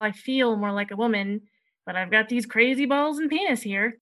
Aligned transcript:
I 0.00 0.12
feel 0.12 0.56
more 0.56 0.72
like 0.72 0.90
a 0.90 0.96
woman, 0.96 1.42
but 1.86 1.96
I've 1.96 2.10
got 2.10 2.28
these 2.28 2.46
crazy 2.46 2.86
balls 2.86 3.18
and 3.18 3.30
penis 3.30 3.62
here. 3.62 3.98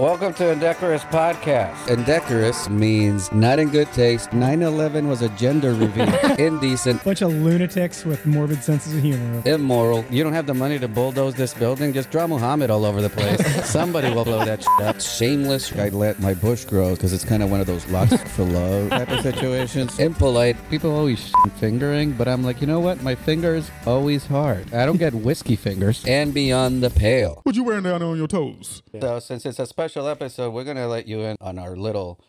Welcome 0.00 0.32
to 0.36 0.50
Indecorous 0.50 1.04
Podcast. 1.04 1.88
Indecorous 1.88 2.70
means 2.70 3.30
not 3.32 3.58
in 3.58 3.68
good 3.68 3.92
taste. 3.92 4.32
9 4.32 4.62
11 4.62 5.08
was 5.08 5.20
a 5.20 5.28
gender 5.36 5.74
reveal. 5.74 6.08
Indecent. 6.38 7.04
Bunch 7.04 7.20
of 7.20 7.34
lunatics 7.34 8.06
with 8.06 8.24
morbid 8.24 8.64
senses 8.64 8.96
of 8.96 9.02
humor. 9.02 9.42
Immoral. 9.44 10.02
You 10.08 10.24
don't 10.24 10.32
have 10.32 10.46
the 10.46 10.54
money 10.54 10.78
to 10.78 10.88
bulldoze 10.88 11.34
this 11.34 11.52
building. 11.52 11.92
Just 11.92 12.10
draw 12.10 12.26
Muhammad 12.26 12.70
all 12.70 12.86
over 12.86 13.02
the 13.02 13.10
place. 13.10 13.44
Somebody 13.70 14.10
will 14.14 14.24
blow 14.24 14.42
that 14.42 14.60
shit 14.62 14.86
up. 14.86 15.02
Shameless. 15.02 15.70
I 15.76 15.90
let 15.90 16.18
my 16.18 16.32
bush 16.32 16.64
grow 16.64 16.94
because 16.94 17.12
it's 17.12 17.26
kind 17.26 17.42
of 17.42 17.50
one 17.50 17.60
of 17.60 17.66
those 17.66 17.86
lust 17.88 18.26
for 18.28 18.44
love 18.44 18.88
type 18.88 19.10
of 19.10 19.20
situations. 19.20 19.98
Impolite. 19.98 20.56
People 20.70 20.96
always 20.96 21.30
fingering, 21.56 22.12
but 22.12 22.26
I'm 22.26 22.42
like, 22.42 22.62
you 22.62 22.66
know 22.66 22.80
what? 22.80 23.02
My 23.02 23.14
finger's 23.14 23.70
always 23.84 24.24
hard. 24.24 24.72
I 24.72 24.86
don't 24.86 24.96
get 24.96 25.12
whiskey 25.12 25.56
fingers. 25.56 26.02
And 26.06 26.32
beyond 26.32 26.82
the 26.82 26.88
pale. 26.88 27.42
What 27.42 27.54
you 27.54 27.64
wearing 27.64 27.82
down 27.82 28.02
on 28.02 28.16
your 28.16 28.28
toes? 28.28 28.82
So 28.98 29.18
since 29.18 29.44
it's 29.44 29.58
a 29.58 29.66
special 29.66 29.89
episode, 29.96 30.52
we're 30.52 30.64
gonna 30.64 30.88
let 30.88 31.06
you 31.06 31.20
in 31.20 31.36
on 31.40 31.58
our 31.58 31.76
little 31.76 32.20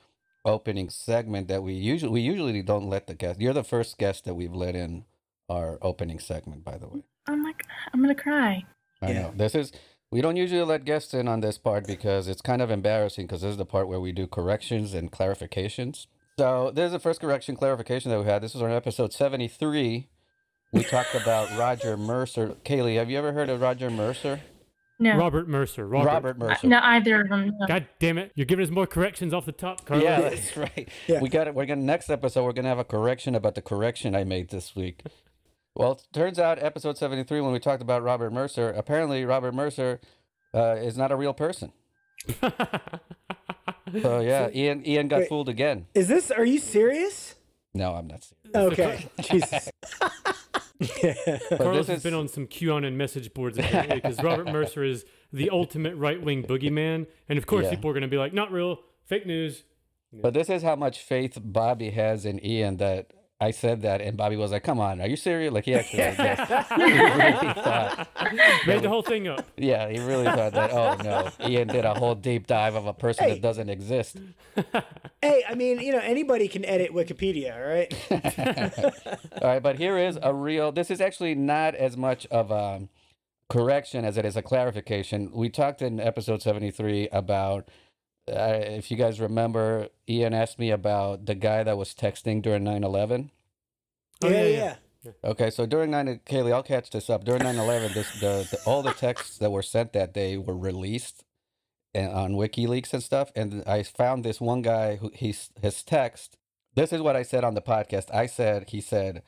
opening 0.45 0.89
segment 0.89 1.47
that 1.47 1.63
we 1.63 1.73
usually 1.73 2.11
we 2.11 2.21
usually 2.21 2.61
don't 2.61 2.89
let 2.89 3.07
the 3.07 3.13
guest. 3.13 3.39
You're 3.39 3.53
the 3.53 3.63
first 3.63 3.97
guest 3.97 4.25
that 4.25 4.33
we've 4.33 4.53
let 4.53 4.75
in 4.75 5.05
our 5.49 5.77
opening 5.81 6.19
segment, 6.19 6.63
by 6.63 6.77
the 6.77 6.87
way. 6.87 7.03
I'm 7.27 7.43
like, 7.43 7.63
I'm 7.93 8.01
gonna 8.01 8.15
cry. 8.15 8.63
I 9.01 9.13
know 9.13 9.33
this 9.35 9.55
is 9.55 9.71
we 10.11 10.21
don't 10.21 10.35
usually 10.35 10.61
let 10.63 10.85
guests 10.85 11.13
in 11.13 11.27
on 11.27 11.39
this 11.39 11.57
part 11.57 11.87
because 11.87 12.27
it's 12.27 12.41
kind 12.41 12.61
of 12.61 12.69
embarrassing 12.69 13.27
because 13.27 13.41
this 13.41 13.51
is 13.51 13.57
the 13.57 13.65
part 13.65 13.87
where 13.87 13.99
we 13.99 14.11
do 14.11 14.27
corrections 14.27 14.93
and 14.93 15.11
clarifications. 15.11 16.07
So 16.37 16.71
this 16.73 16.87
is 16.87 16.91
the 16.91 16.99
first 16.99 17.21
correction 17.21 17.55
clarification 17.55 18.11
that 18.11 18.19
we 18.19 18.25
had. 18.25 18.41
This 18.41 18.53
was 18.53 18.63
on 18.63 18.71
episode 18.71 19.13
73. 19.13 20.09
We 20.73 20.83
talked 20.83 21.15
about 21.15 21.55
Roger 21.57 21.97
Mercer. 21.97 22.55
Kaylee, 22.65 22.95
have 22.95 23.09
you 23.09 23.17
ever 23.17 23.33
heard 23.33 23.49
of 23.49 23.61
Roger 23.61 23.89
Mercer? 23.89 24.41
No, 25.01 25.17
Robert 25.17 25.47
Mercer. 25.49 25.87
Robert. 25.87 26.07
Robert 26.07 26.37
Mercer. 26.37 26.67
no, 26.67 26.79
either 26.81 27.21
of 27.21 27.29
them. 27.29 27.51
no. 27.59 27.67
God 27.67 27.87
damn 27.99 28.17
it! 28.17 28.31
You're 28.35 28.45
giving 28.45 28.63
us 28.65 28.71
more 28.71 28.85
corrections 28.87 29.33
off 29.33 29.45
the 29.45 29.51
top, 29.51 29.85
Carlos. 29.85 30.03
Yeah, 30.05 30.21
that's 30.29 30.55
right. 30.55 30.87
Yeah. 31.07 31.19
We 31.21 31.27
got 31.27 31.47
it. 31.47 31.55
We're 31.55 31.65
gonna 31.65 31.81
next 31.81 32.09
episode. 32.09 32.43
We're 32.45 32.53
gonna 32.53 32.69
have 32.69 32.79
a 32.79 32.83
correction 32.83 33.33
about 33.35 33.55
the 33.55 33.61
correction 33.61 34.15
I 34.15 34.23
made 34.23 34.49
this 34.49 34.75
week. 34.75 35.01
Well, 35.75 35.93
it 35.93 36.03
turns 36.13 36.37
out 36.37 36.61
episode 36.61 36.97
seventy 36.97 37.23
three 37.23 37.41
when 37.41 37.51
we 37.51 37.59
talked 37.59 37.81
about 37.81 38.03
Robert 38.03 38.31
Mercer, 38.31 38.69
apparently 38.69 39.25
Robert 39.25 39.53
Mercer 39.53 39.99
uh, 40.53 40.75
is 40.75 40.95
not 40.97 41.11
a 41.11 41.15
real 41.15 41.33
person. 41.33 41.71
So 44.01 44.19
yeah, 44.21 44.49
Ian 44.53 44.85
Ian 44.87 45.07
got 45.09 45.19
Wait. 45.21 45.29
fooled 45.29 45.49
again. 45.49 45.85
Is 45.93 46.07
this? 46.07 46.31
Are 46.31 46.45
you 46.45 46.59
serious? 46.59 47.35
No, 47.73 47.93
I'm 47.93 48.07
not. 48.07 48.23
serious. 48.23 48.55
Okay. 48.55 49.09
Jesus. 49.21 49.69
Yeah. 51.03 51.37
Carlos 51.57 51.87
has 51.87 51.97
is 51.97 52.03
been 52.03 52.13
on 52.13 52.27
some 52.27 52.47
QAnon 52.47 52.85
and 52.87 52.97
message 52.97 53.33
boards 53.33 53.57
lately 53.57 53.95
because 53.95 54.21
Robert 54.23 54.45
Mercer 54.51 54.83
is 54.83 55.05
the 55.31 55.49
ultimate 55.49 55.95
right 55.95 56.21
wing 56.21 56.43
boogeyman, 56.43 57.07
and 57.29 57.37
of 57.37 57.45
course 57.45 57.65
Yeah. 57.65 57.71
people 57.71 57.89
are 57.89 57.93
going 57.93 58.01
to 58.01 58.07
be 58.07 58.17
like, 58.17 58.33
"Not 58.33 58.51
real, 58.51 58.79
fake 59.05 59.25
news." 59.25 59.63
but 60.13 60.33
this 60.33 60.49
is 60.49 60.61
how 60.61 60.75
much 60.75 60.99
faith 60.99 61.37
Bobby 61.41 61.91
has 61.91 62.25
in 62.25 62.43
Ian 62.45 62.77
that 62.77 63.11
I 63.41 63.49
said 63.49 63.81
that, 63.81 64.01
and 64.01 64.15
Bobby 64.15 64.35
was 64.35 64.51
like, 64.51 64.63
"Come 64.63 64.79
on, 64.79 65.01
are 65.01 65.07
you 65.07 65.15
serious?" 65.15 65.51
Like 65.51 65.65
he 65.65 65.73
actually, 65.73 65.99
like, 66.03 66.67
he 66.75 66.83
really 66.83 67.53
thought. 67.55 68.07
Made 68.67 68.83
the 68.83 68.87
whole 68.89 69.01
thing 69.01 69.27
up. 69.27 69.45
Yeah, 69.57 69.89
he 69.89 69.97
really 69.99 70.25
thought 70.25 70.53
that. 70.53 70.71
Oh 70.71 70.95
no, 71.03 71.29
Ian 71.49 71.67
did 71.67 71.83
a 71.83 71.95
whole 71.95 72.13
deep 72.15 72.45
dive 72.45 72.75
of 72.75 72.85
a 72.85 72.93
person 72.93 73.25
Hey. 73.25 73.33
that 73.33 73.41
doesn't 73.41 73.69
exist. 73.69 74.17
Hey, 75.23 75.43
I 75.49 75.55
mean, 75.55 75.79
you 75.79 75.91
know, 75.91 75.99
anybody 75.99 76.47
can 76.47 76.63
edit 76.65 76.91
Wikipedia, 76.93 77.55
all 77.55 77.67
right? 77.67 79.11
All 79.41 79.47
right, 79.49 79.61
but 79.63 79.77
here 79.77 79.97
is 79.97 80.19
a 80.21 80.33
real. 80.33 80.71
This 80.71 80.91
is 80.91 81.01
actually 81.01 81.33
not 81.35 81.73
as 81.73 81.97
much 81.97 82.27
of 82.27 82.51
a 82.51 82.87
correction 83.49 84.05
as 84.05 84.17
it 84.17 84.25
is 84.25 84.37
a 84.37 84.41
clarification. 84.43 85.31
We 85.33 85.49
talked 85.49 85.81
in 85.81 85.99
episode 85.99 86.41
seventy-three 86.43 87.09
about. 87.11 87.69
Uh, 88.27 88.59
if 88.61 88.91
you 88.91 88.97
guys 88.97 89.19
remember, 89.19 89.89
Ian 90.07 90.33
asked 90.33 90.59
me 90.59 90.71
about 90.71 91.25
the 91.25 91.35
guy 91.35 91.63
that 91.63 91.77
was 91.77 91.93
texting 91.93 92.41
during 92.41 92.63
9-11. 92.63 93.29
Oh, 94.23 94.29
yeah, 94.29 94.43
yeah, 94.43 94.75
yeah. 95.03 95.11
Okay, 95.23 95.49
so 95.49 95.65
during 95.65 95.91
9 95.91 96.21
Kaylee, 96.25 96.53
I'll 96.53 96.63
catch 96.63 96.91
this 96.91 97.09
up. 97.09 97.23
During 97.23 97.41
9-11, 97.41 97.93
this, 97.93 98.11
the, 98.19 98.47
the, 98.49 98.59
all 98.65 98.83
the 98.83 98.93
texts 98.93 99.37
that 99.39 99.51
were 99.51 99.63
sent 99.63 99.93
that 99.93 100.13
day 100.13 100.37
were 100.37 100.57
released 100.57 101.23
and, 101.93 102.11
on 102.11 102.33
WikiLeaks 102.33 102.93
and 102.93 103.03
stuff. 103.03 103.31
And 103.35 103.63
I 103.65 103.83
found 103.83 104.23
this 104.23 104.39
one 104.39 104.61
guy 104.61 104.97
who 104.97 105.11
he's 105.13 105.49
his 105.61 105.83
text. 105.83 106.37
This 106.75 106.93
is 106.93 107.01
what 107.01 107.15
I 107.15 107.23
said 107.23 107.43
on 107.43 107.55
the 107.55 107.61
podcast. 107.61 108.13
I 108.13 108.27
said, 108.27 108.69
he 108.69 108.79
said, 108.81 109.23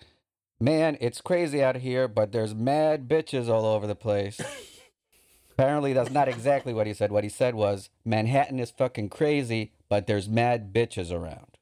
"Man, 0.60 0.98
it's 1.02 1.22
crazy 1.22 1.64
out 1.64 1.78
here, 1.78 2.08
but 2.08 2.32
there's 2.32 2.56
mad 2.56 3.08
bitches 3.10 3.50
all 3.50 3.66
over 3.66 3.88
the 3.88 3.96
place." 3.96 4.40
Apparently, 5.54 5.94
that's 5.94 6.10
not 6.10 6.28
exactly 6.28 6.74
what 6.74 6.88
he 6.88 6.94
said. 6.94 7.12
What 7.12 7.24
he 7.24 7.30
said 7.30 7.54
was, 7.54 7.90
"Manhattan 8.04 8.60
is 8.60 8.72
fucking 8.72 9.10
crazy, 9.10 9.72
but 9.88 10.08
there's 10.08 10.28
mad 10.28 10.74
bitches 10.74 11.12
around." 11.12 11.58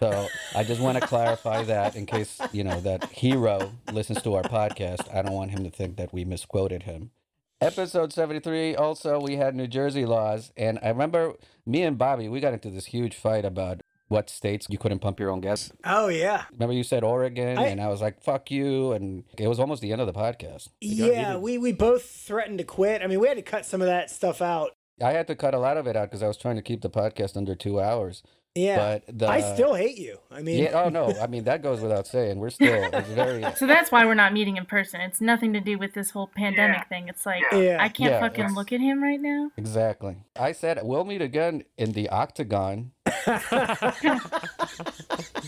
So 0.00 0.28
I 0.54 0.64
just 0.64 0.80
want 0.80 1.00
to 1.00 1.06
clarify 1.14 1.62
that 1.64 1.94
in 1.94 2.04
case 2.06 2.40
you 2.52 2.64
know 2.64 2.80
that 2.80 3.04
hero 3.10 3.72
listens 3.92 4.22
to 4.22 4.34
our 4.34 4.42
podcast. 4.42 5.12
I 5.14 5.22
don't 5.22 5.34
want 5.34 5.52
him 5.52 5.62
to 5.62 5.70
think 5.70 5.96
that 5.96 6.12
we 6.12 6.24
misquoted 6.24 6.82
him. 6.82 7.12
Episode 7.60 8.12
seventy 8.12 8.40
three. 8.40 8.74
Also, 8.74 9.20
we 9.20 9.36
had 9.36 9.54
New 9.54 9.68
Jersey 9.68 10.04
laws, 10.04 10.50
and 10.56 10.80
I 10.82 10.88
remember 10.88 11.34
me 11.64 11.82
and 11.82 11.96
Bobby 11.96 12.28
we 12.28 12.40
got 12.40 12.54
into 12.54 12.70
this 12.70 12.86
huge 12.86 13.14
fight 13.14 13.44
about 13.44 13.82
what 14.12 14.30
states 14.30 14.66
you 14.70 14.78
couldn't 14.78 15.00
pump 15.00 15.18
your 15.18 15.30
own 15.30 15.40
gas. 15.40 15.72
Oh, 15.84 16.06
yeah. 16.08 16.44
Remember 16.52 16.72
you 16.74 16.84
said 16.84 17.02
Oregon, 17.02 17.58
I- 17.58 17.66
and 17.66 17.80
I 17.80 17.88
was 17.88 18.00
like, 18.00 18.22
"Fuck 18.22 18.50
you," 18.50 18.92
and 18.92 19.24
it 19.38 19.48
was 19.48 19.58
almost 19.58 19.82
the 19.82 19.90
end 19.90 20.00
of 20.00 20.06
the 20.06 20.12
podcast. 20.12 20.68
Yeah, 20.80 21.36
we, 21.38 21.58
we 21.58 21.72
both 21.72 22.04
threatened 22.04 22.58
to 22.58 22.64
quit. 22.64 23.02
I 23.02 23.06
mean, 23.08 23.18
we 23.18 23.26
had 23.26 23.36
to 23.38 23.42
cut 23.42 23.64
some 23.66 23.80
of 23.80 23.86
that 23.88 24.10
stuff 24.10 24.40
out. 24.40 24.70
I 25.02 25.12
had 25.12 25.26
to 25.28 25.34
cut 25.34 25.54
a 25.54 25.58
lot 25.58 25.76
of 25.78 25.86
it 25.88 25.96
out 25.96 26.10
because 26.10 26.22
I 26.22 26.28
was 26.28 26.36
trying 26.36 26.56
to 26.56 26.62
keep 26.62 26.82
the 26.82 26.90
podcast 26.90 27.36
under 27.36 27.54
two 27.56 27.80
hours. 27.80 28.22
Yeah. 28.54 28.76
But 29.06 29.18
the 29.18 29.28
I 29.28 29.40
still 29.40 29.74
hate 29.74 29.96
you. 29.98 30.18
I 30.30 30.42
mean, 30.42 30.62
yeah. 30.64 30.82
Oh 30.84 30.88
no, 30.88 31.14
I 31.20 31.26
mean 31.26 31.44
that 31.44 31.62
goes 31.62 31.80
without 31.80 32.06
saying. 32.06 32.38
We're 32.38 32.50
still 32.50 32.90
it's 32.92 33.08
very. 33.08 33.42
So 33.56 33.66
that's 33.66 33.90
why 33.90 34.04
we're 34.04 34.14
not 34.14 34.32
meeting 34.32 34.56
in 34.56 34.66
person. 34.66 35.00
It's 35.00 35.20
nothing 35.20 35.52
to 35.54 35.60
do 35.60 35.78
with 35.78 35.94
this 35.94 36.10
whole 36.10 36.26
pandemic 36.26 36.88
thing. 36.88 37.08
It's 37.08 37.24
like 37.24 37.42
Yeah. 37.52 37.78
I 37.80 37.88
can't 37.88 38.12
Yeah, 38.12 38.20
fucking 38.20 38.54
look 38.54 38.72
at 38.72 38.80
him 38.80 39.02
right 39.02 39.20
now. 39.20 39.50
Exactly. 39.56 40.16
I 40.36 40.52
said 40.52 40.80
we'll 40.82 41.04
meet 41.04 41.22
again 41.22 41.64
in 41.78 41.92
the 41.92 42.08
octagon. 42.10 42.92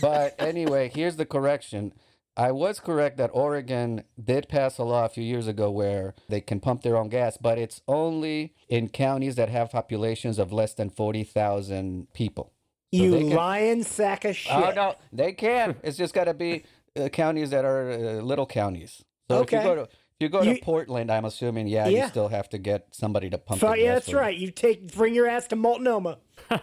But 0.01 0.35
anyway, 0.39 0.91
here's 0.93 1.15
the 1.15 1.25
correction. 1.25 1.93
I 2.37 2.51
was 2.51 2.81
correct 2.81 3.17
that 3.17 3.29
Oregon 3.33 4.03
did 4.21 4.49
pass 4.49 4.77
a 4.77 4.83
law 4.83 5.05
a 5.05 5.09
few 5.09 5.23
years 5.23 5.47
ago 5.47 5.71
where 5.71 6.15
they 6.27 6.41
can 6.41 6.59
pump 6.59 6.81
their 6.81 6.97
own 6.97 7.07
gas, 7.07 7.37
but 7.37 7.57
it's 7.57 7.81
only 7.87 8.53
in 8.67 8.89
counties 8.89 9.35
that 9.35 9.47
have 9.49 9.71
populations 9.71 10.37
of 10.37 10.51
less 10.51 10.73
than 10.73 10.89
40,000 10.89 12.11
people. 12.13 12.51
So 12.97 13.03
you 13.03 13.11
they 13.11 13.23
lying 13.23 13.83
sack 13.83 14.25
of 14.25 14.35
shit. 14.35 14.53
Oh, 14.53 14.71
no, 14.75 14.95
they 15.13 15.33
can. 15.33 15.75
It's 15.83 15.97
just 15.97 16.13
got 16.13 16.25
to 16.25 16.33
be 16.33 16.63
uh, 16.99 17.09
counties 17.09 17.49
that 17.51 17.65
are 17.65 17.91
uh, 17.91 17.97
little 18.21 18.45
counties. 18.45 19.03
So 19.29 19.41
if 19.41 19.51
you 19.51 19.59
go 19.61 19.75
to 19.75 19.81
if 19.81 19.89
you 20.19 20.29
go 20.29 20.43
to 20.43 20.57
Portland, 20.61 21.11
I'm 21.11 21.25
assuming, 21.25 21.67
yeah, 21.67 21.87
Yeah. 21.87 22.03
you 22.03 22.09
still 22.09 22.29
have 22.29 22.47
to 22.49 22.57
get 22.57 22.87
somebody 22.91 23.29
to 23.29 23.37
pump. 23.37 23.59
Fu- 23.59 23.67
your 23.67 23.75
yeah, 23.75 23.83
gas 23.85 23.93
that's 23.95 24.05
for 24.05 24.11
you. 24.11 24.17
right. 24.19 24.37
You 24.37 24.51
take 24.51 24.93
bring 24.95 25.13
your 25.13 25.27
ass 25.27 25.47
to 25.47 25.55
Multnomah. 25.55 26.19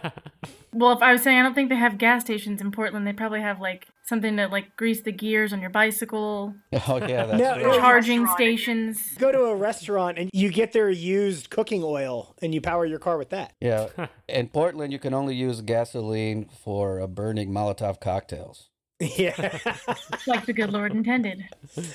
Well, 0.73 0.91
if 0.91 1.01
I 1.01 1.11
was 1.13 1.21
saying 1.21 1.39
I 1.39 1.43
don't 1.43 1.53
think 1.53 1.69
they 1.69 1.75
have 1.75 1.97
gas 1.97 2.23
stations 2.23 2.61
in 2.61 2.71
Portland, 2.71 3.05
they 3.07 3.13
probably 3.13 3.41
have 3.41 3.59
like 3.61 3.87
something 4.05 4.35
to 4.37 4.47
like 4.47 4.75
grease 4.75 5.01
the 5.01 5.11
gears 5.11 5.53
on 5.53 5.61
your 5.61 5.69
bicycle, 5.69 6.55
Oh 6.87 6.97
yeah, 6.97 7.25
that's 7.25 7.39
No, 7.39 7.55
right. 7.69 7.79
charging 7.79 8.27
stations. 8.27 8.99
Go 9.17 9.31
to 9.31 9.43
a 9.45 9.55
restaurant 9.55 10.17
and 10.17 10.29
you 10.33 10.49
get 10.49 10.73
their 10.73 10.89
used 10.89 11.49
cooking 11.49 11.81
oil 11.83 12.35
and 12.41 12.53
you 12.53 12.61
power 12.61 12.85
your 12.85 12.99
car 12.99 13.17
with 13.17 13.29
that. 13.29 13.53
Yeah. 13.61 13.87
In 14.27 14.47
Portland, 14.49 14.91
you 14.91 14.99
can 14.99 15.13
only 15.13 15.35
use 15.35 15.61
gasoline 15.61 16.49
for 16.63 16.99
uh, 17.01 17.07
burning 17.07 17.49
Molotov 17.51 17.99
cocktails. 18.01 18.69
Yeah. 18.99 19.35
like 20.27 20.45
the 20.45 20.53
good 20.53 20.71
Lord 20.71 20.93
intended. 20.93 21.43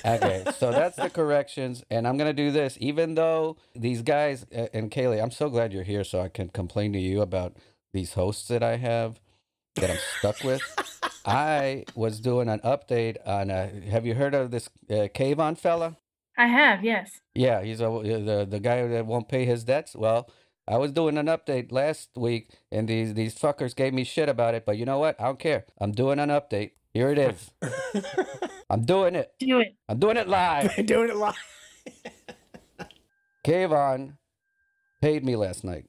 Okay, 0.05 0.43
so 0.57 0.71
that's 0.71 0.95
the 0.97 1.09
corrections, 1.09 1.83
and 1.89 2.07
I'm 2.07 2.17
gonna 2.17 2.33
do 2.33 2.51
this. 2.51 2.77
Even 2.79 3.15
though 3.15 3.57
these 3.73 4.01
guys 4.03 4.45
uh, 4.55 4.67
and 4.73 4.91
Kaylee, 4.91 5.21
I'm 5.21 5.31
so 5.31 5.49
glad 5.49 5.73
you're 5.73 5.83
here, 5.83 6.03
so 6.03 6.21
I 6.21 6.29
can 6.29 6.49
complain 6.49 6.93
to 6.93 6.99
you 6.99 7.21
about 7.21 7.55
these 7.93 8.13
hosts 8.13 8.47
that 8.47 8.63
I 8.63 8.77
have 8.77 9.19
that 9.75 9.89
I'm 9.89 9.97
stuck 10.19 10.43
with. 10.43 10.61
I 11.25 11.85
was 11.95 12.19
doing 12.19 12.49
an 12.49 12.59
update 12.59 13.17
on. 13.25 13.51
Uh, 13.51 13.69
have 13.89 14.05
you 14.05 14.15
heard 14.15 14.33
of 14.33 14.51
this 14.51 14.69
uh, 14.89 15.07
Kayvon 15.13 15.57
fella? 15.57 15.97
I 16.37 16.47
have, 16.47 16.83
yes. 16.83 17.19
Yeah, 17.35 17.61
he's 17.61 17.81
a, 17.81 17.89
the 17.89 18.47
the 18.49 18.59
guy 18.59 18.87
that 18.87 19.05
won't 19.05 19.27
pay 19.27 19.45
his 19.45 19.63
debts. 19.63 19.95
Well, 19.95 20.29
I 20.67 20.77
was 20.77 20.91
doing 20.91 21.17
an 21.17 21.25
update 21.25 21.71
last 21.71 22.09
week, 22.15 22.51
and 22.71 22.87
these 22.87 23.13
these 23.13 23.35
fuckers 23.35 23.75
gave 23.75 23.93
me 23.93 24.03
shit 24.03 24.29
about 24.29 24.55
it. 24.55 24.65
But 24.65 24.77
you 24.77 24.85
know 24.85 24.99
what? 24.99 25.19
I 25.19 25.25
don't 25.25 25.39
care. 25.39 25.65
I'm 25.81 25.91
doing 25.91 26.19
an 26.19 26.29
update. 26.29 26.71
Here 26.93 27.11
it 27.11 27.17
is. 27.17 27.51
I'm 28.69 28.85
doing 28.85 29.15
it. 29.15 29.33
Do 29.39 29.59
it. 29.59 29.75
I'm 29.89 29.99
doing 29.99 30.17
it 30.17 30.27
live. 30.27 30.75
Doing 30.85 31.09
it 31.09 31.15
live. 31.15 31.35
Kayvon 33.45 34.17
paid 35.01 35.25
me 35.25 35.35
last 35.35 35.63
night. 35.63 35.85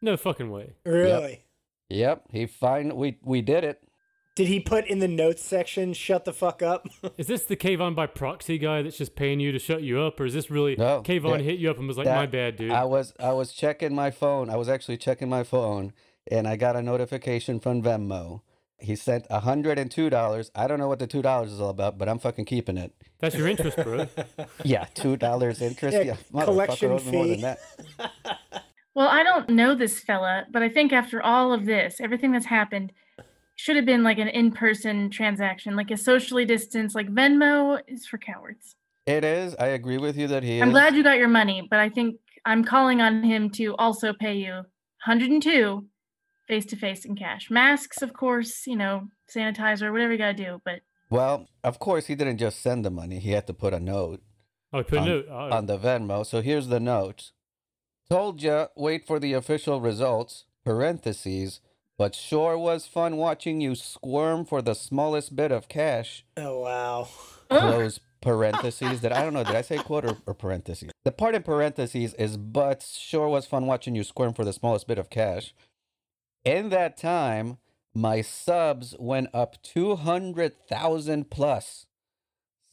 No 0.00 0.16
fucking 0.16 0.50
way. 0.50 0.74
Really? 0.84 1.44
Yep, 1.90 2.24
he 2.30 2.46
fine. 2.46 2.94
We 2.96 3.18
we 3.22 3.40
did 3.42 3.64
it. 3.64 3.82
Did 4.36 4.46
he 4.46 4.60
put 4.60 4.86
in 4.86 5.00
the 5.00 5.08
notes 5.08 5.42
section, 5.42 5.92
shut 5.94 6.24
the 6.24 6.32
fuck 6.32 6.62
up? 6.62 6.86
Is 7.18 7.26
this 7.26 7.44
the 7.44 7.56
Kayvon 7.56 7.96
by 7.96 8.06
proxy 8.06 8.56
guy 8.58 8.82
that's 8.82 8.96
just 8.96 9.16
paying 9.16 9.40
you 9.40 9.50
to 9.50 9.58
shut 9.58 9.82
you 9.82 10.00
up, 10.02 10.20
or 10.20 10.26
is 10.26 10.34
this 10.34 10.48
really 10.48 10.76
No, 10.76 11.02
Kayvon 11.02 11.38
that- 11.38 11.44
hit 11.44 11.58
you 11.58 11.68
up 11.70 11.78
and 11.78 11.88
was 11.88 11.96
like, 11.96 12.04
That- 12.04 12.14
"My 12.14 12.26
bad, 12.26 12.56
dude"? 12.56 12.70
I 12.70 12.84
was 12.84 13.12
I 13.18 13.32
was 13.32 13.52
checking 13.52 13.94
my 13.96 14.12
phone. 14.12 14.48
I 14.48 14.54
was 14.56 14.68
actually 14.68 14.96
checking 14.98 15.28
my 15.28 15.42
phone, 15.42 15.92
and 16.30 16.46
I 16.46 16.54
got 16.56 16.76
a 16.76 16.82
notification 16.82 17.58
from 17.58 17.82
Venmo. 17.82 18.42
He 18.80 18.94
sent 18.94 19.28
hundred 19.32 19.76
and 19.76 19.90
two 19.90 20.08
dollars. 20.08 20.52
I 20.54 20.68
don't 20.68 20.78
know 20.78 20.86
what 20.86 21.00
the 21.00 21.08
two 21.08 21.20
dollars 21.22 21.50
is 21.50 21.60
all 21.60 21.70
about, 21.70 21.98
but 21.98 22.08
I'm 22.08 22.20
fucking 22.20 22.44
keeping 22.44 22.76
it. 22.78 22.92
That's 23.18 23.34
your 23.34 23.48
interest, 23.48 23.76
bro. 23.78 24.06
Yeah, 24.64 24.84
two 24.94 25.16
dollars 25.16 25.60
interest. 25.70 25.96
Yeah, 25.96 26.02
Yeah, 26.02 26.16
motherfucker 26.32 26.44
collection 26.44 26.92
owes 26.92 27.04
me 27.06 27.10
more 27.10 27.26
than 27.26 27.40
that. 27.40 27.58
Well, 28.98 29.06
I 29.06 29.22
don't 29.22 29.50
know 29.50 29.76
this 29.76 30.00
fella, 30.00 30.46
but 30.50 30.60
I 30.60 30.68
think 30.68 30.92
after 30.92 31.22
all 31.22 31.52
of 31.52 31.66
this, 31.66 32.00
everything 32.00 32.32
that's 32.32 32.46
happened, 32.46 32.90
should 33.54 33.76
have 33.76 33.86
been 33.86 34.02
like 34.02 34.18
an 34.18 34.26
in-person 34.26 35.10
transaction, 35.10 35.76
like 35.76 35.92
a 35.92 35.96
socially 35.96 36.44
distanced. 36.44 36.96
Like 36.96 37.08
Venmo 37.08 37.80
is 37.86 38.08
for 38.08 38.18
cowards. 38.18 38.74
It 39.06 39.22
is. 39.22 39.54
I 39.60 39.66
agree 39.68 39.98
with 39.98 40.16
you 40.16 40.26
that 40.26 40.42
he 40.42 40.60
I'm 40.60 40.70
is. 40.70 40.72
glad 40.72 40.96
you 40.96 41.04
got 41.04 41.16
your 41.16 41.28
money, 41.28 41.64
but 41.70 41.78
I 41.78 41.88
think 41.88 42.16
I'm 42.44 42.64
calling 42.64 43.00
on 43.00 43.22
him 43.22 43.50
to 43.50 43.76
also 43.76 44.12
pay 44.12 44.34
you 44.34 44.54
102 45.06 45.86
face 46.48 46.66
to 46.66 46.74
face 46.74 47.04
in 47.04 47.14
cash. 47.14 47.52
Masks, 47.52 48.02
of 48.02 48.12
course, 48.14 48.66
you 48.66 48.74
know, 48.74 49.06
sanitizer, 49.32 49.92
whatever 49.92 50.10
you 50.10 50.18
got 50.18 50.36
to 50.36 50.42
do, 50.44 50.60
but 50.64 50.80
Well, 51.08 51.46
of 51.62 51.78
course, 51.78 52.06
he 52.06 52.16
didn't 52.16 52.38
just 52.38 52.60
send 52.60 52.84
the 52.84 52.90
money. 52.90 53.20
He 53.20 53.30
had 53.30 53.46
to 53.46 53.54
put 53.54 53.72
a 53.72 53.78
note 53.78 54.22
Oh, 54.72 54.82
put 54.82 54.94
a 54.94 55.00
on, 55.02 55.06
note. 55.06 55.26
Oh, 55.30 55.50
on 55.52 55.66
the 55.66 55.78
Venmo. 55.78 56.26
So 56.26 56.40
here's 56.42 56.66
the 56.66 56.80
note. 56.80 57.30
Told 58.10 58.42
ya, 58.42 58.68
wait 58.74 59.06
for 59.06 59.18
the 59.18 59.34
official 59.34 59.82
results, 59.82 60.46
parentheses, 60.64 61.60
but 61.98 62.14
sure 62.14 62.56
was 62.56 62.86
fun 62.86 63.18
watching 63.18 63.60
you 63.60 63.74
squirm 63.74 64.46
for 64.46 64.62
the 64.62 64.74
smallest 64.74 65.36
bit 65.36 65.52
of 65.52 65.68
cash, 65.68 66.24
oh 66.38 66.60
wow. 66.60 67.08
close 67.50 68.00
parentheses. 68.22 69.02
That 69.02 69.12
I 69.12 69.22
don't 69.22 69.34
know, 69.34 69.44
did 69.44 69.56
I 69.56 69.60
say 69.60 69.76
quote 69.76 70.06
or, 70.06 70.16
or 70.24 70.32
parentheses? 70.32 70.90
The 71.04 71.12
part 71.12 71.34
in 71.34 71.42
parentheses 71.42 72.14
is, 72.14 72.38
but 72.38 72.82
sure 72.82 73.28
was 73.28 73.44
fun 73.44 73.66
watching 73.66 73.94
you 73.94 74.04
squirm 74.04 74.32
for 74.32 74.44
the 74.44 74.54
smallest 74.54 74.86
bit 74.86 74.98
of 74.98 75.10
cash. 75.10 75.52
In 76.46 76.70
that 76.70 76.96
time, 76.96 77.58
my 77.92 78.22
subs 78.22 78.94
went 78.98 79.28
up 79.34 79.62
200,000 79.62 81.30
plus. 81.30 81.84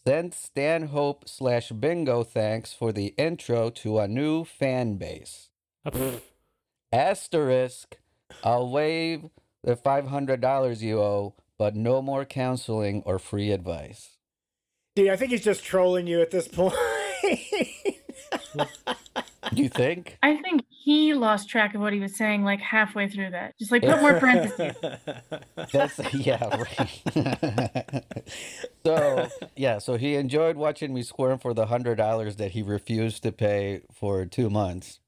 Send 0.07 0.35
Stanhope 0.35 1.27
slash 1.27 1.71
bingo 1.71 2.23
thanks 2.23 2.71
for 2.71 2.91
the 2.91 3.15
intro 3.17 3.71
to 3.71 3.97
a 3.97 4.07
new 4.07 4.43
fan 4.43 4.97
base. 4.97 5.49
Asterisk, 6.91 7.97
I'll 8.43 8.69
waive 8.69 9.31
the 9.63 9.75
$500 9.75 10.81
you 10.81 11.01
owe, 11.01 11.33
but 11.57 11.75
no 11.75 12.03
more 12.03 12.23
counseling 12.23 13.01
or 13.03 13.17
free 13.17 13.49
advice. 13.51 14.17
Dude, 14.95 15.09
I 15.09 15.15
think 15.15 15.31
he's 15.31 15.43
just 15.43 15.63
trolling 15.63 16.05
you 16.05 16.21
at 16.21 16.29
this 16.29 16.47
point. 16.47 16.75
You 19.51 19.69
think? 19.69 20.17
I 20.23 20.37
think 20.37 20.63
he 20.69 21.13
lost 21.13 21.49
track 21.49 21.75
of 21.75 21.81
what 21.81 21.93
he 21.93 21.99
was 21.99 22.15
saying 22.15 22.43
like 22.43 22.59
halfway 22.59 23.09
through 23.09 23.31
that. 23.31 23.57
Just 23.57 23.71
like 23.71 23.81
put 23.81 24.01
more 24.01 24.19
parentheses. 24.19 24.75
That's 25.71 26.13
yeah, 26.13 26.63
right. 26.77 28.05
so 28.85 29.27
yeah, 29.55 29.77
so 29.79 29.97
he 29.97 30.15
enjoyed 30.15 30.57
watching 30.57 30.93
me 30.93 31.03
squirm 31.03 31.39
for 31.39 31.53
the 31.53 31.67
hundred 31.67 31.95
dollars 31.95 32.37
that 32.37 32.51
he 32.51 32.61
refused 32.61 33.23
to 33.23 33.31
pay 33.31 33.81
for 33.91 34.25
two 34.25 34.49
months, 34.49 34.99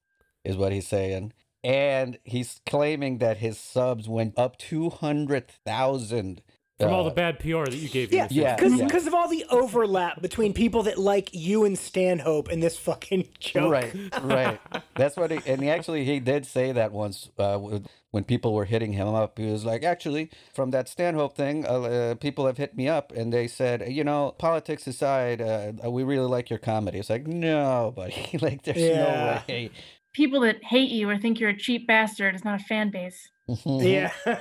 is 0.44 0.58
what 0.58 0.72
he's 0.72 0.88
saying. 0.88 1.34
And 1.64 2.18
he's 2.24 2.62
claiming 2.66 3.18
that 3.18 3.38
his 3.38 3.58
subs 3.58 4.08
went 4.08 4.38
up 4.38 4.58
two 4.58 4.90
hundred 4.90 5.48
thousand. 5.66 6.42
From 6.80 6.94
all 6.94 7.04
the 7.04 7.10
uh, 7.10 7.16
bad 7.16 7.40
PR 7.40 7.66
that 7.66 7.74
you 7.76 7.90
gave 7.90 8.12
him. 8.12 8.18
yeah, 8.18 8.28
Yeah, 8.30 8.56
because 8.56 9.04
yeah. 9.04 9.08
of 9.08 9.14
all 9.16 9.28
the 9.28 9.44
overlap 9.50 10.22
between 10.22 10.54
people 10.54 10.84
that 10.84 11.00
like 11.00 11.30
you 11.34 11.66
and 11.66 11.78
Stanhope 11.78 12.50
and 12.50 12.62
this 12.62 12.78
fucking 12.78 13.28
joke. 13.40 13.72
Right, 13.72 13.94
right. 14.22 14.60
That's 14.96 15.18
what 15.18 15.32
he 15.32 15.40
and 15.52 15.62
he 15.62 15.70
actually 15.70 16.06
he 16.06 16.20
did 16.20 16.46
say 16.46 16.72
that 16.72 16.92
once 16.92 17.30
uh, 17.40 17.80
when 18.12 18.24
people 18.24 18.54
were 18.54 18.66
hitting 18.66 18.94
him 18.94 19.08
up. 19.08 19.38
He 19.38 19.46
was 19.52 19.66
like, 19.66 19.84
actually, 19.84 20.30
from 20.54 20.72
that 20.72 20.88
Stanhope 20.88 21.36
thing, 21.36 21.66
uh, 21.66 21.82
uh, 21.82 22.16
people 22.16 22.46
have 22.46 22.58
hit 22.58 22.76
me 22.78 22.88
up 22.88 23.12
and 23.12 23.34
they 23.34 23.48
said, 23.48 23.92
you 23.92 24.04
know, 24.04 24.34
politics 24.38 24.86
aside, 24.88 25.42
uh, 25.42 25.74
we 25.90 26.04
really 26.04 26.28
like 26.28 26.50
your 26.50 26.60
comedy. 26.60 27.00
It's 27.00 27.10
like, 27.10 27.26
no, 27.28 27.92
buddy, 27.96 28.38
like 28.42 28.64
there's 28.64 28.78
Yeah. 28.78 29.42
no 29.48 29.54
way. 29.54 29.72
People 30.14 30.42
that 30.42 30.64
hate 30.64 30.90
you 30.90 31.10
or 31.10 31.18
think 31.18 31.40
you're 31.40 31.50
a 31.52 31.58
cheap 31.58 31.86
bastard 31.88 32.34
is 32.36 32.44
not 32.44 32.60
a 32.62 32.64
fan 32.64 32.90
base. 32.90 33.30
Yeah. 33.66 34.12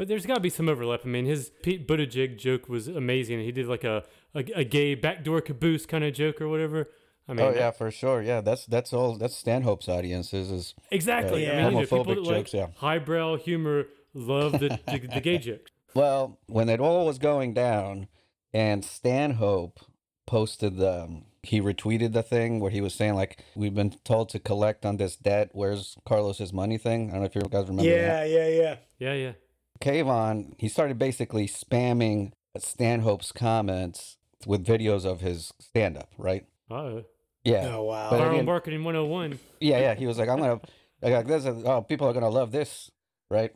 But 0.00 0.08
there's 0.08 0.24
got 0.24 0.36
to 0.36 0.40
be 0.40 0.48
some 0.48 0.66
overlap. 0.66 1.02
I 1.04 1.08
mean, 1.08 1.26
his 1.26 1.50
Pete 1.62 1.86
Buttigieg 1.86 2.38
joke 2.38 2.70
was 2.70 2.88
amazing. 2.88 3.40
He 3.40 3.52
did 3.52 3.66
like 3.66 3.84
a, 3.84 4.02
a, 4.34 4.42
a 4.54 4.64
gay 4.64 4.94
backdoor 4.94 5.42
caboose 5.42 5.84
kind 5.84 6.04
of 6.04 6.14
joke 6.14 6.40
or 6.40 6.48
whatever. 6.48 6.88
I 7.28 7.34
mean, 7.34 7.44
oh 7.44 7.52
yeah, 7.54 7.70
for 7.70 7.90
sure. 7.90 8.22
Yeah, 8.22 8.40
that's 8.40 8.64
that's 8.64 8.94
all. 8.94 9.18
That's 9.18 9.36
Stanhope's 9.36 9.90
audiences 9.90 10.50
is 10.50 10.74
exactly. 10.90 11.44
Yeah. 11.44 11.50
I 11.50 11.54
mean, 11.56 11.64
you 11.64 11.70
know, 11.72 11.80
people 11.80 12.04
Homophobic 12.06 12.24
like 12.24 12.36
jokes, 12.36 12.54
yeah. 12.54 12.68
highbrow 12.76 13.36
humor 13.36 13.88
love 14.14 14.52
the, 14.52 14.80
the, 14.86 15.06
the 15.16 15.20
gay 15.20 15.36
jokes. 15.36 15.70
Well, 15.92 16.38
when 16.46 16.70
it 16.70 16.80
all 16.80 17.04
was 17.04 17.18
going 17.18 17.52
down, 17.52 18.08
and 18.54 18.82
Stanhope 18.82 19.80
posted 20.26 20.78
the, 20.78 21.02
um, 21.02 21.26
he 21.42 21.60
retweeted 21.60 22.14
the 22.14 22.22
thing 22.22 22.58
where 22.58 22.70
he 22.70 22.80
was 22.80 22.94
saying 22.94 23.16
like, 23.16 23.44
"We've 23.54 23.74
been 23.74 23.90
told 24.04 24.30
to 24.30 24.38
collect 24.38 24.86
on 24.86 24.96
this 24.96 25.16
debt. 25.16 25.50
Where's 25.52 25.98
Carlos's 26.06 26.54
money?" 26.54 26.78
Thing. 26.78 27.10
I 27.10 27.12
don't 27.12 27.20
know 27.20 27.26
if 27.26 27.34
you 27.34 27.42
guys 27.42 27.68
remember 27.68 27.82
yeah, 27.82 28.24
that. 28.24 28.30
yeah, 28.30 28.48
yeah. 28.48 28.76
Yeah, 28.98 29.12
yeah. 29.12 29.32
Kayvon, 29.80 30.54
he 30.58 30.68
started 30.68 30.98
basically 30.98 31.46
spamming 31.46 32.32
Stanhope's 32.58 33.32
comments 33.32 34.16
with 34.46 34.64
videos 34.66 35.04
of 35.04 35.20
his 35.20 35.52
stand-up, 35.60 36.10
right? 36.18 36.46
Uh, 36.70 37.02
Yeah, 37.44 37.74
Oh 37.76 37.84
wow. 37.84 38.10
But 38.10 38.20
I 38.20 38.24
viral 38.28 38.44
marketing 38.44 38.84
101. 38.84 39.38
yeah, 39.60 39.78
yeah. 39.78 39.94
He 39.94 40.06
was 40.06 40.18
like, 40.18 40.28
"I'm 40.28 40.38
gonna, 40.38 40.60
I 41.02 41.08
got 41.10 41.26
this. 41.26 41.46
is- 41.46 41.64
Oh, 41.64 41.80
people 41.82 42.06
are 42.08 42.12
gonna 42.12 42.28
love 42.28 42.52
this, 42.52 42.90
right?" 43.30 43.52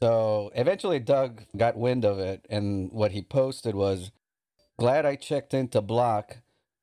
So 0.00 0.50
eventually, 0.54 0.98
Doug 1.00 1.42
got 1.56 1.76
wind 1.76 2.04
of 2.04 2.18
it, 2.18 2.46
and 2.50 2.90
what 2.92 3.12
he 3.12 3.22
posted 3.22 3.74
was, 3.74 4.10
"Glad 4.78 5.04
I 5.06 5.16
checked 5.16 5.52
into 5.54 5.80
Block 5.82 6.38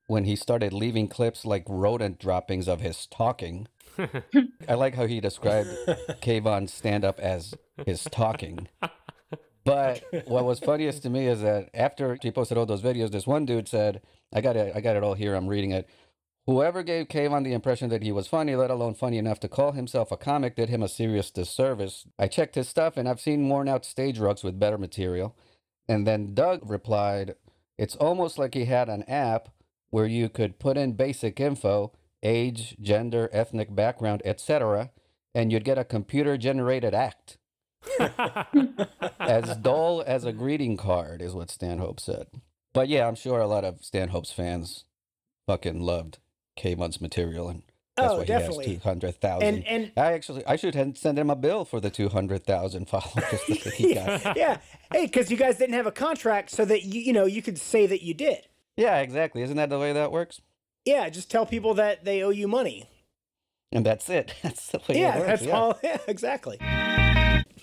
when 0.07 0.25
he 0.25 0.35
started 0.35 0.73
leaving 0.73 1.07
clips 1.07 1.45
like 1.45 1.63
rodent 1.67 2.19
droppings 2.19 2.67
of 2.67 2.81
his 2.81 3.05
talking." 3.07 3.67
I 4.67 4.73
like 4.73 4.95
how 4.95 5.05
he 5.05 5.19
described 5.19 5.69
Kayvon's 6.21 6.73
stand-up 6.73 7.19
as 7.19 7.53
his 7.85 8.03
talking. 8.03 8.67
But 9.65 10.03
what 10.25 10.45
was 10.45 10.59
funniest 10.59 11.03
to 11.03 11.09
me 11.09 11.27
is 11.27 11.41
that 11.41 11.69
after 11.73 12.17
he 12.21 12.31
posted 12.31 12.57
all 12.57 12.65
those 12.65 12.81
videos, 12.81 13.11
this 13.11 13.27
one 13.27 13.45
dude 13.45 13.67
said, 13.67 14.01
"I 14.33 14.41
got 14.41 14.55
it, 14.55 14.75
I 14.75 14.81
got 14.81 14.95
it 14.95 15.03
all 15.03 15.13
here. 15.13 15.35
I'm 15.35 15.47
reading 15.47 15.71
it." 15.71 15.87
Whoever 16.45 16.83
gave 16.83 17.07
Kayvon 17.07 17.45
the 17.45 17.53
impression 17.53 17.89
that 17.89 18.03
he 18.03 18.11
was 18.11 18.27
funny, 18.27 18.53
let 18.57 18.69
alone 18.69 18.95
funny 18.95 19.17
enough 19.17 19.39
to 19.39 19.47
call 19.47 19.71
himself 19.71 20.11
a 20.11 20.17
comic, 20.17 20.57
did 20.57 20.67
him 20.67 20.83
a 20.83 20.89
serious 20.89 21.31
disservice. 21.31 22.05
I 22.19 22.27
checked 22.27 22.55
his 22.55 22.67
stuff, 22.67 22.97
and 22.97 23.07
I've 23.07 23.21
seen 23.21 23.47
worn 23.47 23.69
out 23.69 23.85
stage 23.85 24.19
rugs 24.19 24.43
with 24.43 24.59
better 24.59 24.77
material. 24.77 25.37
And 25.87 26.05
then 26.05 26.33
Doug 26.33 26.69
replied, 26.69 27.35
"It's 27.77 27.95
almost 27.95 28.37
like 28.37 28.55
he 28.55 28.65
had 28.65 28.89
an 28.89 29.03
app 29.03 29.49
where 29.93 30.07
you 30.07 30.27
could 30.27 30.57
put 30.57 30.75
in 30.75 30.93
basic 30.93 31.39
info, 31.39 31.91
age, 32.23 32.75
gender, 32.81 33.29
ethnic 33.31 33.75
background, 33.75 34.23
etc., 34.25 34.89
and 35.35 35.51
you'd 35.51 35.63
get 35.63 35.77
a 35.77 35.83
computer-generated 35.83 36.95
act." 36.95 37.37
as 39.19 39.55
dull 39.61 40.03
as 40.07 40.25
a 40.25 40.31
greeting 40.33 40.77
card 40.77 41.21
is 41.21 41.33
what 41.35 41.51
Stanhope 41.51 41.99
said. 41.99 42.25
But 42.73 42.87
yeah, 42.87 43.07
I'm 43.07 43.13
sure 43.13 43.39
a 43.39 43.45
lot 43.45 43.63
of 43.63 43.83
Stanhope's 43.85 44.31
fans 44.31 44.85
fucking 45.45 45.79
loved 45.79 46.17
Kayvon's 46.59 46.99
material, 46.99 47.49
and 47.49 47.61
that's 47.95 48.13
Oh, 48.13 48.17
why 48.19 48.25
definitely. 48.25 48.65
he 48.65 48.71
has 48.73 48.81
two 48.81 48.89
hundred 48.89 49.21
thousand. 49.21 49.47
And 49.47 49.67
and 49.67 49.91
I 49.95 50.13
actually, 50.13 50.43
I 50.47 50.55
should 50.55 50.97
send 50.97 51.19
him 51.19 51.29
a 51.29 51.35
bill 51.35 51.65
for 51.65 51.79
the 51.79 51.91
two 51.91 52.09
hundred 52.09 52.45
thousand 52.45 52.89
followers 52.89 53.29
that 53.47 53.73
he 53.75 53.93
got. 53.95 54.35
yeah, 54.35 54.57
hey, 54.91 55.05
because 55.05 55.29
you 55.29 55.37
guys 55.37 55.57
didn't 55.59 55.75
have 55.75 55.85
a 55.85 55.91
contract, 55.91 56.49
so 56.49 56.65
that 56.65 56.83
you 56.83 56.99
you 57.01 57.13
know 57.13 57.25
you 57.25 57.43
could 57.43 57.59
say 57.59 57.85
that 57.85 58.01
you 58.01 58.15
did. 58.15 58.47
Yeah, 58.77 58.99
exactly. 58.99 59.41
Isn't 59.43 59.57
that 59.57 59.69
the 59.69 59.79
way 59.79 59.93
that 59.93 60.11
works? 60.11 60.41
Yeah, 60.85 61.07
just 61.09 61.29
tell 61.29 61.45
people 61.45 61.73
that 61.75 62.03
they 62.05 62.23
owe 62.23 62.29
you 62.31 62.47
money. 62.47 62.89
And 63.71 63.85
that's 63.85 64.09
it. 64.09 64.33
That's 64.43 64.67
the 64.67 64.79
way 64.87 64.99
Yeah, 64.99 65.15
it 65.15 65.19
works. 65.19 65.27
that's 65.27 65.41
yeah. 65.43 65.51
all. 65.57 65.79
Yeah, 65.83 65.97
exactly. 66.07 66.59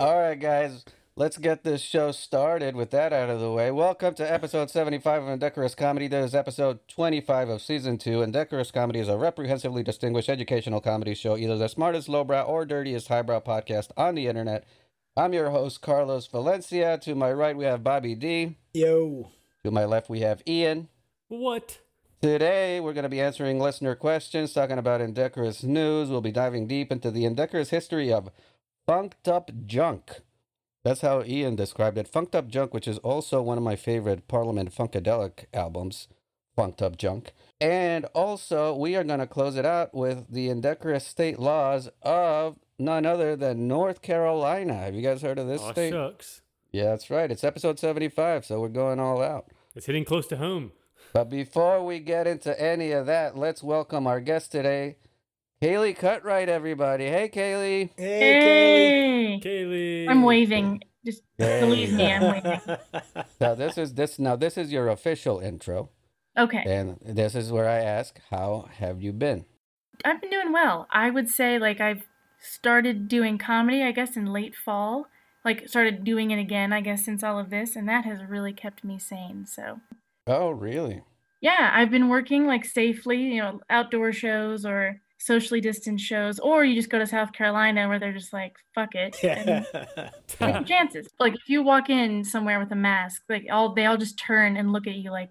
All 0.00 0.18
right, 0.18 0.34
guys, 0.34 0.84
let's 1.14 1.36
get 1.38 1.62
this 1.62 1.80
show 1.82 2.10
started 2.10 2.74
with 2.74 2.90
that 2.90 3.12
out 3.12 3.30
of 3.30 3.38
the 3.38 3.52
way. 3.52 3.70
Welcome 3.70 4.14
to 4.14 4.32
episode 4.32 4.70
75 4.70 5.22
of 5.22 5.28
Indecorous 5.28 5.74
Comedy. 5.76 6.08
This 6.08 6.30
is 6.30 6.34
episode 6.34 6.80
25 6.88 7.48
of 7.48 7.62
season 7.62 7.96
2. 7.98 8.22
Indecorous 8.22 8.72
Comedy 8.72 8.98
is 8.98 9.08
a 9.08 9.16
reprehensively 9.16 9.84
distinguished 9.84 10.28
educational 10.28 10.80
comedy 10.80 11.14
show, 11.14 11.36
either 11.36 11.56
the 11.58 11.68
smartest 11.68 12.08
lowbrow 12.08 12.42
or 12.42 12.64
dirtiest 12.64 13.06
highbrow 13.08 13.38
podcast 13.40 13.90
on 13.96 14.14
the 14.16 14.26
internet. 14.26 14.64
I'm 15.16 15.32
your 15.32 15.50
host, 15.50 15.80
Carlos 15.80 16.26
Valencia. 16.26 16.98
To 17.02 17.14
my 17.14 17.32
right, 17.32 17.56
we 17.56 17.64
have 17.66 17.84
Bobby 17.84 18.14
D. 18.16 18.56
Yo. 18.74 19.30
To 19.64 19.70
my 19.70 19.84
left, 19.84 20.08
we 20.10 20.20
have 20.20 20.42
Ian. 20.48 20.88
What? 21.30 21.78
Today, 22.20 22.80
we're 22.80 22.92
going 22.92 23.04
to 23.04 23.08
be 23.08 23.20
answering 23.20 23.58
listener 23.58 23.94
questions, 23.94 24.52
talking 24.52 24.78
about 24.78 25.00
indecorous 25.00 25.62
news. 25.62 26.10
We'll 26.10 26.20
be 26.20 26.32
diving 26.32 26.66
deep 26.66 26.92
into 26.92 27.10
the 27.10 27.24
indecorous 27.24 27.70
history 27.70 28.12
of 28.12 28.30
funked 28.86 29.26
up 29.26 29.50
junk. 29.64 30.20
That's 30.82 31.02
how 31.02 31.22
Ian 31.22 31.56
described 31.56 31.98
it. 31.98 32.08
Funked 32.08 32.34
Up 32.34 32.48
Junk, 32.48 32.72
which 32.72 32.88
is 32.88 32.98
also 32.98 33.42
one 33.42 33.58
of 33.58 33.64
my 33.64 33.76
favorite 33.76 34.26
Parliament 34.28 34.74
Funkadelic 34.74 35.44
albums, 35.52 36.08
Funked 36.56 36.80
Up 36.80 36.96
Junk. 36.96 37.32
And 37.60 38.06
also, 38.14 38.74
we 38.74 38.96
are 38.96 39.04
going 39.04 39.20
to 39.20 39.26
close 39.26 39.56
it 39.56 39.66
out 39.66 39.94
with 39.94 40.30
the 40.30 40.48
indecorous 40.48 41.06
state 41.06 41.38
laws 41.38 41.90
of 42.02 42.56
none 42.78 43.04
other 43.04 43.36
than 43.36 43.68
North 43.68 44.00
Carolina. 44.00 44.74
Have 44.74 44.94
you 44.94 45.02
guys 45.02 45.20
heard 45.20 45.38
of 45.38 45.46
this 45.46 45.60
Aw, 45.60 45.72
state? 45.72 45.92
shucks. 45.92 46.40
Yeah, 46.72 46.84
that's 46.90 47.10
right. 47.10 47.30
It's 47.30 47.44
episode 47.44 47.78
75, 47.78 48.46
so 48.46 48.60
we're 48.60 48.68
going 48.68 48.98
all 48.98 49.22
out. 49.22 49.48
It's 49.76 49.86
hitting 49.86 50.06
close 50.06 50.26
to 50.28 50.38
home. 50.38 50.72
But 51.12 51.28
before 51.28 51.84
we 51.84 51.98
get 52.00 52.26
into 52.26 52.58
any 52.60 52.92
of 52.92 53.06
that, 53.06 53.36
let's 53.36 53.62
welcome 53.62 54.06
our 54.06 54.20
guest 54.20 54.52
today, 54.52 54.96
Kaylee 55.62 55.96
Cutright, 55.98 56.48
everybody. 56.48 57.06
Hey, 57.06 57.28
Kaylee. 57.28 57.90
Hey, 57.96 58.40
Hey, 58.40 59.40
Kaylee. 59.42 60.08
I'm 60.08 60.22
waving. 60.22 60.82
Just 61.04 61.22
Yay. 61.38 61.60
believe 61.60 61.92
me, 61.94 62.12
I'm 62.12 62.22
waving. 62.30 62.60
Kaylee. 62.60 63.24
Now 63.40 63.54
this 63.54 63.76
is 63.78 63.94
this 63.94 64.18
now 64.18 64.36
this 64.36 64.56
is 64.58 64.70
your 64.70 64.88
official 64.88 65.40
intro, 65.40 65.90
Okay, 66.38 66.62
and 66.66 66.98
this 67.02 67.34
is 67.34 67.50
where 67.50 67.68
I 67.68 67.78
ask, 67.78 68.20
how 68.30 68.68
have 68.78 69.02
you 69.02 69.12
been? 69.12 69.46
I've 70.04 70.20
been 70.20 70.30
doing 70.30 70.52
well. 70.52 70.86
I 70.90 71.10
would 71.10 71.28
say 71.28 71.58
like 71.58 71.80
I've 71.80 72.06
started 72.40 73.08
doing 73.08 73.36
comedy, 73.38 73.82
I 73.82 73.92
guess, 73.92 74.16
in 74.16 74.26
late 74.26 74.54
fall. 74.54 75.06
Like 75.44 75.68
started 75.68 76.04
doing 76.04 76.30
it 76.30 76.38
again, 76.38 76.72
I 76.72 76.82
guess, 76.82 77.04
since 77.04 77.24
all 77.24 77.38
of 77.38 77.48
this, 77.50 77.74
and 77.74 77.88
that 77.88 78.04
has 78.04 78.20
really 78.28 78.52
kept 78.52 78.84
me 78.84 78.98
sane. 78.98 79.46
So 79.46 79.80
Oh, 80.26 80.50
really? 80.50 81.02
yeah, 81.40 81.70
I've 81.72 81.90
been 81.90 82.08
working 82.08 82.46
like 82.46 82.64
safely, 82.64 83.16
you 83.18 83.42
know, 83.42 83.60
outdoor 83.70 84.12
shows 84.12 84.66
or 84.66 85.00
socially 85.18 85.60
distanced 85.60 86.04
shows, 86.04 86.38
or 86.38 86.64
you 86.64 86.74
just 86.74 86.90
go 86.90 86.98
to 86.98 87.06
South 87.06 87.32
Carolina 87.32 87.88
where 87.88 87.98
they're 87.98 88.12
just 88.12 88.32
like, 88.32 88.56
fuck 88.74 88.94
it. 88.94 89.16
And 89.22 89.66
take 90.26 90.66
chances. 90.66 91.08
Like 91.18 91.34
if 91.34 91.48
you 91.48 91.62
walk 91.62 91.90
in 91.90 92.24
somewhere 92.24 92.58
with 92.58 92.72
a 92.72 92.76
mask, 92.76 93.22
like 93.28 93.46
all 93.50 93.74
they 93.74 93.86
all 93.86 93.96
just 93.96 94.18
turn 94.18 94.56
and 94.56 94.72
look 94.72 94.86
at 94.86 94.94
you 94.94 95.10
like 95.10 95.30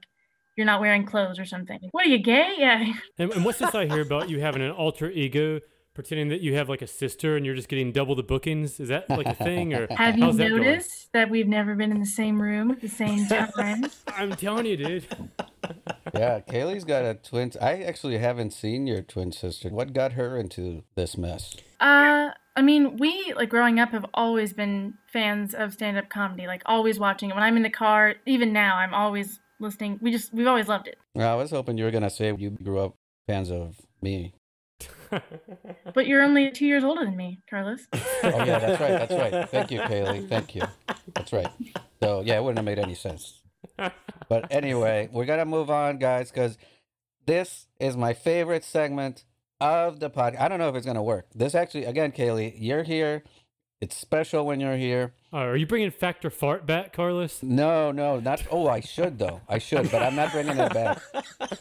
you're 0.56 0.66
not 0.66 0.82
wearing 0.82 1.06
clothes 1.06 1.40
or 1.40 1.46
something. 1.46 1.80
What 1.92 2.06
are 2.06 2.10
you 2.10 2.20
gay? 2.20 2.56
Yeah. 2.58 2.94
And, 3.18 3.32
and 3.32 3.46
what's 3.46 3.60
this 3.60 3.74
I 3.76 3.86
hear 3.86 4.02
about 4.02 4.30
you 4.30 4.40
having 4.40 4.62
an 4.62 4.72
alter 4.72 5.10
ego, 5.10 5.60
pretending 6.00 6.30
that 6.30 6.40
you 6.42 6.56
have 6.56 6.70
like 6.70 6.82
a 6.82 6.88
sister 6.88 7.36
and 7.36 7.46
you're 7.46 7.56
just 7.56 7.68
getting 7.68 7.92
double 7.92 8.16
the 8.16 8.24
bookings? 8.24 8.80
Is 8.80 8.88
that 8.88 9.10
like 9.10 9.26
a 9.28 9.36
thing, 9.36 9.74
or 9.74 9.88
Have 9.92 10.18
you 10.18 10.24
how's 10.24 10.38
that 10.38 10.50
going? 10.50 10.64
noticed 10.64 11.12
that 11.12 11.30
we've 11.30 11.48
never 11.48 11.76
been 11.76 11.92
in 11.92 12.00
the 12.00 12.06
same 12.06 12.42
room 12.42 12.72
at 12.72 12.80
the 12.80 12.88
same 12.88 13.26
time? 13.28 13.86
I'm 14.08 14.32
telling 14.32 14.66
you, 14.66 14.78
dude. 14.78 15.06
Yeah, 16.16 16.40
Kaylee's 16.40 16.86
got 16.86 17.06
a 17.06 17.14
twin. 17.14 17.52
I 17.62 17.84
actually 17.84 18.18
haven't 18.18 18.52
seen 18.52 18.88
your 18.88 19.04
twin 19.04 19.32
sister. 19.32 19.70
What 19.70 19.94
got 19.94 20.14
her 20.14 20.38
into 20.38 20.84
this 20.96 21.16
mess? 21.18 21.56
uh 21.80 22.30
I 22.56 22.62
mean, 22.64 22.98
we 22.98 23.34
like 23.36 23.50
growing 23.50 23.80
up 23.80 23.90
have 23.92 24.06
always 24.16 24.52
been 24.52 24.96
fans 25.14 25.54
of 25.54 25.74
stand-up 25.74 26.10
comedy, 26.10 26.48
like 26.48 26.64
always 26.66 26.98
watching 26.98 27.30
it. 27.30 27.36
When 27.36 27.44
I'm 27.44 27.56
in 27.58 27.64
the 27.64 27.70
car, 27.70 28.16
even 28.26 28.52
now, 28.52 28.78
I'm 28.78 28.94
always 28.94 29.40
listening. 29.60 30.00
We 30.02 30.12
just 30.12 30.34
we've 30.34 30.48
always 30.48 30.68
loved 30.68 30.88
it. 30.88 30.98
Well, 31.14 31.32
I 31.32 31.36
was 31.36 31.52
hoping 31.52 31.78
you 31.78 31.84
were 31.86 31.92
gonna 31.92 32.10
say 32.10 32.34
you 32.36 32.50
grew 32.50 32.80
up 32.80 32.96
fans 33.28 33.52
of 33.52 33.76
me. 34.02 34.34
But 35.94 36.08
you're 36.08 36.22
only 36.22 36.52
two 36.52 36.66
years 36.66 36.84
older 36.84 37.06
than 37.06 37.16
me, 37.16 37.40
Carlos. 37.50 37.88
Oh 38.22 38.44
yeah, 38.44 38.60
that's 38.60 38.82
right. 38.82 38.90
That's 39.08 39.12
right. 39.14 39.50
Thank 39.50 39.72
you, 39.72 39.80
Kaylee. 39.80 40.28
Thank 40.28 40.54
you. 40.56 40.64
That's 41.16 41.32
right. 41.32 41.48
So 42.02 42.22
yeah, 42.22 42.38
it 42.38 42.44
wouldn't 42.44 42.58
have 42.58 42.66
made 42.66 42.80
any 42.80 42.96
sense. 42.96 43.42
But 44.28 44.52
anyway, 44.52 45.10
we're 45.12 45.26
gonna 45.26 45.46
move 45.46 45.70
on, 45.70 45.98
guys, 46.00 46.30
because 46.32 46.58
this 47.26 47.68
is 47.80 47.96
my 47.96 48.14
favorite 48.14 48.64
segment 48.64 49.24
of 49.62 50.00
the 50.00 50.10
pod. 50.10 50.36
I 50.36 50.48
don't 50.48 50.60
know 50.60 50.70
if 50.70 50.76
it's 50.76 50.86
gonna 50.86 51.04
work. 51.04 51.28
This 51.34 51.56
actually, 51.56 51.86
again, 51.86 52.12
Kaylee, 52.12 52.54
you're 52.58 52.84
here. 52.84 53.24
It's 53.82 53.96
special 53.96 54.46
when 54.46 54.60
you're 54.60 54.76
here. 54.76 55.14
Uh, 55.32 55.38
are 55.38 55.56
you 55.56 55.66
bringing 55.66 55.90
Fact 55.90 56.26
or 56.26 56.30
Fart 56.30 56.66
back, 56.66 56.92
Carlos? 56.92 57.42
No, 57.42 57.94
no, 57.94 58.20
not. 58.20 58.44
Oh, 58.52 58.68
I 58.68 58.82
should 58.82 59.20
though. 59.20 59.40
I 59.48 59.58
should, 59.58 59.90
but 59.90 60.04
I'm 60.04 60.16
not 60.16 60.34
bringing 60.34 60.58
it 60.58 60.74
back. 60.74 61.02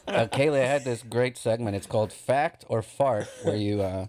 Uh, 0.08 0.26
Kaylee, 0.26 0.62
I 0.62 0.66
had 0.66 0.84
this 0.84 1.02
great 1.02 1.36
segment. 1.36 1.76
It's 1.76 1.86
called 1.86 2.12
Fact 2.12 2.64
or 2.68 2.82
Fart, 2.82 3.28
where 3.44 3.54
you 3.54 3.82
uh, 3.82 4.06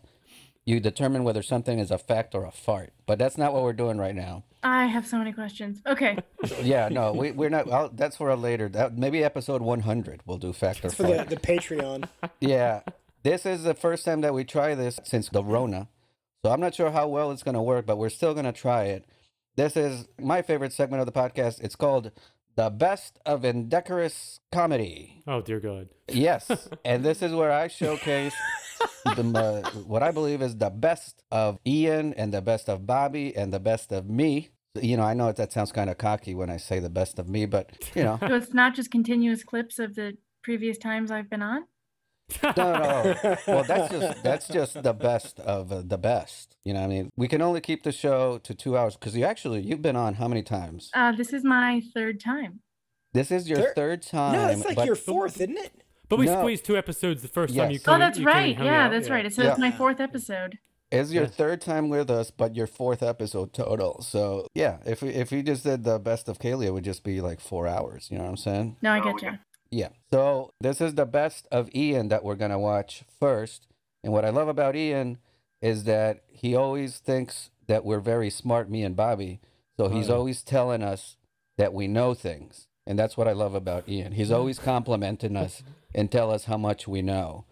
you 0.66 0.80
determine 0.80 1.24
whether 1.24 1.42
something 1.42 1.80
is 1.80 1.92
a 1.92 1.98
fact 1.98 2.36
or 2.36 2.46
a 2.46 2.52
fart. 2.52 2.94
But 3.06 3.20
that's 3.20 3.38
not 3.38 3.54
what 3.54 3.64
we're 3.64 3.74
doing 3.74 3.98
right 3.98 4.16
now. 4.16 4.44
I 4.62 4.86
have 4.86 5.08
so 5.08 5.18
many 5.18 5.32
questions. 5.32 5.82
Okay. 5.86 6.18
Yeah, 6.62 6.90
no, 6.90 7.12
we, 7.12 7.32
we're 7.32 7.50
not. 7.50 7.72
I'll, 7.72 7.90
that's 7.90 8.18
for 8.18 8.30
a 8.30 8.36
later. 8.36 8.70
That, 8.70 8.98
maybe 8.98 9.24
episode 9.24 9.62
100 9.62 10.22
we'll 10.26 10.38
do 10.38 10.54
fact 10.54 10.86
or 10.86 10.90
for 10.90 11.04
the, 11.04 11.26
the 11.28 11.38
Patreon. 11.38 12.08
Yeah, 12.40 12.82
this 13.24 13.46
is 13.46 13.64
the 13.64 13.74
first 13.74 14.06
time 14.06 14.22
that 14.22 14.34
we 14.34 14.44
try 14.46 14.76
this 14.76 15.00
since 15.04 15.30
the 15.30 15.44
Rona. 15.44 15.88
So 16.44 16.52
I'm 16.52 16.62
not 16.62 16.74
sure 16.74 16.92
how 16.92 17.08
well 17.08 17.32
it's 17.32 17.44
going 17.44 17.56
to 17.56 17.62
work, 17.62 17.86
but 17.86 17.98
we're 17.98 18.10
still 18.10 18.34
going 18.34 18.46
to 18.46 18.54
try 18.54 18.86
it. 18.86 19.06
This 19.58 19.76
is 19.76 20.08
my 20.18 20.42
favorite 20.42 20.72
segment 20.72 21.02
of 21.02 21.06
the 21.06 21.12
podcast. 21.12 21.60
It's 21.62 21.76
called 21.76 22.12
The 22.56 22.70
Best 22.70 23.20
of 23.26 23.44
Indecorous 23.44 24.40
Comedy. 24.50 25.22
Oh 25.28 25.42
dear 25.42 25.60
God. 25.60 25.90
Yes, 26.08 26.70
and 26.86 27.04
this 27.04 27.22
is 27.22 27.34
where 27.34 27.52
I 27.52 27.68
showcase 27.68 28.34
the, 29.04 29.22
uh, 29.36 29.70
what 29.82 30.02
I 30.02 30.12
believe 30.12 30.42
is 30.42 30.56
the 30.56 30.70
best 30.70 31.24
of 31.30 31.60
Ian 31.68 32.14
and 32.14 32.34
the 32.34 32.42
best 32.42 32.70
of 32.70 32.88
Bobby 32.88 33.36
and 33.36 33.52
the 33.52 33.60
best 33.60 33.92
of 33.92 34.10
me. 34.10 34.50
You 34.82 34.96
know, 34.96 35.04
I 35.04 35.14
know 35.14 35.30
that 35.34 35.52
sounds 35.52 35.74
kind 35.74 35.90
of 35.90 35.98
cocky 35.98 36.36
when 36.36 36.50
I 36.50 36.56
say 36.56 36.80
the 36.80 36.90
best 36.90 37.20
of 37.20 37.28
me, 37.28 37.48
but 37.48 37.72
you 37.96 38.04
know, 38.04 38.18
So 38.22 38.36
it's 38.36 38.54
not 38.54 38.76
just 38.76 38.92
continuous 38.92 39.44
clips 39.44 39.78
of 39.78 39.96
the 39.96 40.16
previous 40.42 40.78
times 40.78 41.12
I've 41.12 41.30
been 41.30 41.42
on? 41.42 41.66
No, 42.44 42.52
no. 42.56 43.36
Well, 43.48 43.64
that's 43.64 43.92
just 43.92 44.24
that's 44.24 44.48
just 44.48 44.84
the 44.84 44.94
best 44.94 45.40
of 45.40 45.72
uh, 45.72 45.82
the 45.86 45.98
best. 45.98 46.56
You 46.66 46.74
know, 46.74 46.80
what 46.82 46.86
I 46.88 46.90
mean, 46.90 47.10
we 47.18 47.28
can 47.28 47.42
only 47.42 47.62
keep 47.62 47.84
the 47.84 47.92
show 47.92 48.38
to 48.40 48.54
two 48.54 48.78
hours 48.78 48.96
because 48.96 49.16
you 49.16 49.26
actually 49.26 49.62
you've 49.62 49.82
been 49.82 49.96
on 49.96 50.16
how 50.16 50.28
many 50.28 50.44
times? 50.44 50.90
Uh, 50.94 51.12
this 51.12 51.34
is 51.34 51.44
my 51.44 51.82
third 51.94 52.20
time. 52.20 52.60
This 53.14 53.32
is 53.32 53.50
your 53.50 53.58
Third- 53.60 53.76
third 53.76 54.02
time. 54.04 54.34
no, 54.34 54.48
it's 54.50 54.66
like 54.66 54.76
but 54.76 54.86
your 54.86 54.96
fourth, 54.96 55.42
isn't 55.42 55.58
it? 55.58 55.72
But 56.10 56.20
we 56.20 56.26
No. 56.28 56.40
squeezed 56.42 56.66
two 56.66 56.78
episodes 56.78 57.22
the 57.22 57.28
first 57.28 57.56
time 57.56 57.70
you 57.70 57.76
Yes. 57.78 57.86
came. 57.86 57.96
Oh, 57.96 58.00
that's 58.00 58.20
you 58.20 58.26
right. 58.26 58.56
hung 58.56 58.66
Yeah, 58.66 58.86
out, 58.86 58.92
that's 58.92 59.10
right. 59.10 59.32
So 59.34 59.42
Yeah. 59.44 59.50
it's 59.52 59.60
my 59.60 59.72
fourth 59.72 60.00
episode. 60.00 60.58
It's 60.92 61.12
your 61.12 61.26
Yes. 61.26 61.36
third 61.36 61.62
time 61.62 61.90
with 61.90 62.10
us, 62.10 62.32
but 62.32 62.56
your 62.56 62.66
fourth 62.66 63.04
episode 63.04 63.54
total. 63.54 64.02
So 64.02 64.48
yeah, 64.56 64.78
if 64.86 65.02
we 65.04 65.10
if 65.10 65.32
we 65.32 65.42
just 65.44 65.64
did 65.64 65.84
the 65.84 66.00
best 66.00 66.28
of 66.30 66.40
Kaylee, 66.40 66.66
it 66.66 66.72
would 66.74 66.84
just 66.84 67.04
be 67.04 67.22
like 67.22 67.40
four 67.40 67.68
hours. 67.68 68.10
You 68.12 68.18
know 68.18 68.24
what 68.26 68.30
I'm 68.32 68.38
saying? 68.38 68.78
No, 68.82 68.92
I 68.92 69.00
get 69.00 69.22
you. 69.22 69.32
Yeah. 69.72 69.90
So 70.12 70.54
this 70.60 70.82
is 70.82 70.96
the 70.96 71.06
best 71.06 71.48
of 71.52 71.70
Ian 71.76 72.08
that 72.10 72.24
we're 72.24 72.36
gonna 72.36 72.60
watch 72.60 73.04
first. 73.20 73.68
And 74.04 74.14
what 74.14 74.26
I 74.26 74.30
love 74.30 74.48
about 74.48 74.76
Ian 74.76 75.20
is 75.62 75.84
that 75.84 76.24
he 76.28 76.56
always 76.56 76.98
thinks 76.98 77.50
that 77.68 77.86
we're 77.86 78.00
very 78.00 78.30
smart, 78.30 78.70
me 78.70 78.84
and 78.84 78.96
Bobby. 78.96 79.40
So 79.78 79.90
he's 79.90 80.10
Oh, 80.10 80.14
yeah. 80.14 80.18
always 80.18 80.42
telling 80.42 80.82
us 80.82 81.18
that 81.58 81.74
we 81.74 81.88
know 81.88 82.14
things. 82.14 82.68
And 82.88 82.98
that's 82.98 83.16
what 83.18 83.28
I 83.28 83.34
love 83.34 83.54
about 83.54 83.88
Ian. 83.88 84.14
He's 84.14 84.32
always 84.32 84.58
complimenting 84.58 85.36
us 85.36 85.62
and 85.94 86.12
tell 86.12 86.32
us 86.32 86.46
how 86.46 86.58
much 86.58 86.88
we 86.88 87.02
know. 87.02 87.46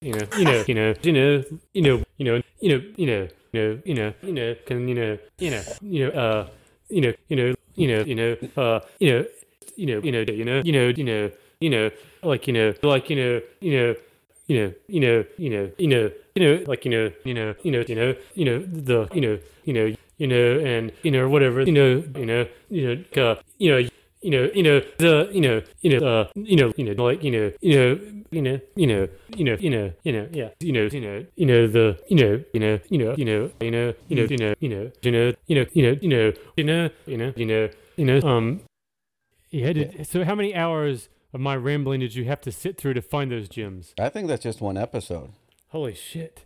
You 0.00 0.12
know, 0.12 0.26
you 0.36 0.44
know, 0.44 0.64
you 0.68 0.74
know, 0.74 0.94
you 1.02 1.12
know, 1.12 1.44
you 1.72 1.82
know, 1.82 2.02
you 2.18 2.24
know, 2.24 2.42
you 2.60 2.68
know, 2.68 2.80
you 2.96 3.06
know, 3.06 3.28
you 3.52 3.54
know, 3.54 3.80
you 3.84 3.94
know, 3.94 4.14
you 4.22 4.32
know, 4.32 4.54
can 4.66 4.88
you 4.88 4.94
know, 4.94 5.18
you 5.38 5.50
know, 5.50 5.62
you 5.80 6.06
know, 6.06 6.10
uh, 6.12 6.48
you 6.88 7.00
know, 7.00 7.12
you 7.28 7.36
know, 7.36 7.54
you 7.74 7.88
know, 7.88 8.02
you 8.04 8.14
know, 8.14 8.36
uh, 8.56 8.80
you 9.00 9.12
know, 9.12 9.26
you 9.76 9.86
know, 9.86 10.00
you 10.02 10.12
know, 10.12 10.20
you 10.20 10.44
know, 10.44 10.62
you 10.64 10.72
know, 10.72 10.88
you 10.88 11.04
know, 11.04 11.30
you 11.60 11.70
know, 11.70 11.90
like 12.22 12.46
you 12.46 12.52
know, 12.52 12.74
like 12.82 13.10
you 13.10 13.16
know, 13.16 13.40
you 13.60 13.72
know, 13.76 13.94
you 14.46 14.56
know, 14.58 14.72
you 14.88 15.00
know, 15.00 15.24
you 15.38 15.50
know, 15.50 15.70
you 15.78 15.88
know, 15.88 16.10
you 16.34 16.42
know, 16.42 16.64
like 16.66 16.84
you 16.84 16.90
know, 16.90 17.10
you 17.24 17.34
know, 17.34 17.54
you 17.62 17.70
know, 17.72 17.84
you 17.86 17.94
know, 17.94 18.14
you 18.34 18.44
know, 18.44 18.58
the, 18.66 19.08
you 19.14 19.20
know, 19.20 19.38
you 19.64 19.72
know, 19.72 19.94
you 20.18 20.26
know, 20.26 20.58
and 20.60 20.92
you 21.02 21.10
know, 21.10 21.28
whatever, 21.28 21.62
you 21.62 21.72
know, 21.72 22.02
you 22.16 22.26
know, 22.26 22.46
you 22.70 22.82
know, 23.16 23.22
uh, 23.22 23.36
you 23.58 23.70
know. 23.70 23.88
You 24.24 24.30
know, 24.30 24.48
you 24.54 24.62
know 24.62 24.78
the, 24.98 25.28
you 25.32 25.40
know, 25.40 25.62
you 25.80 25.98
know, 25.98 26.06
uh, 26.06 26.28
you 26.36 26.54
know, 26.54 26.72
you 26.76 26.84
know, 26.84 27.04
like, 27.04 27.24
you 27.24 27.32
know, 27.32 27.50
you 27.60 27.74
know, 27.74 27.98
you 28.30 28.40
know, 28.40 28.60
you 28.76 28.86
know, 28.86 29.08
you 29.34 29.44
know, 29.44 29.56
you 29.58 29.70
know, 29.70 29.92
you 30.04 30.12
know, 30.12 30.28
yeah, 30.30 30.50
you 30.60 30.70
know, 30.70 30.86
you 30.86 31.00
know, 31.00 31.26
you 31.34 31.44
know 31.44 31.66
the, 31.66 31.98
you 32.06 32.16
know, 32.22 32.40
you 32.52 32.60
know, 32.60 32.78
you 32.88 32.98
know, 33.00 33.16
you 33.18 33.26
know, 33.26 33.50
you 33.58 33.70
know, 33.72 33.92
you 34.06 34.20
know, 34.22 34.28
you 34.28 34.28
know, 34.28 34.54
you 34.60 34.68
know, 34.68 34.68
you 34.68 34.68
know, 34.68 34.92
you 35.00 35.10
know, 35.10 35.32
you 35.48 35.54
know, 35.56 35.66
you 35.74 35.82
know, 35.82 36.32
you 36.54 36.64
know, 36.64 36.90
you 37.06 37.16
know, 37.16 37.32
you 37.36 37.46
know, 37.46 37.68
you 37.96 38.04
know, 38.04 38.20
um, 38.22 38.60
yeah. 39.52 39.72
Did, 39.72 40.06
so 40.06 40.24
how 40.24 40.34
many 40.34 40.54
hours 40.54 41.08
of 41.32 41.40
my 41.40 41.56
rambling 41.56 42.00
did 42.00 42.14
you 42.14 42.24
have 42.24 42.40
to 42.42 42.52
sit 42.52 42.76
through 42.76 42.94
to 42.94 43.02
find 43.02 43.30
those 43.30 43.48
gems? 43.48 43.94
I 43.98 44.08
think 44.08 44.28
that's 44.28 44.42
just 44.42 44.60
one 44.60 44.76
episode. 44.76 45.30
Holy 45.68 45.94
shit! 45.94 46.44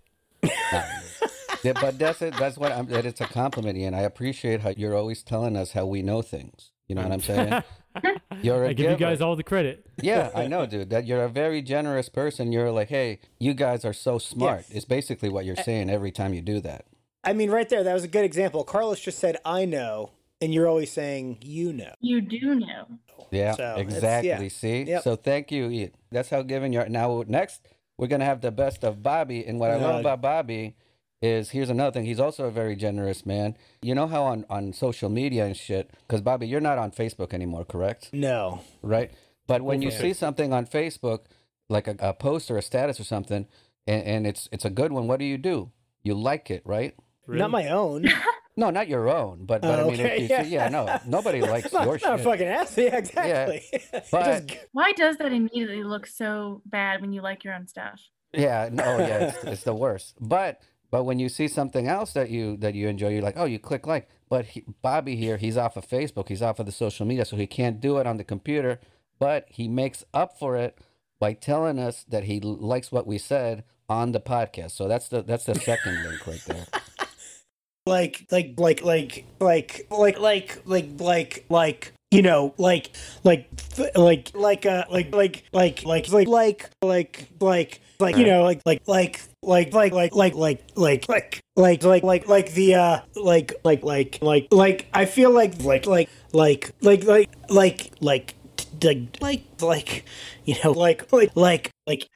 Yeah, 1.66 1.72
but 1.72 1.98
that's 1.98 2.22
it. 2.22 2.34
That's 2.38 2.56
what 2.56 2.72
I'm. 2.72 2.86
That 2.86 3.06
it's 3.06 3.20
a 3.20 3.26
compliment, 3.26 3.76
Ian. 3.76 3.94
I 3.94 4.02
appreciate 4.02 4.60
how 4.60 4.70
you're 4.76 4.94
always 4.94 5.22
telling 5.22 5.56
us 5.56 5.72
how 5.72 5.86
we 5.86 6.02
know 6.02 6.22
things. 6.22 6.70
You 6.86 6.94
know 6.94 7.02
what 7.02 7.12
I'm 7.12 7.20
saying? 7.20 7.62
You're 8.42 8.64
a 8.64 8.68
I 8.68 8.72
give 8.74 8.90
you 8.90 8.96
guys 8.98 9.22
all 9.22 9.36
the 9.36 9.42
credit. 9.42 9.86
Yeah, 10.02 10.30
I 10.34 10.46
know, 10.46 10.66
dude. 10.66 10.90
That 10.90 11.06
you're 11.06 11.24
a 11.24 11.30
very 11.30 11.62
generous 11.62 12.10
person. 12.10 12.52
You're 12.52 12.70
like, 12.70 12.90
hey, 12.90 13.20
you 13.40 13.54
guys 13.54 13.86
are 13.86 13.94
so 13.94 14.18
smart. 14.18 14.66
Yes. 14.68 14.76
It's 14.76 14.84
basically 14.84 15.30
what 15.30 15.46
you're 15.46 15.56
saying 15.56 15.88
every 15.88 16.12
time 16.12 16.34
you 16.34 16.42
do 16.42 16.60
that. 16.60 16.84
I 17.24 17.32
mean, 17.32 17.50
right 17.50 17.66
there, 17.68 17.82
that 17.82 17.94
was 17.94 18.04
a 18.04 18.08
good 18.08 18.24
example. 18.26 18.64
Carlos 18.64 19.00
just 19.00 19.18
said, 19.18 19.38
"I 19.46 19.64
know," 19.64 20.10
and 20.40 20.52
you're 20.52 20.68
always 20.68 20.90
saying, 20.92 21.38
"You 21.42 21.72
know." 21.72 21.92
You 22.00 22.20
do 22.20 22.54
know. 22.54 22.86
Yeah, 23.30 23.52
So, 23.56 23.74
exactly. 23.78 24.28
yeah. 24.28 24.48
See, 24.48 24.82
Yep. 24.84 25.02
so 25.02 25.16
thank 25.16 25.50
you, 25.50 25.68
Ian. 25.70 25.90
That's 26.12 26.30
how 26.30 26.42
giving 26.42 26.72
you 26.72 26.80
are. 26.80 26.88
Now, 26.88 27.24
next, 27.26 27.66
we're 27.98 28.06
gonna 28.06 28.24
have 28.24 28.40
the 28.40 28.52
best 28.52 28.84
of 28.84 29.02
Bobby, 29.02 29.44
and 29.44 29.58
what 29.58 29.70
I 29.70 29.76
love 29.76 30.00
about 30.00 30.20
Bobby 30.20 30.76
is 31.22 31.50
here's 31.50 31.70
another 31.70 31.90
thing. 31.92 32.04
He's 32.04 32.20
also 32.20 32.44
a 32.44 32.50
very 32.50 32.76
generous 32.76 33.24
man. 33.26 33.56
You 33.82 33.94
know 33.94 34.06
how 34.06 34.22
on 34.24 34.44
on 34.50 34.72
social 34.72 35.08
media 35.08 35.44
and 35.46 35.56
shit, 35.56 35.90
because 36.06 36.20
Bobby, 36.20 36.46
you're 36.46 36.60
not 36.60 36.78
on 36.78 36.90
Facebook 36.92 37.32
anymore, 37.32 37.64
correct? 37.64 38.10
No. 38.12 38.60
Right. 38.82 39.10
But 39.46 39.62
when 39.62 39.80
you 39.82 39.90
see 39.90 40.12
something 40.12 40.52
on 40.52 40.66
Facebook, 40.66 41.20
like 41.68 41.88
a, 41.88 41.96
a 42.00 42.12
post 42.12 42.50
or 42.50 42.58
a 42.58 42.62
status 42.62 43.00
or 43.00 43.04
something, 43.04 43.46
and, 43.86 44.02
and 44.04 44.26
it's 44.26 44.48
it's 44.52 44.64
a 44.64 44.70
good 44.70 44.92
one, 44.92 45.06
what 45.08 45.18
do 45.18 45.24
you 45.24 45.38
do? 45.38 45.72
You 46.02 46.14
like 46.14 46.50
it, 46.50 46.62
right? 46.64 46.94
Not 47.28 47.50
my 47.50 47.68
own. 47.68 48.08
No, 48.58 48.70
not 48.70 48.88
your 48.88 49.10
own, 49.10 49.44
but, 49.44 49.60
but 49.60 49.80
Oh, 49.80 49.82
I 49.82 49.90
mean, 49.90 50.00
if 50.00 50.06
okay, 50.06 50.22
you 50.22 50.28
yeah. 50.28 50.42
see, 50.42 50.48
yeah, 50.48 50.68
no, 50.70 50.98
nobody 51.06 51.42
likes 51.42 51.70
not, 51.74 51.84
your 51.84 51.98
not 52.02 52.14
a 52.14 52.16
shit. 52.16 52.24
fucking 52.24 52.46
ass. 52.46 52.78
Yeah, 52.78 52.96
exactly. 52.96 53.62
It 53.72 54.04
but- 54.10 54.46
just- 54.48 54.64
Why 54.72 54.92
does 54.92 55.18
that 55.18 55.30
immediately 55.30 55.82
look 55.84 56.06
so 56.06 56.62
bad 56.64 57.02
when 57.02 57.12
you 57.12 57.20
like 57.20 57.44
your 57.44 57.52
own 57.52 57.66
stuff? 57.66 58.00
Yeah, 58.32 58.70
no, 58.72 58.82
oh, 58.82 58.98
yeah, 58.98 59.18
it's, 59.28 59.44
it's 59.44 59.62
the 59.64 59.74
worst. 59.74 60.14
But 60.18 60.62
but 60.90 61.04
when 61.04 61.18
you 61.18 61.28
see 61.28 61.48
something 61.48 61.86
else 61.86 62.14
that 62.14 62.30
you 62.30 62.56
that 62.58 62.74
you 62.74 62.88
enjoy, 62.88 63.10
you're 63.10 63.20
like, 63.22 63.36
oh, 63.36 63.44
you 63.44 63.58
click 63.58 63.86
like. 63.86 64.08
But 64.30 64.46
he, 64.46 64.64
Bobby 64.80 65.16
here, 65.16 65.36
he's 65.36 65.58
off 65.58 65.76
of 65.76 65.86
Facebook, 65.86 66.28
he's 66.28 66.40
off 66.40 66.58
of 66.58 66.64
the 66.64 66.72
social 66.72 67.04
media, 67.04 67.26
so 67.26 67.36
he 67.36 67.46
can't 67.46 67.78
do 67.78 67.98
it 67.98 68.06
on 68.06 68.16
the 68.16 68.24
computer. 68.24 68.80
But 69.18 69.44
he 69.50 69.68
makes 69.68 70.02
up 70.14 70.38
for 70.38 70.56
it 70.56 70.78
by 71.20 71.34
telling 71.34 71.78
us 71.78 72.04
that 72.08 72.24
he 72.24 72.40
likes 72.40 72.90
what 72.90 73.06
we 73.06 73.18
said 73.18 73.64
on 73.86 74.12
the 74.12 74.20
podcast. 74.20 74.70
So 74.70 74.88
that's 74.88 75.08
the 75.08 75.20
that's 75.22 75.44
the 75.44 75.56
second 75.56 76.02
link 76.04 76.26
right 76.26 76.42
there. 76.46 76.66
Like 77.86 78.26
like 78.30 78.54
like 78.58 78.82
like 78.82 79.24
like 79.40 79.86
like 79.90 80.18
like 80.18 80.60
like 80.66 80.88
like 80.98 81.44
like 81.48 81.92
you 82.10 82.22
know 82.22 82.52
like 82.58 82.90
like 83.24 83.48
like 83.96 84.30
like 84.34 84.66
uh 84.66 84.84
like 84.90 85.14
like 85.14 85.44
like 85.52 85.84
like 85.84 86.08
like 86.12 86.32
like 86.32 86.70
like 86.82 87.28
like 87.40 87.80
like 88.00 88.16
you 88.16 88.26
know 88.26 88.42
like 88.42 88.60
like 88.66 88.82
like 88.86 89.20
like 89.42 89.72
like 89.72 89.92
like 89.92 90.12
like 90.14 90.34
like 90.34 90.64
like 90.76 91.08
like 91.08 91.40
like 91.56 91.84
like 91.84 92.02
like 92.02 92.28
like 92.28 92.52
the 92.52 92.74
uh 92.74 93.00
like 93.14 93.54
like 93.64 93.82
like 93.84 94.18
like 94.20 94.48
like 94.50 94.86
I 94.92 95.04
feel 95.04 95.30
like 95.30 95.62
like 95.62 95.86
like 95.86 96.08
like 96.32 96.72
like 96.82 97.04
like 97.04 97.30
like 97.48 97.92
like 98.02 98.34
like 98.80 99.20
like 99.20 99.44
like 99.60 100.04
you 100.44 100.56
know 100.64 100.72
like 100.72 101.12
like 101.12 101.30
like 101.36 101.70
like 101.86 102.08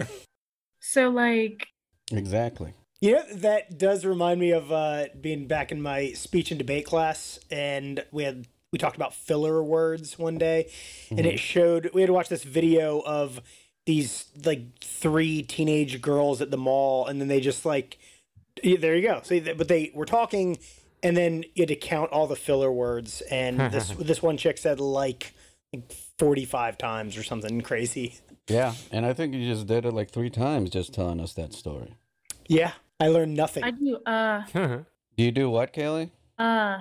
So 0.80 1.08
like 1.08 1.66
Exactly. 2.12 2.74
You 3.00 3.12
know, 3.12 3.22
that 3.36 3.78
does 3.78 4.04
remind 4.04 4.40
me 4.40 4.50
of 4.50 4.70
uh, 4.70 5.06
being 5.18 5.46
back 5.46 5.72
in 5.72 5.80
my 5.80 6.12
speech 6.12 6.50
and 6.50 6.58
debate 6.58 6.84
class, 6.84 7.38
and 7.50 8.04
we 8.12 8.24
had 8.24 8.46
we 8.72 8.78
talked 8.78 8.96
about 8.96 9.14
filler 9.14 9.62
words 9.62 10.18
one 10.18 10.36
day, 10.36 10.70
and 11.08 11.20
it 11.20 11.38
showed 11.38 11.90
we 11.94 12.02
had 12.02 12.08
to 12.08 12.12
watch 12.12 12.28
this 12.28 12.44
video 12.44 13.00
of 13.00 13.40
these 13.86 14.26
like 14.44 14.78
three 14.80 15.42
teenage 15.42 16.02
girls 16.02 16.42
at 16.42 16.50
the 16.50 16.58
mall, 16.58 17.06
and 17.06 17.20
then 17.20 17.28
they 17.28 17.40
just 17.40 17.64
like 17.64 17.98
there 18.62 18.94
you 18.94 19.02
go. 19.02 19.20
So, 19.22 19.40
but 19.54 19.68
they 19.68 19.90
were 19.94 20.04
talking, 20.04 20.58
and 21.02 21.16
then 21.16 21.44
you 21.54 21.62
had 21.62 21.68
to 21.68 21.76
count 21.76 22.12
all 22.12 22.26
the 22.26 22.36
filler 22.36 22.70
words, 22.70 23.22
and 23.30 23.58
this 23.72 23.88
this 23.98 24.22
one 24.22 24.36
chick 24.36 24.58
said 24.58 24.78
like 24.78 25.32
like 25.72 25.90
forty 26.18 26.44
five 26.44 26.76
times 26.76 27.16
or 27.16 27.22
something 27.22 27.62
crazy. 27.62 28.16
Yeah, 28.46 28.74
and 28.90 29.06
I 29.06 29.14
think 29.14 29.34
you 29.34 29.48
just 29.48 29.66
did 29.66 29.86
it 29.86 29.92
like 29.92 30.10
three 30.10 30.30
times, 30.30 30.68
just 30.68 30.92
telling 30.92 31.18
us 31.18 31.32
that 31.32 31.54
story. 31.54 31.94
Yeah, 32.46 32.72
I 33.00 33.08
learned 33.08 33.34
nothing. 33.34 33.64
I 33.64 33.70
do 33.70 33.96
uh 34.06 34.42
Do 35.16 35.24
you 35.24 35.32
do 35.32 35.50
what, 35.50 35.72
Kaylee? 35.72 36.10
uh 36.38 36.78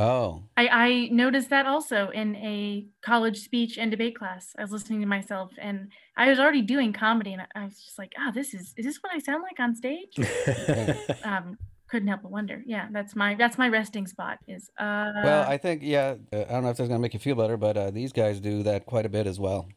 Oh, 0.00 0.44
I, 0.56 0.68
I 0.68 1.08
noticed 1.10 1.50
that 1.50 1.66
also 1.66 2.10
in 2.10 2.36
a 2.36 2.86
college 3.02 3.40
speech 3.40 3.78
and 3.78 3.90
debate 3.90 4.16
class. 4.16 4.54
I 4.56 4.62
was 4.62 4.70
listening 4.70 5.00
to 5.00 5.06
myself 5.06 5.50
and 5.60 5.90
I 6.16 6.28
was 6.28 6.38
already 6.38 6.62
doing 6.62 6.92
comedy 6.92 7.32
and 7.32 7.42
I, 7.42 7.46
I 7.56 7.64
was 7.64 7.82
just 7.82 7.98
like, 7.98 8.12
ah, 8.16 8.30
this 8.32 8.54
is 8.54 8.74
is 8.76 8.86
this 8.86 8.98
what 9.00 9.12
I 9.12 9.18
sound 9.18 9.42
like 9.42 9.58
on 9.58 9.74
stage? 9.74 10.16
um, 11.24 11.58
couldn't 11.90 12.06
help 12.06 12.22
but 12.22 12.30
wonder. 12.30 12.62
Yeah, 12.64 12.86
that's 12.92 13.16
my 13.16 13.34
that's 13.34 13.58
my 13.58 13.68
resting 13.68 14.06
spot 14.06 14.38
is 14.46 14.70
uh 14.78 15.10
well, 15.24 15.48
I 15.48 15.56
think 15.56 15.82
yeah. 15.82 16.14
Uh, 16.32 16.42
I 16.42 16.52
don't 16.52 16.62
know 16.62 16.70
if 16.70 16.76
that's 16.76 16.88
gonna 16.88 17.00
make 17.00 17.14
you 17.14 17.20
feel 17.20 17.34
better, 17.34 17.56
but 17.56 17.76
uh, 17.76 17.90
these 17.90 18.12
guys 18.12 18.38
do 18.38 18.62
that 18.62 18.86
quite 18.86 19.04
a 19.04 19.08
bit 19.08 19.26
as 19.26 19.40
well. 19.40 19.68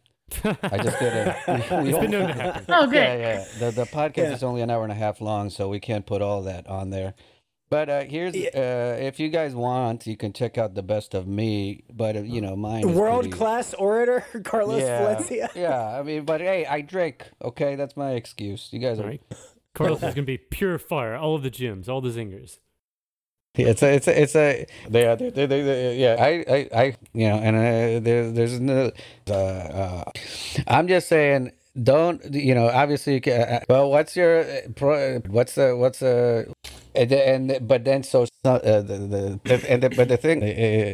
I 0.46 0.78
just 0.78 1.00
did 1.00 1.14
it. 1.14 1.36
We 1.48 1.56
It's 1.58 1.70
don't- 1.92 2.02
been 2.02 2.12
known 2.12 2.28
to. 2.36 2.66
Oh 2.70 2.86
good. 2.86 2.94
Yeah, 2.96 3.16
yeah. 3.18 3.46
The 3.60 3.72
the 3.72 3.86
podcast 3.86 4.18
Yeah. 4.18 4.34
is 4.34 4.44
only 4.44 4.62
an 4.62 4.70
hour 4.70 4.84
and 4.84 4.92
a 4.92 4.96
half 4.96 5.22
long, 5.22 5.50
so 5.50 5.70
we 5.70 5.80
can't 5.80 6.06
put 6.06 6.22
all 6.22 6.42
that 6.44 6.68
on 6.68 6.90
there. 6.90 7.14
But 7.70 7.90
uh, 7.90 8.02
here's 8.04 8.36
Yeah. 8.36 8.50
uh, 8.54 8.98
if 9.02 9.18
you 9.20 9.30
guys 9.30 9.56
want, 9.56 10.06
you 10.06 10.18
can 10.18 10.34
check 10.34 10.58
out 10.58 10.74
the 10.76 10.84
best 10.84 11.14
of 11.14 11.26
me. 11.28 11.84
But 11.94 12.18
uh, 12.18 12.22
you 12.22 12.42
know, 12.42 12.56
mine 12.56 12.94
World 12.94 13.22
pretty- 13.24 13.38
class 13.38 13.74
orator 13.74 14.26
Carlos 14.44 14.82
yeah, 14.82 15.00
Valencia. 15.00 15.50
yeah. 15.56 15.98
I 16.00 16.04
mean, 16.04 16.26
but 16.26 16.42
hey, 16.42 16.66
I 16.66 16.82
drink. 16.82 17.30
Okay, 17.42 17.76
that's 17.76 17.96
my 17.96 18.12
excuse. 18.12 18.70
You 18.72 18.80
guys 18.80 19.00
are. 19.00 19.06
Right. 19.08 19.22
Carlos 19.74 20.04
is 20.04 20.14
gonna 20.14 20.26
be 20.26 20.38
pure 20.38 20.78
fire. 20.78 21.16
All 21.16 21.34
of 21.36 21.44
the 21.44 21.52
gyms, 21.52 21.88
all 21.88 22.02
the 22.02 22.10
zingers. 22.10 22.60
It's 23.56 23.84
a, 23.84 23.94
it's 23.94 24.08
a, 24.08 24.22
it's 24.22 24.36
a. 24.36 24.66
They 24.90 25.06
are, 25.08 25.16
they, 25.18 25.30
they, 25.30 25.46
they, 25.46 25.98
yeah. 25.98 26.16
I, 26.18 26.46
I, 26.48 26.70
I, 26.74 26.96
you 27.14 27.28
know, 27.28 27.36
and 27.36 27.56
uh, 27.58 28.00
there, 28.04 28.32
there's 28.32 28.60
no. 28.62 28.92
Uh, 29.30 29.34
uh, 29.34 30.04
I'm 30.68 30.88
just 30.88 31.10
saying, 31.10 31.52
don't, 31.82 32.24
you 32.34 32.56
know, 32.56 32.70
obviously. 32.70 33.16
you 33.16 33.22
can, 33.22 33.42
Uh, 33.42 33.60
well, 33.68 33.90
what's 33.92 34.16
your, 34.16 34.40
uh, 34.42 34.62
pro, 34.76 35.20
what's 35.28 35.56
the, 35.56 35.76
what's 35.76 36.00
the, 36.00 36.54
and, 36.96 37.12
and 37.12 37.68
but 37.68 37.84
then 37.84 38.04
so 38.04 38.24
uh, 38.46 38.58
the, 38.60 39.40
the 39.44 39.72
and 39.72 39.84
the, 39.84 39.90
but 39.90 40.08
the 40.08 40.18
thing, 40.18 40.44
uh, 40.44 40.46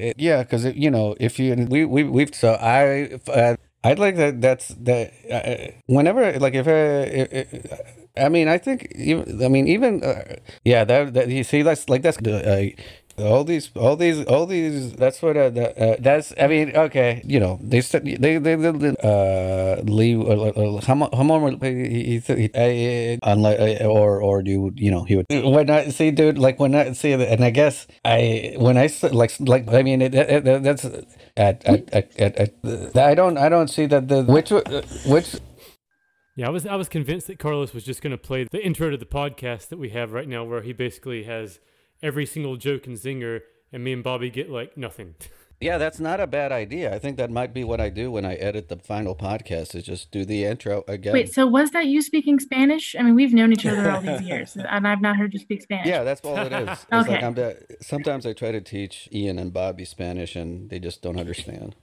uh, 0.10 0.14
yeah, 0.18 0.42
because 0.44 0.66
you 0.66 0.90
know, 0.90 1.16
if 1.20 1.38
you 1.40 1.56
we 1.70 1.86
we 1.86 2.04
we've 2.04 2.34
so 2.34 2.54
I. 2.54 3.20
Uh, 3.32 3.56
I'd 3.84 4.00
like 4.00 4.16
that. 4.18 4.42
That's 4.42 4.70
that. 4.70 5.14
Uh, 5.32 5.72
whenever, 5.86 6.38
like, 6.40 6.54
if, 6.56 6.68
uh, 6.68 6.72
uh, 7.72 7.78
I 8.26 8.30
mean, 8.30 8.48
I 8.48 8.58
think 8.58 8.92
even. 8.96 9.44
I 9.44 9.48
mean, 9.48 9.68
even. 9.68 10.04
Uh, 10.04 10.36
yeah, 10.66 10.84
that, 10.84 11.14
that. 11.14 11.30
You 11.30 11.44
see, 11.44 11.62
that's 11.62 11.88
like 11.88 12.02
that's. 12.02 12.18
Uh, 12.18 12.70
all 13.20 13.44
these, 13.44 13.72
all 13.76 13.96
these, 13.96 14.24
all 14.26 14.46
these. 14.46 14.94
That's 14.94 15.22
what. 15.22 15.38
Uh, 15.38 15.52
uh, 15.54 15.96
that's. 16.00 16.34
I 16.40 16.48
mean, 16.48 16.76
okay. 16.76 17.22
You 17.26 17.40
know, 17.40 17.60
they 17.62 17.82
said 17.82 18.04
they 18.06 18.38
they, 18.38 18.56
they 18.56 18.96
uh 19.04 19.82
leave. 19.84 20.22
Uh, 20.22 20.50
uh, 20.50 20.82
how 20.86 20.96
much? 20.96 21.14
He, 21.62 22.20
he, 22.20 22.50
he, 22.50 22.50
uh, 22.54 23.18
unlike 23.32 23.60
uh, 23.60 23.86
or 23.86 24.22
or 24.22 24.44
do 24.44 24.52
you 24.52 24.72
you 24.76 24.92
know 24.92 25.04
he 25.04 25.16
would 25.16 25.26
when 25.30 25.70
I 25.70 25.90
see 25.90 26.12
dude 26.12 26.38
like 26.38 26.60
when 26.60 26.76
I 26.76 26.92
see 26.94 27.14
and 27.14 27.44
I 27.44 27.50
guess 27.50 27.88
I 28.06 28.56
when 28.58 28.78
I 28.78 28.90
like 29.12 29.34
like 29.40 29.68
I 29.72 29.84
mean 29.84 30.02
it, 30.02 30.14
it, 30.16 30.46
it- 30.48 30.64
that's 30.64 30.86
at 31.38 31.64
at, 31.66 31.94
at, 31.94 32.20
at, 32.20 32.38
at 32.66 32.98
I 32.98 33.16
don't 33.16 33.38
I 33.38 33.48
don't 33.48 33.70
see 33.70 33.86
that 33.86 34.08
the 34.08 34.24
which 34.24 34.52
uh, 34.52 34.62
which 35.06 35.36
Yeah, 36.36 36.48
I 36.48 36.50
was 36.50 36.66
I 36.66 36.76
was 36.76 36.90
convinced 36.90 37.28
that 37.28 37.40
Carlos 37.40 37.74
was 37.74 37.84
just 37.84 38.02
gonna 38.02 38.18
play 38.18 38.48
the 38.52 38.64
intro 38.64 38.90
to 38.90 38.98
the 38.98 39.06
podcast 39.06 39.70
that 39.70 39.78
we 39.78 39.90
have 39.90 40.12
right 40.12 40.28
now, 40.28 40.44
where 40.44 40.62
he 40.62 40.74
basically 40.74 41.24
has 41.24 41.60
every 42.02 42.26
single 42.26 42.58
joke 42.58 42.88
and 42.88 42.98
zinger, 42.98 43.42
and 43.72 43.84
me 43.84 43.94
and 43.94 44.04
Bobby 44.04 44.30
get 44.30 44.50
like 44.50 44.76
nothing. 44.78 45.16
yeah 45.60 45.78
that's 45.78 46.00
not 46.00 46.20
a 46.20 46.28
bad 46.28 46.52
idea 46.52 46.94
I 46.94 47.00
think 47.00 47.18
that 47.18 47.32
might 47.32 47.54
be 47.54 47.64
what 47.64 47.82
I 47.82 47.90
do 47.90 48.12
when 48.12 48.26
I 48.26 48.36
edit 48.36 48.70
the 48.70 48.78
final 48.78 49.16
podcast 49.16 49.74
is 49.76 49.84
just 49.84 50.12
do 50.12 50.24
the 50.26 50.46
intro 50.46 50.84
again 50.88 51.14
Wait, 51.14 51.34
so 51.34 51.48
was 51.48 51.72
that 51.72 51.88
you 51.88 52.02
speaking 52.02 52.40
Spanish? 52.40 52.96
I 52.98 53.02
mean, 53.04 53.16
we've 53.16 53.34
known 53.34 53.52
each 53.54 53.66
other 53.66 53.90
all 53.90 54.02
these 54.02 54.22
years, 54.32 54.56
and 54.56 54.88
I've 54.88 55.02
not 55.02 55.18
heard 55.18 55.34
you 55.34 55.40
speak 55.40 55.62
Spanish. 55.64 55.88
yeah 55.88 56.04
that's 56.04 56.22
all 56.22 56.38
it 56.38 56.54
is 56.54 56.70
it's 56.70 56.86
like 56.92 57.08
Okay. 57.10 57.26
I'm 57.26 57.34
the, 57.34 57.58
sometimes 57.82 58.26
I 58.26 58.34
try 58.34 58.52
to 58.52 58.62
teach 58.62 59.10
Ian 59.12 59.40
and 59.40 59.52
Bobby 59.52 59.86
Spanish 59.86 60.36
and 60.36 60.70
they 60.70 60.80
just 60.80 61.02
don't 61.02 61.20
understand 61.20 61.76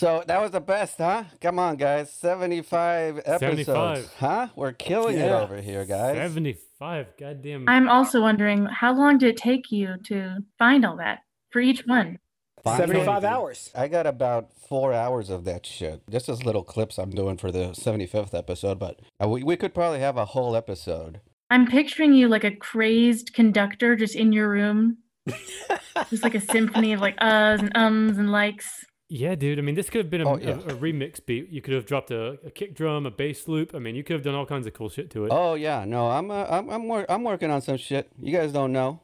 so 0.00 0.22
that 0.28 0.40
was 0.40 0.50
the 0.52 0.60
best 0.60 0.98
huh 0.98 1.24
come 1.40 1.58
on 1.58 1.76
guys 1.76 2.12
75 2.12 3.18
episodes 3.24 3.66
75. 3.66 4.14
huh 4.18 4.48
we're 4.54 4.72
killing 4.72 5.18
it 5.18 5.30
over 5.30 5.60
here 5.60 5.84
guys 5.84 6.14
Seventy-five, 6.16 7.06
goddamn. 7.18 7.64
I'm 7.68 7.88
also 7.88 8.20
wondering 8.20 8.66
how 8.66 8.92
long 8.94 9.18
did 9.18 9.30
it 9.30 9.36
take 9.36 9.72
you 9.72 9.96
to 10.04 10.44
find 10.58 10.84
all 10.84 10.96
that 10.98 11.20
for 11.50 11.60
each 11.60 11.82
one? 11.86 12.18
Finally. 12.64 12.88
75 12.94 13.24
hours. 13.24 13.70
I 13.74 13.88
got 13.88 14.06
about 14.06 14.50
four 14.68 14.92
hours 14.92 15.30
of 15.30 15.44
that 15.44 15.64
shit. 15.66 16.02
Just 16.10 16.28
as 16.28 16.44
little 16.44 16.62
clips 16.62 16.98
I'm 16.98 17.10
doing 17.10 17.36
for 17.36 17.50
the 17.50 17.68
75th 17.70 18.34
episode, 18.34 18.78
but 18.78 19.00
uh, 19.22 19.28
we, 19.28 19.42
we 19.42 19.56
could 19.56 19.74
probably 19.74 20.00
have 20.00 20.16
a 20.16 20.24
whole 20.26 20.54
episode. 20.56 21.20
I'm 21.50 21.66
picturing 21.66 22.12
you 22.12 22.28
like 22.28 22.44
a 22.44 22.54
crazed 22.54 23.32
conductor 23.32 23.96
just 23.96 24.14
in 24.14 24.32
your 24.32 24.48
room, 24.50 24.98
just 26.10 26.22
like 26.22 26.34
a 26.34 26.40
symphony 26.40 26.92
of 26.92 27.00
like 27.00 27.16
uhs 27.18 27.60
and 27.60 27.74
ums 27.76 28.18
and 28.18 28.30
likes. 28.30 28.84
Yeah, 29.10 29.34
dude. 29.36 29.58
I 29.58 29.62
mean, 29.62 29.74
this 29.74 29.88
could 29.88 30.00
have 30.02 30.10
been 30.10 30.20
a, 30.20 30.28
Oh, 30.28 30.34
a- 30.34 30.58
a, 30.68 30.74
remix 30.76 31.24
beat. 31.24 31.48
You 31.48 31.62
could 31.62 31.72
have 31.72 31.86
dropped 31.86 32.10
a, 32.10 32.38
a 32.44 32.50
kick 32.50 32.74
drum, 32.74 33.06
a 33.06 33.10
bass 33.10 33.48
loop. 33.48 33.74
I 33.74 33.78
mean, 33.78 33.94
you 33.94 34.04
could 34.04 34.12
have 34.12 34.22
done 34.22 34.34
all 34.34 34.44
kinds 34.44 34.66
of 34.66 34.74
cool 34.74 34.90
shit 34.90 35.08
to 35.12 35.24
it. 35.24 35.28
Oh 35.32 35.54
yeah, 35.54 35.86
no, 35.86 36.10
I'm 36.10 36.30
uh, 36.30 36.44
I'm 36.50 36.68
I'm, 36.68 36.86
wor- 36.88 37.06
I'm 37.10 37.24
working 37.24 37.50
on 37.50 37.62
some 37.62 37.78
shit. 37.78 38.10
You 38.20 38.36
guys 38.36 38.52
don't 38.52 38.70
know. 38.72 39.00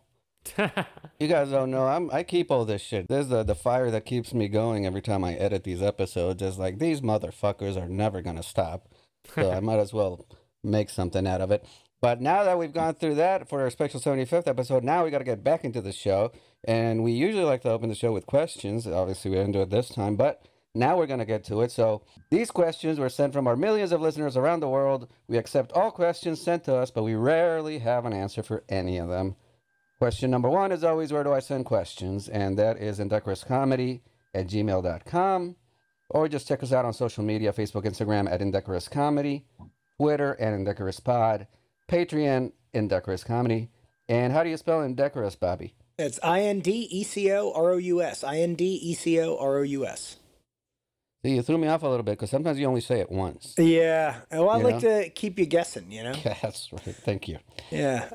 You 1.21 1.29
guys 1.29 1.51
don't 1.51 1.71
know. 1.71 1.87
I'm 1.87 2.11
I 2.11 2.23
keep 2.25 2.51
all 2.51 2.65
this 2.65 2.83
shit. 2.83 3.09
There's 3.09 3.29
the 3.29 3.45
the 3.45 3.55
fire 3.55 3.91
that 3.91 4.05
keeps 4.05 4.35
me 4.35 4.49
going 4.49 4.85
every 4.85 5.01
time 5.01 5.25
I 5.25 5.35
edit 5.35 5.65
these 5.65 5.81
episodes. 5.83 6.43
Is 6.43 6.59
like 6.59 6.79
these 6.79 7.01
motherfuckers 7.01 7.81
are 7.81 7.89
never 7.89 8.21
gonna 8.21 8.43
stop. 8.43 8.89
So 9.35 9.51
I 9.53 9.61
might 9.61 9.79
as 9.79 9.93
well 9.93 10.27
make 10.63 10.91
something 10.91 11.27
out 11.27 11.41
of 11.41 11.51
it. 11.51 11.65
But 12.01 12.21
now 12.21 12.45
that 12.45 12.59
we've 12.59 12.73
gone 12.73 12.95
through 12.95 13.15
that 13.15 13.49
for 13.49 13.63
our 13.63 13.71
special 13.71 13.99
75th 14.01 14.47
episode, 14.47 14.85
now 14.85 15.05
we 15.05 15.11
got 15.11 15.19
to 15.19 15.25
get 15.25 15.43
back 15.43 15.65
into 15.65 15.81
the 15.81 15.93
show. 15.93 16.33
And 16.65 17.03
we 17.03 17.13
usually 17.13 17.45
like 17.45 17.63
to 17.63 17.71
open 17.71 17.89
the 17.89 17.95
show 17.95 18.13
with 18.13 18.27
questions. 18.27 18.87
Obviously, 18.87 19.31
we 19.31 19.39
didn't 19.39 19.53
do 19.53 19.63
it 19.63 19.71
this 19.71 19.89
time, 19.89 20.17
but 20.17 20.43
Now 20.75 20.99
we're 20.99 21.07
going 21.07 21.21
to 21.21 21.25
get 21.25 21.45
to 21.45 21.63
it. 21.63 21.71
So, 21.71 22.03
these 22.31 22.51
questions 22.51 22.99
were 22.99 23.09
sent 23.09 23.33
from 23.33 23.47
our 23.47 23.57
millions 23.57 23.93
of 23.93 24.01
listeners 24.03 24.37
around 24.37 24.61
the 24.61 24.69
world. 24.69 25.09
We 25.29 25.39
accept 25.39 25.73
all 25.73 25.91
questions 25.93 26.41
sent 26.43 26.65
to 26.65 26.75
us, 26.75 26.91
but 26.91 27.05
we 27.05 27.15
rarely 27.15 27.79
have 27.79 28.05
an 28.05 28.13
answer 28.13 28.43
for 28.43 28.65
any 28.69 28.99
of 28.99 29.09
them. 29.09 29.37
Question 30.05 30.31
number 30.31 30.51
one 30.51 30.71
is 30.71 30.85
always 30.85 31.14
where 31.14 31.25
do 31.25 31.33
I 31.33 31.38
send 31.38 31.64
questions? 31.64 32.29
And 32.29 32.59
that 32.59 32.77
is 32.77 32.99
indecorouscomedy 32.99 34.03
at 34.35 34.49
gmail.com. 34.49 35.57
Or 36.11 36.29
just 36.29 36.47
check 36.47 36.62
us 36.62 36.75
out 36.75 36.85
on 36.85 36.93
social 36.93 37.25
media 37.25 37.55
Facebook, 37.55 37.87
Instagram 37.87 38.31
at 38.31 38.43
Indecorous 38.43 38.87
Comedy, 38.87 39.47
Twitter 39.99 40.37
at 40.38 40.53
Indecorous 40.53 41.01
Pod, 41.01 41.47
Patreon, 41.88 42.53
Indecorous 42.75 43.25
Comedy. 43.25 43.71
And 44.07 44.31
how 44.31 44.43
do 44.43 44.51
you 44.51 44.59
spell 44.59 44.83
Indecorous, 44.83 45.37
Bobby? 45.37 45.73
It's 45.99 46.21
I 46.23 46.43
N 46.43 46.61
D 46.61 46.87
E 46.90 47.03
C 47.03 47.33
O 47.33 47.51
R 47.53 47.71
O 47.71 47.77
U 47.79 48.03
S. 48.03 48.23
I 48.23 48.40
N 48.40 48.57
D 48.57 48.79
E 48.83 48.93
C 48.93 49.19
O 49.23 49.38
R 49.38 49.57
O 49.57 49.62
U 49.62 49.87
S. 49.87 50.17
See, 51.25 51.35
you 51.35 51.40
threw 51.40 51.57
me 51.57 51.69
off 51.69 51.83
a 51.83 51.88
little 51.88 52.05
bit 52.05 52.19
because 52.19 52.29
sometimes 52.29 52.59
you 52.59 52.67
only 52.67 52.83
say 52.83 53.01
it 53.01 53.11
once. 53.11 53.55
Yeah. 53.57 54.17
Well, 54.31 54.51
I 54.51 54.59
You 54.59 54.64
like 54.64 54.81
to 54.81 55.09
keep 55.09 55.38
you 55.38 55.47
guessing, 55.47 55.90
you 55.90 56.03
know? 56.03 56.12
Yeah, 56.23 56.37
that's 56.43 56.71
right. 56.75 56.95
Thank 56.95 57.27
you. 57.27 57.38
Yeah. 57.71 58.11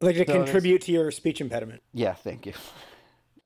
I 0.00 0.06
like 0.06 0.16
to 0.16 0.26
So 0.26 0.32
contribute 0.32 0.82
to 0.82 0.92
your 0.92 1.10
speech 1.10 1.40
impediment. 1.40 1.82
Yeah, 1.92 2.14
thank 2.14 2.46
you. 2.46 2.52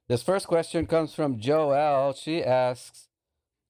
This 0.09 0.23
first 0.23 0.47
question 0.47 0.87
comes 0.87 1.15
from 1.15 1.41
Joelle. 1.41 2.17
She 2.17 2.43
asks, 2.45 3.09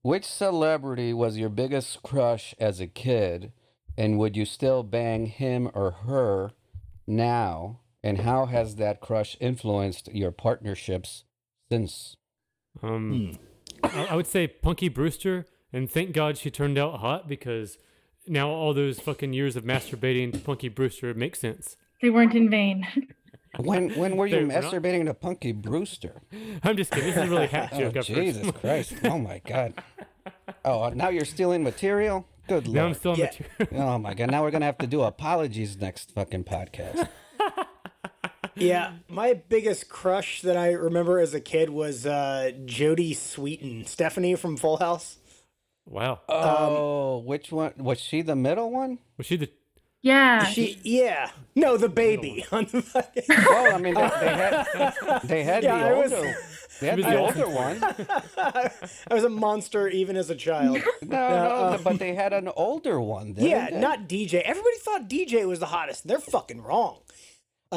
"Which 0.03 0.25
celebrity 0.25 1.15
was 1.15 1.39
your 1.39 1.49
biggest 1.49 2.03
crush 2.03 2.55
as 2.59 2.81
a 2.81 2.87
kid, 2.87 3.53
and 3.97 4.19
would 4.19 4.37
you 4.37 4.45
still 4.45 4.83
bang 4.83 5.27
him 5.27 5.71
or 5.75 5.93
her 6.07 6.53
now? 7.07 7.81
And 8.03 8.19
how 8.19 8.47
has 8.47 8.77
that 8.77 9.01
crush 9.01 9.37
influenced 9.41 10.13
your 10.13 10.33
partnerships 10.33 11.25
since?" 11.71 12.17
Um, 12.83 13.39
I, 13.83 14.07
I 14.11 14.17
would 14.17 14.27
say 14.27 14.47
Punky 14.47 14.89
Brewster, 14.89 15.47
and 15.73 15.91
thank 15.91 16.13
God 16.13 16.37
she 16.37 16.51
turned 16.51 16.77
out 16.77 17.01
hot 17.01 17.29
because 17.29 17.79
now 18.27 18.51
all 18.51 18.75
those 18.75 19.01
fucking 19.01 19.33
years 19.33 19.57
of 19.57 19.65
masturbating 19.65 20.33
to 20.33 20.39
Punky 20.39 20.69
Brewster 20.69 21.15
make 21.15 21.37
sense. 21.37 21.77
They 22.03 22.11
weren't 22.11 22.35
in 22.35 22.51
vain. 22.51 22.87
When 23.57 23.91
when 23.97 24.17
were 24.17 24.27
you 24.27 24.35
They 24.35 24.43
were 24.47 24.61
not- 24.61 24.65
masturbating 24.65 25.05
to 25.05 25.15
Punky 25.15 25.53
Brewster? 25.53 26.23
I'm 26.65 26.77
just 26.77 26.91
kidding. 26.91 27.15
This 27.15 27.23
is 27.23 27.31
really 27.31 27.47
hack 27.47 27.71
Oh 27.75 27.79
joke. 27.79 27.97
I've 27.99 28.07
heard. 28.09 28.17
Jesus 28.17 28.51
Christ! 28.61 28.95
Oh 29.05 29.17
my 29.17 29.41
God! 29.47 29.75
Oh, 30.65 30.89
now 30.89 31.09
you're 31.11 31.25
stealing 31.25 31.63
material. 31.63 32.27
Good 32.49 32.67
Now 32.69 32.81
I'm 32.81 32.87
lord! 32.87 32.97
still 32.97 33.13
on 33.13 33.19
Yeah. 33.19 33.31
material. 33.61 33.83
Oh 33.93 33.99
my 33.99 34.13
God! 34.15 34.33
Now 34.33 34.43
we're 34.43 34.51
gonna 34.51 34.65
have 34.67 34.79
to 34.79 34.89
do 34.89 35.03
apologies 35.03 35.77
next 35.77 36.11
fucking 36.11 36.43
podcast. 36.45 37.09
Yeah. 38.57 38.95
My 39.09 39.35
biggest 39.35 39.89
crush 39.89 40.43
that 40.43 40.57
I 40.57 40.73
remember 40.73 41.19
as 41.21 41.33
a 41.33 41.41
kid 41.41 41.71
was 41.71 42.07
uh, 42.07 42.51
Jodie 42.65 43.15
Sweetin, 43.15 43.87
Stephanie 43.87 44.35
from 44.35 44.57
Full 44.57 44.79
House. 44.79 45.19
Wow. 45.87 46.21
Oh, 46.29 47.19
which 47.19 47.53
one 47.53 47.75
was 47.79 48.01
she? 48.01 48.23
The 48.23 48.35
middle 48.37 48.71
one? 48.73 48.99
Was 49.17 49.27
she 49.27 49.37
the? 49.37 49.51
Yeah. 50.05 50.45
She, 50.45 50.79
yeah. 50.85 51.31
No, 51.55 51.79
the 51.79 51.89
baby 51.89 52.45
on 52.53 52.67
the 52.71 52.83
fucking. 52.83 53.23
Oh, 53.31 53.71
I 53.73 53.79
mean, 53.79 53.95
they, 53.95 54.01
they 54.21 54.35
had 54.37 55.21
they 55.25 55.43
had 55.45 55.63
Yeah, 55.65 55.79
the 55.79 55.85
I 55.87 55.93
was- 55.99 56.13
older 56.13 56.37
they 56.81 56.89
had 56.89 56.97
was 56.99 57.07
the 57.07 57.13
the 57.13 57.19
older 57.19 57.49
one. 57.49 57.83
I 58.37 59.15
was 59.15 59.25
a 59.25 59.29
monster 59.31 59.89
even 59.89 60.17
as 60.17 60.29
a 60.29 60.35
child. 60.35 60.79
No, 61.03 61.09
no, 61.09 61.17
uh, 61.17 61.79
but 61.79 61.99
they 62.01 62.15
had 62.15 62.33
an 62.33 62.49
older 62.57 63.01
one. 63.01 63.35
yeah, 63.39 63.71
they? 63.71 63.79
not 63.81 64.09
DJ. 64.09 64.43
Everybody 64.43 64.77
thought 64.79 65.09
DJ 65.09 65.47
was 65.47 65.61
the 65.61 65.67
hottest. 65.67 66.07
They're 66.07 66.19
fucking 66.19 66.61
wrong. 66.63 66.99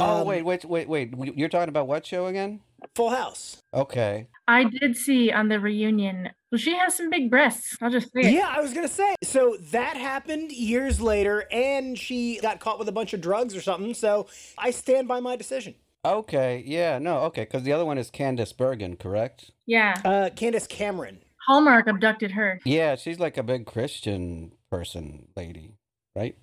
Oh 0.02 0.22
Um, 0.22 0.28
wait, 0.28 0.44
wait, 0.44 0.66
wait, 0.66 0.88
wait. 0.88 1.14
You're 1.36 1.50
talking 1.50 1.70
about 1.70 1.88
what 1.88 2.06
show 2.06 2.28
again? 2.28 2.62
Full 2.96 3.10
House. 3.10 3.62
Okay. 3.74 4.28
I 4.48 4.66
did 4.66 4.96
see 4.96 5.32
on 5.32 5.48
the 5.50 5.60
reunion. 5.60 6.30
Well, 6.52 6.60
she 6.60 6.76
has 6.78 6.96
some 6.96 7.10
big 7.10 7.30
breasts. 7.30 7.76
I'll 7.82 7.90
just 7.90 8.08
say 8.14 8.22
it. 8.22 8.34
Yeah, 8.34 8.48
I 8.50 8.62
was 8.62 8.74
gonna 8.74 8.88
say. 8.88 9.16
So 9.24 9.58
that 9.72 9.98
happened 9.98 10.52
years 10.52 11.02
later, 11.02 11.46
and 11.52 11.98
she 11.98 12.40
got 12.40 12.60
caught 12.60 12.80
with 12.80 12.88
a 12.88 12.94
bunch 12.94 13.14
of 13.14 13.22
drugs 13.22 13.56
or 13.56 13.62
something. 13.62 13.94
So 13.94 14.28
I 14.58 14.72
stand 14.72 15.08
by 15.08 15.20
my 15.20 15.36
decision. 15.36 15.76
Okay. 16.06 16.64
Yeah. 16.66 17.00
No. 17.00 17.20
Okay. 17.24 17.42
Because 17.42 17.64
the 17.64 17.74
other 17.74 17.86
one 17.86 17.98
is 17.98 18.10
Candace 18.10 18.54
Bergen, 18.54 18.96
correct? 18.96 19.52
Yeah. 19.66 19.96
Uh, 20.06 20.30
Candace 20.36 20.68
Cameron. 20.68 21.20
Hallmark 21.48 21.88
abducted 21.88 22.32
her. 22.32 22.60
Yeah, 22.66 22.96
she's 22.96 23.20
like 23.20 23.38
a 23.38 23.44
big 23.44 23.66
Christian 23.66 24.52
person, 24.70 25.30
lady, 25.38 25.76
right? 26.14 26.36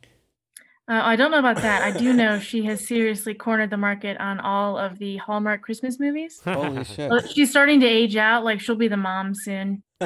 Uh, 0.86 1.00
I 1.02 1.16
don't 1.16 1.30
know 1.30 1.38
about 1.38 1.56
that. 1.62 1.82
I 1.82 1.96
do 1.96 2.12
know 2.12 2.38
she 2.38 2.64
has 2.66 2.86
seriously 2.86 3.32
cornered 3.32 3.70
the 3.70 3.78
market 3.78 4.18
on 4.20 4.38
all 4.38 4.76
of 4.76 4.98
the 4.98 5.16
Hallmark 5.16 5.62
Christmas 5.62 5.98
movies. 5.98 6.40
Holy 6.44 6.84
shit! 6.84 7.08
But 7.08 7.30
she's 7.30 7.50
starting 7.50 7.80
to 7.80 7.86
age 7.86 8.16
out. 8.16 8.44
Like 8.44 8.60
she'll 8.60 8.74
be 8.76 8.88
the 8.88 8.98
mom 8.98 9.34
soon. 9.34 9.82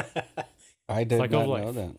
I 0.89 1.05
did 1.05 1.19
Cycle 1.19 1.47
not 1.47 1.47
know 1.61 1.65
life. 1.67 1.75
that. 1.75 1.97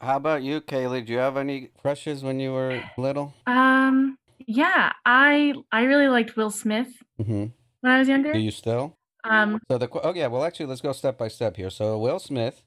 How 0.00 0.16
about 0.16 0.42
you, 0.42 0.60
Kaylee? 0.60 1.06
Do 1.06 1.12
you 1.12 1.18
have 1.20 1.36
any 1.36 1.70
crushes 1.80 2.24
when 2.24 2.40
you 2.40 2.52
were 2.52 2.82
little? 2.98 3.32
Um. 3.46 4.18
Yeah. 4.44 4.92
I 5.06 5.54
I 5.70 5.82
really 5.82 6.08
liked 6.08 6.36
Will 6.36 6.50
Smith 6.50 6.88
Mm-hmm. 7.20 7.44
when 7.82 7.92
I 7.92 7.98
was 8.00 8.08
younger. 8.08 8.32
Do 8.32 8.40
you 8.40 8.50
still? 8.50 8.96
Um. 9.22 9.60
So 9.70 9.78
the 9.78 9.88
oh 10.02 10.12
yeah, 10.14 10.26
well 10.26 10.42
actually 10.42 10.66
let's 10.66 10.80
go 10.80 10.90
step 10.90 11.16
by 11.16 11.28
step 11.28 11.56
here. 11.56 11.70
So 11.70 11.96
Will 11.96 12.18
Smith, 12.18 12.64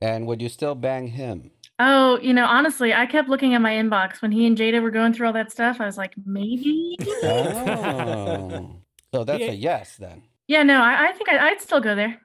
and 0.00 0.26
would 0.26 0.40
you 0.40 0.48
still 0.48 0.74
bang 0.74 1.08
him? 1.08 1.50
Oh, 1.82 2.18
you 2.20 2.34
know, 2.34 2.44
honestly, 2.44 2.92
I 2.92 3.06
kept 3.06 3.30
looking 3.30 3.54
at 3.54 3.62
my 3.62 3.72
inbox 3.72 4.20
when 4.20 4.30
he 4.32 4.46
and 4.46 4.54
Jada 4.56 4.82
were 4.82 4.90
going 4.90 5.14
through 5.14 5.28
all 5.28 5.32
that 5.32 5.50
stuff. 5.50 5.80
I 5.80 5.86
was 5.86 5.96
like, 5.96 6.12
maybe. 6.26 6.94
Oh, 7.22 8.76
so 9.14 9.24
that's 9.24 9.40
Yeah. 9.40 9.50
a 9.50 9.54
yes 9.54 9.96
then. 9.96 10.22
yeah. 10.46 10.62
No. 10.62 10.82
I, 10.82 11.08
I 11.08 11.12
think 11.12 11.28
I, 11.30 11.48
I'd 11.50 11.60
still 11.60 11.80
go 11.80 11.94
there. 11.94 12.20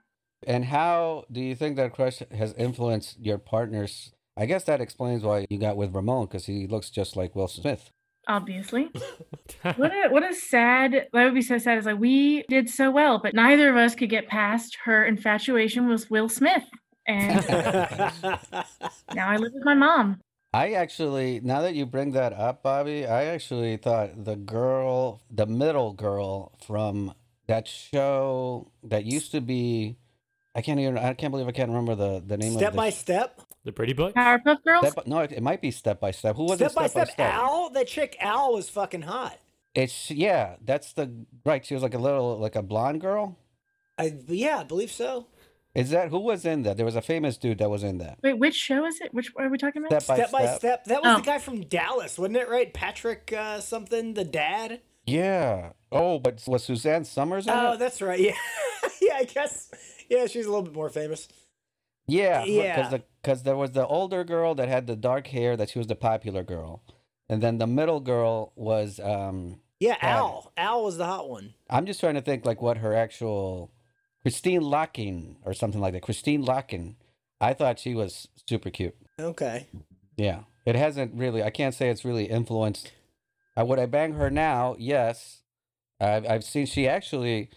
And 0.46 0.66
how 0.66 1.24
do 1.32 1.40
you 1.42 1.56
think 1.56 1.78
that 1.78 1.94
crush 1.94 2.22
has 2.38 2.54
influenced 2.54 3.18
your 3.20 3.38
partners? 3.38 4.12
I 4.38 4.46
guess 4.46 4.66
that 4.66 4.82
explains 4.82 5.24
why 5.24 5.46
you 5.50 5.58
got 5.58 5.78
with 5.78 5.96
Ramon 5.96 6.26
because 6.26 6.46
he 6.46 6.68
looks 6.68 6.90
just 6.90 7.16
like 7.16 7.34
Will 7.36 7.48
Smith. 7.48 7.90
Obviously. 8.28 8.90
what 9.78 9.92
a 9.94 10.10
what 10.10 10.30
a 10.30 10.34
sad 10.34 11.08
that 11.14 11.24
would 11.24 11.34
be 11.34 11.42
so 11.42 11.58
sad 11.58 11.78
is 11.78 11.86
like 11.86 12.00
we 12.00 12.44
did 12.50 12.68
so 12.70 12.90
well 12.92 13.20
but 13.22 13.34
neither 13.36 13.70
of 13.70 13.78
us 13.78 13.94
could 13.96 14.10
get 14.10 14.28
past 14.28 14.78
her 14.86 15.06
infatuation 15.06 15.88
with 15.88 16.10
will 16.10 16.28
smith 16.28 16.64
and 17.08 17.46
now 19.14 19.28
i 19.30 19.38
live 19.38 19.54
with 19.54 19.64
my 19.66 19.74
mom 19.74 20.20
I 20.54 20.72
actually, 20.72 21.42
now 21.44 21.64
that 21.64 21.76
you 21.76 21.86
bring 21.86 22.14
that 22.14 22.32
up, 22.32 22.64
Bobby, 22.64 23.06
I 23.06 23.26
actually 23.26 23.76
thought 23.76 24.24
the 24.24 24.38
girl, 24.38 25.20
the 25.30 25.46
middle 25.46 25.92
girl 25.92 26.54
from 26.66 27.14
that 27.48 27.68
show 27.68 28.72
that 28.84 29.04
used 29.04 29.34
to 29.34 29.42
be, 29.42 29.98
I 30.56 30.62
can't 30.62 30.80
even, 30.80 30.98
I 30.98 31.14
can't 31.14 31.32
believe 31.32 31.50
I 31.50 31.52
can't 31.52 31.68
remember 31.68 31.96
the, 31.96 32.24
the 32.26 32.38
name 32.38 32.54
Step 32.54 32.70
of 32.70 32.74
the 32.74 32.78
by 32.78 32.90
sh- 32.90 32.96
step. 32.96 33.42
the 33.66 33.74
Pretty 33.74 33.92
Bunch. 33.92 34.16
powerpuff 34.16 34.64
girls 34.64 34.88
Step, 34.90 35.06
no, 35.08 35.20
it, 35.20 35.34
it 35.34 35.44
might 35.44 35.60
be 35.60 35.72
Step 35.72 36.00
by 36.00 36.12
Step. 36.12 36.38
Who 36.38 36.46
was 36.46 36.62
it? 36.62 36.72
Step 36.72 36.74
by 36.74 36.88
step. 36.88 37.20
Al. 37.20 37.70
That 37.72 37.88
chick 37.88 38.16
Al 38.22 38.54
was 38.54 38.70
fucking 38.70 39.02
hot. 39.02 39.38
It's 39.74 40.10
yeah, 40.10 40.56
that's 40.64 40.94
the 40.94 41.12
right. 41.46 41.66
She 41.66 41.74
was 41.74 41.84
like 41.84 41.96
a 41.96 42.00
little 42.00 42.40
like 42.40 42.56
a 42.56 42.62
blonde 42.62 43.02
girl. 43.02 43.38
I, 43.98 44.14
yeah, 44.28 44.60
I 44.60 44.64
believe 44.64 44.92
so. 44.92 45.28
Is 45.76 45.90
that 45.90 46.10
who 46.10 46.20
was 46.20 46.46
in 46.46 46.64
that? 46.64 46.78
There 46.78 46.86
was 46.86 46.96
a 46.96 47.02
famous 47.02 47.38
dude 47.38 47.58
that 47.60 47.70
was 47.70 47.84
in 47.84 47.98
that. 48.00 48.18
wait 48.24 48.40
which 48.40 48.56
show 48.56 48.86
is 48.86 49.00
it 49.02 49.14
which 49.14 49.32
are 49.36 49.50
we 49.50 49.58
talking 49.58 49.86
about 49.86 50.02
Step 50.02 50.08
by 50.08 50.24
Step 50.24 50.32
by 50.32 50.46
step. 50.46 50.58
step. 50.60 50.84
That 50.86 51.04
was 51.04 51.16
Oh. 51.16 51.20
the 51.20 51.26
guy 51.26 51.38
from 51.38 51.62
Dallas, 51.66 52.18
wasn't 52.18 52.38
it? 52.38 52.50
Right, 52.50 52.74
Patrick 52.74 53.34
uh, 53.38 53.60
something, 53.60 54.14
the 54.14 54.24
dad. 54.24 54.82
Yeah. 55.06 55.74
Oh, 55.92 56.18
but 56.18 56.42
was 56.48 56.64
Suzanne 56.64 57.04
Somers 57.06 57.46
Oh, 57.48 57.74
it? 57.74 57.80
that's 57.80 58.02
right. 58.02 58.20
Yeah, 58.20 58.36
yeah. 59.02 59.16
I 59.18 59.24
guess. 59.26 59.70
Yeah, 60.10 60.26
she's 60.28 60.46
a 60.46 60.50
little 60.50 60.64
bit 60.64 60.74
more 60.74 60.90
famous. 60.90 61.28
Yeah. 62.08 62.44
Yeah. 62.46 62.76
Because 62.76 62.92
the, 62.92 63.04
cause 63.24 63.44
there 63.44 63.56
was 63.56 63.72
the 63.72 63.86
older 63.86 64.24
girl 64.24 64.56
that 64.56 64.68
had 64.70 64.88
the 64.88 64.96
dark 64.96 65.28
hair 65.28 65.58
that 65.58 65.70
she 65.72 65.80
was 65.80 65.88
the 65.88 65.96
popular 65.96 66.44
girl, 66.44 66.84
and 67.30 67.42
then 67.42 67.58
the 67.58 67.68
middle 67.68 68.00
girl 68.00 68.54
was. 68.56 69.00
um 69.00 69.60
Yeah, 69.80 69.98
Yeah. 70.02 70.18
Al. 70.18 70.52
Al 70.58 70.84
was 70.84 70.98
the 70.98 71.06
hot 71.06 71.30
one. 71.30 71.54
I'm 71.70 71.86
just 71.86 72.00
trying 72.00 72.16
to 72.16 72.22
think 72.22 72.46
like 72.46 72.62
what 72.62 72.78
her 72.78 72.94
actual 72.96 73.72
Christine 74.26 74.64
Locking 74.64 75.38
or 75.44 75.54
something 75.54 75.80
like 75.80 75.94
that. 75.94 76.02
Christine 76.02 76.44
Locking. 76.44 76.96
I 77.40 77.54
thought 77.54 77.78
she 77.78 77.94
was 77.94 78.28
super 78.50 78.72
cute. 78.72 78.96
Okay. 79.20 79.68
Yeah, 80.18 80.40
it 80.66 80.76
hasn't 80.76 81.14
really. 81.14 81.44
I 81.44 81.52
can't 81.52 81.76
say 81.76 81.92
it's 81.92 82.04
really 82.04 82.26
influenced. 82.26 82.92
Uh, 83.56 83.66
would 83.66 83.78
I 83.78 83.86
bang 83.86 84.14
her 84.14 84.32
now? 84.32 84.76
Yes, 84.80 85.44
I've 86.02 86.26
I've 86.26 86.44
seen 86.44 86.66
she 86.66 86.88
actually. 86.88 87.52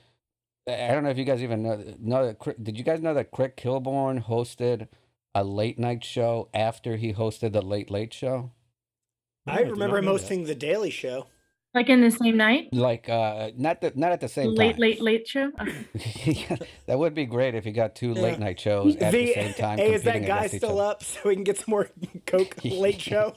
I 0.68 0.88
don't 0.88 1.04
know 1.04 1.08
if 1.10 1.16
you 1.16 1.24
guys 1.24 1.42
even 1.42 1.62
know. 1.62 1.82
Know 1.98 2.26
that? 2.26 2.62
Did 2.62 2.76
you 2.76 2.84
guys 2.84 3.00
know 3.00 3.14
that 3.14 3.30
Craig 3.30 3.56
Kilborn 3.56 4.26
hosted 4.26 4.88
a 5.34 5.44
late 5.44 5.78
night 5.78 6.04
show 6.04 6.50
after 6.52 6.96
he 6.96 7.14
hosted 7.14 7.52
the 7.52 7.62
Late 7.62 7.90
Late 7.90 8.12
Show? 8.12 8.50
I 9.46 9.62
did 9.62 9.70
remember 9.70 9.96
him 9.96 10.04
know 10.04 10.12
that. 10.12 10.20
hosting 10.20 10.44
the 10.44 10.54
Daily 10.54 10.90
Show. 10.90 11.28
Like 11.78 11.88
in 11.94 12.00
the 12.00 12.10
same 12.10 12.36
night 12.36 12.64
Like, 12.72 13.08
uh, 13.08 13.50
not 13.56 13.80
the, 13.82 13.92
not 13.94 14.10
at 14.16 14.20
the 14.20 14.28
same 14.38 14.50
late 14.54 14.72
time. 14.72 14.80
late 14.86 15.00
late 15.08 15.24
show 15.32 15.46
okay. 15.96 16.58
that 16.86 16.98
would 17.00 17.14
be 17.14 17.26
great 17.36 17.54
if 17.54 17.64
you 17.66 17.72
got 17.82 17.94
two 17.94 18.12
Yeah. 18.14 18.22
late 18.26 18.38
night 18.46 18.58
shows 18.66 18.96
at 19.06 19.12
the, 19.12 19.32
same 19.34 19.54
time. 19.54 19.78
hey, 19.78 19.94
is 19.94 20.02
that 20.10 20.26
guy 20.26 20.46
still 20.48 20.80
up 20.90 21.02
so 21.04 21.20
we 21.28 21.34
can 21.38 21.44
get 21.44 21.56
some 21.58 21.70
more 21.76 21.86
Coke 22.26 22.54
late 22.64 23.00
show? 23.00 23.34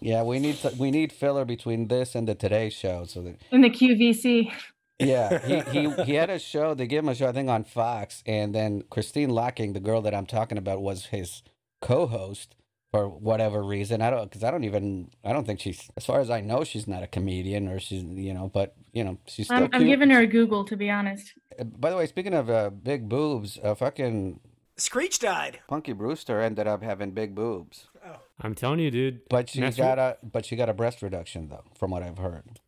Yeah, 0.00 0.22
we 0.22 0.38
need 0.38 0.56
to, 0.62 0.68
we 0.78 0.90
need 0.90 1.12
filler 1.12 1.44
between 1.44 1.88
this 1.88 2.14
and 2.14 2.26
the 2.28 2.34
Today 2.34 2.68
Show 2.70 3.04
so 3.12 3.22
that 3.22 3.36
in 3.50 3.60
the 3.62 3.70
qvc 3.70 4.50
Yeah, 4.98 5.38
he, 5.46 5.56
he 5.74 5.82
he 6.08 6.14
had 6.22 6.30
a 6.30 6.38
show. 6.38 6.74
They 6.74 6.86
gave 6.92 7.00
him 7.04 7.08
a 7.08 7.14
show, 7.14 7.28
I 7.28 7.32
think, 7.38 7.48
on 7.48 7.62
Fox, 7.64 8.22
and 8.26 8.48
then 8.58 8.82
Christine 8.90 9.30
Locking, 9.30 9.72
the 9.72 9.84
girl 9.88 10.00
that 10.02 10.14
I'm 10.18 10.26
talking 10.26 10.58
about, 10.58 10.80
was 10.82 11.06
his 11.16 11.42
co-host 11.80 12.56
for 12.90 13.08
whatever 13.08 13.62
reason. 13.62 14.00
I 14.02 14.10
don't 14.10 14.24
because 14.30 14.44
I 14.44 14.50
don't 14.50 14.64
even 14.64 15.10
I 15.24 15.32
don't 15.32 15.46
think 15.46 15.60
she's 15.60 15.90
as 15.96 16.06
far 16.06 16.20
as 16.20 16.30
I 16.30 16.40
know 16.40 16.64
she's 16.64 16.86
not 16.88 17.02
a 17.02 17.06
comedian 17.06 17.68
or 17.68 17.78
she's 17.78 18.02
you 18.02 18.32
know, 18.34 18.50
but 18.52 18.74
you 18.92 19.04
know 19.04 19.18
she's 19.26 19.46
still. 19.46 19.64
I'm, 19.64 19.70
I'm 19.72 19.86
giving 19.86 20.10
her 20.10 20.20
a 20.20 20.26
Google 20.26 20.64
to 20.64 20.76
be 20.76 20.90
honest. 20.90 21.34
Uh, 21.58 21.64
By 21.64 21.90
the 21.90 21.96
way, 21.96 22.06
speaking 22.06 22.34
of 22.34 22.48
uh, 22.50 22.70
big 22.70 23.08
boobs, 23.08 23.58
uh, 23.62 23.74
fucking 23.74 24.40
Screech 24.76 25.18
died. 25.18 25.58
Punky 25.68 25.92
Brewster 25.92 26.40
ended 26.40 26.66
up 26.68 26.82
having 26.82 27.10
big 27.10 27.34
boobs, 27.34 27.88
Oh. 28.06 28.20
I'm 28.40 28.54
telling 28.54 28.78
you, 28.78 28.90
dude. 28.92 29.28
but 29.28 29.48
she 29.48 29.60
Master- 29.60 29.82
got 29.82 29.98
a 29.98 30.16
but 30.22 30.46
she 30.46 30.54
got 30.56 30.68
a 30.68 30.74
breast 30.74 31.02
reduction 31.02 31.48
though, 31.48 31.64
from 31.74 31.90
what 31.90 32.02
I've 32.02 32.18
heard. 32.18 32.60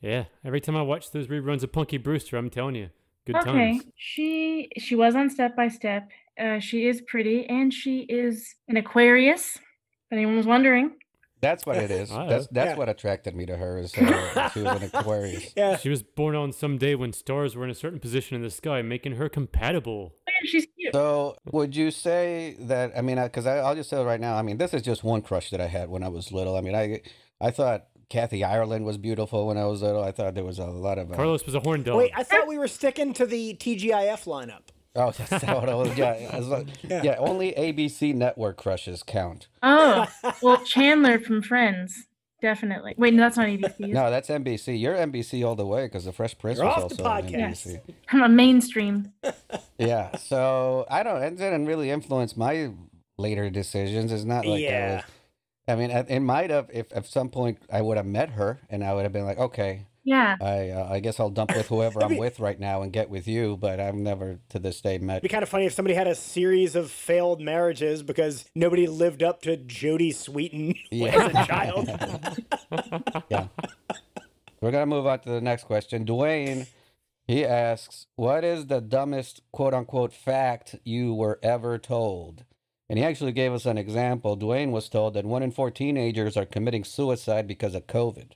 Yeah. 0.00 0.24
Every 0.44 0.60
time 0.60 0.76
I 0.76 0.82
watch 0.82 1.10
those 1.10 1.26
reruns 1.26 1.62
of 1.64 1.72
Punky 1.72 1.98
Brewster, 1.98 2.36
I'm 2.36 2.50
telling 2.50 2.76
you, 2.76 2.90
good 3.26 3.34
okay, 3.36 3.50
times. 3.72 3.84
she 3.96 4.68
she 4.78 4.94
was 4.94 5.16
on 5.16 5.28
Step 5.28 5.56
by 5.56 5.68
Step. 5.68 6.08
Uh, 6.38 6.60
she 6.60 6.86
is 6.86 7.00
pretty, 7.00 7.46
and 7.48 7.72
she 7.72 8.00
is 8.02 8.54
an 8.68 8.76
Aquarius. 8.76 9.58
If 10.10 10.16
anyone 10.16 10.36
was 10.36 10.46
wondering, 10.46 10.92
That's 11.40 11.66
what 11.66 11.76
it 11.76 11.90
is. 12.00 12.10
I 12.10 12.26
That's 12.26 12.46
that's 12.48 12.70
Yeah. 12.72 12.76
what 12.76 12.88
attracted 12.88 13.34
me 13.34 13.44
to 13.46 13.56
her. 13.56 13.78
Is 13.78 13.94
uh, 13.96 14.48
she 14.50 14.62
was 14.62 14.82
an 14.82 14.90
Aquarius. 14.94 15.52
Yeah. 15.56 15.76
She 15.76 15.88
was 15.88 16.02
born 16.02 16.34
on 16.36 16.52
some 16.52 16.78
day 16.78 16.94
when 16.94 17.12
stars 17.12 17.54
were 17.56 17.64
in 17.64 17.70
a 17.70 17.74
certain 17.74 17.98
position 18.00 18.36
in 18.36 18.42
the 18.42 18.50
sky, 18.50 18.82
making 18.82 19.16
her 19.16 19.28
compatible. 19.28 20.14
She's 20.44 20.66
cute. 20.78 20.92
So, 20.92 21.36
would 21.46 21.74
you 21.74 21.90
say 21.90 22.56
that? 22.60 22.92
I 22.96 23.00
mean, 23.02 23.16
because 23.22 23.46
I, 23.46 23.58
I'll 23.58 23.74
just 23.74 23.90
say 23.90 24.02
right 24.04 24.20
now. 24.20 24.36
I 24.36 24.42
mean, 24.42 24.58
this 24.58 24.72
is 24.74 24.82
just 24.82 25.02
one 25.02 25.22
crush 25.22 25.50
that 25.50 25.60
I 25.60 25.66
had 25.66 25.88
when 25.88 26.02
I 26.02 26.08
was 26.08 26.30
little. 26.30 26.56
I 26.56 26.60
mean, 26.60 26.74
I 26.74 27.00
I 27.40 27.50
thought 27.50 27.86
Kathy 28.08 28.44
Ireland 28.44 28.84
was 28.84 28.96
beautiful 28.98 29.46
when 29.48 29.58
I 29.58 29.64
was 29.66 29.82
little. 29.82 30.02
I 30.04 30.12
thought 30.12 30.34
there 30.34 30.44
was 30.44 30.58
a 30.58 30.66
lot 30.66 30.98
of. 30.98 31.10
Uh, 31.10 31.16
Carlos 31.16 31.44
was 31.46 31.54
a 31.54 31.60
horn 31.60 31.82
dog. 31.82 31.96
Wait, 31.98 32.12
I 32.14 32.22
thought 32.22 32.46
we 32.46 32.58
were 32.58 32.68
sticking 32.68 33.12
to 33.14 33.26
the 33.26 33.54
TGIF 33.58 34.24
lineup. 34.26 34.68
oh, 35.00 35.10
that's 35.12 35.44
not 35.46 35.60
what 35.60 35.68
I 35.68 35.74
was. 35.74 35.96
Yeah, 35.96 36.12
as 36.32 36.48
lo- 36.48 36.64
yeah. 36.82 37.16
Only 37.18 37.52
ABC 37.52 38.14
network 38.14 38.56
crushes 38.56 39.02
count. 39.02 39.48
Oh, 39.62 40.06
well, 40.42 40.58
Chandler 40.64 41.18
from 41.18 41.42
Friends, 41.42 42.06
definitely. 42.40 42.94
Wait, 42.96 43.14
no, 43.14 43.22
that's 43.22 43.36
not 43.36 43.46
ABC. 43.46 43.78
No, 43.92 44.10
that's 44.10 44.28
NBC. 44.28 44.80
You're 44.80 44.94
NBC 44.94 45.46
all 45.46 45.54
the 45.56 45.66
way 45.66 45.86
because 45.86 46.04
the 46.04 46.12
Fresh 46.12 46.38
Prince 46.38 46.58
You're 46.58 46.66
was 46.66 46.76
off 46.76 46.82
also 46.84 47.04
on 47.04 47.22
podcast. 47.22 47.66
NBC. 47.66 47.80
I'm 48.10 48.22
a 48.22 48.28
mainstream. 48.28 49.12
Yeah. 49.78 50.16
So 50.16 50.86
I 50.90 51.02
don't. 51.02 51.22
It 51.22 51.36
didn't 51.36 51.66
really 51.66 51.90
influence 51.90 52.34
my 52.34 52.70
later 53.18 53.50
decisions. 53.50 54.10
It's 54.10 54.24
not 54.24 54.46
like 54.46 54.56
I 54.60 54.62
Yeah. 54.62 54.94
was. 54.96 55.04
I 55.68 55.74
mean, 55.74 55.90
it 55.90 56.06
it 56.08 56.20
might 56.20 56.48
have 56.48 56.70
if 56.72 56.86
at 56.96 57.04
some 57.06 57.28
point 57.28 57.58
I 57.70 57.82
would 57.82 57.98
have 57.98 58.06
met 58.06 58.30
her 58.30 58.60
and 58.70 58.82
I 58.82 58.94
would 58.94 59.02
have 59.02 59.12
been 59.12 59.26
like, 59.26 59.36
okay, 59.38 59.84
Yeah. 60.06 60.36
I 60.40 60.70
uh, 60.70 60.88
I 60.88 61.00
guess 61.00 61.18
I'll 61.18 61.30
dump 61.30 61.54
with 61.54 61.66
whoever 61.66 62.00
I'm 62.02 62.10
be- 62.10 62.18
with 62.18 62.38
right 62.38 62.58
now 62.58 62.80
and 62.82 62.92
get 62.92 63.10
with 63.10 63.26
you. 63.26 63.56
But 63.56 63.80
I've 63.80 63.96
never 63.96 64.38
to 64.50 64.58
this 64.60 64.80
day 64.80 64.98
met. 64.98 65.14
It'd 65.16 65.22
be 65.24 65.28
kind 65.28 65.42
of 65.42 65.48
funny 65.48 65.66
if 65.66 65.72
somebody 65.74 65.94
had 65.96 66.06
a 66.06 66.14
series 66.14 66.76
of 66.76 66.90
failed 66.90 67.40
marriages 67.42 68.02
because 68.04 68.44
nobody 68.54 68.86
lived 68.86 69.22
up 69.22 69.42
to 69.42 69.56
Jodie 69.56 70.14
Sweetin 70.14 70.78
Yeah. 70.92 71.26
as 71.26 71.34
a 71.34 71.46
child. 71.46 73.24
yeah. 73.30 73.48
We're 74.60 74.70
gonna 74.70 74.86
move 74.86 75.06
on 75.06 75.18
to 75.20 75.28
the 75.28 75.40
next 75.40 75.64
question. 75.64 76.06
Dwayne, 76.06 76.68
he 77.26 77.44
asks, 77.44 78.06
"What 78.14 78.44
is 78.44 78.66
the 78.66 78.80
dumbest 78.80 79.42
quote 79.52 79.74
unquote 79.74 80.12
fact 80.12 80.76
you 80.84 81.14
were 81.14 81.40
ever 81.42 81.78
told?" 81.78 82.44
And 82.88 82.96
he 82.98 83.04
actually 83.04 83.32
gave 83.32 83.52
us 83.52 83.66
an 83.66 83.76
example. 83.76 84.38
Dwayne 84.38 84.70
was 84.70 84.88
told 84.88 85.14
that 85.14 85.24
one 85.24 85.42
in 85.42 85.50
four 85.50 85.72
teenagers 85.72 86.36
are 86.36 86.46
committing 86.46 86.84
suicide 86.84 87.48
because 87.48 87.74
of 87.74 87.88
COVID. 87.88 88.32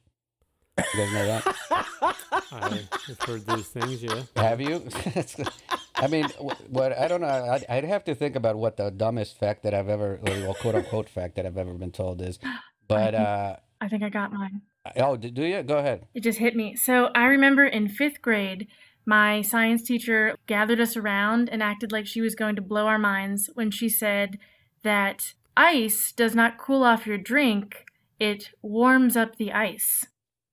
You 0.78 0.84
guys 0.96 1.12
know 1.12 1.26
that? 1.26 1.56
I've 2.52 3.20
heard 3.22 3.46
those 3.46 3.66
things, 3.68 4.02
yeah. 4.02 4.22
Have 4.36 4.60
you? 4.60 4.86
I 5.96 6.06
mean, 6.08 6.24
wh- 6.40 6.72
what 6.72 6.96
I 6.98 7.06
don't 7.08 7.20
know. 7.20 7.28
I'd, 7.28 7.64
I'd 7.68 7.84
have 7.84 8.04
to 8.04 8.14
think 8.14 8.36
about 8.36 8.56
what 8.56 8.76
the 8.76 8.90
dumbest 8.90 9.38
fact 9.38 9.62
that 9.64 9.74
I've 9.74 9.88
ever, 9.88 10.18
well, 10.22 10.54
quote 10.54 10.74
unquote 10.74 11.08
fact 11.08 11.36
that 11.36 11.46
I've 11.46 11.58
ever 11.58 11.74
been 11.74 11.92
told 11.92 12.20
is. 12.22 12.38
But 12.88 13.14
uh, 13.14 13.54
I 13.80 13.86
think 13.86 14.02
I 14.02 14.08
got 14.08 14.32
mine. 14.32 14.62
oh, 14.96 15.16
do 15.16 15.30
do 15.30 15.44
you? 15.44 15.62
Go 15.62 15.78
ahead. 15.78 16.08
It 16.12 16.24
just 16.24 16.40
hit 16.40 16.56
me. 16.56 16.74
So 16.74 17.10
I 17.14 17.26
remember 17.26 17.64
in 17.64 17.88
fifth 17.88 18.20
grade, 18.20 18.66
my 19.06 19.42
science 19.42 19.84
teacher 19.84 20.34
gathered 20.48 20.80
us 20.80 20.96
around 20.96 21.48
and 21.50 21.62
acted 21.62 21.92
like 21.92 22.08
she 22.08 22.20
was 22.20 22.34
going 22.34 22.56
to 22.56 22.62
blow 22.62 22.88
our 22.88 22.98
minds 22.98 23.48
when 23.54 23.70
she 23.70 23.88
said 23.88 24.40
that 24.82 25.34
ice 25.56 26.10
does 26.10 26.34
not 26.34 26.58
cool 26.58 26.82
off 26.82 27.06
your 27.06 27.16
drink, 27.16 27.84
it 28.18 28.50
warms 28.60 29.16
up 29.16 29.36
the 29.36 29.52
ice. 29.52 30.06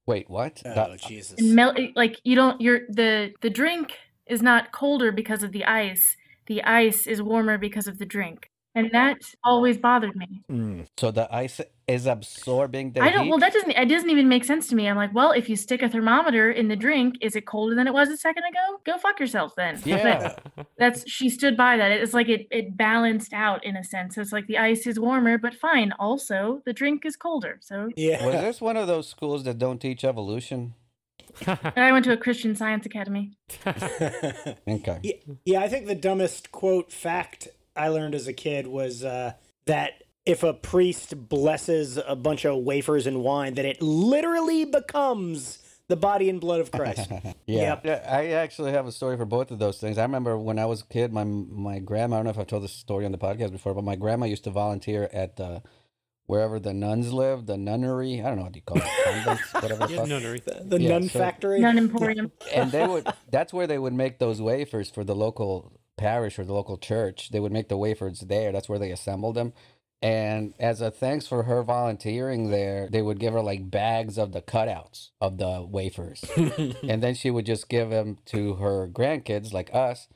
Wait, 0.08 0.30
what? 0.30 0.64
Oh, 0.66 0.74
The- 0.74 0.98
Jesus. 1.08 1.40
And 1.40 1.54
melt 1.54 1.78
like 1.96 2.20
you 2.24 2.36
don't 2.36 2.60
you're 2.60 2.82
the 2.90 3.34
the 3.42 3.50
drink 3.50 3.94
is 4.26 4.42
not 4.42 4.72
colder 4.72 5.12
because 5.12 5.44
of 5.44 5.52
the 5.52 5.66
ice. 5.66 6.16
The 6.48 6.64
ice 6.64 7.06
is 7.06 7.22
warmer 7.22 7.58
because 7.58 7.88
of 7.88 8.00
the 8.00 8.06
drink. 8.06 8.50
And 8.78 8.92
that 8.92 9.18
always 9.44 9.80
bothered 9.80 10.16
me. 10.16 10.44
Mm, 10.52 10.86
so 10.98 11.10
the 11.10 11.28
ice 11.34 11.60
is 11.88 12.06
absorbing 12.06 12.92
the 12.92 13.02
I 13.02 13.10
don't. 13.10 13.24
heat. 13.24 13.30
Well, 13.32 13.40
that 13.40 13.52
doesn't. 13.54 13.72
It 13.72 13.90
doesn't 13.90 14.12
even 14.12 14.30
make 14.30 14.44
sense 14.44 14.68
to 14.68 14.76
me. 14.76 14.88
I'm 14.88 14.96
like, 14.96 15.16
well, 15.16 15.32
if 15.32 15.50
you 15.50 15.56
stick 15.56 15.82
a 15.82 15.90
thermometer 15.90 16.52
in 16.52 16.68
the 16.68 16.76
drink, 16.76 17.16
is 17.20 17.36
it 17.36 17.48
colder 17.48 17.74
than 17.74 17.88
it 17.88 17.94
was 17.94 18.10
a 18.10 18.18
second 18.18 18.44
ago? 18.44 18.80
Go 18.86 19.00
fuck 19.00 19.20
yourself 19.20 19.56
then. 19.58 19.78
But 19.80 19.88
yeah. 19.88 20.36
that's 20.78 21.10
she 21.10 21.28
stood 21.28 21.58
by 21.58 21.76
that. 21.78 21.92
It's 21.92 22.14
like 22.14 22.30
it 22.30 22.46
it 22.52 22.78
balanced 22.78 23.34
out 23.34 23.66
in 23.66 23.76
a 23.76 23.84
sense. 23.84 24.14
So 24.14 24.22
it's 24.22 24.32
like 24.32 24.46
the 24.46 24.60
ice 24.60 24.86
is 24.86 25.00
warmer, 25.00 25.40
but 25.40 25.56
fine. 25.56 25.92
Also, 25.98 26.62
the 26.68 26.74
drink 26.74 27.04
is 27.04 27.16
colder. 27.16 27.58
So 27.62 27.90
Yeah. 27.96 28.24
Was 28.24 28.36
this 28.36 28.62
one 28.62 28.78
of 28.78 28.86
those 28.86 29.10
schools 29.10 29.44
that 29.46 29.58
don't 29.58 29.80
teach 29.82 30.04
evolution? 30.04 30.76
I 31.48 31.92
went 31.92 32.06
to 32.06 32.14
a 32.14 32.18
Christian 32.18 32.56
Science 32.56 32.86
Academy. 32.86 33.32
Okay. 33.66 35.00
Yeah, 35.04 35.14
yeah, 35.46 35.60
I 35.62 35.68
think 35.68 35.88
the 35.88 35.96
dumbest 35.96 36.52
quote 36.52 36.92
fact 36.92 37.48
I 37.78 37.90
learned 37.90 38.16
as 38.16 38.28
a 38.28 38.34
kid 38.34 38.68
was 38.68 39.04
uh, 39.04 39.34
that 39.66 40.04
if 40.26 40.44
a 40.44 40.54
priest 40.54 41.30
blesses 41.30 41.98
a 42.06 42.16
bunch 42.16 42.46
of 42.46 42.58
wafers 42.64 43.08
and 43.08 43.22
wine, 43.24 43.54
that 43.56 43.66
it 43.66 43.82
literally 43.82 44.66
becomes 44.66 45.60
the 45.88 45.96
body 45.96 46.30
and 46.30 46.42
blood 46.42 46.60
of 46.60 46.70
Christ. 46.72 47.10
Yeah. 47.46 47.62
Yep. 47.62 47.82
yeah. 47.86 48.06
I 48.10 48.28
actually 48.32 48.72
have 48.74 48.88
a 48.88 48.92
story 48.92 49.16
for 49.16 49.24
both 49.26 49.52
of 49.52 49.60
those 49.60 49.78
things. 49.80 49.98
I 49.98 50.02
remember 50.02 50.38
when 50.38 50.60
I 50.60 50.66
was 50.66 50.82
a 50.82 50.86
kid, 50.86 51.14
my 51.14 51.24
my 51.24 51.80
grandma. 51.80 52.16
I 52.16 52.20
don't 52.20 52.26
know 52.26 52.32
if 52.32 52.38
I've 52.40 52.48
told 52.48 52.64
this 52.64 52.74
story 52.74 53.06
on 53.06 53.14
the 53.14 53.18
podcast 53.18 53.52
before, 53.54 53.74
but 53.74 53.86
my 53.86 53.96
grandma 53.96 54.26
used 54.26 54.44
to 54.44 54.50
volunteer 54.50 55.10
at 55.14 55.40
uh, 55.40 55.62
wherever 56.26 56.60
the 56.60 56.74
nuns 56.74 57.14
lived, 57.14 57.48
the 57.48 57.56
nunnery. 57.58 58.20
I 58.22 58.26
don't 58.28 58.36
know 58.36 58.44
what 58.44 58.56
you 58.58 58.62
call 58.64 58.80
it, 58.80 58.84
convents, 59.06 59.54
whatever 59.54 59.88
the 59.88 59.94
Yeah, 59.94 60.00
fuck. 60.00 60.10
nunnery. 60.10 60.42
the 60.46 60.82
Yeah, 60.82 60.90
nun 60.90 61.08
so- 61.08 61.20
factory. 61.20 61.62
Nun 61.62 61.78
Emporium. 61.78 62.34
and 62.54 62.70
they 62.70 62.86
would 62.86 63.08
that's 63.32 63.54
where 63.54 63.66
they 63.68 63.80
would 63.80 63.94
make 63.94 64.20
those 64.20 64.42
wafers 64.42 64.90
for 64.90 65.06
the 65.06 65.16
local 65.16 65.72
parish 65.98 66.38
or 66.40 66.46
the 66.46 66.54
local 66.54 66.78
church 66.78 67.30
they 67.32 67.40
would 67.40 67.52
make 67.52 67.70
the 67.70 67.78
wafers 67.78 68.22
there. 68.22 68.52
That's 68.52 68.70
where 68.70 68.80
they 68.80 68.92
assembled 68.92 69.36
them. 69.36 69.54
And 70.02 70.54
as 70.60 70.80
a 70.80 70.92
thanks 70.92 71.26
for 71.26 71.44
her 71.44 71.64
volunteering 71.64 72.52
there 72.52 72.88
they 72.92 73.02
would 73.02 73.20
give 73.20 73.34
her 73.34 73.42
like 73.42 73.72
bags 73.72 74.18
of 74.20 74.32
the 74.32 74.42
cutouts 74.42 75.10
of 75.20 75.38
the 75.38 75.66
wafers. 75.68 76.24
And 76.88 77.02
then 77.02 77.16
she 77.16 77.32
would 77.32 77.46
just 77.48 77.68
give 77.68 77.90
them 77.90 78.18
to 78.28 78.56
her 78.56 78.88
grandkids 78.88 79.54
like 79.54 79.70
us 79.74 80.08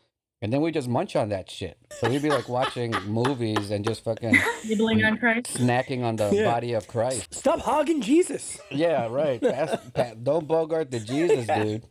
and 0.44 0.52
then 0.52 0.62
we 0.62 0.72
just 0.72 0.88
munch 0.88 1.16
on 1.16 1.30
that 1.30 1.50
shit. 1.52 1.78
So 2.00 2.10
we'd 2.10 2.22
be 2.24 2.30
like 2.30 2.50
watching 2.50 2.92
movies 3.08 3.70
and 3.72 3.86
just 3.86 4.04
fucking 4.04 4.38
Nibbling 4.68 5.04
on 5.04 5.18
Christ. 5.18 5.56
snacking 5.58 6.04
on 6.04 6.16
the 6.16 6.30
Yeah. 6.32 6.46
body 6.46 6.74
of 6.74 6.88
christ. 6.88 7.34
Stop 7.34 7.60
hogging 7.62 8.02
Jesus. 8.02 8.60
yeah 8.72 9.08
right. 9.08 9.42
Pass, 9.42 9.78
pa- 9.94 10.14
don't 10.22 10.48
bogart 10.48 10.92
the 10.92 11.00
jesus 11.00 11.48
dude. 11.48 11.84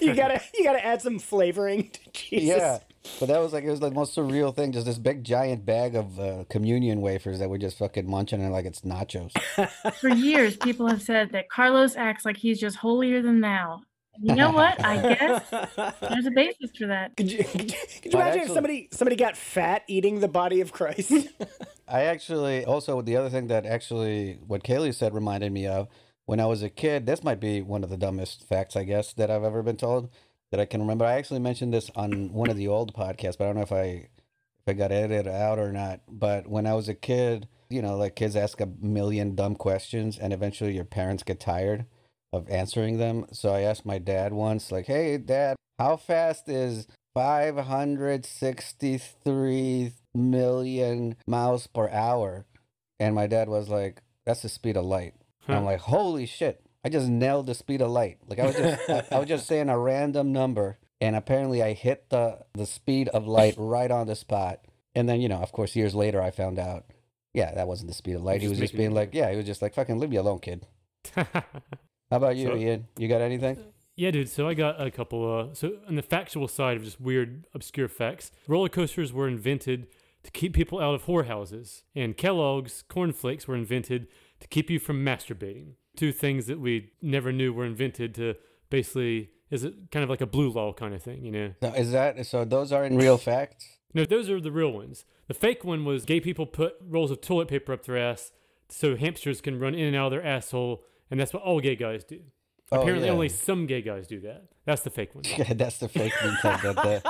You 0.00 0.14
gotta 0.14 0.40
you 0.56 0.64
gotta 0.64 0.84
add 0.84 1.00
some 1.00 1.20
flavoring 1.20 1.90
to 1.90 2.00
Jesus. 2.12 2.56
Yeah, 2.58 2.78
but 3.18 3.26
that 3.26 3.38
was 3.38 3.52
like 3.52 3.64
it 3.64 3.70
was 3.70 3.80
the 3.80 3.90
most 3.90 4.14
surreal 4.14 4.54
thing. 4.54 4.72
Just 4.72 4.86
this 4.86 4.98
big 4.98 5.24
giant 5.24 5.64
bag 5.64 5.94
of 5.94 6.18
uh, 6.18 6.44
communion 6.48 7.00
wafers 7.00 7.38
that 7.38 7.48
we're 7.50 7.58
just 7.58 7.78
fucking 7.78 8.08
munching 8.08 8.42
and 8.42 8.52
like 8.52 8.66
it's 8.66 8.82
nachos. 8.82 9.32
For 10.00 10.08
years, 10.08 10.56
people 10.56 10.86
have 10.88 11.02
said 11.02 11.32
that 11.32 11.48
Carlos 11.48 11.96
acts 11.96 12.24
like 12.24 12.36
he's 12.36 12.60
just 12.60 12.76
holier 12.76 13.22
than 13.22 13.40
thou. 13.40 13.82
You 14.20 14.34
know 14.34 14.50
what? 14.50 14.82
I 14.84 14.96
guess 15.14 15.50
there's 16.00 16.26
a 16.26 16.30
basis 16.30 16.70
for 16.76 16.86
that. 16.86 17.16
Could 17.16 17.30
you, 17.30 17.44
could 17.44 17.70
you, 17.70 17.78
could 18.02 18.04
you 18.04 18.10
But 18.12 18.20
imagine 18.20 18.42
if 18.42 18.50
somebody 18.50 18.88
somebody 18.92 19.16
got 19.16 19.36
fat 19.36 19.82
eating 19.88 20.20
the 20.20 20.28
body 20.28 20.60
of 20.60 20.72
Christ? 20.72 21.12
I 21.88 22.02
actually 22.02 22.64
also 22.64 23.02
the 23.02 23.16
other 23.16 23.30
thing 23.30 23.48
that 23.48 23.66
actually 23.66 24.38
what 24.46 24.64
Kaylee 24.64 24.94
said 24.94 25.14
reminded 25.14 25.52
me 25.52 25.66
of 25.66 25.88
when 26.24 26.40
I 26.40 26.46
was 26.46 26.62
a 26.62 26.70
kid. 26.70 27.06
This 27.06 27.22
might 27.22 27.40
be 27.40 27.60
one 27.60 27.84
of 27.84 27.90
the 27.90 27.96
dumbest 27.96 28.48
facts 28.48 28.76
I 28.76 28.84
guess 28.84 29.12
that 29.14 29.30
I've 29.30 29.44
ever 29.44 29.62
been 29.62 29.76
told 29.76 30.10
that 30.50 30.60
I 30.60 30.64
can 30.64 30.80
remember. 30.80 31.04
I 31.04 31.14
actually 31.14 31.40
mentioned 31.40 31.74
this 31.74 31.90
on 31.96 32.32
one 32.32 32.50
of 32.50 32.56
the 32.56 32.68
old 32.68 32.94
podcasts, 32.94 33.38
but 33.38 33.44
I 33.44 33.48
don't 33.48 33.56
know 33.56 33.62
if 33.62 33.72
I 33.72 34.08
if 34.66 34.68
I 34.68 34.72
got 34.72 34.92
edited 34.92 35.28
out 35.28 35.58
or 35.58 35.72
not. 35.72 36.00
But 36.08 36.48
when 36.48 36.66
I 36.66 36.72
was 36.74 36.88
a 36.88 36.94
kid, 36.94 37.48
you 37.68 37.82
know, 37.82 37.96
like 37.96 38.16
kids 38.16 38.36
ask 38.36 38.60
a 38.60 38.68
million 38.80 39.34
dumb 39.34 39.56
questions, 39.56 40.18
and 40.18 40.32
eventually 40.32 40.74
your 40.74 40.84
parents 40.84 41.22
get 41.22 41.40
tired 41.40 41.86
of 42.32 42.48
answering 42.48 42.96
them. 42.98 43.26
So 43.32 43.52
I 43.52 43.60
asked 43.62 43.86
my 43.86 43.98
dad 43.98 44.32
once, 44.32 44.72
like, 44.72 44.86
"Hey, 44.86 45.18
Dad, 45.18 45.56
how 45.78 45.96
fast 45.96 46.48
is 46.48 46.86
563 47.14 49.92
million 50.14 51.16
miles 51.26 51.66
per 51.66 51.88
hour?" 51.90 52.46
And 52.98 53.14
my 53.14 53.26
dad 53.26 53.48
was 53.48 53.68
like, 53.68 54.02
"That's 54.24 54.42
the 54.42 54.48
speed 54.48 54.76
of 54.76 54.84
light." 54.84 55.14
And 55.46 55.56
I'm 55.56 55.64
like, 55.64 55.80
"Holy 55.80 56.26
shit!" 56.26 56.65
I 56.86 56.88
just 56.88 57.08
nailed 57.08 57.46
the 57.46 57.54
speed 57.54 57.82
of 57.82 57.90
light. 57.90 58.18
Like 58.28 58.38
I 58.38 58.46
was 58.46 58.54
just 58.54 58.88
I, 58.90 59.04
I 59.10 59.18
was 59.18 59.28
just 59.28 59.46
saying 59.50 59.68
a 59.68 59.76
random 59.76 60.32
number, 60.32 60.78
and 61.00 61.16
apparently 61.16 61.60
I 61.62 61.72
hit 61.72 62.10
the 62.10 62.38
the 62.54 62.64
speed 62.64 63.08
of 63.08 63.26
light 63.26 63.54
right 63.58 63.90
on 63.90 64.06
the 64.06 64.14
spot. 64.14 64.60
And 64.94 65.08
then 65.08 65.20
you 65.20 65.28
know, 65.28 65.38
of 65.38 65.50
course, 65.50 65.74
years 65.74 65.96
later, 65.96 66.22
I 66.22 66.30
found 66.30 66.60
out, 66.60 66.84
yeah, 67.34 67.52
that 67.54 67.66
wasn't 67.66 67.88
the 67.88 67.94
speed 67.94 68.14
of 68.14 68.22
light. 68.22 68.40
He 68.40 68.46
was 68.48 68.58
just 68.58 68.76
being 68.76 68.92
like, 68.94 69.10
yeah, 69.14 69.30
he 69.32 69.36
was 69.36 69.44
just 69.46 69.62
like, 69.62 69.74
fucking 69.74 69.98
leave 69.98 70.10
me 70.10 70.16
alone, 70.16 70.38
kid. 70.38 70.64
How 71.14 71.24
about 72.10 72.36
you, 72.36 72.46
So- 72.46 72.56
Ian? 72.56 72.86
You 72.96 73.08
got 73.08 73.20
anything? 73.20 73.58
Yeah, 73.96 74.10
dude. 74.12 74.28
So 74.28 74.46
I 74.46 74.54
got 74.54 74.80
a 74.80 74.90
couple. 74.90 75.38
Uh, 75.50 75.54
so 75.54 75.72
on 75.88 75.96
the 75.96 76.02
factual 76.02 76.46
side 76.48 76.76
of 76.76 76.84
just 76.84 77.00
weird, 77.00 77.46
obscure 77.52 77.88
facts, 77.88 78.30
roller 78.46 78.68
coasters 78.68 79.12
were 79.12 79.26
invented 79.26 79.86
to 80.22 80.30
keep 80.30 80.52
people 80.52 80.78
out 80.78 80.94
of 80.94 81.06
whorehouses, 81.06 81.82
and 81.94 82.16
Kellogg's 82.16 82.84
cornflakes 82.88 83.48
were 83.48 83.56
invented 83.56 84.06
to 84.40 84.48
keep 84.48 84.68
you 84.70 84.78
from 84.78 85.04
masturbating. 85.04 85.72
Two 85.96 86.12
things 86.12 86.46
that 86.46 86.60
we 86.60 86.90
never 87.02 87.32
knew 87.32 87.52
were 87.52 87.64
invented 87.64 88.14
to 88.16 88.34
basically 88.70 89.30
is 89.50 89.64
it 89.64 89.74
kind 89.92 90.02
of 90.02 90.10
like 90.10 90.20
a 90.20 90.26
blue 90.26 90.50
law 90.50 90.72
kind 90.72 90.94
of 90.94 91.02
thing, 91.02 91.24
you 91.24 91.30
know? 91.30 91.52
So 91.62 91.68
is 91.72 91.92
that 91.92 92.24
so? 92.26 92.44
Those 92.44 92.72
aren't 92.72 92.96
real 92.96 93.16
facts. 93.30 93.78
No, 93.94 94.04
those 94.04 94.28
are 94.28 94.40
the 94.40 94.52
real 94.52 94.72
ones. 94.72 95.04
The 95.28 95.34
fake 95.34 95.64
one 95.64 95.84
was 95.84 96.04
gay 96.04 96.20
people 96.20 96.46
put 96.46 96.74
rolls 96.86 97.10
of 97.10 97.20
toilet 97.20 97.48
paper 97.48 97.72
up 97.72 97.84
their 97.86 97.96
ass 97.96 98.32
so 98.68 98.96
hamsters 98.96 99.40
can 99.40 99.58
run 99.58 99.74
in 99.74 99.86
and 99.86 99.96
out 99.96 100.06
of 100.06 100.10
their 100.12 100.24
asshole, 100.24 100.82
and 101.10 101.18
that's 101.18 101.32
what 101.32 101.42
all 101.42 101.60
gay 101.60 101.76
guys 101.76 102.04
do. 102.04 102.20
Oh, 102.72 102.80
Apparently, 102.80 103.06
yeah. 103.06 103.12
only 103.12 103.28
some 103.28 103.66
gay 103.66 103.80
guys 103.80 104.08
do 104.08 104.20
that. 104.22 104.46
That's 104.64 104.82
the 104.82 104.90
fake 104.90 105.14
one. 105.14 105.22
Yeah, 105.38 105.52
that's 105.54 105.78
the 105.78 105.88
fake. 105.88 106.12
That 106.20 106.60
the, 106.62 107.02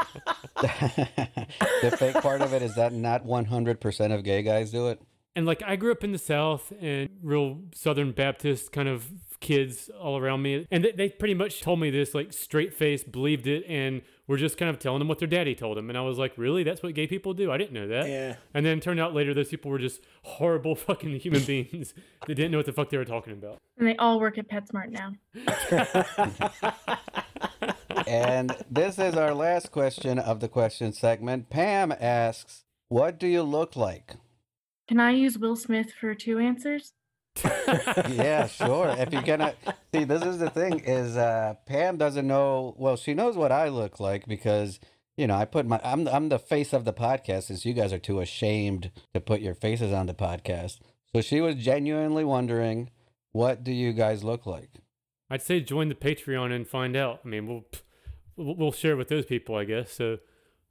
the, 0.60 1.48
the 1.90 1.96
fake 1.96 2.16
part 2.16 2.42
of 2.42 2.52
it 2.52 2.60
is 2.60 2.74
that 2.74 2.92
not 2.92 3.24
one 3.24 3.46
hundred 3.46 3.80
percent 3.80 4.12
of 4.12 4.22
gay 4.22 4.42
guys 4.42 4.70
do 4.70 4.88
it. 4.88 5.00
And 5.36 5.46
like 5.46 5.62
I 5.64 5.76
grew 5.76 5.92
up 5.92 6.02
in 6.02 6.12
the 6.12 6.18
South 6.18 6.72
and 6.80 7.10
real 7.22 7.60
Southern 7.74 8.12
Baptist 8.12 8.72
kind 8.72 8.88
of 8.88 9.06
kids 9.40 9.90
all 10.00 10.16
around 10.16 10.42
me. 10.42 10.66
And 10.70 10.82
they, 10.82 10.92
they 10.92 11.08
pretty 11.10 11.34
much 11.34 11.60
told 11.60 11.78
me 11.78 11.90
this 11.90 12.14
like 12.14 12.32
straight 12.32 12.74
face, 12.74 13.04
believed 13.04 13.46
it, 13.46 13.64
and 13.68 14.02
were 14.26 14.38
just 14.38 14.56
kind 14.56 14.70
of 14.70 14.78
telling 14.78 14.98
them 14.98 15.08
what 15.08 15.18
their 15.18 15.28
daddy 15.28 15.54
told 15.54 15.76
them. 15.76 15.88
And 15.90 15.98
I 15.98 16.00
was 16.00 16.18
like, 16.18 16.32
really? 16.36 16.62
That's 16.64 16.82
what 16.82 16.94
gay 16.94 17.06
people 17.06 17.34
do? 17.34 17.52
I 17.52 17.58
didn't 17.58 17.74
know 17.74 17.86
that. 17.86 18.08
Yeah. 18.08 18.36
And 18.54 18.64
then 18.66 18.78
it 18.78 18.82
turned 18.82 18.98
out 18.98 19.14
later 19.14 19.34
those 19.34 19.48
people 19.48 19.70
were 19.70 19.78
just 19.78 20.00
horrible 20.22 20.74
fucking 20.76 21.20
human 21.20 21.42
beings 21.46 21.94
that 22.26 22.34
didn't 22.34 22.50
know 22.50 22.58
what 22.58 22.66
the 22.66 22.72
fuck 22.72 22.88
they 22.90 22.96
were 22.96 23.04
talking 23.04 23.34
about. 23.34 23.58
And 23.78 23.86
they 23.86 23.96
all 23.96 24.18
work 24.18 24.38
at 24.38 24.48
PetSmart 24.48 24.90
now. 24.90 25.12
And 28.06 28.54
this 28.70 28.98
is 28.98 29.16
our 29.16 29.34
last 29.34 29.72
question 29.72 30.18
of 30.18 30.38
the 30.38 30.48
question 30.48 30.92
segment. 30.92 31.50
Pam 31.50 31.92
asks, 31.98 32.62
"What 32.88 33.18
do 33.18 33.26
you 33.26 33.42
look 33.42 33.74
like?" 33.74 34.14
Can 34.88 35.00
I 35.00 35.10
use 35.10 35.38
Will 35.38 35.56
Smith 35.56 35.92
for 35.92 36.14
two 36.14 36.38
answers? 36.38 36.92
yeah, 37.44 38.46
sure. 38.46 38.94
If 38.96 39.12
you're 39.12 39.22
gonna 39.22 39.54
see, 39.94 40.04
this 40.04 40.22
is 40.22 40.38
the 40.38 40.50
thing: 40.50 40.80
is 40.80 41.16
uh, 41.16 41.54
Pam 41.66 41.96
doesn't 41.96 42.26
know. 42.26 42.74
Well, 42.78 42.96
she 42.96 43.14
knows 43.14 43.36
what 43.36 43.52
I 43.52 43.68
look 43.68 44.00
like 44.00 44.26
because 44.26 44.80
you 45.16 45.26
know 45.26 45.34
I 45.34 45.44
put 45.44 45.66
my. 45.66 45.80
I'm 45.84 46.06
I'm 46.08 46.28
the 46.28 46.38
face 46.38 46.72
of 46.72 46.84
the 46.84 46.92
podcast, 46.92 47.44
since 47.44 47.66
you 47.66 47.74
guys 47.74 47.92
are 47.92 47.98
too 47.98 48.20
ashamed 48.20 48.90
to 49.14 49.20
put 49.20 49.40
your 49.40 49.54
faces 49.54 49.92
on 49.92 50.06
the 50.06 50.14
podcast. 50.14 50.78
So 51.14 51.20
she 51.20 51.40
was 51.40 51.56
genuinely 51.56 52.24
wondering, 52.24 52.90
what 53.32 53.64
do 53.64 53.72
you 53.72 53.92
guys 53.92 54.24
look 54.24 54.46
like? 54.46 54.70
I'd 55.28 55.42
say 55.42 55.60
join 55.60 55.88
the 55.88 55.94
Patreon 55.94 56.52
and 56.54 56.66
find 56.66 56.96
out. 56.96 57.20
I 57.24 57.28
mean, 57.28 57.46
we'll 57.46 57.64
we'll 58.36 58.56
we'll 58.56 58.72
share 58.72 58.96
with 58.96 59.08
those 59.08 59.26
people, 59.26 59.56
I 59.56 59.64
guess. 59.64 59.92
So 59.92 60.18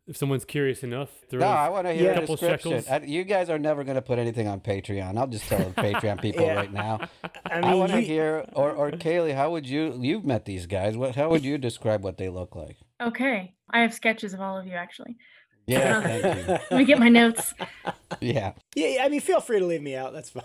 if 0.08 0.16
someone's 0.18 0.46
curious 0.46 0.84
enough, 0.84 1.10
throw 1.30 1.40
No, 1.40 1.48
I 1.48 1.70
want 1.70 1.88
to 1.88 1.94
hear 1.94 2.12
Yeah. 2.12 2.18
a 2.18 2.20
Couple 2.22 2.36
description. 2.36 2.84
I, 2.90 3.00
you 3.00 3.24
guys 3.24 3.50
are 3.50 3.58
never 3.60 3.84
going 3.84 3.96
to 3.96 4.02
put 4.02 4.20
anything 4.20 4.48
on 4.48 4.60
Patreon. 4.60 5.18
I'll 5.18 5.28
just 5.28 5.46
tell 5.46 5.60
the 5.60 5.72
Patreon 5.82 6.22
people 6.28 6.44
Yeah. 6.46 6.54
right 6.56 6.72
now. 6.72 7.00
I 7.46 7.60
I, 7.60 7.74
want 7.76 7.92
to 7.92 8.00
you- 8.02 8.06
hear, 8.06 8.46
or 8.54 8.72
or 8.72 8.92
Kaylee, 8.92 9.34
how 9.36 9.52
would 9.52 9.68
you? 9.68 9.98
You've 10.00 10.26
met 10.26 10.46
these 10.46 10.66
guys. 10.68 10.96
What? 10.96 11.16
How 11.16 11.30
would 11.30 11.44
you 11.44 11.58
describe 11.58 12.04
what 12.04 12.18
they 12.18 12.30
look 12.30 12.56
like? 12.56 12.78
Okay. 13.02 13.54
I 13.72 13.80
have 13.82 13.94
sketches 13.94 14.34
of 14.34 14.42
all 14.42 14.58
of 14.58 14.66
you 14.68 14.74
actually. 14.74 15.18
Yeah, 15.68 15.98
Um, 15.98 16.04
thank 16.22 16.24
you. 16.48 16.54
Let 16.54 16.72
me 16.74 16.86
get 16.86 17.00
my 17.00 17.10
notes. 17.10 17.54
Yeah. 18.22 18.54
Yeah, 18.76 18.88
yeah, 18.88 19.04
I 19.04 19.10
mean, 19.10 19.20
feel 19.22 19.42
free 19.42 19.60
to 19.60 19.66
leave 19.66 19.82
me 19.82 19.96
out. 19.96 20.14
That's 20.14 20.30
fine. 20.30 20.44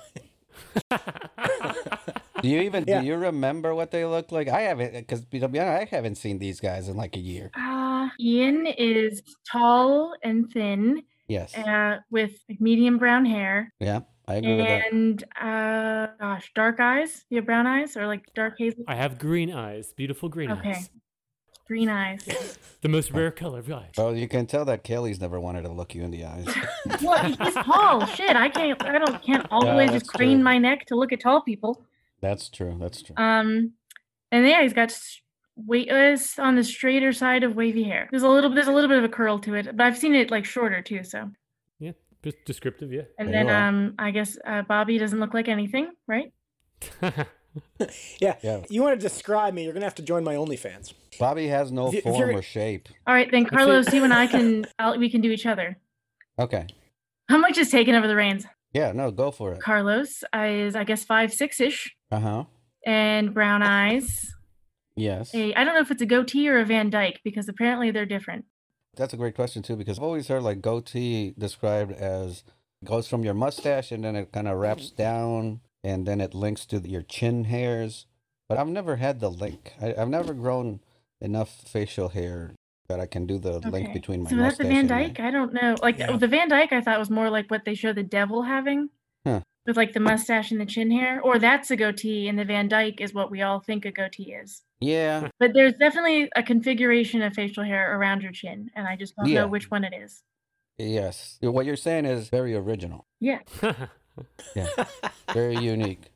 Do 2.42 2.48
you 2.48 2.60
even 2.62 2.84
Yeah. 2.88 3.00
do 3.02 3.06
you 3.06 3.16
remember 3.16 3.74
what 3.74 3.90
they 3.90 4.06
look 4.06 4.32
like? 4.32 4.48
I 4.48 4.62
haven't, 4.62 4.92
because 4.94 5.20
to 5.20 5.26
be 5.48 5.60
honest, 5.60 5.92
I 5.92 5.94
haven't 5.94 6.14
seen 6.14 6.38
these 6.38 6.58
guys 6.58 6.88
in 6.88 6.96
like 6.96 7.14
a 7.16 7.20
year. 7.20 7.50
Uh, 7.54 7.60
Ian 8.18 8.66
is 8.66 9.22
tall 9.50 10.14
and 10.22 10.50
thin, 10.50 11.02
Yes. 11.28 11.56
uh, 11.56 11.98
with 12.10 12.32
like, 12.48 12.60
medium 12.60 12.98
brown 12.98 13.24
hair, 13.24 13.72
Yeah, 13.78 14.00
I 14.26 14.36
agree 14.36 14.56
with 14.56 14.66
that. 14.66 14.92
and 14.92 15.24
uh, 15.40 16.06
gosh, 16.18 16.50
dark 16.54 16.80
eyes. 16.80 17.24
You 17.30 17.36
have 17.36 17.46
brown 17.46 17.66
eyes 17.66 17.96
or 17.96 18.06
like 18.06 18.24
dark 18.34 18.54
hazel? 18.58 18.84
I 18.88 18.94
have 18.96 19.18
green 19.18 19.52
eyes, 19.52 19.92
beautiful 19.92 20.28
green 20.28 20.50
eyes. 20.50 20.58
Okay, 20.58 20.70
eyes, 20.70 20.90
green 21.66 21.88
eyes. 21.88 22.58
the 22.82 22.88
most 22.88 23.12
rare 23.12 23.30
color 23.30 23.60
of 23.60 23.70
eyes. 23.70 23.92
Well, 23.96 24.16
you 24.16 24.26
can 24.28 24.46
tell 24.46 24.64
that 24.64 24.82
Kaylee's 24.82 25.20
never 25.20 25.38
wanted 25.38 25.62
to 25.62 25.70
look 25.72 25.94
you 25.94 26.02
in 26.02 26.10
the 26.10 26.24
eyes. 26.24 26.46
well, 27.02 27.24
he's 27.24 27.54
tall. 27.54 28.06
Shit, 28.06 28.34
I 28.36 28.48
can't. 28.48 28.82
I 28.82 28.98
don't 28.98 29.22
can't 29.22 29.46
always 29.50 29.90
just 29.92 30.08
crane 30.08 30.38
true. 30.38 30.44
my 30.44 30.58
neck 30.58 30.86
to 30.86 30.96
look 30.96 31.12
at 31.12 31.20
tall 31.20 31.42
people. 31.42 31.82
That's 32.20 32.48
true. 32.48 32.76
That's 32.78 33.02
true. 33.02 33.14
Um, 33.16 33.72
and 34.32 34.46
yeah, 34.46 34.62
he's 34.62 34.72
got 34.72 34.92
s- 35.60 35.66
wait 35.66 35.90
uh, 35.90 35.94
it's 36.14 36.38
on 36.38 36.56
the 36.56 36.64
straighter 36.64 37.12
side 37.12 37.42
of 37.44 37.54
wavy 37.56 37.82
hair. 37.84 38.08
There's 38.10 38.22
a 38.22 38.28
little 38.28 38.50
there's 38.50 38.68
a 38.68 38.72
little 38.72 38.88
bit 38.88 38.98
of 38.98 39.04
a 39.04 39.08
curl 39.08 39.38
to 39.40 39.54
it, 39.54 39.76
but 39.76 39.84
I've 39.86 39.98
seen 39.98 40.14
it 40.14 40.30
like 40.30 40.44
shorter 40.44 40.82
too. 40.82 41.02
So, 41.04 41.30
Yeah, 41.78 41.92
just 42.22 42.36
descriptive, 42.44 42.92
yeah. 42.92 43.02
and 43.18 43.32
There 43.32 43.44
then 43.44 43.54
um, 43.64 43.94
I 43.98 44.10
guess 44.10 44.38
uh, 44.46 44.62
Bobby 44.62 44.98
doesn't 44.98 45.20
look 45.20 45.34
like 45.34 45.48
anything, 45.48 45.90
right? 46.06 46.32
Yeah. 48.20 48.36
Yeah. 48.44 48.60
You 48.68 48.80
want 48.82 48.98
to 49.00 49.02
describe 49.04 49.54
me? 49.54 49.64
You're 49.64 49.72
gonna 49.72 49.84
have 49.86 49.96
to 49.96 50.02
join 50.04 50.22
my 50.22 50.34
OnlyFans. 50.36 50.92
Bobby 51.18 51.48
has 51.48 51.72
no 51.72 51.88
If 51.88 51.94
you- 51.94 51.98
if 51.98 52.04
form 52.04 52.30
or 52.36 52.42
shape. 52.42 52.88
All 53.08 53.14
right, 53.14 53.28
then. 53.28 53.44
Carlos, 53.44 53.92
you 53.92 54.04
and 54.04 54.12
I 54.14 54.28
can 54.28 54.66
I'll, 54.78 54.96
we 54.96 55.10
can 55.10 55.20
do 55.20 55.32
each 55.32 55.46
other. 55.46 55.76
Okay. 56.38 56.66
How 57.28 57.38
much 57.38 57.58
is 57.58 57.68
taking 57.70 57.96
over 57.96 58.06
the 58.06 58.14
reins? 58.14 58.46
Yeah. 58.72 58.92
No, 58.92 59.10
go 59.10 59.32
for 59.32 59.52
it. 59.54 59.60
Carlos 59.60 60.22
is 60.32 60.76
I 60.76 60.84
guess 60.84 61.02
five 61.04 61.32
six 61.32 61.60
ish 61.60 61.92
Uh 62.12 62.20
huh. 62.20 62.44
and 62.86 63.34
brown 63.34 63.64
eyes. 63.64 64.32
Yes. 65.00 65.34
A 65.34 65.54
I 65.54 65.64
don't 65.64 65.74
know 65.74 65.80
if 65.80 65.90
it's 65.90 66.02
a 66.02 66.06
goatee 66.06 66.48
or 66.48 66.58
a 66.58 66.64
Van 66.64 66.90
Dyke 66.90 67.20
because 67.24 67.48
apparently 67.48 67.90
they're 67.90 68.06
different. 68.06 68.44
That's 68.96 69.12
a 69.12 69.16
great 69.16 69.34
question 69.34 69.62
too, 69.62 69.76
because 69.76 69.98
I've 69.98 70.04
always 70.04 70.28
heard 70.28 70.42
like 70.42 70.60
goatee 70.60 71.34
described 71.38 71.92
as 71.92 72.44
goes 72.84 73.08
from 73.08 73.24
your 73.24 73.34
mustache 73.34 73.92
and 73.92 74.04
then 74.04 74.16
it 74.16 74.32
kind 74.32 74.48
of 74.48 74.58
wraps 74.58 74.90
mm. 74.90 74.96
down 74.96 75.60
and 75.82 76.06
then 76.06 76.20
it 76.20 76.34
links 76.34 76.66
to 76.66 76.78
your 76.78 77.02
chin 77.02 77.44
hairs. 77.44 78.06
But 78.48 78.58
I've 78.58 78.68
never 78.68 78.96
had 78.96 79.20
the 79.20 79.30
link. 79.30 79.74
I, 79.80 79.94
I've 79.96 80.08
never 80.08 80.34
grown 80.34 80.80
enough 81.20 81.62
facial 81.66 82.08
hair 82.08 82.52
that 82.88 82.98
I 82.98 83.06
can 83.06 83.26
do 83.26 83.38
the 83.38 83.60
link 83.60 83.92
between 83.92 84.24
my 84.24 84.30
so 84.30 84.36
that's 84.36 84.58
mustache 84.58 84.66
the 84.66 84.74
Van 84.74 84.86
Dyke. 84.88 85.20
I 85.20 85.30
don't 85.30 85.54
know. 85.54 85.76
Like 85.80 85.98
Yeah. 85.98 86.16
the 86.16 86.26
Van 86.26 86.48
Dyke, 86.48 86.72
I 86.72 86.80
thought 86.80 86.98
was 86.98 87.10
more 87.10 87.30
like 87.30 87.50
what 87.50 87.64
they 87.64 87.74
show 87.74 87.92
the 87.92 88.02
devil 88.02 88.42
having, 88.42 88.90
Huh. 89.24 89.40
With 89.66 89.76
like 89.76 89.92
the 89.92 90.00
mustache 90.00 90.50
and 90.50 90.60
the 90.60 90.66
chin 90.66 90.90
hair, 90.90 91.20
or 91.22 91.38
that's 91.38 91.70
a 91.70 91.76
goatee, 91.76 92.28
and 92.28 92.38
the 92.38 92.44
Van 92.44 92.68
Dyke 92.68 93.00
is 93.00 93.12
what 93.14 93.30
we 93.30 93.42
all 93.42 93.60
think 93.60 93.84
a 93.84 93.90
goatee 93.92 94.32
is. 94.32 94.62
Yeah, 94.80 95.28
But 95.38 95.52
there's 95.54 95.74
definitely 95.74 96.30
a 96.34 96.42
configuration 96.42 97.20
of 97.22 97.34
facial 97.34 97.64
hair 97.64 97.96
around 97.98 98.22
your 98.22 98.32
chin, 98.32 98.70
and 98.74 98.86
I 98.86 98.96
just 98.96 99.14
don't 99.16 99.28
Yeah. 99.28 99.42
know 99.42 99.48
which 99.48 99.70
one 99.70 99.84
it 99.84 99.92
is. 99.94 100.22
yes. 100.78 101.38
What 101.42 101.66
you're 101.66 101.76
saying 101.76 102.06
is 102.06 102.28
very 102.28 102.54
original, 102.54 103.06
Yeah, 103.20 103.40
yeah. 104.56 104.66
very 105.34 105.56
unique. 105.56 106.10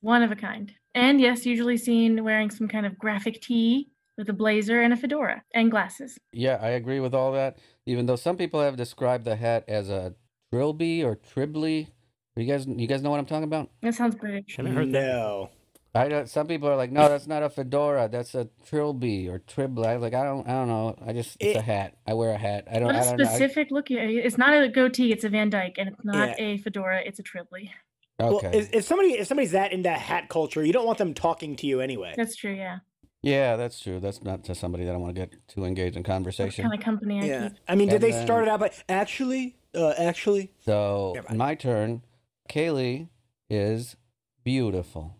one 0.00 0.22
of 0.22 0.30
a 0.30 0.36
kind. 0.36 0.72
And 0.94 1.20
yes, 1.20 1.46
usually 1.46 1.76
seen 1.76 2.24
wearing 2.24 2.50
some 2.50 2.68
kind 2.68 2.84
of 2.84 2.98
graphic 2.98 3.40
tee 3.40 3.90
with 4.18 4.28
a 4.28 4.32
blazer 4.32 4.82
and 4.82 4.92
a 4.92 4.96
fedora 4.96 5.42
and 5.54 5.70
glasses. 5.70 6.18
Yeah, 6.32 6.58
I 6.60 6.70
agree 6.70 7.00
with 7.00 7.14
all 7.14 7.32
that. 7.32 7.58
Even 7.86 8.06
though 8.06 8.16
some 8.16 8.36
people 8.36 8.60
have 8.60 8.76
described 8.76 9.24
the 9.24 9.36
hat 9.36 9.64
as 9.68 9.88
a 9.88 10.14
trilby 10.52 11.02
or 11.04 11.14
tribly. 11.14 11.88
You 12.36 12.46
guys, 12.46 12.66
you 12.66 12.86
guys 12.86 13.02
know 13.02 13.10
what 13.10 13.18
I'm 13.18 13.26
talking 13.26 13.44
about? 13.44 13.70
That 13.82 13.94
sounds 13.94 14.14
British. 14.14 14.56
Haven't 14.56 14.74
heard 14.74 14.92
that. 14.92 15.48
I 15.92 16.08
don't, 16.08 16.28
some 16.28 16.46
people 16.46 16.68
are 16.68 16.76
like, 16.76 16.92
no, 16.92 17.08
that's 17.08 17.26
not 17.26 17.42
a 17.42 17.50
fedora. 17.50 18.08
That's 18.10 18.36
a 18.36 18.48
trilby 18.64 19.28
or 19.28 19.40
tribly. 19.40 19.88
I'm 19.88 20.00
like, 20.00 20.14
I 20.14 20.22
don't, 20.22 20.46
I 20.48 20.52
don't 20.52 20.68
know. 20.68 20.94
I 21.04 21.12
just, 21.12 21.36
it's 21.40 21.58
a 21.58 21.62
hat. 21.62 21.96
I 22.06 22.14
wear 22.14 22.30
a 22.30 22.38
hat. 22.38 22.68
I 22.70 22.74
don't, 22.74 22.84
What 22.84 22.94
a 22.94 22.98
I 23.00 23.04
don't 23.04 23.18
know. 23.18 23.24
Specific 23.24 23.72
look. 23.72 23.90
It's 23.90 24.38
not 24.38 24.54
a 24.62 24.68
goatee, 24.68 25.10
it's 25.10 25.24
a 25.24 25.28
Van 25.28 25.50
Dyke, 25.50 25.74
and 25.78 25.88
it's 25.88 26.04
not 26.04 26.38
Yeah. 26.38 26.44
a 26.44 26.58
fedora, 26.58 27.00
it's 27.04 27.18
a 27.18 27.24
tribly. 27.24 27.72
Okay. 28.20 28.46
Well, 28.46 28.54
if, 28.54 28.72
if 28.72 28.84
somebody 28.84 29.14
if 29.14 29.26
somebody's 29.26 29.50
that 29.52 29.72
into 29.72 29.90
hat 29.90 30.28
culture, 30.28 30.64
you 30.64 30.72
don't 30.72 30.86
want 30.86 30.98
them 30.98 31.12
talking 31.12 31.56
to 31.56 31.66
you 31.66 31.80
anyway. 31.80 32.14
That's 32.16 32.36
true, 32.36 32.52
yeah. 32.54 32.78
yeah, 33.22 33.56
that's 33.56 33.80
true. 33.80 33.98
That's 33.98 34.22
not 34.22 34.44
to 34.44 34.54
somebody 34.54 34.84
that 34.84 34.94
I 34.94 34.98
want 34.98 35.14
to 35.16 35.20
get 35.22 35.48
too 35.48 35.64
engaged 35.64 35.96
in 35.96 36.02
That's 36.02 36.12
conversation. 36.12 36.68
kind 36.68 36.78
of 36.78 36.84
company 36.84 37.20
I 37.20 37.24
Yeah. 37.24 37.48
keep. 37.48 37.58
I 37.66 37.74
mean, 37.74 37.88
did 37.88 37.94
And 37.96 38.04
they 38.04 38.10
then- 38.12 38.26
start 38.26 38.44
it 38.44 38.48
out 38.50 38.60
by 38.60 38.70
actually? 38.88 39.56
Uh, 39.74 39.94
actually, 39.98 40.52
So 40.64 41.14
my 41.34 41.54
turn. 41.56 42.02
Kaylee 42.50 43.08
is 43.48 43.94
beautiful. 44.42 45.16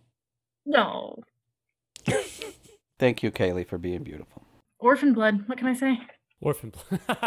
No. 0.66 1.22
Thank 2.98 3.22
you, 3.22 3.30
Kaylee, 3.30 3.68
for 3.68 3.78
being 3.78 4.02
beautiful. 4.02 4.42
Orphan 4.80 5.14
blood. 5.14 5.46
What 5.46 5.56
can 5.56 5.68
I 5.68 5.74
say? 5.74 6.00
Orphan. 6.40 6.72
Blood. 6.72 6.90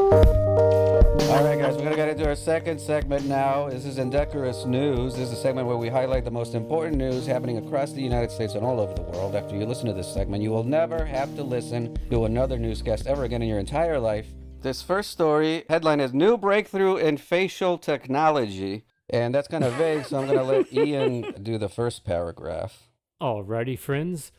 All 0.00 1.44
right, 1.44 1.60
guys, 1.60 1.76
we're 1.76 1.82
going 1.82 1.90
to 1.90 1.96
get 1.96 2.08
into 2.08 2.26
our 2.26 2.34
second 2.34 2.80
segment 2.80 3.26
now. 3.26 3.68
This 3.68 3.84
is 3.84 3.98
Indecorous 3.98 4.64
News. 4.64 5.14
This 5.14 5.28
is 5.28 5.38
a 5.38 5.40
segment 5.40 5.68
where 5.68 5.76
we 5.76 5.88
highlight 5.88 6.24
the 6.24 6.32
most 6.32 6.56
important 6.56 6.96
news 6.96 7.26
happening 7.26 7.58
across 7.58 7.92
the 7.92 8.02
United 8.02 8.32
States 8.32 8.54
and 8.54 8.64
all 8.64 8.80
over 8.80 8.94
the 8.94 9.02
world. 9.02 9.36
After 9.36 9.54
you 9.56 9.66
listen 9.66 9.86
to 9.86 9.92
this 9.92 10.12
segment, 10.12 10.42
you 10.42 10.50
will 10.50 10.64
never 10.64 11.04
have 11.04 11.36
to 11.36 11.44
listen 11.44 11.96
to 12.10 12.24
another 12.24 12.58
newscast 12.58 13.06
ever 13.06 13.22
again 13.22 13.40
in 13.40 13.48
your 13.48 13.60
entire 13.60 14.00
life. 14.00 14.26
This 14.60 14.82
first 14.82 15.10
story 15.10 15.64
headline 15.68 16.00
is 16.00 16.12
New 16.12 16.36
Breakthrough 16.36 16.96
in 16.96 17.16
Facial 17.16 17.78
Technology. 17.78 18.84
And 19.08 19.32
that's 19.32 19.46
kind 19.46 19.62
of 19.62 19.72
vague, 19.74 20.04
so 20.04 20.18
I'm 20.18 20.26
going 20.26 20.36
to 20.36 20.44
let 20.44 20.72
Ian 20.72 21.32
do 21.40 21.58
the 21.58 21.68
first 21.68 22.04
paragraph. 22.04 22.88
Alrighty, 23.20 23.78
friends. 23.78 24.32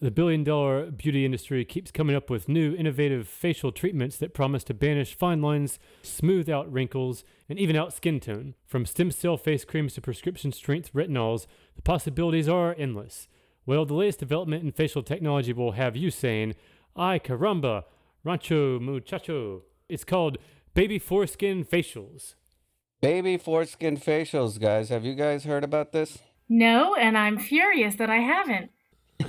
The 0.00 0.10
billion 0.10 0.42
dollar 0.42 0.90
beauty 0.90 1.24
industry 1.24 1.64
keeps 1.64 1.92
coming 1.92 2.16
up 2.16 2.28
with 2.28 2.48
new 2.48 2.74
innovative 2.74 3.28
facial 3.28 3.70
treatments 3.70 4.16
that 4.16 4.34
promise 4.34 4.64
to 4.64 4.74
banish 4.74 5.14
fine 5.14 5.40
lines, 5.40 5.78
smooth 6.02 6.50
out 6.50 6.70
wrinkles, 6.70 7.22
and 7.48 7.56
even 7.56 7.76
out 7.76 7.92
skin 7.92 8.18
tone. 8.18 8.54
From 8.66 8.84
stem 8.84 9.12
cell 9.12 9.36
face 9.36 9.64
creams 9.64 9.94
to 9.94 10.00
prescription 10.00 10.50
strength 10.50 10.92
retinols, 10.92 11.46
the 11.76 11.82
possibilities 11.82 12.48
are 12.48 12.74
endless. 12.76 13.28
Well, 13.66 13.86
the 13.86 13.94
latest 13.94 14.18
development 14.18 14.64
in 14.64 14.72
facial 14.72 15.04
technology 15.04 15.52
will 15.52 15.72
have 15.72 15.96
you 15.96 16.10
saying, 16.10 16.56
Ay 16.96 17.20
caramba, 17.20 17.84
rancho 18.24 18.78
muchacho. 18.80 19.62
It's 19.88 20.04
called 20.04 20.38
baby 20.74 20.98
foreskin 20.98 21.64
facials. 21.64 22.34
Baby 23.00 23.38
foreskin 23.38 23.96
facials, 23.96 24.60
guys. 24.60 24.90
Have 24.90 25.04
you 25.04 25.14
guys 25.14 25.44
heard 25.44 25.64
about 25.64 25.92
this? 25.92 26.18
No, 26.48 26.94
and 26.94 27.16
I'm 27.16 27.38
furious 27.38 27.94
that 27.96 28.10
I 28.10 28.18
haven't. 28.18 28.70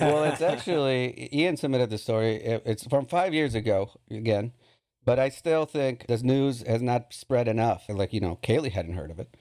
well, 0.00 0.24
it's 0.24 0.40
actually 0.40 1.28
Ian 1.32 1.56
submitted 1.56 1.90
the 1.90 1.98
story. 1.98 2.36
It's 2.42 2.86
from 2.86 3.06
five 3.06 3.32
years 3.34 3.54
ago 3.54 3.90
again, 4.10 4.52
but 5.04 5.18
I 5.18 5.28
still 5.28 5.66
think 5.66 6.06
this 6.06 6.22
news 6.22 6.62
has 6.66 6.82
not 6.82 7.12
spread 7.12 7.48
enough. 7.48 7.84
Like 7.88 8.12
you 8.12 8.20
know, 8.20 8.38
Kaylee 8.42 8.72
hadn't 8.72 8.94
heard 8.94 9.10
of 9.10 9.18
it, 9.18 9.36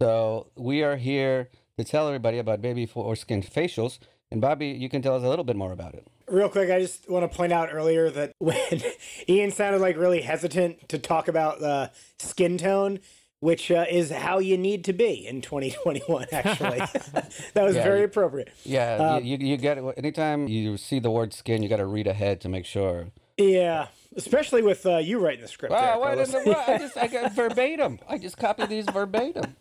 so 0.00 0.50
we 0.56 0.82
are 0.82 0.96
here 0.96 1.50
to 1.78 1.84
tell 1.84 2.06
everybody 2.06 2.38
about 2.38 2.60
baby 2.62 2.86
foreskin 2.86 3.42
facials. 3.42 3.98
And 4.30 4.40
Bobby, 4.40 4.68
you 4.68 4.88
can 4.88 5.02
tell 5.02 5.16
us 5.16 5.22
a 5.22 5.28
little 5.28 5.44
bit 5.44 5.56
more 5.56 5.72
about 5.72 5.94
it. 5.94 6.06
Real 6.30 6.48
quick, 6.48 6.70
I 6.70 6.80
just 6.80 7.10
want 7.10 7.30
to 7.30 7.36
point 7.36 7.52
out 7.52 7.70
earlier 7.72 8.08
that 8.10 8.32
when 8.38 8.82
Ian 9.28 9.50
sounded 9.50 9.80
like 9.80 9.96
really 9.96 10.20
hesitant 10.20 10.88
to 10.88 10.98
talk 10.98 11.26
about 11.26 11.60
uh, 11.60 11.88
skin 12.18 12.56
tone, 12.56 13.00
which 13.40 13.70
uh, 13.70 13.86
is 13.90 14.10
how 14.10 14.38
you 14.38 14.56
need 14.56 14.84
to 14.84 14.92
be 14.92 15.26
in 15.26 15.40
2021, 15.40 16.26
actually. 16.32 16.78
that 17.54 17.64
was 17.64 17.74
Yeah, 17.74 17.82
very 17.82 18.04
appropriate. 18.04 18.52
Yeah, 18.64 18.94
Um, 18.96 19.24
you, 19.24 19.38
you, 19.38 19.54
it. 19.56 19.94
Anytime 19.98 20.46
you 20.46 20.76
see 20.76 21.00
the 21.00 21.10
word 21.10 21.34
skin, 21.34 21.62
you 21.62 21.68
got 21.68 21.78
to 21.78 21.86
read 21.86 22.06
ahead 22.06 22.40
to 22.42 22.48
make 22.48 22.64
sure. 22.64 23.08
Yeah, 23.36 23.88
especially 24.14 24.62
with 24.62 24.86
uh, 24.86 24.98
you 24.98 25.18
writing 25.18 25.40
the 25.40 25.48
script. 25.48 25.72
Wow, 25.72 25.98
what 25.98 26.18
in 26.18 26.30
the 26.30 26.42
world? 26.44 26.64
I 26.68 26.78
just 26.78 26.96
I 26.96 27.06
got 27.08 27.32
verbatim. 27.32 27.98
I 28.08 28.18
just 28.18 28.36
copied 28.36 28.68
these 28.68 28.84
verbatim. 28.84 29.56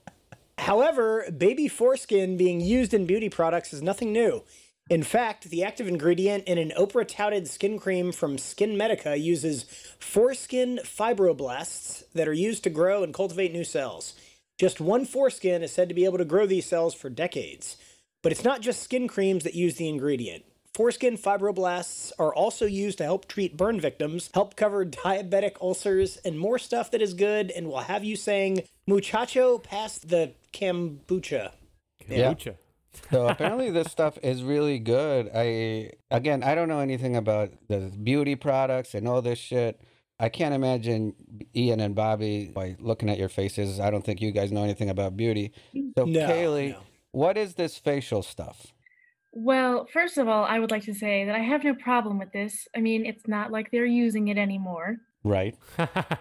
However, 0.58 1.26
baby 1.36 1.70
foreskin 1.70 2.36
being 2.36 2.60
used 2.60 2.94
in 2.94 3.06
beauty 3.06 3.30
products 3.30 3.74
is 3.74 3.82
nothing 3.82 4.12
new. 4.12 4.44
In 4.90 5.04
fact, 5.04 5.52
the 5.52 5.64
active 5.64 5.88
ingredient 5.88 6.46
in 6.46 6.58
an 6.58 6.74
Oprah 6.76 7.08
touted 7.08 7.48
skin 7.48 7.78
cream 7.78 8.12
from 8.12 8.38
SkinMedica 8.38 9.22
uses 9.22 9.66
foreskin 10.00 10.80
fibroblasts 10.84 12.04
that 12.14 12.28
are 12.28 12.34
used 12.34 12.64
to 12.64 12.72
grow 12.72 13.04
and 13.04 13.14
cultivate 13.14 13.54
new 13.54 13.64
cells. 13.64 14.16
Just 14.58 14.82
one 14.82 15.06
foreskin 15.06 15.62
is 15.62 15.72
said 15.72 15.90
to 15.90 15.96
be 15.96 16.06
able 16.06 16.18
to 16.18 16.26
grow 16.26 16.48
these 16.48 16.66
cells 16.66 16.96
for 16.96 17.10
decades. 17.10 17.78
But 18.24 18.32
it's 18.32 18.44
not 18.44 18.62
just 18.62 18.82
skin 18.82 19.08
creams 19.08 19.44
that 19.44 19.54
use 19.54 19.76
the 19.76 19.88
ingredient. 19.88 20.44
Foreskin 20.74 21.18
fibroblasts 21.18 22.12
are 22.18 22.34
also 22.34 22.66
used 22.66 22.98
to 22.98 23.04
help 23.04 23.28
treat 23.28 23.56
burn 23.56 23.80
victims, 23.80 24.32
help 24.34 24.56
cover 24.56 24.86
diabetic 24.86 25.62
ulcers, 25.62 26.18
and 26.26 26.40
more 26.40 26.58
stuff 26.58 26.90
that 26.92 27.02
is 27.02 27.14
good 27.14 27.52
and 27.52 27.68
will 27.68 27.80
have 27.80 28.04
you 28.04 28.16
saying, 28.16 28.64
muchacho 28.88 29.60
past 29.60 30.10
the 30.10 30.34
kombucha. 30.52 31.52
Yeah. 32.08 32.34
Kombucha. 32.94 33.12
So 33.12 33.28
apparently 33.28 33.70
this 33.72 33.92
stuff 33.92 34.18
is 34.24 34.44
really 34.44 34.80
good. 34.80 35.30
I 35.34 35.92
again, 36.12 36.44
I 36.44 36.56
don't 36.56 36.68
know 36.68 36.80
anything 36.80 37.16
about 37.16 37.52
the 37.68 37.92
beauty 38.04 38.36
products 38.36 38.94
and 38.94 39.08
all 39.08 39.22
this 39.22 39.40
shit. 39.40 39.82
I 40.20 40.28
can't 40.30 40.54
imagine 40.54 41.14
Ian 41.56 41.80
and 41.80 41.96
Bobby 41.96 42.52
by 42.54 42.76
looking 42.80 43.10
at 43.10 43.18
your 43.18 43.30
faces. 43.30 43.80
I 43.80 43.90
don't 43.90 44.04
think 44.04 44.20
you 44.22 44.32
guys 44.32 44.52
know 44.52 44.64
anything 44.64 44.90
about 44.90 45.16
beauty. 45.16 45.54
So 45.98 46.04
No, 46.06 46.28
Kaylee, 46.28 46.72
no. 46.72 46.80
what 47.12 47.38
is 47.38 47.54
this 47.54 47.78
facial 47.78 48.22
stuff? 48.22 48.68
Well, 49.32 49.86
first 49.94 50.18
of 50.18 50.28
all, 50.28 50.44
I 50.44 50.60
would 50.60 50.72
like 50.72 50.84
to 50.86 50.94
say 50.94 51.24
that 51.24 51.36
I 51.36 51.40
have 51.40 51.64
no 51.64 51.74
problem 51.76 52.18
with 52.20 52.34
this. 52.34 52.68
I 52.76 52.82
mean, 52.82 53.06
it's 53.06 53.28
not 53.28 53.52
like 53.52 53.72
they're 53.72 53.86
using 53.86 54.28
it 54.28 54.38
anymore. 54.38 54.98
Right. 55.24 55.56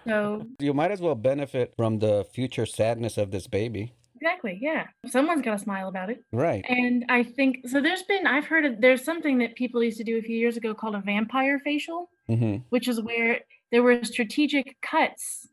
So, 0.06 0.46
You 0.60 0.74
might 0.74 0.90
as 0.92 1.00
well 1.00 1.14
benefit 1.14 1.72
from 1.76 1.98
the 2.00 2.24
future 2.32 2.66
sadness 2.66 3.16
of 3.18 3.30
this 3.30 3.46
baby. 3.46 3.94
Exactly, 4.20 4.58
yeah. 4.60 4.86
Someone's 5.06 5.42
got 5.42 5.52
to 5.52 5.58
smile 5.58 5.88
about 5.88 6.10
it. 6.10 6.24
Right. 6.32 6.64
And 6.68 7.04
I 7.08 7.22
think 7.22 7.68
so. 7.68 7.80
There's 7.80 8.02
been, 8.02 8.26
I've 8.26 8.46
heard 8.46 8.64
of, 8.64 8.80
there's 8.80 9.04
something 9.04 9.38
that 9.38 9.54
people 9.54 9.82
used 9.82 9.98
to 9.98 10.04
do 10.04 10.18
a 10.18 10.22
few 10.22 10.36
years 10.36 10.56
ago 10.56 10.74
called 10.74 10.94
a 10.94 11.00
vampire 11.00 11.58
facial, 11.60 12.10
hmm 12.26 12.56
which 12.70 12.88
is 12.88 13.00
where 13.00 13.40
there 13.70 13.82
were 13.82 14.04
strategic 14.04 14.76
cuts 14.82 15.48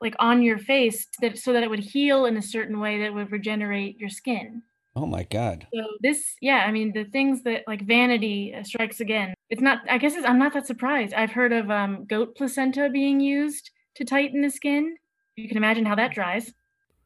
like 0.00 0.14
on 0.18 0.42
your 0.42 0.58
face 0.58 1.06
that 1.20 1.38
so 1.38 1.52
that 1.52 1.62
it 1.62 1.70
would 1.70 1.78
heal 1.78 2.26
in 2.26 2.36
a 2.36 2.42
certain 2.42 2.78
way 2.80 3.00
that 3.00 3.14
would 3.14 3.32
regenerate 3.32 3.98
your 3.98 4.10
skin. 4.10 4.62
Oh 4.94 5.06
my 5.06 5.22
God. 5.22 5.66
So 5.72 5.82
this, 6.00 6.34
yeah, 6.40 6.64
I 6.66 6.72
mean, 6.72 6.92
the 6.92 7.04
things 7.04 7.42
that 7.44 7.62
like 7.66 7.82
vanity 7.86 8.54
uh, 8.56 8.64
strikes 8.64 9.00
again. 9.00 9.34
It's 9.50 9.62
not. 9.62 9.78
I 9.88 9.98
guess 9.98 10.14
it's, 10.14 10.26
I'm 10.26 10.38
not 10.38 10.52
that 10.54 10.66
surprised. 10.66 11.14
I've 11.14 11.32
heard 11.32 11.52
of 11.52 11.70
um, 11.70 12.04
goat 12.06 12.36
placenta 12.36 12.90
being 12.90 13.20
used 13.20 13.70
to 13.96 14.04
tighten 14.04 14.42
the 14.42 14.50
skin. 14.50 14.96
You 15.36 15.48
can 15.48 15.56
imagine 15.56 15.86
how 15.86 15.94
that 15.94 16.14
dries. 16.14 16.52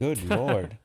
Good 0.01 0.23
lord. 0.29 0.79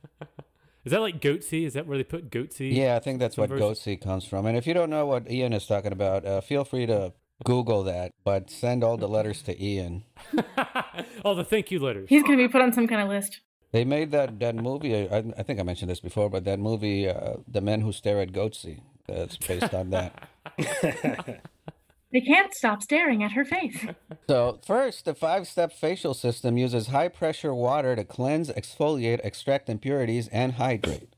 Is 0.87 0.91
that 0.91 1.01
like 1.01 1.19
goatse? 1.19 1.65
Is 1.65 1.73
that 1.73 1.85
where 1.85 1.97
they 1.97 2.03
put 2.05 2.31
goatse? 2.31 2.73
Yeah, 2.73 2.95
I 2.95 2.99
think 2.99 3.19
that's 3.19 3.35
what 3.35 3.49
version- 3.49 3.67
goatse 3.67 4.01
comes 4.01 4.25
from. 4.25 4.45
And 4.45 4.57
if 4.57 4.65
you 4.65 4.73
don't 4.73 4.89
know 4.89 5.05
what 5.05 5.29
Ian 5.29 5.51
is 5.51 5.65
talking 5.65 5.91
about, 5.91 6.25
uh, 6.25 6.39
feel 6.39 6.63
free 6.63 6.85
to 6.85 7.11
Google 7.43 7.83
that, 7.83 8.13
but 8.23 8.49
send 8.49 8.85
all 8.85 8.95
the 8.95 9.09
letters 9.09 9.41
to 9.43 9.61
Ian. 9.61 10.05
all 11.25 11.35
the 11.35 11.43
thank 11.43 11.71
you 11.71 11.79
letters. 11.79 12.07
He's 12.07 12.23
going 12.23 12.37
to 12.37 12.47
be 12.47 12.49
put 12.49 12.61
on 12.61 12.71
some 12.71 12.87
kind 12.87 13.01
of 13.01 13.09
list. 13.09 13.41
They 13.73 13.83
made 13.83 14.11
that 14.11 14.39
that 14.39 14.55
movie. 14.55 15.09
I, 15.09 15.25
I 15.37 15.43
think 15.43 15.59
I 15.59 15.63
mentioned 15.63 15.91
this 15.91 15.99
before, 15.99 16.29
but 16.29 16.45
that 16.45 16.57
movie, 16.57 17.09
uh, 17.09 17.33
"The 17.49 17.59
Men 17.59 17.81
Who 17.81 17.91
Stare 17.91 18.21
at 18.21 18.31
Goatse," 18.31 18.79
that's 19.07 19.35
based 19.35 19.73
on 19.73 19.89
that. 19.89 20.29
They 22.11 22.21
can't 22.21 22.53
stop 22.53 22.81
staring 22.81 23.23
at 23.23 23.33
her 23.33 23.45
face. 23.45 23.85
So 24.29 24.59
first, 24.65 25.05
the 25.05 25.15
five-step 25.15 25.71
facial 25.71 26.13
system 26.13 26.57
uses 26.57 26.87
high-pressure 26.87 27.53
water 27.53 27.95
to 27.95 28.03
cleanse, 28.03 28.49
exfoliate, 28.49 29.21
extract 29.23 29.69
impurities, 29.69 30.27
and 30.27 30.53
hydrate. 30.53 31.15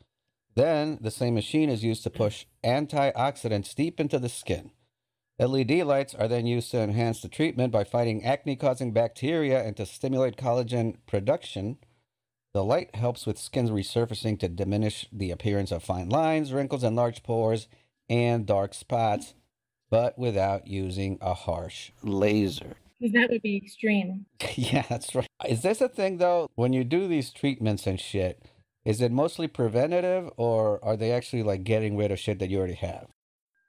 Then, 0.54 1.00
the 1.02 1.10
same 1.10 1.34
machine 1.34 1.70
is 1.70 1.84
used 1.84 2.04
to 2.04 2.12
push 2.12 2.46
antioxidants 2.64 3.74
deep 3.74 4.00
into 4.00 4.20
the 4.20 4.30
skin. 4.30 4.70
LED 5.40 5.72
lights 5.88 6.14
are 6.14 6.28
then 6.28 6.46
used 6.46 6.70
to 6.70 6.82
enhance 6.82 7.22
the 7.22 7.30
treatment 7.30 7.72
by 7.72 7.84
fighting 7.84 8.24
acne-causing 8.24 8.92
bacteria 8.92 9.64
and 9.64 9.76
to 9.78 9.88
stimulate 9.88 10.38
collagen 10.38 10.98
production. 11.08 11.78
The 12.54 12.64
light 12.64 12.94
helps 12.96 13.26
with 13.26 13.40
skin 13.40 13.70
resurfacing 13.70 14.40
to 14.40 14.50
diminish 14.50 15.08
the 15.12 15.32
appearance 15.32 15.72
of 15.72 15.82
fine 15.82 16.10
lines, 16.10 16.54
wrinkles, 16.54 16.84
and 16.84 16.96
large 16.96 17.24
pores 17.24 17.68
and 18.08 18.46
dark 18.46 18.74
spots, 18.74 19.34
but 19.90 20.18
without 20.18 20.68
using 20.68 21.18
a 21.22 21.34
harsh 21.34 21.92
laser. 22.04 22.76
Because 23.00 23.14
that 23.14 23.30
would 23.30 23.42
be 23.42 23.58
extreme. 23.58 24.26
Yeah, 24.56 24.84
that's 24.90 25.16
right. 25.16 25.28
Is 25.48 25.62
this 25.62 25.82
a 25.82 25.90
thing 25.90 26.18
though? 26.18 26.50
When 26.56 26.74
you 26.74 26.84
do 26.84 27.08
these 27.08 27.32
treatments 27.32 27.88
and 27.88 28.00
shit, 28.00 28.44
is 28.86 29.02
it 29.02 29.12
mostly 29.12 29.48
preventative 29.48 30.30
or 30.38 30.84
are 30.84 30.98
they 30.98 31.12
actually 31.12 31.44
like 31.44 31.64
getting 31.64 31.96
rid 31.96 32.12
of 32.12 32.20
shit 32.20 32.40
that 32.40 32.50
you 32.50 32.58
already 32.58 32.74
have? 32.74 33.08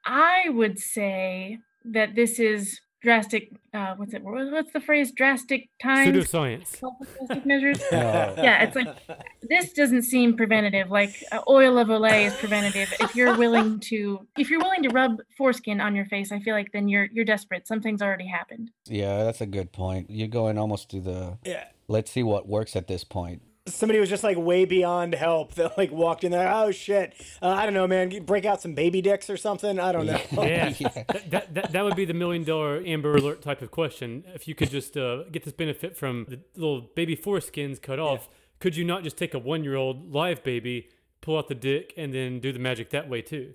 I 0.05 0.49
would 0.49 0.79
say 0.79 1.59
that 1.85 2.15
this 2.15 2.39
is 2.39 2.81
drastic. 3.03 3.51
Uh, 3.73 3.95
what's 3.97 4.13
it? 4.15 4.23
What's 4.23 4.73
the 4.73 4.81
phrase? 4.81 5.13
Drastic 5.13 5.69
times. 5.83 6.09
Pseudoscience. 6.17 6.81
Drastic 6.81 7.47
measures. 7.47 7.81
No. 7.93 8.35
Yeah, 8.39 8.63
it's 8.65 8.77
like 8.77 8.97
this 9.43 9.73
doesn't 9.73 10.03
seem 10.03 10.37
preventative. 10.37 10.91
Like 10.91 11.15
uh, 11.33 11.41
oil 11.49 11.79
of 11.79 11.89
Olay 11.89 12.27
is 12.27 12.35
preventative. 12.35 12.93
If 13.01 13.15
you're 13.15 13.37
willing 13.37 13.81
to, 13.81 14.27
if 14.39 14.51
you're 14.51 14.61
willing 14.61 14.83
to 14.85 14.89
rub 14.91 15.19
foreskin 15.37 15.81
on 15.81 15.95
your 15.95 16.07
face, 16.07 16.33
I 16.33 16.41
feel 16.41 16.55
like 16.55 16.73
then 16.73 16.89
you're 16.89 17.09
you're 17.13 17.25
desperate. 17.25 17.67
Something's 17.67 18.03
already 18.03 18.27
happened. 18.27 18.71
Yeah, 18.87 19.25
that's 19.25 19.41
a 19.41 19.47
good 19.47 19.73
point. 19.73 20.11
You're 20.11 20.29
going 20.29 20.59
almost 20.59 20.91
to 20.91 21.01
the 21.01 21.39
Yeah. 21.45 21.65
let's 21.89 22.11
see 22.11 22.23
what 22.23 22.49
works 22.49 22.77
at 22.77 22.87
this 22.87 23.05
point. 23.05 23.43
Somebody 23.71 23.99
was 24.01 24.09
just 24.09 24.23
like 24.25 24.37
way 24.37 24.65
beyond 24.65 25.15
help 25.15 25.55
that 25.55 25.79
like 25.79 25.91
walked 25.91 26.25
in 26.25 26.33
there. 26.33 26.53
Oh 26.53 26.71
shit! 26.71 27.15
Uh, 27.41 27.49
I 27.49 27.65
don't 27.65 27.75
know, 27.75 27.87
man. 27.87 28.25
Break 28.25 28.45
out 28.45 28.61
some 28.61 28.75
baby 28.75 29.01
dicks 29.01 29.31
or 29.31 29.37
something. 29.37 29.79
I 29.81 29.93
don't 29.93 30.07
know. 30.07 30.21
Yeah, 30.33 30.75
Yeah. 30.79 30.89
That, 31.09 31.31
that, 31.31 31.55
that, 31.55 31.73
that 31.73 31.85
would 31.85 31.97
be 31.97 32.05
the 32.05 32.15
million 32.15 32.45
dollar 32.45 32.83
Amber 32.85 33.15
Alert 33.17 33.43
type 33.43 33.63
of 33.63 33.71
question. 33.71 34.25
If 34.35 34.47
you 34.49 34.55
could 34.55 34.71
just 34.71 34.97
uh, 34.97 35.25
get 35.25 35.45
this 35.45 35.55
benefit 35.55 35.97
from 35.97 36.27
the 36.29 36.41
little 36.57 36.83
baby 36.95 37.17
foreskins 37.17 37.81
cut 37.81 37.99
off, 37.99 38.29
could 38.59 38.77
you 38.77 38.85
not 38.85 39.03
just 39.05 39.17
take 39.17 39.35
a 39.35 39.39
one 39.39 39.65
year 39.65 39.77
old 39.77 40.13
live 40.13 40.43
baby, 40.43 40.89
pull 41.21 41.39
out 41.39 41.49
the 41.49 41.55
dick, 41.55 41.95
and 41.97 42.13
then 42.15 42.41
do 42.41 42.53
the 42.53 42.59
magic 42.59 42.91
that 42.91 43.09
way 43.09 43.23
too? 43.23 43.55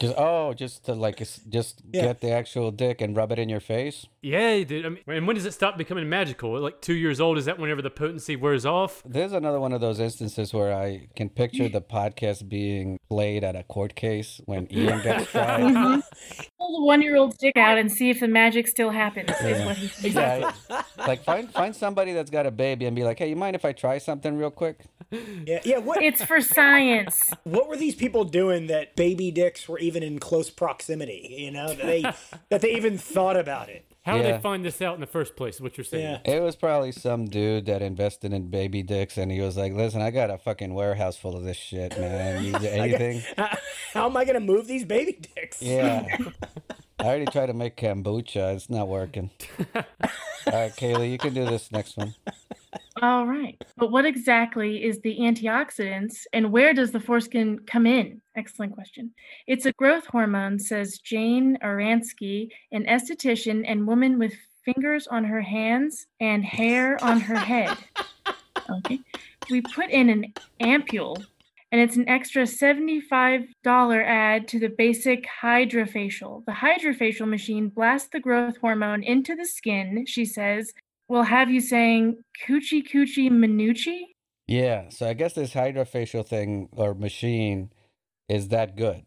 Just 0.00 0.14
oh, 0.18 0.52
just 0.52 0.84
to 0.86 0.94
like 0.94 1.18
just 1.18 1.82
Yeah. 1.92 2.02
get 2.02 2.20
the 2.20 2.30
actual 2.32 2.72
dick 2.72 3.00
and 3.00 3.16
rub 3.16 3.30
it 3.30 3.38
in 3.38 3.48
your 3.48 3.60
face. 3.60 4.04
Yeah, 4.26 4.64
dude. 4.64 4.84
I 4.84 4.88
mean, 4.88 4.98
and 5.06 5.24
when 5.24 5.36
does 5.36 5.46
it 5.46 5.52
stop 5.54 5.78
becoming 5.78 6.08
magical? 6.08 6.58
Like 6.58 6.80
two 6.80 6.94
years 6.94 7.20
old? 7.20 7.38
Is 7.38 7.44
that 7.44 7.60
whenever 7.60 7.80
the 7.80 7.90
potency 7.90 8.34
wears 8.34 8.66
off? 8.66 9.00
There's 9.06 9.30
another 9.32 9.60
one 9.60 9.72
of 9.72 9.80
those 9.80 10.00
instances 10.00 10.52
where 10.52 10.74
I 10.74 11.06
can 11.14 11.28
picture 11.28 11.68
the 11.68 11.80
podcast 11.80 12.48
being 12.48 12.98
played 13.08 13.44
at 13.44 13.54
a 13.54 13.62
court 13.62 13.94
case 13.94 14.40
when 14.46 14.66
Ian 14.72 15.00
gets 15.02 15.26
tried. 15.30 15.60
Mm-hmm. 15.60 16.00
Pull 16.58 16.80
the 16.80 16.84
one-year-old 16.86 17.38
dick 17.38 17.56
out 17.56 17.78
and 17.78 17.92
see 17.92 18.10
if 18.10 18.18
the 18.18 18.26
magic 18.26 18.66
still 18.66 18.90
happens. 18.90 19.30
Is 19.30 19.58
Yeah. 19.60 19.66
what 19.66 19.76
he 19.76 19.86
thinks. 19.86 20.16
Yeah, 20.16 20.52
I- 20.70 21.06
like 21.06 21.22
find 21.22 21.48
find 21.52 21.76
somebody 21.76 22.12
that's 22.12 22.30
got 22.30 22.46
a 22.46 22.50
baby 22.50 22.86
and 22.86 22.96
be 22.96 23.04
like, 23.04 23.20
hey, 23.20 23.28
you 23.28 23.36
mind 23.36 23.54
if 23.54 23.64
I 23.64 23.70
try 23.70 23.98
something 23.98 24.36
real 24.36 24.50
quick? 24.50 24.80
Yeah, 25.12 25.60
yeah. 25.64 25.78
What 25.78 26.02
It's 26.02 26.24
for 26.24 26.40
science. 26.40 27.30
what 27.44 27.68
were 27.68 27.76
these 27.76 27.94
people 27.94 28.24
doing 28.24 28.66
that 28.66 28.96
baby 28.96 29.30
dicks 29.30 29.68
were 29.68 29.78
even 29.78 30.02
in 30.02 30.18
close 30.18 30.50
proximity? 30.50 31.36
You 31.38 31.52
know 31.52 31.68
that 31.68 31.78
they 31.86 32.02
that 32.48 32.60
they 32.60 32.74
even 32.74 32.98
thought 32.98 33.36
about 33.36 33.68
it. 33.68 33.84
How 34.06 34.18
did 34.18 34.24
Yeah. 34.26 34.36
they 34.36 34.38
find 34.40 34.64
this 34.64 34.80
out 34.80 34.94
in 34.94 35.00
the 35.00 35.06
first 35.08 35.34
place? 35.34 35.60
What 35.60 35.76
you're 35.76 35.84
saying? 35.84 36.20
Yeah. 36.24 36.32
It 36.36 36.40
was 36.40 36.54
probably 36.54 36.92
some 36.92 37.24
dude 37.26 37.66
that 37.66 37.82
invested 37.82 38.32
in 38.32 38.50
baby 38.50 38.84
dicks, 38.84 39.18
and 39.18 39.32
he 39.32 39.40
was 39.40 39.56
like, 39.56 39.72
"Listen, 39.72 40.00
I 40.00 40.12
got 40.12 40.30
a 40.30 40.38
fucking 40.38 40.72
warehouse 40.72 41.16
full 41.16 41.36
of 41.36 41.42
this 41.42 41.56
shit, 41.56 41.98
man. 41.98 42.44
You 42.44 42.52
need 42.58 42.64
anything?" 42.64 43.22
How 43.92 44.06
am 44.06 44.16
I 44.16 44.24
gonna 44.24 44.38
move 44.38 44.68
these 44.68 44.84
baby 44.84 45.18
dicks? 45.34 45.60
Yeah. 45.60 46.06
I 47.00 47.04
already 47.04 47.26
tried 47.26 47.46
to 47.46 47.52
make 47.52 47.76
kombucha. 47.76 48.54
It's 48.54 48.70
not 48.70 48.86
working. 48.86 49.30
All 49.74 49.82
right, 50.52 50.72
Kaylee, 50.76 51.10
you 51.10 51.18
can 51.18 51.34
do 51.34 51.44
this 51.44 51.72
next 51.72 51.96
one. 51.96 52.14
All 53.02 53.26
right. 53.26 53.62
But 53.76 53.90
what 53.90 54.06
exactly 54.06 54.82
is 54.82 55.00
the 55.00 55.18
antioxidants 55.18 56.24
and 56.32 56.50
where 56.50 56.72
does 56.72 56.92
the 56.92 57.00
foreskin 57.00 57.58
come 57.66 57.86
in? 57.86 58.22
Excellent 58.36 58.72
question. 58.72 59.12
It's 59.46 59.66
a 59.66 59.72
growth 59.72 60.06
hormone, 60.06 60.58
says 60.58 60.98
Jane 60.98 61.58
Aransky, 61.62 62.50
an 62.72 62.84
esthetician 62.86 63.64
and 63.66 63.86
woman 63.86 64.18
with 64.18 64.32
fingers 64.64 65.06
on 65.06 65.24
her 65.24 65.42
hands 65.42 66.06
and 66.20 66.44
hair 66.44 67.02
on 67.02 67.20
her 67.20 67.38
head. 67.38 67.76
Okay. 68.68 68.98
We 69.48 69.60
put 69.60 69.90
in 69.90 70.10
an 70.10 70.34
ampule 70.60 71.24
and 71.70 71.80
it's 71.80 71.96
an 71.96 72.08
extra 72.08 72.42
$75 72.42 73.48
add 73.64 74.48
to 74.48 74.58
the 74.58 74.68
basic 74.68 75.26
hydrofacial. 75.42 76.44
The 76.46 76.52
hydrofacial 76.52 77.28
machine 77.28 77.68
blasts 77.68 78.08
the 78.12 78.18
growth 78.18 78.56
hormone 78.56 79.02
into 79.02 79.36
the 79.36 79.44
skin, 79.44 80.04
she 80.06 80.24
says, 80.24 80.72
will 81.08 81.22
have 81.22 81.50
you 81.50 81.60
saying 81.60 82.16
coochie 82.46 82.82
coochie 82.86 83.30
manucci. 83.30 84.02
Yeah, 84.46 84.88
so 84.90 85.08
I 85.08 85.14
guess 85.14 85.34
this 85.34 85.54
hydrofacial 85.54 86.26
thing 86.26 86.68
or 86.72 86.94
machine 86.94 87.72
is 88.28 88.48
that 88.48 88.76
good 88.76 89.04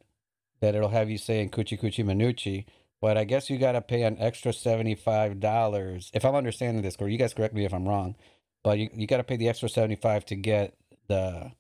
that 0.62 0.76
it'll 0.76 0.90
have 0.90 1.10
you 1.10 1.18
saying 1.18 1.50
coochie 1.52 1.80
coochie 1.80 2.06
manucci, 2.06 2.66
but 3.02 3.18
I 3.18 3.24
guess 3.24 3.50
you 3.50 3.58
got 3.58 3.74
to 3.74 3.82
pay 3.82 4.04
an 4.04 4.18
extra 4.20 4.52
$75 4.52 6.10
if 6.14 6.26
I'm 6.26 6.36
understanding 6.36 6.84
this 6.84 6.98
correct. 6.98 7.12
You 7.12 7.18
guys 7.18 7.34
correct 7.34 7.54
me 7.54 7.66
if 7.66 7.74
I'm 7.74 7.88
wrong, 7.88 8.16
but 8.64 8.78
you, 8.78 8.90
you 8.94 9.08
got 9.08 9.18
to 9.18 9.24
pay 9.24 9.38
the 9.38 9.48
extra 9.48 9.70
75 9.70 10.26
to 10.26 10.36
get 10.36 10.76
the 11.08 11.52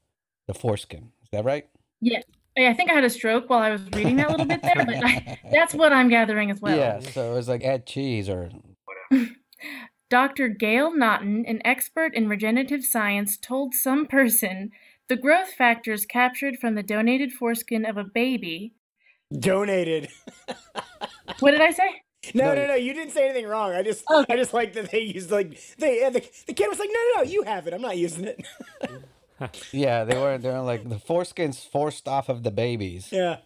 the 0.47 0.53
foreskin. 0.53 1.11
Is 1.23 1.29
that 1.31 1.45
right? 1.45 1.67
Yeah. 2.01 2.21
I 2.57 2.73
think 2.73 2.89
I 2.89 2.93
had 2.93 3.05
a 3.05 3.09
stroke 3.09 3.49
while 3.49 3.59
I 3.59 3.69
was 3.69 3.81
reading 3.93 4.17
that 4.17 4.31
little 4.31 4.45
bit 4.45 4.61
there, 4.61 4.75
but 4.75 4.89
I, 4.89 5.39
that's 5.51 5.73
what 5.73 5.93
I'm 5.93 6.09
gathering 6.09 6.51
as 6.51 6.59
well. 6.59 6.75
Yeah, 6.75 6.99
so 6.99 7.31
it 7.31 7.35
was 7.35 7.47
like 7.47 7.63
add 7.63 7.85
cheese 7.85 8.27
or 8.27 8.49
Dr. 10.09 10.47
Gail 10.49 10.95
Naughton, 10.95 11.45
an 11.45 11.61
expert 11.63 12.15
in 12.15 12.27
regenerative 12.27 12.83
science, 12.83 13.37
told 13.37 13.73
some 13.75 14.05
person 14.05 14.71
the 15.07 15.15
growth 15.15 15.49
factors 15.53 16.05
captured 16.05 16.57
from 16.57 16.75
the 16.75 16.83
donated 16.83 17.31
foreskin 17.31 17.85
of 17.85 17.97
a 17.97 18.03
baby. 18.03 18.73
Donated. 19.39 20.09
What 21.39 21.51
did 21.51 21.61
I 21.61 21.69
say? 21.71 22.01
No, 22.33 22.45
No, 22.45 22.55
no, 22.55 22.61
you- 22.61 22.67
no. 22.67 22.75
You 22.75 22.93
didn't 22.93 23.11
say 23.13 23.25
anything 23.29 23.45
wrong. 23.47 23.71
I 23.71 23.83
just, 23.83 24.03
Okay. 24.09 24.33
I 24.33 24.35
just 24.35 24.53
like 24.53 24.73
that 24.73 24.91
they 24.91 25.01
used 25.01 25.29
like 25.31 25.57
they. 25.77 26.03
And 26.03 26.15
the, 26.15 26.27
the 26.47 26.53
kid 26.53 26.67
was 26.67 26.79
like, 26.79 26.89
no, 26.91 26.99
no, 27.15 27.23
no. 27.23 27.29
You 27.29 27.43
have 27.43 27.67
it. 27.67 27.73
I'm 27.73 27.81
not 27.81 27.97
using 27.97 28.25
it. 28.25 28.45
yeah, 29.71 30.03
they 30.03 30.15
weren't. 30.17 30.41
They're 30.43 30.59
like 30.61 30.89
the 30.89 30.97
foreskin's 30.99 31.63
forced 31.63 32.07
off 32.07 32.27
of 32.29 32.43
the 32.43 32.51
babies. 32.51 33.09
yeah. 33.11 33.37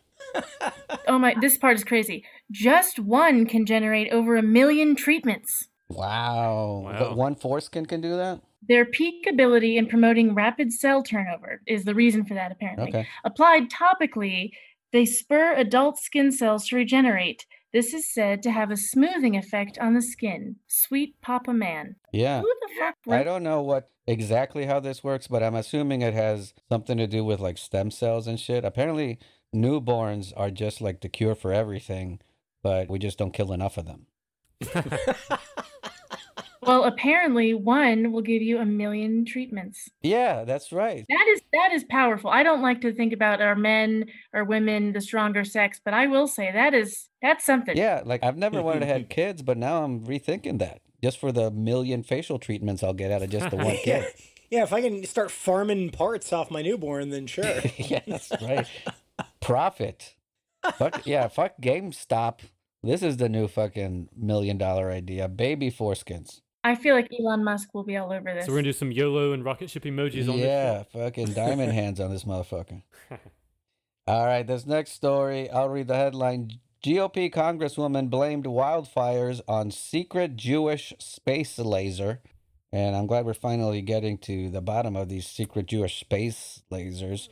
Oh 1.07 1.19
my, 1.19 1.35
this 1.39 1.57
part 1.57 1.75
is 1.75 1.83
crazy. 1.83 2.23
Just 2.49 2.97
one 2.97 3.45
can 3.45 3.65
generate 3.65 4.11
over 4.11 4.37
a 4.37 4.41
million 4.41 4.95
treatments. 4.95 5.67
Wow. 5.89 6.83
Wow. 6.85 6.95
But 6.99 7.17
one 7.17 7.35
foreskin 7.35 7.85
can 7.85 8.01
do 8.01 8.15
that? 8.17 8.41
Their 8.67 8.85
peak 8.85 9.27
ability 9.27 9.77
in 9.77 9.87
promoting 9.87 10.33
rapid 10.33 10.71
cell 10.71 11.03
turnover 11.03 11.61
is 11.67 11.83
the 11.83 11.95
reason 11.95 12.25
for 12.25 12.33
that, 12.33 12.51
apparently. 12.51 12.89
Okay. 12.89 13.07
Applied 13.25 13.69
topically, 13.69 14.51
they 14.91 15.05
spur 15.05 15.53
adult 15.53 15.99
skin 15.99 16.31
cells 16.31 16.67
to 16.67 16.75
regenerate. 16.75 17.45
This 17.73 17.93
is 17.93 18.07
said 18.13 18.43
to 18.43 18.51
have 18.51 18.69
a 18.69 18.77
smoothing 18.77 19.35
effect 19.35 19.79
on 19.79 19.95
the 19.95 20.01
skin. 20.01 20.57
Sweet 20.67 21.19
Papa 21.21 21.51
Man. 21.51 21.95
Yeah. 22.11 22.41
Who 22.41 22.53
the 22.61 22.69
fuck? 22.79 22.95
I 23.09 23.23
don't 23.23 23.43
know 23.43 23.61
what 23.61 23.89
exactly 24.05 24.65
how 24.65 24.79
this 24.79 25.03
works, 25.03 25.27
but 25.27 25.41
I'm 25.41 25.55
assuming 25.55 26.01
it 26.01 26.13
has 26.13 26.53
something 26.69 26.97
to 26.97 27.07
do 27.07 27.25
with 27.25 27.39
like 27.39 27.57
stem 27.57 27.89
cells 27.89 28.27
and 28.27 28.39
shit. 28.39 28.63
Apparently, 28.63 29.17
newborns 29.53 30.31
are 30.37 30.51
just 30.51 30.81
like 30.81 31.01
the 31.01 31.09
cure 31.09 31.35
for 31.35 31.51
everything, 31.51 32.19
but 32.61 32.89
we 32.89 32.99
just 32.99 33.17
don't 33.17 33.33
kill 33.33 33.51
enough 33.51 33.77
of 33.77 33.87
them. 33.87 34.05
Well, 36.65 36.83
apparently, 36.85 37.53
one 37.53 38.11
will 38.11 38.21
give 38.21 38.41
you 38.41 38.59
a 38.59 38.65
million 38.65 39.25
treatments. 39.25 39.89
Yeah, 40.01 40.43
that's 40.43 40.71
right. 40.71 41.05
That 41.09 41.25
is 41.29 41.41
that 41.53 41.71
is 41.73 41.83
powerful. 41.85 42.29
I 42.29 42.43
don't 42.43 42.61
like 42.61 42.81
to 42.81 42.93
think 42.93 43.13
about 43.13 43.41
our 43.41 43.55
men 43.55 44.05
or 44.33 44.43
women 44.43 44.93
the 44.93 45.01
stronger 45.01 45.43
sex, 45.43 45.79
but 45.83 45.93
I 45.93 46.07
will 46.07 46.27
say 46.27 46.51
that 46.51 46.73
is 46.73 47.09
that's 47.21 47.45
something. 47.45 47.75
Yeah, 47.77 48.01
like 48.05 48.23
I've 48.23 48.37
never 48.37 48.61
wanted 48.61 48.81
to 48.81 48.85
have 48.87 49.09
kids, 49.09 49.41
but 49.41 49.57
now 49.57 49.83
I'm 49.83 50.01
rethinking 50.05 50.59
that. 50.59 50.81
Just 51.03 51.17
for 51.17 51.31
the 51.31 51.51
million 51.51 52.01
facial 52.03 52.39
treatments 52.39 52.81
I'll 52.81 52.93
get 52.93 53.11
out 53.11 53.21
of 53.21 53.29
just 53.29 53.49
the 53.49 53.57
one 53.57 53.67
Yeah. 53.85 54.03
kid. 54.03 54.05
Yeah. 54.49 54.63
If 54.63 54.71
I 54.71 54.81
can 54.81 55.03
start 55.05 55.31
farming 55.31 55.89
parts 55.89 56.31
off 56.31 56.51
my 56.51 56.61
newborn, 56.61 57.09
then 57.09 57.27
sure. 57.27 57.43
yeah, 57.77 58.01
that's 58.07 58.31
right. 58.41 58.67
Profit. 59.41 60.15
Fuck 60.77 61.05
yeah, 61.05 61.27
fuck 61.27 61.55
GameStop. 61.61 62.39
This 62.83 63.01
is 63.01 63.17
the 63.17 63.29
new 63.29 63.47
fucking 63.47 64.09
million 64.15 64.57
dollar 64.57 64.91
idea. 64.91 65.27
Baby 65.27 65.71
foreskins. 65.71 66.41
I 66.63 66.75
feel 66.75 66.95
like 66.95 67.09
Elon 67.19 67.43
Musk 67.43 67.73
will 67.73 67.83
be 67.83 67.97
all 67.97 68.11
over 68.11 68.33
this. 68.33 68.45
So 68.45 68.51
we're 68.51 68.59
gonna 68.59 68.69
do 68.69 68.73
some 68.73 68.91
YOLO 68.91 69.33
and 69.33 69.43
rocket 69.43 69.69
ship 69.69 69.83
emojis 69.83 70.29
on 70.29 70.37
this. 70.37 70.45
Yeah, 70.45 70.83
fucking 70.83 71.33
diamond 71.33 71.71
hands 71.73 71.99
on 71.99 72.11
this 72.11 72.23
motherfucker. 72.23 72.83
All 74.07 74.25
right, 74.25 74.45
this 74.45 74.65
next 74.65 74.91
story, 74.91 75.49
I'll 75.49 75.69
read 75.69 75.87
the 75.87 75.95
headline. 75.95 76.51
GOP 76.83 77.33
Congresswoman 77.33 78.09
blamed 78.09 78.43
wildfires 78.43 79.39
on 79.47 79.71
secret 79.71 80.35
Jewish 80.35 80.93
space 80.99 81.57
laser. 81.57 82.21
And 82.73 82.95
I'm 82.95 83.07
glad 83.07 83.25
we're 83.25 83.33
finally 83.33 83.81
getting 83.81 84.17
to 84.19 84.49
the 84.49 84.59
bottom 84.59 84.97
of 84.97 85.07
these 85.07 85.27
secret 85.27 85.67
Jewish 85.67 85.99
space 85.99 86.63
lasers. 86.71 87.29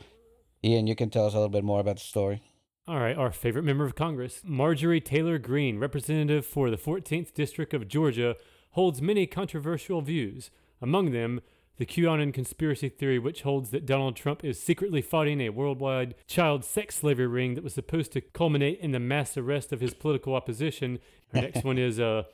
Ian, 0.64 0.86
you 0.86 0.94
can 0.94 1.10
tell 1.10 1.26
us 1.26 1.34
a 1.34 1.36
little 1.36 1.50
bit 1.50 1.64
more 1.64 1.80
about 1.80 1.96
the 1.96 2.02
story. 2.02 2.40
All 2.88 3.00
right, 3.00 3.16
our 3.16 3.30
favorite 3.30 3.64
member 3.64 3.84
of 3.84 3.94
Congress, 3.94 4.40
Marjorie 4.44 5.00
Taylor 5.00 5.38
Greene, 5.38 5.78
representative 5.78 6.46
for 6.46 6.70
the 6.70 6.76
14th 6.76 7.34
District 7.34 7.74
of 7.74 7.88
Georgia, 7.88 8.36
holds 8.72 9.00
many 9.00 9.26
controversial 9.26 10.02
views. 10.02 10.50
Among 10.80 11.12
them, 11.12 11.40
the 11.78 11.86
QAnon 11.86 12.34
conspiracy 12.34 12.88
theory, 12.88 13.18
which 13.18 13.42
holds 13.42 13.70
that 13.70 13.86
Donald 13.86 14.14
Trump 14.14 14.44
is 14.44 14.62
secretly 14.62 15.00
fighting 15.00 15.40
a 15.40 15.50
worldwide 15.50 16.14
child 16.26 16.64
sex 16.64 16.96
slavery 16.96 17.26
ring 17.26 17.54
that 17.54 17.64
was 17.64 17.74
supposed 17.74 18.12
to 18.12 18.20
culminate 18.20 18.78
in 18.80 18.92
the 18.92 19.00
mass 19.00 19.36
arrest 19.36 19.72
of 19.72 19.80
his 19.80 19.94
political 19.94 20.34
opposition. 20.34 20.98
Her 21.32 21.42
next 21.42 21.64
one 21.64 21.78
is 21.78 21.98
uh, 21.98 22.24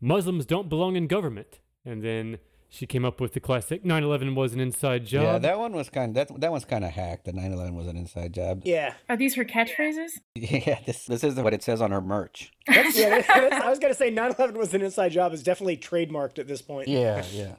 Muslims 0.00 0.46
don't 0.46 0.68
belong 0.68 0.96
in 0.96 1.06
government. 1.06 1.58
And 1.84 2.02
then 2.02 2.38
she 2.68 2.86
came 2.86 3.04
up 3.04 3.20
with 3.20 3.32
the 3.32 3.40
classic 3.40 3.84
9 3.84 4.02
11 4.02 4.34
was 4.34 4.52
an 4.52 4.60
inside 4.60 5.06
job. 5.06 5.22
Yeah, 5.22 5.38
that 5.38 5.58
one 5.58 5.72
was 5.72 5.88
kind 5.88 6.16
of 6.16 6.28
that, 6.28 6.40
that 6.40 6.50
one's 6.50 6.66
kind 6.66 6.84
of 6.84 6.90
hacked. 6.90 7.24
The 7.24 7.32
9/11 7.32 7.74
was 7.74 7.86
an 7.86 7.96
inside 7.96 8.34
job. 8.34 8.62
Yeah. 8.64 8.94
Are 9.08 9.16
these 9.16 9.34
her 9.36 9.44
catchphrases? 9.44 10.10
Yeah, 10.34 10.78
this 10.86 11.06
this 11.06 11.24
isn't 11.24 11.42
what 11.42 11.54
it 11.54 11.62
says 11.62 11.80
on 11.80 11.90
her 11.90 12.00
merch. 12.00 12.52
That's, 12.66 12.96
yeah. 12.96 13.10
That's, 13.10 13.26
that's, 13.26 13.64
I 13.64 13.70
was 13.70 13.78
gonna 13.78 13.94
say 13.94 14.12
9/11 14.12 14.54
was 14.54 14.74
an 14.74 14.82
inside 14.82 15.10
job. 15.10 15.32
Is 15.32 15.42
definitely 15.42 15.76
trademarked 15.78 16.38
at 16.38 16.46
this 16.46 16.62
point. 16.62 16.88
Yeah, 16.88 17.24
yeah. 17.32 17.54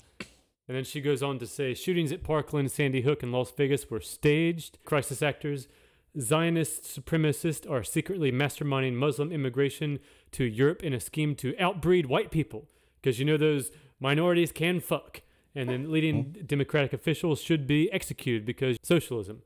And 0.68 0.78
then 0.78 0.84
she 0.84 1.02
goes 1.02 1.24
on 1.24 1.40
to 1.40 1.48
say 1.48 1.74
shootings 1.74 2.12
at 2.12 2.24
Parkland, 2.24 2.72
Sandy 2.72 3.02
Hook, 3.02 3.24
and 3.24 3.32
Las 3.32 3.52
Vegas 3.58 3.90
were 3.90 4.00
staged. 4.00 4.78
Crisis 4.86 5.24
actors, 5.24 5.68
Zionist 6.20 6.84
supremacists 6.84 7.70
are 7.70 7.84
secretly 7.84 8.32
masterminding 8.32 8.94
Muslim 8.94 9.32
immigration 9.32 10.00
to 10.32 10.44
Europe 10.44 10.84
in 10.84 10.94
a 10.94 11.00
scheme 11.00 11.34
to 11.36 11.56
outbreed 11.60 12.06
white 12.06 12.30
people. 12.30 12.68
Because 13.02 13.18
you 13.18 13.26
know 13.26 13.38
those 13.38 13.72
minorities 14.00 14.52
can 14.52 14.80
fuck. 14.80 15.22
And 15.56 15.70
then 15.70 15.92
leading 15.92 16.24
hmm. 16.26 16.46
Democratic 16.46 16.94
officials 16.94 17.42
should 17.42 17.68
be 17.68 17.92
executed 17.92 18.46
because 18.46 18.78
socialism. 18.84 19.42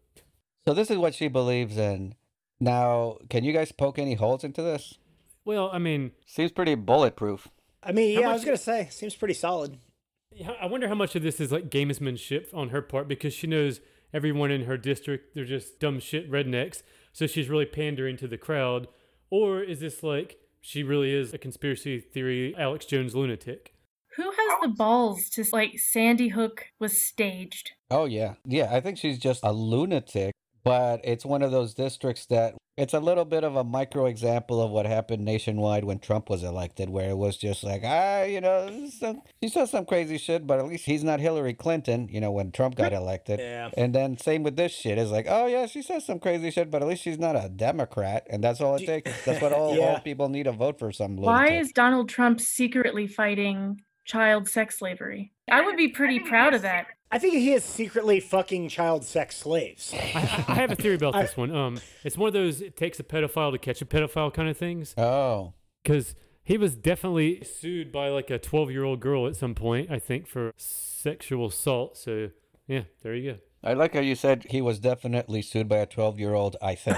So 0.67 0.73
this 0.73 0.91
is 0.91 0.97
what 0.97 1.15
she 1.15 1.27
believes 1.27 1.77
in. 1.77 2.15
Now, 2.59 3.17
can 3.29 3.43
you 3.43 3.53
guys 3.53 3.71
poke 3.71 3.97
any 3.99 4.13
holes 4.13 4.43
into 4.43 4.61
this? 4.61 4.99
Well, 5.45 5.69
I 5.73 5.79
mean, 5.79 6.11
Seems 6.25 6.51
pretty 6.51 6.75
bulletproof. 6.75 7.49
I 7.81 7.91
mean, 7.91 8.15
How 8.15 8.21
yeah. 8.21 8.29
I 8.29 8.33
was 8.33 8.45
gonna 8.45 8.57
say, 8.57 8.87
seems 8.91 9.15
pretty 9.15 9.33
solid. 9.33 9.77
I 10.59 10.65
wonder 10.65 10.87
how 10.87 10.95
much 10.95 11.15
of 11.15 11.23
this 11.23 11.39
is 11.39 11.51
like 11.51 11.69
gamesmanship 11.69 12.53
on 12.53 12.69
her 12.69 12.81
part 12.81 13.07
because 13.07 13.33
she 13.33 13.47
knows 13.47 13.81
everyone 14.13 14.51
in 14.51 14.63
her 14.63 14.77
district, 14.77 15.35
they're 15.35 15.45
just 15.45 15.79
dumb 15.79 15.99
shit 15.99 16.31
rednecks. 16.31 16.81
so 17.11 17.27
she's 17.27 17.49
really 17.49 17.65
pandering 17.65 18.17
to 18.17 18.27
the 18.27 18.37
crowd, 18.37 18.87
or 19.29 19.61
is 19.61 19.79
this 19.79 20.03
like 20.03 20.37
she 20.61 20.83
really 20.83 21.13
is 21.13 21.33
a 21.33 21.37
conspiracy 21.37 21.99
theory 21.99 22.55
Alex 22.57 22.85
Jones 22.85 23.15
lunatic? 23.15 23.72
Who 24.17 24.23
has 24.23 24.59
the 24.61 24.67
balls 24.69 25.29
to 25.31 25.43
like 25.51 25.79
Sandy 25.79 26.29
Hook 26.29 26.65
was 26.79 27.01
staged? 27.01 27.71
Oh 27.89 28.05
yeah, 28.05 28.33
yeah. 28.45 28.69
I 28.71 28.79
think 28.79 28.97
she's 28.97 29.17
just 29.17 29.41
a 29.43 29.51
lunatic, 29.51 30.33
but 30.63 31.01
it's 31.03 31.25
one 31.25 31.41
of 31.41 31.51
those 31.51 31.73
districts 31.73 32.25
that 32.27 32.55
it's 32.75 32.93
a 32.95 32.99
little 32.99 33.25
bit 33.25 33.43
of 33.43 33.55
a 33.55 33.63
micro 33.63 34.07
example 34.07 34.59
of 34.59 34.71
what 34.71 34.87
happened 34.87 35.23
nationwide 35.23 35.83
when 35.83 35.99
Trump 35.99 36.27
was 36.27 36.43
elected, 36.43 36.89
where 36.89 37.11
it 37.11 37.17
was 37.17 37.37
just 37.37 37.63
like, 37.63 37.83
ah, 37.85 38.23
you 38.23 38.41
know, 38.41 38.89
some, 38.99 39.21
she 39.43 39.49
said 39.49 39.69
some 39.69 39.85
crazy 39.85 40.17
shit, 40.17 40.47
but 40.47 40.57
at 40.57 40.65
least 40.65 40.85
he's 40.85 41.03
not 41.03 41.19
Hillary 41.19 41.53
Clinton, 41.53 42.07
you 42.11 42.19
know, 42.19 42.31
when 42.31 42.51
Trump 42.51 42.73
got 42.73 42.91
elected. 42.91 43.39
Yeah. 43.39 43.69
And 43.77 43.93
then 43.93 44.17
same 44.17 44.41
with 44.41 44.55
this 44.55 44.71
shit. 44.71 44.97
It's 44.97 45.11
like, 45.11 45.27
oh 45.29 45.45
yeah, 45.45 45.67
she 45.67 45.83
says 45.83 46.03
some 46.05 46.19
crazy 46.19 46.49
shit, 46.49 46.71
but 46.71 46.81
at 46.81 46.87
least 46.87 47.03
she's 47.03 47.19
not 47.19 47.35
a 47.35 47.47
Democrat, 47.47 48.25
and 48.27 48.43
that's 48.43 48.59
all 48.59 48.75
it 48.75 48.85
takes. 48.87 49.11
That's 49.25 49.39
what 49.41 49.53
all, 49.53 49.75
Yeah. 49.75 49.85
all 49.93 49.99
people 49.99 50.29
need 50.29 50.43
to 50.43 50.51
vote 50.51 50.79
for 50.79 50.91
some 50.91 51.17
lunatic. 51.17 51.25
Why 51.51 51.59
is 51.59 51.71
Donald 51.71 52.09
Trump 52.09 52.41
secretly 52.41 53.05
fighting 53.05 53.81
child 54.05 54.47
sex 54.49 54.77
slavery? 54.79 55.31
I 55.49 55.61
would 55.61 55.77
be 55.77 55.87
pretty 55.89 56.19
proud 56.19 56.53
of 56.53 56.61
that. 56.63 56.87
I 57.11 57.19
think 57.19 57.35
he 57.35 57.53
is 57.53 57.63
secretly 57.63 58.19
fucking 58.19 58.69
child 58.69 59.03
sex 59.05 59.35
slaves. 59.37 59.93
I, 59.93 59.97
I 59.97 60.45
I 60.47 60.55
have 60.55 60.71
a 60.71 60.75
theory 60.75 60.95
about 60.95 61.13
this 61.21 61.37
one. 61.37 61.55
Um, 61.55 61.79
it's 62.03 62.17
one 62.17 62.27
of 62.27 62.33
those 62.33 62.59
it 62.61 62.75
takes 62.75 62.99
a 62.99 63.03
pedophile 63.03 63.51
to 63.51 63.57
catch 63.59 63.81
a 63.81 63.85
pedophile 63.85 64.33
kind 64.33 64.49
of 64.49 64.57
things. 64.57 64.95
Oh, 64.97 65.53
Because 65.83 66.15
he 66.43 66.57
was 66.57 66.75
definitely 66.75 67.43
sued 67.43 67.91
by 67.91 68.09
like 68.09 68.29
a 68.31 68.39
12 68.39 68.71
year 68.71 68.83
old 68.83 68.99
girl 68.99 69.27
at 69.27 69.35
some 69.35 69.53
point, 69.53 69.91
I 69.91 69.99
think, 69.99 70.27
for 70.27 70.53
sexual 70.57 71.47
assault. 71.47 71.97
So, 71.97 72.31
yeah, 72.67 72.83
there 73.03 73.13
you 73.15 73.33
go. 73.33 73.37
I 73.63 73.73
like 73.73 73.93
how 73.93 74.01
you 74.01 74.15
said 74.15 74.47
he 74.49 74.61
was 74.61 74.79
definitely 74.79 75.41
sued 75.41 75.69
by 75.69 75.77
a 75.77 75.85
twelve-year-old. 75.85 76.57
I 76.61 76.75
think. 76.75 76.97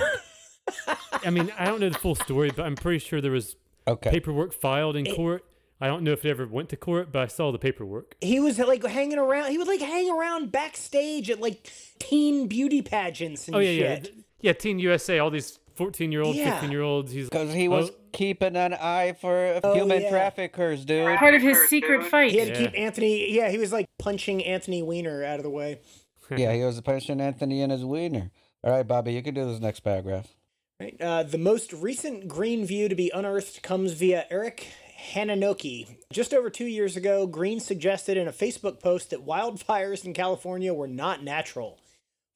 I 1.24 1.30
mean, 1.30 1.52
I 1.60 1.66
don't 1.66 1.80
know 1.80 1.90
the 1.90 2.00
full 2.00 2.16
story, 2.16 2.52
but 2.56 2.66
I'm 2.66 2.76
pretty 2.76 2.98
sure 3.00 3.22
there 3.22 3.32
was 3.32 3.56
Okay. 3.88 4.10
paperwork 4.10 4.52
filed 4.52 4.96
in 4.96 5.06
court. 5.14 5.46
I 5.82 5.88
don't 5.88 6.04
know 6.04 6.12
if 6.14 6.24
it 6.26 6.30
ever 6.30 6.48
went 6.48 6.70
to 6.70 6.78
court, 6.78 7.12
but 7.12 7.22
I 7.22 7.28
saw 7.28 7.52
the 7.52 7.60
paperwork. 7.60 8.16
He 8.22 8.40
was 8.40 8.58
like 8.60 8.84
hanging 8.86 9.18
around. 9.18 9.52
He 9.52 9.58
would 9.58 9.68
like 9.68 9.82
hang 9.82 10.10
around 10.10 10.52
backstage 10.52 11.30
at 11.30 11.42
like 11.42 11.70
teen 12.00 12.48
beauty 12.48 12.82
pageants 12.82 13.48
and 13.48 13.56
Oh, 13.56 13.60
yeah, 13.60 13.70
yeah. 13.72 13.96
shit. 13.96 14.04
Th- 14.06 14.16
Yeah, 14.42 14.54
Teen 14.54 14.80
USA, 14.80 15.20
all 15.20 15.30
these 15.32 15.60
14 15.76 16.12
year 16.12 16.22
old, 16.22 16.36
Yeah. 16.36 16.52
15 16.54 16.72
year 16.72 16.82
olds. 16.82 17.12
He's 17.12 17.30
Because 17.30 17.54
he 17.54 17.68
was 17.68 17.90
Oh. 17.90 17.94
keeping 18.14 18.56
an 18.56 18.74
eye 18.74 19.14
for 19.20 19.60
Oh, 19.64 19.74
human 19.74 20.02
yeah. 20.04 20.10
traffickers, 20.10 20.86
dude. 20.86 21.18
Part 21.18 21.34
of 21.36 21.42
his 21.42 21.58
secret 21.68 22.06
fight. 22.06 22.32
He 22.32 22.38
had 22.38 22.54
to 22.56 22.62
Yeah. 22.62 22.68
keep 22.70 22.80
Anthony. 22.80 23.32
Yeah, 23.34 23.50
he 23.50 23.58
was 23.58 23.74
like 23.74 23.88
punching 24.00 24.44
Anthony 24.46 24.82
Weiner 24.82 25.24
out 25.26 25.40
of 25.40 25.44
the 25.44 25.50
way. 25.50 25.80
yeah, 26.38 26.54
he 26.54 26.64
was 26.64 26.80
punching 26.82 27.20
Anthony 27.20 27.62
in 27.62 27.70
his 27.70 27.84
wiener. 27.84 28.32
All 28.64 28.72
right, 28.72 28.88
Bobby, 28.88 29.14
you 29.14 29.22
can 29.22 29.34
do 29.34 29.46
this 29.46 29.60
next 29.60 29.82
paragraph. 29.82 30.34
Right. 30.80 30.96
Uh, 31.00 31.24
the 31.24 31.38
most 31.38 31.72
recent 31.74 32.28
Greene 32.28 32.66
view 32.66 32.88
to 32.90 32.96
be 32.96 33.10
unearthed 33.14 33.62
comes 33.62 33.94
via 33.94 34.26
Eric 34.30 34.68
Hananoki. 35.14 35.98
Just 36.12 36.34
over 36.34 36.50
two 36.50 36.66
years 36.66 36.96
ago, 36.98 37.28
Greene 37.28 37.60
suggested 37.60 38.18
in 38.18 38.28
a 38.28 38.34
Facebook 38.34 38.82
post 38.82 39.10
that 39.10 39.26
wildfires 39.26 40.06
in 40.06 40.14
California 40.14 40.74
were 40.74 40.88
not 40.88 41.24
natural. 41.24 41.78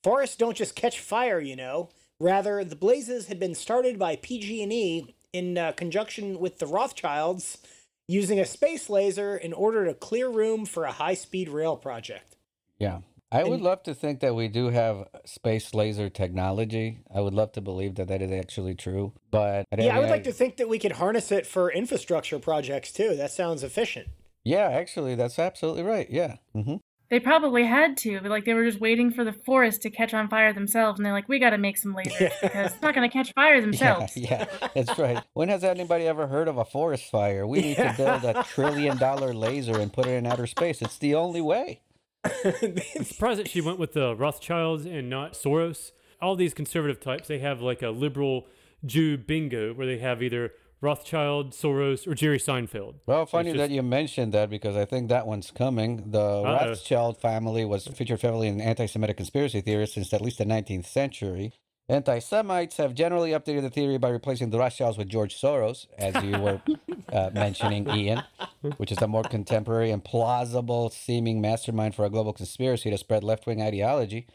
Forests 0.04 0.36
don't 0.36 0.58
just 0.58 0.76
catch 0.76 1.00
fire, 1.00 1.40
you 1.40 1.56
know. 1.56 1.90
Rather, 2.20 2.64
the 2.64 2.76
blazes 2.76 3.28
had 3.28 3.40
been 3.40 3.56
started 3.56 3.98
by 3.98 4.16
PG&E 4.16 5.16
in 5.34 5.58
uh, 5.58 5.72
conjunction 5.74 6.40
with 6.40 6.60
the 6.60 6.68
Rothschilds 6.68 7.58
using 8.08 8.40
a 8.40 8.46
space 8.46 8.90
laser 8.90 9.38
in 9.38 9.54
order 9.54 9.86
to 9.86 9.94
clear 9.94 10.30
room 10.30 10.66
for 10.66 10.86
a 10.86 10.92
high-speed 10.92 11.50
rail 11.50 11.78
project. 11.78 12.36
Yeah. 12.80 13.00
I 13.32 13.44
would 13.44 13.62
love 13.62 13.84
to 13.84 13.94
think 13.94 14.22
that 14.22 14.36
we 14.36 14.48
do 14.48 14.70
have 14.70 15.08
space 15.26 15.74
laser 15.76 16.10
technology. 16.10 17.00
I 17.14 17.22
would 17.22 17.34
love 17.34 17.52
to 17.54 17.62
believe 17.62 17.96
that 17.96 18.08
that 18.08 18.22
is 18.22 18.32
actually 18.32 18.74
true. 18.76 19.14
But 19.30 19.66
Yeah, 19.78 19.96
I 19.96 20.00
would 20.00 20.10
like 20.10 20.24
to 20.24 20.32
think 20.32 20.58
that 20.58 20.68
we 20.68 20.80
could 20.80 20.94
harness 20.94 21.32
it 21.32 21.46
for 21.46 21.72
infrastructure 21.72 22.40
projects 22.40 22.92
too. 22.92 23.16
That 23.16 23.32
sounds 23.32 23.64
efficient. 23.64 24.08
Yeah, 24.44 24.70
actually, 24.70 25.16
that's 25.16 25.38
absolutely 25.38 25.84
right. 25.84 26.10
Yeah. 26.10 26.38
hmm 26.54 26.78
They 27.10 27.20
probably 27.20 27.66
had 27.66 27.98
to, 27.98 28.20
but 28.22 28.32
like 28.32 28.46
they 28.46 28.54
were 28.56 28.66
just 28.66 28.80
waiting 28.80 29.12
for 29.12 29.24
the 29.24 29.34
forest 29.34 29.84
to 29.84 29.92
catch 29.92 30.14
on 30.14 30.28
fire 30.28 30.52
themselves, 30.54 30.98
and 30.98 31.06
they're 31.06 31.14
like, 31.14 31.30
"We 31.30 31.38
got 31.40 31.52
to 31.52 31.58
make 31.60 31.78
some 31.78 31.94
lasers 31.96 32.32
because 32.42 32.72
it's 32.72 32.82
not 32.82 32.96
going 32.96 33.08
to 33.08 33.14
catch 33.14 33.34
fire 33.34 33.56
Yeah, 33.60 33.62
themselves." 33.62 34.18
yeah, 34.18 34.46
that's 34.74 34.98
right. 34.98 35.24
When 35.34 35.50
has 35.50 35.64
anybody 35.64 36.08
ever 36.08 36.28
heard 36.28 36.48
of 36.48 36.58
a 36.58 36.66
forest 36.66 37.12
fire? 37.12 37.46
We 37.46 37.62
need 37.62 37.78
to 37.78 37.94
build 37.96 38.24
a 38.26 38.44
trillion 38.44 38.98
dollar 38.98 39.34
laser 39.34 39.78
and 39.78 39.94
put 39.94 40.08
it 40.08 40.12
in 40.18 40.26
outer 40.26 40.48
space. 40.48 40.82
It's 40.82 40.98
the 40.98 41.14
only 41.16 41.42
way. 41.42 41.82
I'm 42.26 43.04
surprised 43.04 43.40
that 43.40 43.48
she 43.50 43.62
went 43.62 43.80
with 43.80 43.94
the 43.94 44.16
Rothschilds 44.16 44.86
and 44.86 45.10
not 45.10 45.34
Soros. 45.34 45.92
All 46.22 46.36
these 46.36 46.54
conservative 46.54 47.00
types, 47.00 47.28
they 47.28 47.40
have 47.40 47.62
like 47.62 47.82
a 47.82 47.90
liberal 47.90 48.46
Jew 48.86 49.18
bingo 49.18 49.74
where 49.74 49.88
they 49.88 50.00
have 50.00 50.22
either 50.22 50.52
Rothschild, 50.82 51.52
Soros, 51.52 52.08
or 52.08 52.16
Jerry 52.16 52.40
Seinfeld. 52.40 52.96
Well, 53.06 53.26
funny 53.26 53.52
just- 53.52 53.58
that 53.58 53.70
you 53.72 53.84
mentioned 53.84 54.34
that 54.34 54.50
because 54.50 54.76
I 54.78 54.86
think 54.86 55.10
that 55.10 55.28
one's 55.28 55.52
coming. 55.52 56.12
The 56.12 56.20
Uh-oh. 56.20 56.44
Rothschild 56.44 57.18
family 57.20 57.66
was 57.66 57.88
featured 57.88 58.22
heavily 58.22 58.48
in 58.48 58.62
anti 58.62 58.86
Semitic 58.86 59.18
conspiracy 59.18 59.62
theories 59.62 59.94
since 59.94 60.14
at 60.14 60.22
least 60.22 60.38
the 60.38 60.46
19th 60.46 60.86
century. 60.86 61.54
Anti 61.90 62.20
Semites 62.20 62.78
have 62.78 62.96
generally 62.96 63.32
updated 63.32 63.64
the 63.64 63.72
theory 63.72 63.98
by 64.00 64.10
replacing 64.10 64.52
the 64.52 64.60
Rothschilds 64.60 64.98
with 64.98 65.10
George 65.10 65.36
Soros, 65.42 65.88
as 65.98 66.24
you 66.24 66.40
were 66.40 66.62
uh, 67.14 67.32
mentioning, 67.34 67.90
Ian, 67.90 68.24
which 68.78 68.92
is 68.92 69.02
a 69.02 69.08
more 69.08 69.24
contemporary 69.26 69.92
and 69.92 70.06
plausible 70.06 70.92
seeming 70.92 71.42
mastermind 71.42 71.96
for 71.96 72.06
a 72.06 72.12
global 72.12 72.34
conspiracy 72.34 72.92
to 72.92 73.00
spread 73.00 73.24
left 73.26 73.48
wing 73.48 73.62
ideology. 73.62 74.28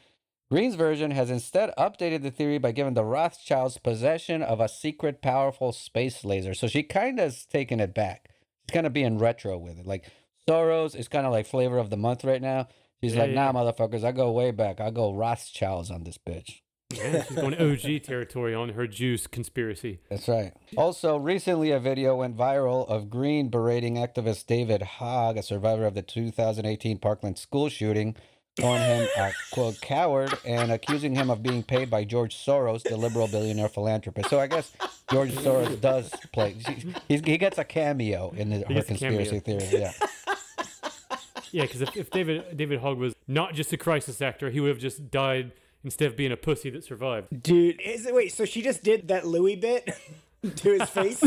Greene's 0.50 0.76
version 0.76 1.12
has 1.12 1.30
instead 1.30 1.72
updated 1.78 2.22
the 2.22 2.30
theory 2.32 2.58
by 2.58 2.72
giving 2.72 2.94
the 2.94 3.04
Rothschilds 3.04 3.78
possession 3.78 4.42
of 4.42 4.60
a 4.60 4.68
secret, 4.68 5.22
powerful 5.22 5.72
space 5.72 6.24
laser. 6.24 6.54
So 6.54 6.68
she 6.68 6.84
kind 6.84 7.18
of 7.20 7.24
has 7.26 7.46
taken 7.46 7.80
it 7.80 7.94
back. 7.94 8.30
She's 8.68 8.74
kind 8.74 8.86
of 8.86 8.94
being 8.94 9.18
retro 9.18 9.58
with 9.58 9.78
it. 9.78 9.86
Like 9.86 10.06
Soros 10.48 10.96
is 10.96 11.08
kind 11.08 11.26
of 11.26 11.32
like 11.32 11.46
flavor 11.46 11.78
of 11.78 11.90
the 11.90 11.98
month 11.98 12.24
right 12.24 12.42
now. 12.42 12.68
She's 13.02 13.14
Yeah, 13.14 13.22
like, 13.22 13.32
yeah. 13.32 13.50
nah, 13.50 13.52
motherfuckers, 13.52 14.04
I 14.04 14.12
go 14.12 14.32
way 14.32 14.52
back. 14.52 14.80
I 14.80 14.90
go 14.90 15.14
Rothschilds 15.14 15.90
on 15.90 16.04
this 16.04 16.18
bitch. 16.18 16.62
Yeah, 16.90 17.24
she's 17.24 17.36
going 17.36 17.54
OG 17.54 18.02
territory 18.02 18.54
on 18.54 18.70
her 18.70 18.86
juice 18.86 19.26
conspiracy. 19.26 20.00
That's 20.10 20.28
right. 20.28 20.52
Also, 20.76 21.16
recently 21.16 21.70
a 21.70 21.80
video 21.80 22.16
went 22.16 22.36
viral 22.36 22.88
of 22.88 23.10
Greene 23.10 23.48
berating 23.48 23.96
activist 23.96 24.46
David 24.46 24.82
Hogg, 24.82 25.36
a 25.36 25.42
survivor 25.42 25.86
of 25.86 25.94
the 25.94 26.02
2018 26.02 26.98
Parkland 26.98 27.38
school 27.38 27.68
shooting, 27.68 28.14
calling 28.60 28.82
him 28.82 29.08
a 29.18 29.32
quote 29.52 29.80
coward 29.80 30.32
and 30.44 30.70
accusing 30.70 31.14
him 31.14 31.30
of 31.30 31.42
being 31.42 31.62
paid 31.62 31.90
by 31.90 32.04
George 32.04 32.36
Soros, 32.36 32.82
the 32.82 32.96
liberal 32.96 33.28
billionaire 33.28 33.68
philanthropist. 33.68 34.30
So 34.30 34.38
I 34.38 34.46
guess 34.46 34.72
George 35.10 35.32
Soros 35.32 35.80
does 35.80 36.10
play. 36.32 36.54
He's, 37.08 37.20
he 37.24 37.38
gets 37.38 37.58
a 37.58 37.64
cameo 37.64 38.32
in 38.36 38.50
the, 38.50 38.58
her 38.58 38.74
gets 38.74 38.90
a 38.90 38.94
cameo. 38.94 39.18
conspiracy 39.18 39.40
theory. 39.40 39.68
Yeah. 39.82 39.92
Yeah, 41.50 41.62
because 41.62 41.82
if, 41.82 41.96
if 41.96 42.10
David 42.10 42.56
David 42.56 42.80
Hogg 42.80 42.98
was 42.98 43.14
not 43.28 43.54
just 43.54 43.72
a 43.72 43.76
crisis 43.76 44.20
actor, 44.20 44.50
he 44.50 44.58
would 44.58 44.70
have 44.70 44.80
just 44.80 45.08
died 45.12 45.52
instead 45.84 46.06
of 46.06 46.16
being 46.16 46.32
a 46.32 46.36
pussy 46.36 46.70
that 46.70 46.84
survived. 46.84 47.42
Dude, 47.42 47.80
is 47.80 48.06
it 48.06 48.14
wait, 48.14 48.32
so 48.32 48.44
she 48.44 48.62
just 48.62 48.82
did 48.82 49.08
that 49.08 49.26
Louis 49.26 49.56
bit 49.56 49.88
to 50.56 50.78
his 50.78 50.90
face? 50.90 51.20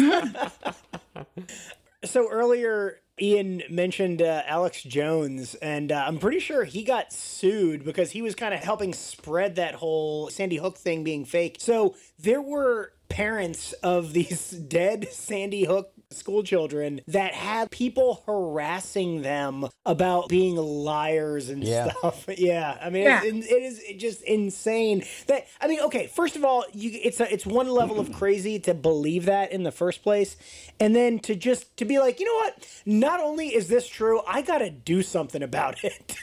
so 2.04 2.30
earlier 2.30 3.00
Ian 3.20 3.64
mentioned 3.70 4.22
uh, 4.22 4.44
Alex 4.46 4.84
Jones, 4.84 5.56
and 5.56 5.92
uh, 5.92 6.06
I'm 6.08 6.20
pretty 6.20 6.40
sure 6.40 6.64
he 6.64 6.84
got 6.84 7.12
sued 7.12 7.84
because 7.84 8.12
he 8.12 8.22
was 8.22 8.36
kind 8.36 8.54
of 8.54 8.60
helping 8.60 8.94
spread 8.94 9.56
that 9.56 9.76
whole 9.76 10.30
Sandy 10.30 10.58
Hook 10.58 10.78
thing 10.78 11.04
being 11.04 11.26
fake. 11.26 11.58
So 11.60 11.96
there 12.20 12.42
were 12.42 12.94
parents 13.10 13.74
of 13.74 14.14
these 14.14 14.52
dead 14.68 15.08
Sandy 15.12 15.66
Hook 15.66 15.92
school 16.12 16.42
children 16.44 17.02
that 17.08 17.34
had 17.34 17.70
people 17.70 18.24
harassing 18.26 19.22
them 19.22 19.68
about 19.86 20.30
being 20.30 20.56
liars 20.56 21.50
and 21.50 21.64
Yeah. 21.64 21.92
stuff. 21.92 22.26
Yeah, 22.38 22.78
I 22.82 22.90
mean, 22.90 23.04
Yeah. 23.04 23.22
it's, 23.24 23.48
it 23.48 23.64
is 23.64 23.82
just 23.98 24.22
insane. 24.24 25.04
That 25.28 25.48
I 25.60 25.68
mean, 25.68 25.80
okay, 25.82 26.08
first 26.08 26.36
of 26.36 26.46
all, 26.46 26.64
you 26.74 26.92
it's 27.04 27.20
a, 27.20 27.32
it's 27.32 27.46
one 27.46 27.68
level 27.68 28.00
of 28.00 28.12
crazy 28.14 28.60
to 28.60 28.74
believe 28.74 29.26
that 29.26 29.52
in 29.52 29.64
the 29.64 29.72
first 29.72 30.04
place, 30.04 30.38
and 30.80 30.96
then 30.96 31.20
to 31.20 31.36
just 31.36 31.76
to 31.78 31.86
be 31.86 32.00
like, 32.00 32.20
you 32.20 32.26
know 32.26 32.36
what? 32.46 32.68
Not 32.86 33.20
only 33.20 33.48
is 33.54 33.68
this 33.68 33.88
true, 33.88 34.22
I 34.28 34.42
got 34.42 34.60
to 34.60 34.70
do 34.70 35.02
something 35.02 35.44
about 35.44 35.84
it. 35.84 36.16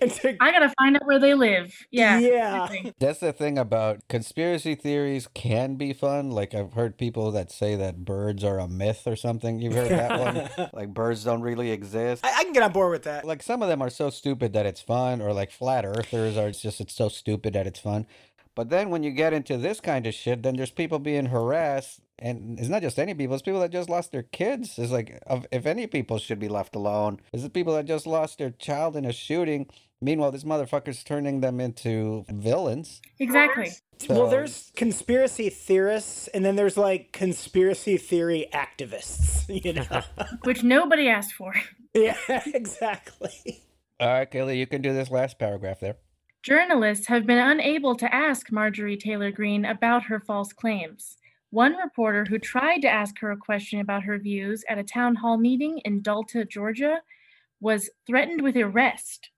and 0.00 0.10
to, 0.12 0.36
I 0.42 0.50
gotta 0.52 0.72
find 0.78 0.96
out 0.96 1.06
where 1.06 1.18
they 1.18 1.34
live. 1.34 1.74
Yeah. 1.90 2.18
Yeah. 2.18 2.68
That's 2.98 3.20
the 3.20 3.32
thing 3.32 3.58
about 3.58 4.00
conspiracy 4.08 4.74
theories 4.74 5.28
can 5.34 5.74
be 5.76 5.92
fun. 5.92 6.30
Like 6.30 6.54
I've 6.54 6.72
heard 6.74 6.96
people 6.96 7.30
that 7.32 7.50
say 7.50 7.74
that 7.76 8.04
birds 8.04 8.44
are 8.44 8.58
a 8.58 8.68
myth 8.68 9.06
or 9.10 9.16
something. 9.16 9.60
You've 9.60 9.74
heard 9.74 9.90
that 9.90 10.20
one? 10.20 10.70
Like 10.72 10.94
birds 10.94 11.24
don't 11.24 11.42
really 11.42 11.70
exist. 11.72 12.24
I, 12.24 12.32
I 12.40 12.44
can 12.44 12.52
get 12.52 12.62
on 12.62 12.72
board 12.72 12.92
with 12.92 13.02
that. 13.04 13.24
like 13.24 13.42
some 13.42 13.62
of 13.62 13.68
them 13.68 13.82
are 13.82 13.90
so 13.90 14.10
stupid 14.10 14.52
that 14.54 14.66
it's 14.66 14.80
fun 14.80 15.20
or 15.20 15.32
like 15.32 15.50
flat 15.50 15.84
earthers 15.84 16.36
are 16.36 16.48
it's 16.48 16.62
just 16.62 16.80
it's 16.80 16.94
so 16.94 17.08
stupid 17.08 17.54
that 17.54 17.66
it's 17.66 17.80
fun 17.80 18.06
But 18.54 18.68
then 18.70 18.90
when 18.90 19.02
you 19.02 19.10
get 19.12 19.32
into 19.32 19.56
this 19.56 19.80
kind 19.80 20.06
of 20.06 20.14
shit, 20.14 20.42
then 20.42 20.56
there's 20.56 20.72
people 20.72 20.98
being 20.98 21.26
harassed, 21.26 22.00
and 22.18 22.58
it's 22.60 22.68
not 22.68 22.82
just 22.82 22.98
any 22.98 23.14
people; 23.14 23.34
it's 23.34 23.42
people 23.42 23.60
that 23.60 23.70
just 23.72 23.88
lost 23.88 24.10
their 24.12 24.24
kids. 24.24 24.78
It's 24.78 24.92
like 24.92 25.08
if 25.52 25.64
any 25.66 25.86
people 25.86 26.18
should 26.18 26.38
be 26.40 26.48
left 26.48 26.74
alone, 26.76 27.20
it's 27.32 27.44
the 27.44 27.50
people 27.58 27.74
that 27.76 27.86
just 27.86 28.06
lost 28.06 28.38
their 28.38 28.50
child 28.50 28.96
in 28.96 29.04
a 29.04 29.12
shooting. 29.12 29.66
Meanwhile, 30.02 30.32
this 30.32 30.44
motherfucker's 30.44 31.04
turning 31.04 31.40
them 31.40 31.60
into 31.60 32.24
villains. 32.30 33.02
Exactly. 33.18 33.70
well, 34.08 34.28
there's 34.28 34.72
conspiracy 34.74 35.50
theorists, 35.50 36.26
and 36.28 36.42
then 36.42 36.56
there's 36.56 36.78
like 36.78 37.12
conspiracy 37.12 37.96
theory 37.96 38.46
activists. 38.52 39.38
You 39.50 39.72
know? 39.72 40.02
Which 40.44 40.62
nobody 40.62 41.08
asked 41.08 41.34
for. 41.34 41.52
yeah, 41.94 42.16
exactly. 42.28 43.62
All 43.98 44.08
right, 44.08 44.30
Kaylee, 44.30 44.56
you 44.56 44.66
can 44.66 44.80
do 44.80 44.94
this 44.94 45.10
last 45.10 45.40
paragraph 45.40 45.80
there. 45.80 45.96
Journalists 46.42 47.08
have 47.08 47.26
been 47.26 47.38
unable 47.38 47.96
to 47.96 48.14
ask 48.14 48.52
Marjorie 48.52 48.96
Taylor 48.96 49.32
Greene 49.32 49.64
about 49.64 50.04
her 50.04 50.20
false 50.20 50.52
claims. 50.52 51.18
One 51.50 51.76
reporter 51.76 52.24
who 52.24 52.38
tried 52.38 52.78
to 52.82 52.88
ask 52.88 53.18
her 53.18 53.32
a 53.32 53.36
question 53.36 53.80
about 53.80 54.04
her 54.04 54.18
views 54.18 54.64
at 54.68 54.78
a 54.78 54.84
town 54.84 55.16
hall 55.16 55.36
meeting 55.36 55.80
in 55.84 56.00
Dalton, 56.00 56.46
Georgia, 56.48 57.02
was 57.60 57.90
threatened 58.06 58.40
with 58.40 58.56
arrest. 58.56 59.30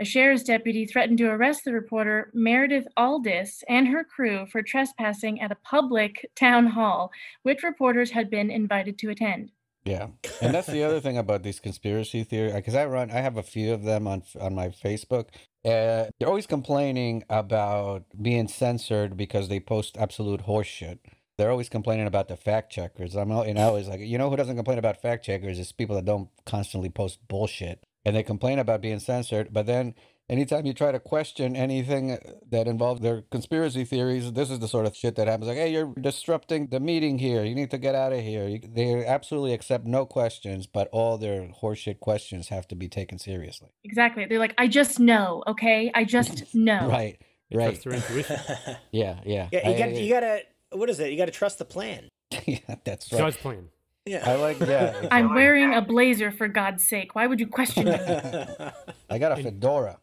A 0.00 0.04
sheriff's 0.04 0.42
deputy 0.42 0.86
threatened 0.86 1.18
to 1.18 1.30
arrest 1.30 1.64
the 1.64 1.72
reporter 1.72 2.30
Meredith 2.34 2.86
Aldis 2.96 3.62
and 3.68 3.88
her 3.88 4.04
crew 4.04 4.46
for 4.46 4.62
trespassing 4.62 5.40
at 5.40 5.52
a 5.52 5.56
public 5.56 6.30
town 6.34 6.66
hall, 6.66 7.12
which 7.42 7.62
reporters 7.62 8.10
had 8.10 8.28
been 8.30 8.50
invited 8.50 8.98
to 8.98 9.10
attend. 9.10 9.50
Yeah, 9.84 10.08
and 10.40 10.54
that's 10.54 10.66
the 10.66 10.82
other 10.82 10.98
thing 11.00 11.18
about 11.18 11.42
these 11.42 11.60
conspiracy 11.60 12.24
theories. 12.24 12.54
Because 12.54 12.74
I 12.74 12.86
run, 12.86 13.10
I 13.10 13.20
have 13.20 13.36
a 13.36 13.42
few 13.42 13.72
of 13.74 13.82
them 13.82 14.06
on 14.06 14.22
on 14.40 14.54
my 14.54 14.68
Facebook. 14.68 15.26
Uh, 15.64 16.08
they're 16.18 16.28
always 16.28 16.46
complaining 16.46 17.22
about 17.28 18.04
being 18.20 18.48
censored 18.48 19.16
because 19.16 19.48
they 19.48 19.60
post 19.60 19.96
absolute 19.98 20.46
horseshit. 20.46 21.00
They're 21.36 21.50
always 21.50 21.68
complaining 21.68 22.06
about 22.06 22.28
the 22.28 22.36
fact 22.36 22.72
checkers. 22.72 23.14
I'm 23.14 23.30
always 23.32 23.88
like, 23.88 24.00
you 24.00 24.18
know, 24.18 24.30
who 24.30 24.36
doesn't 24.36 24.56
complain 24.56 24.78
about 24.78 25.02
fact 25.02 25.24
checkers? 25.24 25.58
It's 25.58 25.72
people 25.72 25.96
that 25.96 26.04
don't 26.04 26.28
constantly 26.46 26.90
post 26.90 27.18
bullshit, 27.28 27.84
and 28.04 28.14
they 28.14 28.22
complain 28.22 28.58
about 28.58 28.80
being 28.82 28.98
censored. 29.00 29.52
But 29.52 29.66
then 29.66 29.94
anytime 30.28 30.66
you 30.66 30.72
try 30.74 30.92
to 30.92 31.00
question 31.00 31.56
anything 31.56 32.18
that 32.50 32.66
involves 32.66 33.00
their 33.00 33.22
conspiracy 33.30 33.84
theories, 33.84 34.32
this 34.32 34.50
is 34.50 34.58
the 34.58 34.68
sort 34.68 34.86
of 34.86 34.96
shit 34.96 35.16
that 35.16 35.26
happens. 35.28 35.48
Like, 35.48 35.56
hey, 35.58 35.72
you're 35.72 35.92
disrupting 36.00 36.68
the 36.68 36.80
meeting 36.80 37.18
here. 37.18 37.44
You 37.44 37.54
need 37.54 37.70
to 37.70 37.78
get 37.78 37.94
out 37.94 38.12
of 38.12 38.20
here. 38.20 38.46
You, 38.46 38.60
they 38.66 39.04
absolutely 39.06 39.52
accept 39.52 39.86
no 39.86 40.06
questions, 40.06 40.66
but 40.66 40.88
all 40.92 41.18
their 41.18 41.48
horseshit 41.62 42.00
questions 42.00 42.48
have 42.48 42.66
to 42.68 42.74
be 42.74 42.88
taken 42.88 43.18
seriously. 43.18 43.68
Exactly. 43.84 44.26
They're 44.26 44.38
like, 44.38 44.54
I 44.58 44.68
just 44.68 45.00
know, 45.00 45.42
okay? 45.46 45.90
I 45.94 46.04
just 46.04 46.54
know. 46.54 46.88
Right. 46.88 47.18
Right. 47.52 47.80
trust 47.80 47.84
their 47.84 47.92
intuition. 47.94 48.36
Yeah. 48.92 49.20
Yeah. 49.24 49.48
Yeah, 49.52 49.68
you 49.68 49.74
I- 49.74 49.78
got 49.78 49.86
to 49.86 50.00
you 50.00 50.12
got 50.12 50.20
to 50.20 50.40
what 50.72 50.90
is 50.90 50.98
it? 50.98 51.10
You 51.12 51.16
got 51.16 51.26
to 51.26 51.30
trust 51.30 51.58
the 51.58 51.64
plan. 51.64 52.08
yeah, 52.46 52.58
that's 52.84 53.12
right. 53.12 53.18
God's 53.18 53.36
plan. 53.36 53.68
Yeah. 54.06 54.28
I 54.28 54.36
like. 54.36 54.60
Yeah. 54.60 55.08
I'm 55.10 55.34
wearing 55.34 55.74
a 55.74 55.80
blazer 55.80 56.30
for 56.30 56.48
God's 56.48 56.86
sake. 56.86 57.14
Why 57.14 57.26
would 57.26 57.40
you 57.40 57.46
question 57.46 57.86
me? 57.86 57.92
I 59.10 59.18
got 59.18 59.38
a 59.38 59.42
fedora. 59.42 59.98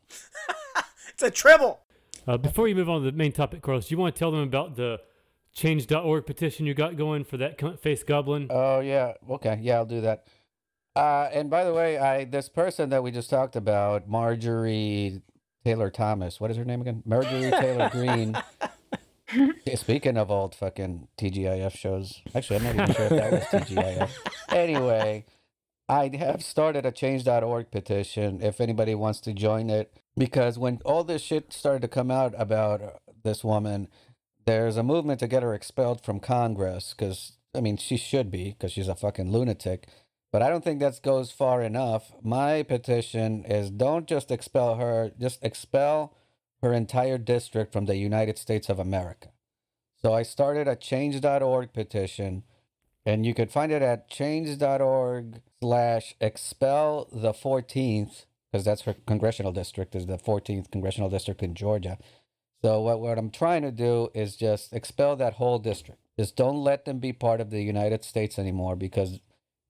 it's 1.10 1.24
a 1.24 1.30
treble. 1.30 1.82
Uh, 2.28 2.38
before 2.38 2.68
you 2.68 2.76
move 2.76 2.90
on 2.90 3.04
to 3.04 3.12
the 3.12 3.18
main 3.18 3.32
topic, 3.32 3.62
Carlos, 3.62 3.88
do 3.88 3.96
you 3.96 4.00
want 4.00 4.16
to 4.16 4.20
tell 4.20 4.32
them 4.32 4.42
about 4.42 4.76
the 4.76 5.02
change.org 5.54 6.26
petition 6.26 6.66
you 6.66 6.74
got 6.74 6.96
going 6.96 7.24
for 7.24 7.38
that 7.38 7.80
face 7.80 8.04
goblin? 8.04 8.48
Oh 8.50 8.80
yeah. 8.80 9.14
Okay. 9.30 9.60
Yeah, 9.62 9.76
I'll 9.76 9.86
do 9.86 10.02
that. 10.02 10.28
Uh, 10.96 11.30
and 11.32 11.50
by 11.50 11.64
the 11.64 11.74
way, 11.74 11.98
I 11.98 12.26
this 12.26 12.50
person 12.50 12.90
that 12.90 13.04
we 13.04 13.12
just 13.12 13.30
talked 13.30 13.56
about, 13.56 14.10
Marjorie 14.10 15.22
Taylor 15.64 15.90
Thomas. 15.90 16.40
What 16.40 16.52
is 16.52 16.58
her 16.58 16.66
name 16.66 16.82
again? 16.82 17.04
Marjorie 17.06 17.52
Taylor 17.52 17.90
Greene. 17.90 18.36
Speaking 19.76 20.18
of 20.18 20.32
old 20.32 20.56
fucking 20.56 21.08
TGIF 21.18 21.76
shows, 21.76 22.22
actually, 22.36 22.58
I'm 22.58 22.64
not 22.64 22.76
even 22.76 22.96
sure 22.96 23.06
if 23.06 23.12
that 23.12 23.32
was 23.32 23.44
TGIF. 23.44 24.10
Anyway, 24.52 25.26
I 25.88 26.12
have 26.18 26.44
started 26.44 26.86
a 26.86 26.92
Change.org 26.92 27.72
petition. 27.72 28.42
If 28.42 28.60
anybody 28.60 28.96
wants 28.96 29.22
to 29.22 29.34
join 29.34 29.70
it, 29.70 29.94
because 30.18 30.60
when 30.60 30.80
all 30.84 31.04
this 31.04 31.22
shit 31.22 31.54
started 31.54 31.82
to 31.84 31.88
come 31.88 32.12
out 32.12 32.34
about 32.38 32.82
uh, 32.82 32.90
this 33.24 33.44
woman, 33.44 33.88
there's 34.46 34.78
a 34.78 34.84
movement 34.84 35.20
to 35.22 35.28
get 35.28 35.44
her 35.44 35.54
expelled 35.54 36.04
from 36.04 36.20
Congress 36.20 36.94
because 36.98 37.34
I 37.56 37.62
mean 37.62 37.78
she 37.78 37.98
should 37.98 38.30
be 38.32 38.52
because 38.52 38.74
she's 38.74 38.88
a 38.88 38.96
fucking 38.96 39.32
lunatic. 39.32 39.88
But 40.32 40.42
I 40.42 40.50
don't 40.50 40.64
think 40.64 40.80
that 40.80 41.02
goes 41.02 41.32
far 41.32 41.62
enough. 41.62 42.14
My 42.22 42.64
petition 42.64 43.44
is 43.46 43.70
don't 43.70 44.08
just 44.08 44.32
expel 44.32 44.76
her, 44.76 45.12
just 45.20 45.44
expel 45.44 46.14
her 46.62 46.74
entire 46.74 47.18
district 47.18 47.74
from 47.74 47.86
the 47.86 47.96
United 47.98 48.38
States 48.38 48.70
of 48.70 48.80
America. 48.80 49.30
So 50.02 50.14
I 50.14 50.24
started 50.24 50.68
a 50.68 50.76
change.org 50.76 51.74
petition, 51.74 52.44
and 53.06 53.26
you 53.26 53.34
could 53.34 53.52
find 53.52 53.72
it 53.72 53.82
at 53.82 54.10
change.org 54.10 55.42
slash 55.62 56.16
expel 56.20 57.08
the 57.12 57.34
14th, 57.34 58.26
because 58.52 58.66
that's 58.66 58.82
her 58.84 58.96
congressional 59.06 59.52
district, 59.52 59.96
is 59.96 60.06
the 60.08 60.18
14th 60.18 60.72
congressional 60.72 61.10
district 61.10 61.42
in 61.44 61.54
Georgia. 61.56 61.98
So 62.64 62.82
what, 62.82 63.00
what 63.00 63.18
I'm 63.18 63.32
trying 63.32 63.64
to 63.64 63.72
do 63.72 64.10
is 64.14 64.36
just 64.36 64.74
expel 64.74 65.16
that 65.16 65.34
whole 65.34 65.58
district. 65.60 66.02
Just 66.20 66.36
don't 66.36 66.64
let 66.64 66.86
them 66.86 67.00
be 67.00 67.14
part 67.14 67.42
of 67.42 67.50
the 67.50 67.62
United 67.62 68.04
States 68.04 68.38
anymore 68.38 68.76
because 68.76 69.20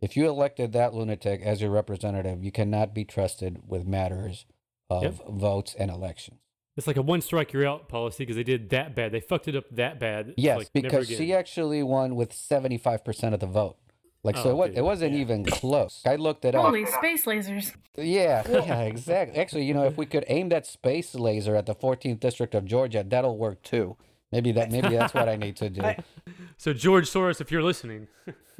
if 0.01 0.17
you 0.17 0.27
elected 0.27 0.73
that 0.73 0.93
lunatic 0.93 1.41
as 1.41 1.61
your 1.61 1.69
representative, 1.71 2.43
you 2.43 2.51
cannot 2.51 2.93
be 2.93 3.05
trusted 3.05 3.61
with 3.67 3.85
matters 3.87 4.45
of 4.89 5.03
Yep. 5.03 5.27
votes 5.29 5.75
and 5.77 5.89
elections. 5.91 6.39
It's 6.77 6.87
like 6.87 6.97
a 6.97 7.01
one 7.01 7.21
strike 7.21 7.51
you're 7.53 7.67
out 7.67 7.89
policy 7.89 8.23
because 8.23 8.37
they 8.37 8.43
did 8.43 8.69
that 8.69 8.95
bad. 8.95 9.11
They 9.11 9.19
fucked 9.19 9.47
it 9.47 9.55
up 9.55 9.65
that 9.71 9.99
bad. 9.99 10.29
It's 10.29 10.35
Yes, 10.37 10.57
like, 10.57 10.69
never 10.75 10.87
because 10.87 11.07
again. 11.09 11.17
she 11.19 11.33
actually 11.33 11.83
won 11.83 12.15
with 12.15 12.31
75% 12.33 13.33
of 13.33 13.39
the 13.41 13.45
vote. 13.45 13.77
Like, 14.23 14.37
so 14.37 14.43
Oh, 14.43 14.49
it, 14.51 14.55
was, 14.55 14.77
it 14.77 14.81
wasn't 14.81 15.13
yeah. 15.15 15.19
even 15.21 15.43
close. 15.45 16.01
I 16.05 16.15
looked 16.15 16.45
it 16.45 16.53
up. 16.55 16.63
Holy 16.63 16.85
space 16.85 17.25
lasers. 17.25 17.75
Yeah, 17.97 18.43
yeah, 18.49 18.81
exactly. 18.83 19.37
Actually, 19.39 19.65
you 19.65 19.73
know, 19.73 19.83
if 19.85 19.97
we 19.97 20.05
could 20.05 20.23
aim 20.27 20.49
that 20.49 20.65
space 20.67 21.15
laser 21.15 21.55
at 21.55 21.65
the 21.65 21.75
14th 21.75 22.19
district 22.19 22.55
of 22.55 22.65
Georgia, 22.65 23.03
that'll 23.07 23.37
work 23.37 23.63
too. 23.63 23.97
Maybe 24.31 24.51
that 24.53 24.71
maybe 24.71 24.95
that's 24.95 25.13
what 25.13 25.27
I 25.27 25.35
need 25.35 25.55
to 25.57 25.69
do. 25.69 25.81
So 26.57 26.71
George 26.73 27.09
Soros, 27.09 27.41
if 27.41 27.51
you're 27.51 27.63
listening, 27.63 28.07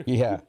Yeah. 0.05 0.39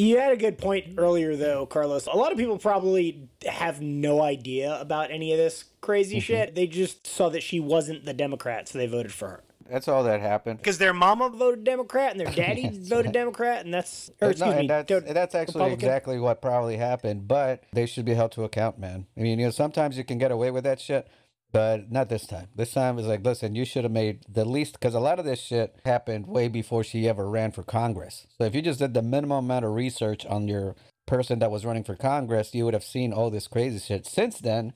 You 0.00 0.18
had 0.18 0.32
a 0.32 0.36
good 0.36 0.56
point 0.56 0.94
earlier, 0.96 1.36
though, 1.36 1.66
Carlos. 1.66 2.06
A 2.06 2.16
lot 2.16 2.32
of 2.32 2.38
people 2.38 2.56
probably 2.56 3.28
have 3.46 3.82
no 3.82 4.22
idea 4.22 4.80
about 4.80 5.10
any 5.10 5.32
of 5.32 5.38
this 5.38 5.66
crazy 5.82 6.16
mm-hmm. 6.16 6.22
shit. 6.22 6.54
They 6.54 6.66
just 6.66 7.06
saw 7.06 7.28
that 7.28 7.42
she 7.42 7.60
wasn't 7.60 8.06
the 8.06 8.14
Democrat, 8.14 8.66
so 8.66 8.78
they 8.78 8.86
voted 8.86 9.12
for 9.12 9.28
her. 9.28 9.44
That's 9.68 9.88
all 9.88 10.02
that 10.04 10.20
happened. 10.20 10.58
Because 10.58 10.78
their 10.78 10.94
mama 10.94 11.28
voted 11.28 11.64
Democrat 11.64 12.12
and 12.12 12.20
their 12.20 12.32
daddy 12.32 12.70
voted 12.72 13.06
right. 13.06 13.12
Democrat, 13.12 13.64
and 13.66 13.74
that's 13.74 14.10
or 14.22 14.30
excuse 14.30 14.50
no, 14.50 14.60
me, 14.60 14.66
that's, 14.66 14.88
do- 14.88 15.00
that's 15.00 15.34
actually 15.34 15.64
Republican? 15.64 15.88
exactly 15.88 16.18
what 16.18 16.40
probably 16.40 16.78
happened, 16.78 17.28
but 17.28 17.62
they 17.74 17.84
should 17.84 18.06
be 18.06 18.14
held 18.14 18.32
to 18.32 18.44
account, 18.44 18.78
man. 18.78 19.06
I 19.18 19.20
mean, 19.20 19.38
you 19.38 19.44
know, 19.44 19.50
sometimes 19.50 19.98
you 19.98 20.04
can 20.04 20.16
get 20.16 20.32
away 20.32 20.50
with 20.50 20.64
that 20.64 20.80
shit, 20.80 21.08
but 21.52 21.90
not 21.90 22.08
this 22.08 22.26
time. 22.26 22.48
This 22.54 22.72
time 22.72 22.98
is 22.98 23.06
like, 23.06 23.24
listen, 23.24 23.54
you 23.54 23.64
should 23.64 23.84
have 23.84 23.92
made 23.92 24.24
the 24.28 24.44
least, 24.44 24.74
because 24.74 24.94
a 24.94 25.00
lot 25.00 25.18
of 25.18 25.24
this 25.24 25.40
shit 25.40 25.76
happened 25.84 26.26
way 26.26 26.48
before 26.48 26.84
she 26.84 27.08
ever 27.08 27.28
ran 27.28 27.52
for 27.52 27.62
Congress. 27.62 28.26
So 28.38 28.44
if 28.44 28.54
you 28.54 28.62
just 28.62 28.78
did 28.78 28.94
the 28.94 29.02
minimum 29.02 29.44
amount 29.44 29.64
of 29.64 29.72
research 29.72 30.24
on 30.26 30.48
your 30.48 30.76
person 31.06 31.40
that 31.40 31.50
was 31.50 31.64
running 31.64 31.84
for 31.84 31.96
Congress, 31.96 32.54
you 32.54 32.64
would 32.64 32.74
have 32.74 32.84
seen 32.84 33.12
all 33.12 33.30
this 33.30 33.48
crazy 33.48 33.78
shit. 33.78 34.06
Since 34.06 34.38
then, 34.38 34.72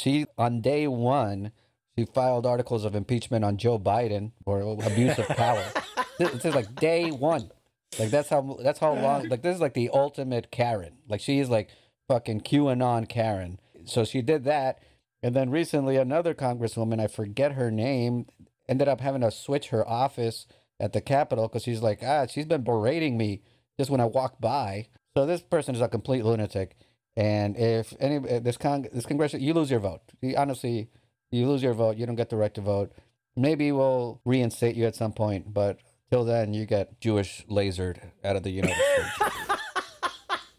she, 0.00 0.26
on 0.36 0.60
day 0.60 0.86
one, 0.86 1.52
she 1.98 2.04
filed 2.04 2.46
articles 2.46 2.84
of 2.84 2.94
impeachment 2.94 3.44
on 3.44 3.56
Joe 3.56 3.78
Biden 3.78 4.32
for 4.44 4.60
abuse 4.60 5.18
of 5.18 5.26
power. 5.28 5.64
this 6.18 6.44
is 6.44 6.54
like 6.54 6.74
day 6.76 7.10
one. 7.10 7.50
Like 7.98 8.10
that's 8.10 8.28
how 8.28 8.58
that's 8.62 8.78
how 8.78 8.92
long 8.92 9.28
like 9.28 9.42
this 9.42 9.54
is 9.54 9.60
like 9.60 9.74
the 9.74 9.90
ultimate 9.92 10.50
Karen. 10.50 10.98
Like 11.08 11.20
she 11.20 11.40
is 11.40 11.48
like 11.48 11.70
fucking 12.06 12.42
QAnon 12.42 13.08
Karen. 13.08 13.58
So 13.84 14.04
she 14.04 14.22
did 14.22 14.44
that, 14.44 14.80
and 15.22 15.34
then 15.34 15.50
recently 15.50 15.96
another 15.96 16.34
congresswoman, 16.34 17.00
I 17.00 17.06
forget 17.06 17.52
her 17.52 17.70
name, 17.70 18.26
ended 18.68 18.88
up 18.88 19.00
having 19.00 19.22
to 19.22 19.30
switch 19.30 19.68
her 19.68 19.88
office 19.88 20.46
at 20.80 20.92
the 20.92 21.00
Capitol 21.00 21.48
because 21.48 21.62
she's 21.62 21.82
like 21.82 22.00
ah 22.02 22.26
she's 22.26 22.46
been 22.46 22.62
berating 22.62 23.16
me 23.16 23.42
just 23.78 23.90
when 23.90 24.00
I 24.00 24.04
walk 24.04 24.40
by. 24.40 24.88
So 25.16 25.26
this 25.26 25.42
person 25.42 25.74
is 25.74 25.80
a 25.80 25.88
complete 25.88 26.24
lunatic, 26.24 26.76
and 27.16 27.56
if 27.56 27.94
any 27.98 28.16
uh, 28.16 28.40
this 28.40 28.56
con 28.56 28.86
this 28.92 29.06
congressional 29.06 29.44
you 29.44 29.54
lose 29.54 29.70
your 29.70 29.80
vote. 29.80 30.02
You, 30.20 30.36
honestly, 30.36 30.90
you 31.30 31.48
lose 31.48 31.62
your 31.62 31.74
vote. 31.74 31.96
You 31.96 32.06
don't 32.06 32.16
get 32.16 32.30
the 32.30 32.36
right 32.36 32.54
to 32.54 32.60
vote. 32.60 32.92
Maybe 33.36 33.70
we'll 33.72 34.20
reinstate 34.24 34.76
you 34.76 34.86
at 34.86 34.96
some 34.96 35.12
point, 35.12 35.52
but 35.52 35.78
till 36.10 36.24
then, 36.24 36.54
you 36.54 36.66
get 36.66 37.00
Jewish 37.00 37.44
lasered 37.48 37.98
out 38.24 38.36
of 38.36 38.42
the 38.42 38.50
United 38.50 38.76
States. 38.76 39.62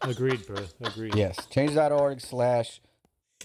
agreed, 0.02 0.46
bro. 0.46 0.64
Agreed. 0.82 1.14
yes, 1.14 1.46
change.org 1.46 2.20
slash 2.20 2.80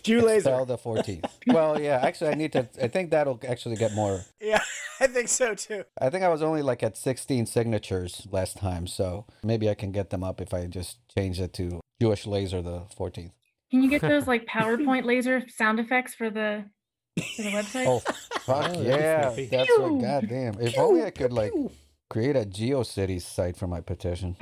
Jew 0.04 0.22
laser. 0.22 0.50
expel 0.50 0.66
the 0.66 0.78
14th. 0.78 1.26
well, 1.48 1.80
yeah, 1.82 2.00
actually, 2.04 2.30
I 2.32 2.36
need 2.36 2.52
to, 2.54 2.68
I 2.82 2.88
think 2.88 3.12
that'll 3.12 3.40
actually 3.48 3.76
get 3.76 3.94
more. 3.94 4.22
Yeah, 4.40 4.62
I 5.00 5.08
think 5.08 5.28
so 5.30 5.56
too. 5.56 5.84
I 6.00 6.10
think 6.10 6.24
I 6.24 6.30
was 6.30 6.42
only 6.42 6.62
like 6.62 6.84
at 6.84 6.98
16 6.98 7.46
signatures 7.48 8.28
last 8.32 8.58
time, 8.58 8.88
so 8.88 9.26
maybe 9.44 9.70
I 9.70 9.74
can 9.74 9.92
get 9.92 10.10
them 10.12 10.24
up 10.24 10.42
if 10.42 10.54
I 10.54 10.68
just 10.68 10.98
change 11.18 11.40
it 11.40 11.54
to 11.54 11.80
Jewish 12.02 12.28
laser 12.28 12.62
the 12.62 12.84
14th. 12.98 13.32
Can 13.72 13.82
you 13.84 13.90
get 13.90 14.02
those 14.14 14.28
like 14.28 14.46
PowerPoint 14.46 15.06
laser 15.06 15.44
sound 15.50 15.80
effects 15.80 16.14
for 16.14 16.30
the 16.30 16.66
For 17.38 17.42
the 17.44 17.50
website. 17.50 17.86
Oh 17.88 18.00
fuck 18.00 18.72
Oh, 18.76 18.82
yeah, 18.82 19.22
snappy. 19.34 19.46
that's 19.48 19.70
what. 19.80 20.02
Goddamn! 20.02 20.60
If 20.62 20.78
only 20.78 21.04
I 21.04 21.10
could 21.12 21.34
like 21.34 21.52
create 22.10 22.36
a 22.36 22.46
GeoCities 22.46 23.24
site 23.24 23.58
for 23.58 23.66
my 23.68 23.82
petition. 23.82 24.36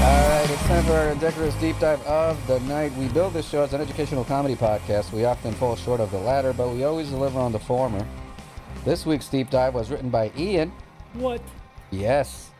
All 0.00 0.28
right, 0.28 0.48
it's 0.48 0.62
time 0.68 0.84
for 0.84 0.92
our 0.92 1.14
decorous 1.16 1.54
deep 1.56 1.76
dive 1.80 2.00
of 2.06 2.46
the 2.46 2.60
night. 2.60 2.94
We 2.94 3.08
build 3.08 3.32
this 3.32 3.48
show 3.48 3.62
as 3.64 3.72
an 3.74 3.80
educational 3.80 4.24
comedy 4.24 4.54
podcast. 4.54 5.12
We 5.12 5.24
often 5.24 5.52
fall 5.54 5.74
short 5.74 6.00
of 6.00 6.12
the 6.12 6.18
latter, 6.18 6.52
but 6.52 6.68
we 6.68 6.84
always 6.84 7.10
deliver 7.10 7.40
on 7.40 7.50
the 7.50 7.58
former. 7.58 8.06
This 8.84 9.04
week's 9.04 9.26
deep 9.26 9.50
dive 9.50 9.74
was 9.74 9.90
written 9.90 10.08
by 10.08 10.30
Ian. 10.38 10.70
What? 11.14 11.42
Yes. 11.90 12.50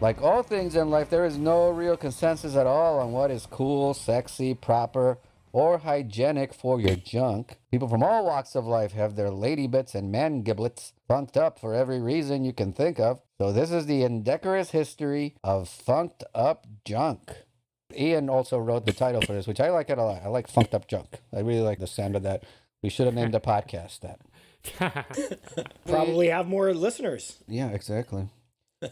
Like 0.00 0.22
all 0.22 0.42
things 0.42 0.74
in 0.74 0.88
life, 0.88 1.10
there 1.10 1.26
is 1.26 1.36
no 1.36 1.68
real 1.68 1.98
consensus 1.98 2.56
at 2.56 2.66
all 2.66 2.98
on 2.98 3.12
what 3.12 3.30
is 3.30 3.44
cool, 3.44 3.92
sexy, 3.92 4.54
proper, 4.54 5.18
or 5.56 5.78
hygienic 5.78 6.52
for 6.52 6.78
your 6.78 6.96
junk. 6.96 7.56
People 7.70 7.88
from 7.88 8.02
all 8.02 8.26
walks 8.26 8.54
of 8.54 8.66
life 8.66 8.92
have 8.92 9.16
their 9.16 9.30
lady 9.30 9.66
bits 9.66 9.94
and 9.94 10.12
man 10.12 10.42
giblets 10.42 10.92
funked 11.08 11.34
up 11.34 11.58
for 11.58 11.72
every 11.72 11.98
reason 11.98 12.44
you 12.44 12.52
can 12.52 12.74
think 12.74 13.00
of. 13.00 13.22
So 13.40 13.52
this 13.52 13.70
is 13.70 13.86
the 13.86 14.02
indecorous 14.02 14.72
history 14.72 15.34
of 15.42 15.66
funked 15.66 16.22
up 16.34 16.66
junk. 16.84 17.32
Ian 17.96 18.28
also 18.28 18.58
wrote 18.58 18.84
the 18.84 18.92
title 18.92 19.22
for 19.22 19.32
this, 19.32 19.46
which 19.46 19.58
I 19.58 19.70
like 19.70 19.88
it 19.88 19.96
a 19.96 20.04
lot. 20.04 20.22
I 20.22 20.28
like 20.28 20.46
funked 20.46 20.74
up 20.74 20.88
junk. 20.88 21.20
I 21.34 21.40
really 21.40 21.62
like 21.62 21.78
the 21.78 21.86
sound 21.86 22.16
of 22.16 22.22
that. 22.24 22.44
We 22.82 22.90
should 22.90 23.06
have 23.06 23.14
named 23.14 23.32
the 23.32 23.40
podcast 23.40 24.00
that. 24.00 25.06
Probably 25.86 26.28
have 26.28 26.48
more 26.48 26.74
listeners. 26.74 27.38
Yeah, 27.48 27.70
exactly. 27.70 28.28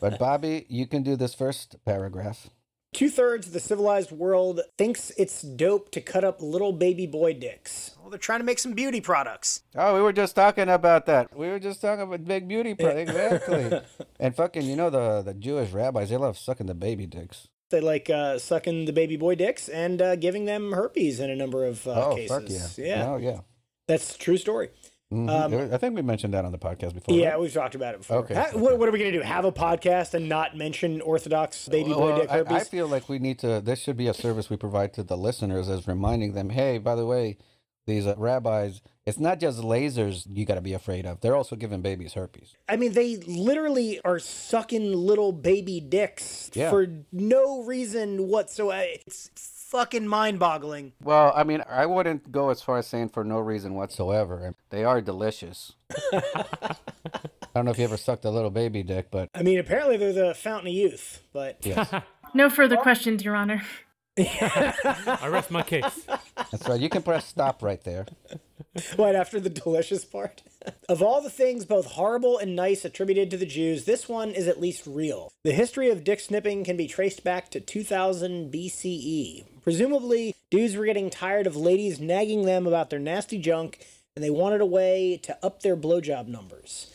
But 0.01 0.19
Bobby, 0.19 0.65
you 0.71 0.87
can 0.87 1.03
do 1.03 1.15
this 1.15 1.35
first 1.35 1.77
paragraph. 1.85 2.49
Two 2.95 3.11
thirds 3.11 3.49
of 3.49 3.53
the 3.53 3.59
civilized 3.59 4.13
world 4.13 4.61
thinks 4.79 5.11
it's 5.19 5.43
dope 5.43 5.91
to 5.91 6.01
cut 6.01 6.23
up 6.23 6.41
little 6.41 6.73
baby 6.73 7.09
boy 7.09 7.35
dicks. 7.35 7.97
Well, 8.01 8.09
they're 8.09 8.21
trying 8.21 8.39
to 8.39 8.45
make 8.45 8.61
some 8.61 8.73
beauty 8.73 9.01
products. 9.01 9.63
Oh, 9.75 9.97
we 9.97 10.01
were 10.01 10.13
just 10.13 10.37
talking 10.37 10.69
about 10.69 11.07
that. 11.07 11.37
We 11.37 11.49
were 11.49 11.59
just 11.59 11.81
talking 11.81 12.03
about 12.03 12.25
big 12.25 12.47
beauty 12.47 12.75
products. 12.75 13.11
exactly. 13.11 13.81
and 14.21 14.37
fucking, 14.37 14.63
you 14.63 14.77
know 14.77 14.91
the 14.91 15.23
the 15.23 15.35
Jewish 15.35 15.73
rabbis, 15.73 16.11
they 16.11 16.17
love 16.17 16.39
sucking 16.39 16.67
the 16.67 16.75
baby 16.75 17.07
dicks. 17.07 17.49
They 17.71 17.81
like 17.81 18.09
uh, 18.09 18.39
sucking 18.39 18.85
the 18.85 18.93
baby 18.93 19.17
boy 19.17 19.35
dicks 19.35 19.69
and 19.69 20.01
uh, 20.01 20.15
giving 20.15 20.45
them 20.45 20.71
herpes 20.71 21.19
in 21.19 21.31
a 21.31 21.37
number 21.37 21.67
of 21.67 21.85
uh, 21.89 22.11
oh, 22.11 22.15
cases. 22.15 22.29
fuck 22.31 22.79
yeah. 22.79 22.97
yeah, 22.97 23.11
Oh 23.11 23.17
yeah. 23.17 23.41
that's 23.89 24.15
a 24.15 24.19
true 24.19 24.37
story. 24.37 24.69
Mhm. 25.13 25.29
Um, 25.29 25.73
I 25.73 25.77
think 25.79 25.95
we 25.95 26.03
mentioned 26.03 26.35
that 26.35 26.45
on 26.45 26.51
the 26.53 26.59
podcast 26.59 26.95
before. 26.95 27.15
Yeah, 27.15 27.31
right? 27.31 27.41
we've 27.41 27.53
talked 27.53 27.75
about 27.75 27.95
it 27.95 27.99
before. 27.99 28.17
Okay, 28.19 28.35
Ha- 28.35 28.47
okay. 28.49 28.59
What, 28.59 28.79
what 28.79 28.89
are 28.89 28.93
we 28.93 28.99
gonna 28.99 29.13
do? 29.13 29.21
Have 29.21 29.45
a 29.45 29.53
podcast 29.53 30.15
and 30.15 30.29
not 30.29 30.57
mention 30.57 31.01
Orthodox 31.03 31.69
baby 31.69 31.93
boy 31.93 31.99
Well, 32.07 32.21
dick 32.21 32.31
I, 32.31 32.37
herpes? 32.39 32.53
I 32.53 32.65
feel 32.65 32.89
like 32.89 33.09
we 33.09 33.19
need 33.19 33.39
to. 33.41 33.61
This 33.61 33.81
should 33.81 33.97
be 33.97 34.09
a 34.09 34.15
service 34.15 34.49
we 34.51 34.57
provide 34.57 34.93
to 34.95 35.03
the 35.03 35.17
listeners, 35.17 35.69
as 35.69 35.87
reminding 35.87 36.33
them, 36.33 36.51
hey, 36.51 36.79
by 36.79 36.95
the 36.95 37.07
way, 37.07 37.37
these 37.87 38.07
uh, 38.07 38.15
rabbis, 38.17 38.81
it's 39.05 39.19
not 39.19 39.39
just 39.39 39.61
lasers 39.61 40.25
you 40.27 40.47
got 40.47 40.55
to 40.55 40.63
be 40.63 40.73
afraid 40.73 41.05
of. 41.05 41.21
They're 41.21 41.37
also 41.37 41.55
giving 41.55 41.83
babies 41.83 42.15
herpes. 42.15 42.55
I 42.67 42.77
mean, 42.77 42.95
they 42.95 43.17
literally 43.17 44.01
are 44.07 44.19
sucking 44.19 44.91
little 44.95 45.33
baby 45.33 45.81
dicks 45.81 46.51
Yeah. 46.55 46.71
for 46.71 46.87
no 47.13 47.63
reason 47.63 48.27
whatsoever. 48.29 48.89
It's 49.07 49.31
fucking 49.75 50.07
mind-boggling. 50.07 50.93
Well, 51.03 51.33
I 51.35 51.43
mean, 51.43 51.64
I 51.68 51.85
wouldn't 51.87 52.31
go 52.31 52.51
as 52.51 52.62
far 52.62 52.79
as 52.79 52.87
saying 52.87 53.09
for 53.09 53.25
no 53.25 53.41
reason 53.41 53.75
whatsoever. 53.75 54.55
They 54.70 54.85
are 54.85 55.01
delicious. 55.01 55.72
I 56.12 56.75
don't 57.57 57.64
know 57.64 57.72
if 57.72 57.79
you 57.79 57.85
ever 57.85 57.97
sucked 57.97 58.25
a 58.25 58.31
little 58.31 58.51
baby 58.51 58.85
dick, 58.85 59.09
but 59.11 59.31
I 59.35 59.43
mean, 59.43 59.59
apparently 59.59 59.97
they're 59.97 60.12
the 60.12 60.35
fountain 60.35 60.68
of 60.68 60.75
youth, 60.75 61.22
but 61.33 61.59
yes, 61.62 61.93
No 62.35 62.51
further 62.51 62.77
questions, 62.77 63.25
Your 63.25 63.35
Honor. 63.35 63.62
I 64.17 65.29
rest 65.29 65.51
my 65.51 65.62
case. 65.62 66.07
that's 66.37 66.69
right. 66.69 66.81
You 66.81 66.89
can 66.89 67.03
press 67.03 67.27
stop 67.27 67.62
right 67.62 67.83
there. 67.83 68.07
right 68.99 69.15
after 69.15 69.41
the 69.41 69.51
delicious 69.51 70.05
part. 70.05 70.43
of 70.89 71.03
all 71.03 71.21
the 71.21 71.31
things 71.31 71.65
both 71.65 71.87
horrible 71.87 72.39
and 72.39 72.55
nice 72.55 72.85
attributed 72.85 73.31
to 73.31 73.37
the 73.37 73.47
Jews, 73.47 73.85
this 73.85 74.09
one 74.09 74.31
is 74.31 74.47
at 74.47 74.61
least 74.61 74.87
real. 74.87 75.33
The 75.43 75.53
history 75.53 75.91
of 75.91 76.05
dick 76.05 76.21
snipping 76.21 76.65
can 76.65 76.77
be 76.77 76.87
traced 76.87 77.25
back 77.25 77.51
to 77.51 77.61
2000 77.61 78.53
BCE. 78.53 79.45
Presumably, 79.62 80.35
dudes 80.51 80.77
were 80.77 80.87
getting 80.87 81.11
tired 81.11 81.47
of 81.47 81.57
ladies 81.57 81.99
nagging 82.01 82.45
them 82.45 82.67
about 82.67 82.91
their 82.91 82.99
nasty 82.99 83.39
junk, 83.39 83.85
and 84.15 84.25
they 84.25 84.31
wanted 84.31 84.61
a 84.61 84.67
way 84.67 85.19
to 85.25 85.37
up 85.45 85.62
their 85.62 85.77
blowjob 85.77 86.29
numbers. 86.29 86.93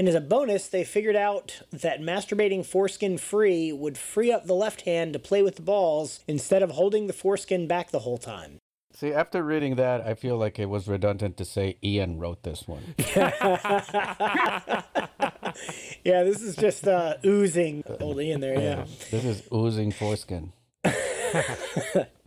And 0.00 0.08
as 0.08 0.14
a 0.14 0.20
bonus, 0.22 0.66
they 0.66 0.82
figured 0.82 1.14
out 1.14 1.60
that 1.72 2.00
masturbating 2.00 2.64
foreskin 2.64 3.18
free 3.18 3.70
would 3.70 3.98
free 3.98 4.32
up 4.32 4.46
the 4.46 4.54
left 4.54 4.80
hand 4.86 5.12
to 5.12 5.18
play 5.18 5.42
with 5.42 5.56
the 5.56 5.62
balls 5.62 6.20
instead 6.26 6.62
of 6.62 6.70
holding 6.70 7.06
the 7.06 7.12
foreskin 7.12 7.66
back 7.66 7.90
the 7.90 7.98
whole 7.98 8.16
time. 8.16 8.60
See, 8.94 9.12
after 9.12 9.42
reading 9.42 9.74
that, 9.74 10.00
I 10.00 10.14
feel 10.14 10.38
like 10.38 10.58
it 10.58 10.70
was 10.70 10.88
redundant 10.88 11.36
to 11.36 11.44
say 11.44 11.76
Ian 11.84 12.18
wrote 12.18 12.44
this 12.44 12.66
one. 12.66 12.94
Yeah, 16.02 16.22
this 16.22 16.40
is 16.40 16.56
just 16.56 16.88
uh, 16.88 17.16
oozing 17.26 17.84
old 18.00 18.20
Ian 18.22 18.40
there. 18.40 18.58
Yeah. 18.58 18.86
This 19.10 19.24
is 19.24 19.42
oozing 19.52 19.92
foreskin. 19.92 20.54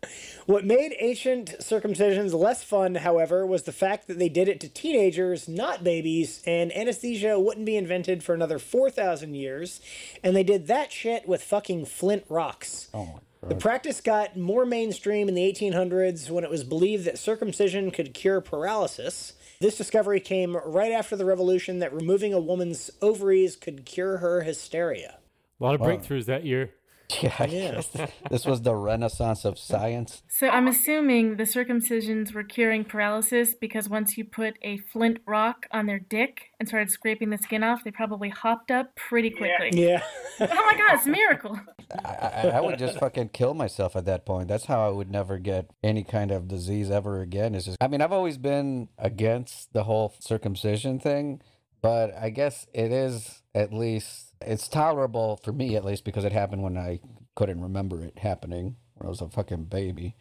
What 0.45 0.65
made 0.65 0.93
ancient 0.99 1.55
circumcisions 1.59 2.33
less 2.33 2.63
fun, 2.63 2.95
however, 2.95 3.45
was 3.45 3.63
the 3.63 3.71
fact 3.71 4.07
that 4.07 4.19
they 4.19 4.27
did 4.27 4.49
it 4.49 4.59
to 4.59 4.69
teenagers, 4.69 5.47
not 5.47 5.85
babies, 5.85 6.43
and 6.45 6.75
anesthesia 6.75 7.39
wouldn't 7.39 7.65
be 7.65 7.77
invented 7.77 8.23
for 8.23 8.35
another 8.35 8.59
4,000 8.59 9.35
years, 9.35 9.79
and 10.21 10.35
they 10.35 10.43
did 10.43 10.67
that 10.67 10.91
shit 10.91 11.27
with 11.27 11.41
fucking 11.41 11.85
flint 11.85 12.25
rocks. 12.27 12.89
Oh 12.93 13.05
my 13.41 13.49
The 13.49 13.55
practice 13.55 14.01
got 14.01 14.35
more 14.35 14.65
mainstream 14.65 15.29
in 15.29 15.35
the 15.35 15.49
1800s 15.49 16.29
when 16.29 16.43
it 16.43 16.49
was 16.49 16.65
believed 16.65 17.05
that 17.05 17.17
circumcision 17.17 17.89
could 17.89 18.13
cure 18.13 18.41
paralysis. 18.41 19.33
This 19.61 19.77
discovery 19.77 20.19
came 20.19 20.57
right 20.57 20.91
after 20.91 21.15
the 21.15 21.25
revolution 21.25 21.79
that 21.79 21.93
removing 21.93 22.33
a 22.33 22.39
woman's 22.39 22.91
ovaries 23.01 23.55
could 23.55 23.85
cure 23.85 24.17
her 24.17 24.41
hysteria. 24.41 25.19
A 25.59 25.63
lot 25.63 25.75
of 25.75 25.81
breakthroughs 25.81 26.25
that 26.25 26.43
year. 26.43 26.71
Yeah, 27.21 27.33
I 27.39 27.45
Yeah. 27.45 27.71
guess 27.73 27.91
this 28.29 28.45
was 28.45 28.61
the 28.61 28.75
renaissance 28.75 29.45
of 29.45 29.59
science. 29.59 30.23
So 30.29 30.47
I'm 30.49 30.67
assuming 30.67 31.37
the 31.37 31.43
circumcisions 31.43 32.33
were 32.33 32.43
curing 32.43 32.83
paralysis 32.85 33.53
because 33.53 33.87
once 33.89 34.17
you 34.17 34.25
put 34.25 34.55
a 34.61 34.77
flint 34.91 35.19
rock 35.27 35.67
on 35.71 35.85
their 35.85 35.99
dick 35.99 36.49
and 36.59 36.67
started 36.67 36.89
scraping 36.89 37.29
the 37.29 37.37
skin 37.37 37.63
off, 37.63 37.83
they 37.83 37.91
probably 37.91 38.29
hopped 38.29 38.71
up 38.71 38.95
pretty 38.95 39.29
quickly. 39.29 39.69
Yeah. 39.73 40.01
Oh 40.41 40.47
my 40.47 40.73
god, 40.75 40.95
it's 40.95 41.05
a 41.05 41.09
miracle. 41.09 41.59
I, 42.03 42.09
I, 42.09 42.47
I 42.55 42.59
would 42.59 42.79
just 42.79 42.97
fucking 42.97 43.29
kill 43.29 43.53
myself 43.53 43.95
at 43.95 44.05
that 44.05 44.25
point. 44.25 44.47
That's 44.47 44.65
how 44.65 44.83
I 44.85 44.89
would 44.89 45.11
never 45.11 45.37
get 45.37 45.69
any 45.83 46.03
kind 46.03 46.31
of 46.31 46.47
disease 46.47 46.89
ever 46.89 47.21
again. 47.21 47.53
Is 47.53 47.65
just, 47.65 47.77
I 47.79 47.87
mean, 47.87 48.01
I've 48.01 48.11
always 48.11 48.39
been 48.39 48.89
against 48.97 49.73
the 49.73 49.83
whole 49.83 50.15
circumcision 50.19 50.99
thing, 50.99 51.39
but 51.83 52.15
I 52.17 52.31
guess 52.31 52.65
it 52.73 52.91
is 52.91 53.43
at 53.53 53.71
least 53.71 54.32
it's 54.45 54.67
tolerable 54.67 55.39
for 55.43 55.51
me 55.51 55.75
at 55.75 55.85
least 55.85 56.03
because 56.05 56.25
it 56.25 56.31
happened 56.31 56.63
when 56.63 56.77
I 56.77 56.99
couldn't 57.35 57.61
remember 57.61 58.03
it 58.03 58.19
happening 58.19 58.75
when 58.95 59.07
I 59.07 59.09
was 59.09 59.21
a 59.21 59.29
fucking 59.29 59.65
baby. 59.65 60.15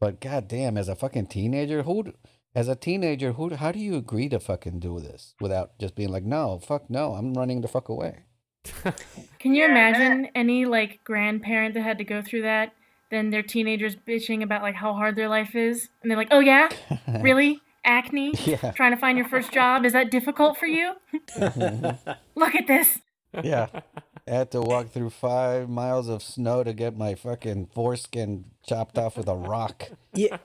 But 0.00 0.20
goddamn, 0.20 0.76
as 0.76 0.88
a 0.88 0.94
fucking 0.94 1.26
teenager, 1.26 1.82
who, 1.82 2.12
as 2.54 2.68
a 2.68 2.76
teenager, 2.76 3.32
who, 3.32 3.54
how 3.54 3.72
do 3.72 3.78
you 3.78 3.96
agree 3.96 4.28
to 4.28 4.38
fucking 4.38 4.78
do 4.78 5.00
this 5.00 5.34
without 5.40 5.78
just 5.78 5.96
being 5.96 6.10
like, 6.10 6.24
no, 6.24 6.58
fuck 6.58 6.88
no, 6.88 7.14
I'm 7.14 7.34
running 7.34 7.60
the 7.60 7.68
fuck 7.68 7.88
away. 7.88 8.20
Can 9.38 9.54
you 9.54 9.64
imagine 9.64 10.28
any 10.34 10.64
like 10.64 11.00
grandparent 11.04 11.74
that 11.74 11.82
had 11.82 11.98
to 11.98 12.04
go 12.04 12.22
through 12.22 12.42
that? 12.42 12.72
Then 13.10 13.30
their 13.30 13.42
teenagers 13.42 13.96
bitching 13.96 14.42
about 14.42 14.62
like 14.62 14.74
how 14.74 14.92
hard 14.92 15.16
their 15.16 15.28
life 15.28 15.54
is, 15.54 15.88
and 16.02 16.10
they're 16.10 16.18
like, 16.18 16.28
"Oh 16.30 16.40
yeah, 16.40 16.68
really? 17.20 17.62
Acne? 17.84 18.34
Yeah. 18.44 18.72
Trying 18.72 18.90
to 18.90 18.98
find 18.98 19.16
your 19.16 19.26
first 19.28 19.50
job 19.50 19.86
is 19.86 19.94
that 19.94 20.10
difficult 20.10 20.58
for 20.58 20.66
you? 20.66 20.94
Mm-hmm. 21.38 22.10
Look 22.34 22.54
at 22.54 22.66
this." 22.66 22.98
Yeah. 23.42 23.66
I 24.26 24.30
had 24.30 24.50
to 24.50 24.60
walk 24.60 24.90
through 24.90 25.10
five 25.10 25.68
miles 25.68 26.08
of 26.08 26.22
snow 26.22 26.62
to 26.62 26.72
get 26.74 26.96
my 26.96 27.14
fucking 27.14 27.66
foreskin 27.74 28.44
chopped 28.66 28.98
off 28.98 29.16
with 29.16 29.28
a 29.28 29.34
rock. 29.34 29.88
Yeah. 30.12 30.36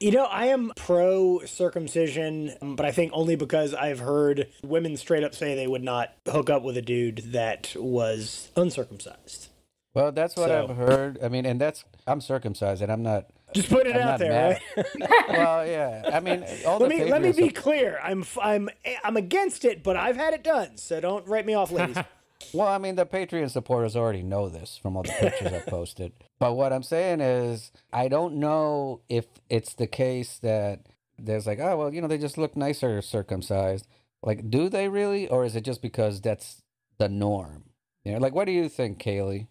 You 0.00 0.10
know, 0.10 0.24
I 0.24 0.46
am 0.46 0.72
pro 0.76 1.40
circumcision, 1.44 2.52
but 2.76 2.84
I 2.84 2.90
think 2.90 3.12
only 3.14 3.36
because 3.36 3.72
I've 3.74 4.00
heard 4.00 4.48
women 4.64 4.96
straight 4.96 5.22
up 5.22 5.34
say 5.34 5.54
they 5.54 5.68
would 5.68 5.84
not 5.84 6.12
hook 6.28 6.50
up 6.50 6.62
with 6.62 6.76
a 6.76 6.82
dude 6.82 7.18
that 7.32 7.74
was 7.78 8.50
uncircumcised. 8.56 9.48
Well, 9.94 10.10
that's 10.10 10.34
what 10.34 10.48
So- 10.48 10.66
I've 10.68 10.76
heard. 10.76 11.18
I 11.22 11.28
mean, 11.28 11.46
and 11.46 11.60
that's 11.60 11.84
I'm 12.06 12.20
circumcised, 12.20 12.82
and 12.82 12.90
I'm 12.90 13.02
not. 13.04 13.26
Just 13.54 13.68
put 13.70 13.86
it 13.86 13.94
I'm 13.96 14.02
out 14.02 14.18
there, 14.18 14.30
mad. 14.30 14.60
right? 14.76 14.86
Well, 15.28 15.66
yeah. 15.66 16.10
I 16.12 16.20
mean, 16.20 16.44
all 16.66 16.78
let 16.78 16.90
the 16.90 16.96
me 16.96 17.04
let 17.10 17.22
me 17.22 17.32
be 17.32 17.46
sup- 17.46 17.54
clear. 17.54 17.98
I'm 18.02 18.24
I'm 18.42 18.68
I'm 19.02 19.16
against 19.16 19.64
it, 19.64 19.82
but 19.82 19.96
I've 19.96 20.16
had 20.16 20.34
it 20.34 20.42
done, 20.44 20.76
so 20.76 21.00
don't 21.00 21.26
write 21.26 21.46
me 21.46 21.54
off, 21.54 21.70
ladies. 21.70 21.96
Well, 22.52 22.68
I 22.68 22.76
mean, 22.78 22.94
the 22.96 23.06
Patreon 23.06 23.50
supporters 23.50 23.96
already 23.96 24.22
know 24.22 24.48
this 24.50 24.76
from 24.76 24.96
all 24.96 25.02
the 25.02 25.12
pictures 25.18 25.50
I 25.52 25.60
posted. 25.60 26.12
But 26.38 26.52
what 26.54 26.72
I'm 26.74 26.82
saying 26.82 27.20
is, 27.22 27.72
I 27.90 28.06
don't 28.06 28.34
know 28.36 29.00
if 29.08 29.24
it's 29.48 29.72
the 29.74 29.86
case 29.86 30.38
that 30.40 30.80
there's 31.18 31.46
like, 31.46 31.58
oh, 31.58 31.76
well, 31.78 31.94
you 31.94 32.02
know, 32.02 32.06
they 32.06 32.18
just 32.18 32.36
look 32.36 32.54
nicer 32.54 33.00
circumcised. 33.00 33.86
Like, 34.22 34.50
do 34.50 34.68
they 34.68 34.88
really? 34.88 35.26
Or 35.26 35.44
is 35.46 35.56
it 35.56 35.64
just 35.64 35.80
because 35.80 36.20
that's 36.20 36.62
the 36.98 37.08
norm? 37.08 37.64
You 38.04 38.12
know, 38.12 38.18
like, 38.18 38.34
what 38.34 38.44
do 38.44 38.52
you 38.52 38.68
think, 38.68 38.98
Kaylee? 39.02 39.46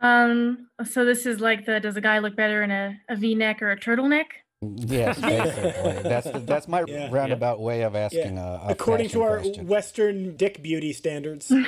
Um, 0.00 0.68
so 0.84 1.04
this 1.04 1.26
is 1.26 1.40
like 1.40 1.66
the 1.66 1.78
does 1.80 1.96
a 1.96 2.00
guy 2.00 2.18
look 2.20 2.36
better 2.36 2.62
in 2.62 2.70
a, 2.70 2.96
a 3.08 3.16
V 3.16 3.34
neck 3.34 3.60
or 3.62 3.70
a 3.70 3.78
turtleneck? 3.78 4.26
Yes, 4.62 5.18
basically. 5.20 6.02
that's 6.02 6.30
the, 6.30 6.38
that's 6.40 6.68
my 6.68 6.84
Yeah. 6.86 7.08
roundabout 7.10 7.60
way 7.60 7.82
of 7.82 7.94
asking 7.96 8.38
a, 8.38 8.60
a 8.64 8.66
According 8.70 9.08
to 9.10 9.22
our 9.22 9.38
question. 9.40 9.66
Western 9.66 10.36
dick 10.36 10.62
beauty 10.62 10.92
standards. 10.92 11.52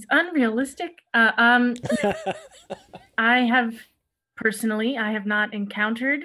It's 0.00 0.08
unrealistic. 0.10 0.90
Uh, 1.14 1.30
um, 1.38 1.74
I 3.18 3.42
have 3.42 3.74
personally, 4.36 4.96
I 4.98 5.12
have 5.12 5.24
not 5.24 5.54
encountered 5.54 6.24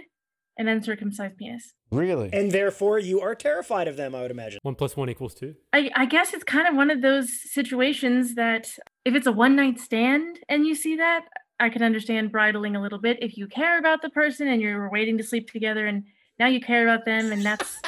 an 0.57 0.67
uncircumcised 0.67 1.37
penis. 1.37 1.73
Really? 1.91 2.31
and 2.33 2.51
therefore, 2.51 2.97
you 2.97 3.21
are 3.21 3.35
terrified 3.35 3.87
of 3.87 3.95
them, 3.95 4.15
I 4.15 4.23
would 4.23 4.31
imagine. 4.31 4.57
One 4.63 4.73
plus 4.73 4.97
one 4.97 5.07
equals 5.09 5.35
two. 5.35 5.53
I, 5.71 5.91
I 5.95 6.05
guess 6.07 6.33
it's 6.33 6.43
kind 6.43 6.67
of 6.67 6.75
one 6.75 6.89
of 6.89 7.01
those 7.03 7.29
situations 7.51 8.33
that 8.35 8.67
if 9.05 9.13
it's 9.13 9.27
a 9.27 9.31
one 9.31 9.55
night 9.55 9.79
stand 9.79 10.39
and 10.49 10.65
you 10.65 10.73
see 10.73 10.95
that, 10.97 11.25
I 11.59 11.69
can 11.69 11.83
understand 11.83 12.31
bridling 12.31 12.75
a 12.75 12.81
little 12.81 12.99
bit. 12.99 13.21
If 13.21 13.37
you 13.37 13.47
care 13.47 13.77
about 13.77 14.01
the 14.01 14.09
person 14.09 14.47
and 14.47 14.61
you're 14.61 14.89
waiting 14.89 15.17
to 15.17 15.23
sleep 15.23 15.51
together 15.51 15.87
and 15.87 16.05
now 16.39 16.47
you 16.47 16.61
care 16.61 16.87
about 16.87 17.05
them 17.05 17.31
and 17.31 17.43
that's 17.43 17.81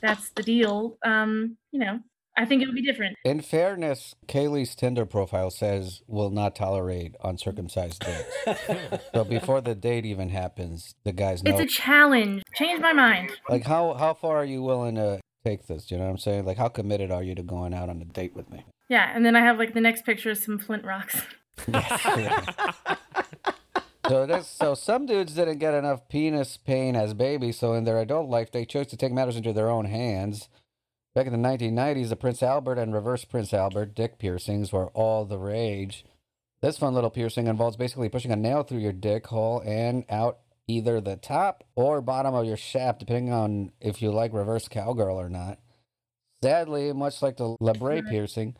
that's 0.00 0.30
the 0.30 0.42
deal, 0.42 0.96
um, 1.04 1.56
you 1.70 1.80
know, 1.80 2.00
I 2.38 2.44
think 2.44 2.62
it 2.62 2.66
would 2.66 2.74
be 2.74 2.82
different. 2.82 3.16
In 3.24 3.40
fairness, 3.40 4.14
Kaylee's 4.28 4.76
Tinder 4.76 5.04
profile 5.04 5.50
says 5.50 6.02
will 6.06 6.30
not 6.30 6.54
tolerate 6.54 7.16
uncircumcised 7.22 8.04
dicks. 8.04 9.02
so 9.14 9.24
before 9.24 9.60
the 9.60 9.74
date 9.74 10.06
even 10.06 10.28
happens, 10.28 10.94
the 11.04 11.12
guys 11.12 11.42
know. 11.42 11.50
It's 11.50 11.60
a 11.60 11.76
challenge. 11.76 12.44
Change 12.54 12.80
my 12.80 12.92
mind. 12.92 13.32
like 13.48 13.64
how 13.64 13.94
how 13.94 14.14
far 14.14 14.36
are 14.36 14.44
you 14.44 14.62
willing 14.62 14.94
to 14.94 15.20
take 15.44 15.66
this? 15.66 15.90
You 15.90 15.98
know 15.98 16.04
what 16.04 16.10
I'm 16.10 16.18
saying? 16.18 16.44
Like 16.44 16.58
how 16.58 16.68
committed 16.68 17.10
are 17.10 17.22
you 17.22 17.34
to 17.34 17.42
going 17.42 17.74
out 17.74 17.88
on 17.88 18.00
a 18.00 18.04
date 18.04 18.36
with 18.36 18.48
me? 18.50 18.64
Yeah, 18.88 19.10
and 19.12 19.26
then 19.26 19.36
I 19.36 19.40
have 19.40 19.58
like 19.58 19.74
the 19.74 19.80
next 19.80 20.06
picture 20.06 20.30
of 20.30 20.38
some 20.38 20.58
flint 20.58 20.84
rocks. 20.84 21.20
So 24.06 24.26
that's 24.26 24.48
so 24.48 24.74
some 24.74 25.06
dudes 25.06 25.34
didn't 25.34 25.58
get 25.58 25.74
enough 25.74 26.08
penis 26.08 26.56
pain 26.56 26.96
as 26.96 27.14
babies, 27.14 27.58
so 27.58 27.74
in 27.74 27.84
their 27.84 28.00
adult 28.00 28.28
life 28.28 28.50
they 28.50 28.64
chose 28.64 28.86
to 28.88 28.96
take 28.96 29.12
matters 29.12 29.36
into 29.36 29.52
their 29.52 29.68
own 29.68 29.86
hands. 29.86 30.48
Back 31.14 31.26
in 31.26 31.32
the 31.32 31.48
1990s, 31.48 32.10
the 32.10 32.16
Prince 32.16 32.42
Albert 32.42 32.78
and 32.78 32.94
Reverse 32.94 33.24
Prince 33.24 33.52
Albert 33.52 33.94
dick 33.94 34.18
piercings 34.18 34.72
were 34.72 34.88
all 34.88 35.24
the 35.24 35.38
rage. 35.38 36.04
This 36.60 36.78
fun 36.78 36.94
little 36.94 37.10
piercing 37.10 37.46
involves 37.46 37.76
basically 37.76 38.08
pushing 38.08 38.32
a 38.32 38.36
nail 38.36 38.62
through 38.62 38.78
your 38.78 38.92
dick 38.92 39.26
hole 39.26 39.62
and 39.64 40.04
out 40.08 40.38
either 40.66 41.00
the 41.00 41.16
top 41.16 41.64
or 41.74 42.00
bottom 42.00 42.34
of 42.34 42.46
your 42.46 42.56
shaft, 42.56 43.00
depending 43.00 43.32
on 43.32 43.72
if 43.80 44.02
you 44.02 44.10
like 44.10 44.32
reverse 44.32 44.68
cowgirl 44.68 45.18
or 45.18 45.28
not. 45.28 45.58
Sadly, 46.42 46.92
much 46.92 47.20
like 47.20 47.36
the 47.36 47.56
labrae 47.60 48.08
piercing, 48.08 48.54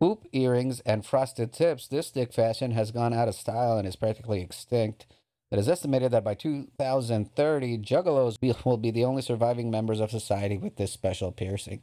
hoop 0.00 0.26
earrings 0.32 0.80
and 0.80 1.04
frosted 1.04 1.52
tips, 1.52 1.88
this 1.88 2.10
dick 2.10 2.32
fashion 2.32 2.72
has 2.72 2.90
gone 2.90 3.12
out 3.12 3.28
of 3.28 3.34
style 3.34 3.78
and 3.78 3.86
is 3.86 3.96
practically 3.96 4.42
extinct. 4.42 5.06
It 5.50 5.58
is 5.58 5.68
estimated 5.68 6.10
that 6.12 6.24
by 6.24 6.34
2030, 6.34 7.78
juggalos 7.78 8.64
will 8.64 8.76
be 8.76 8.90
the 8.90 9.04
only 9.04 9.22
surviving 9.22 9.70
members 9.70 10.00
of 10.00 10.10
society 10.10 10.58
with 10.58 10.76
this 10.76 10.92
special 10.92 11.32
piercing. 11.32 11.82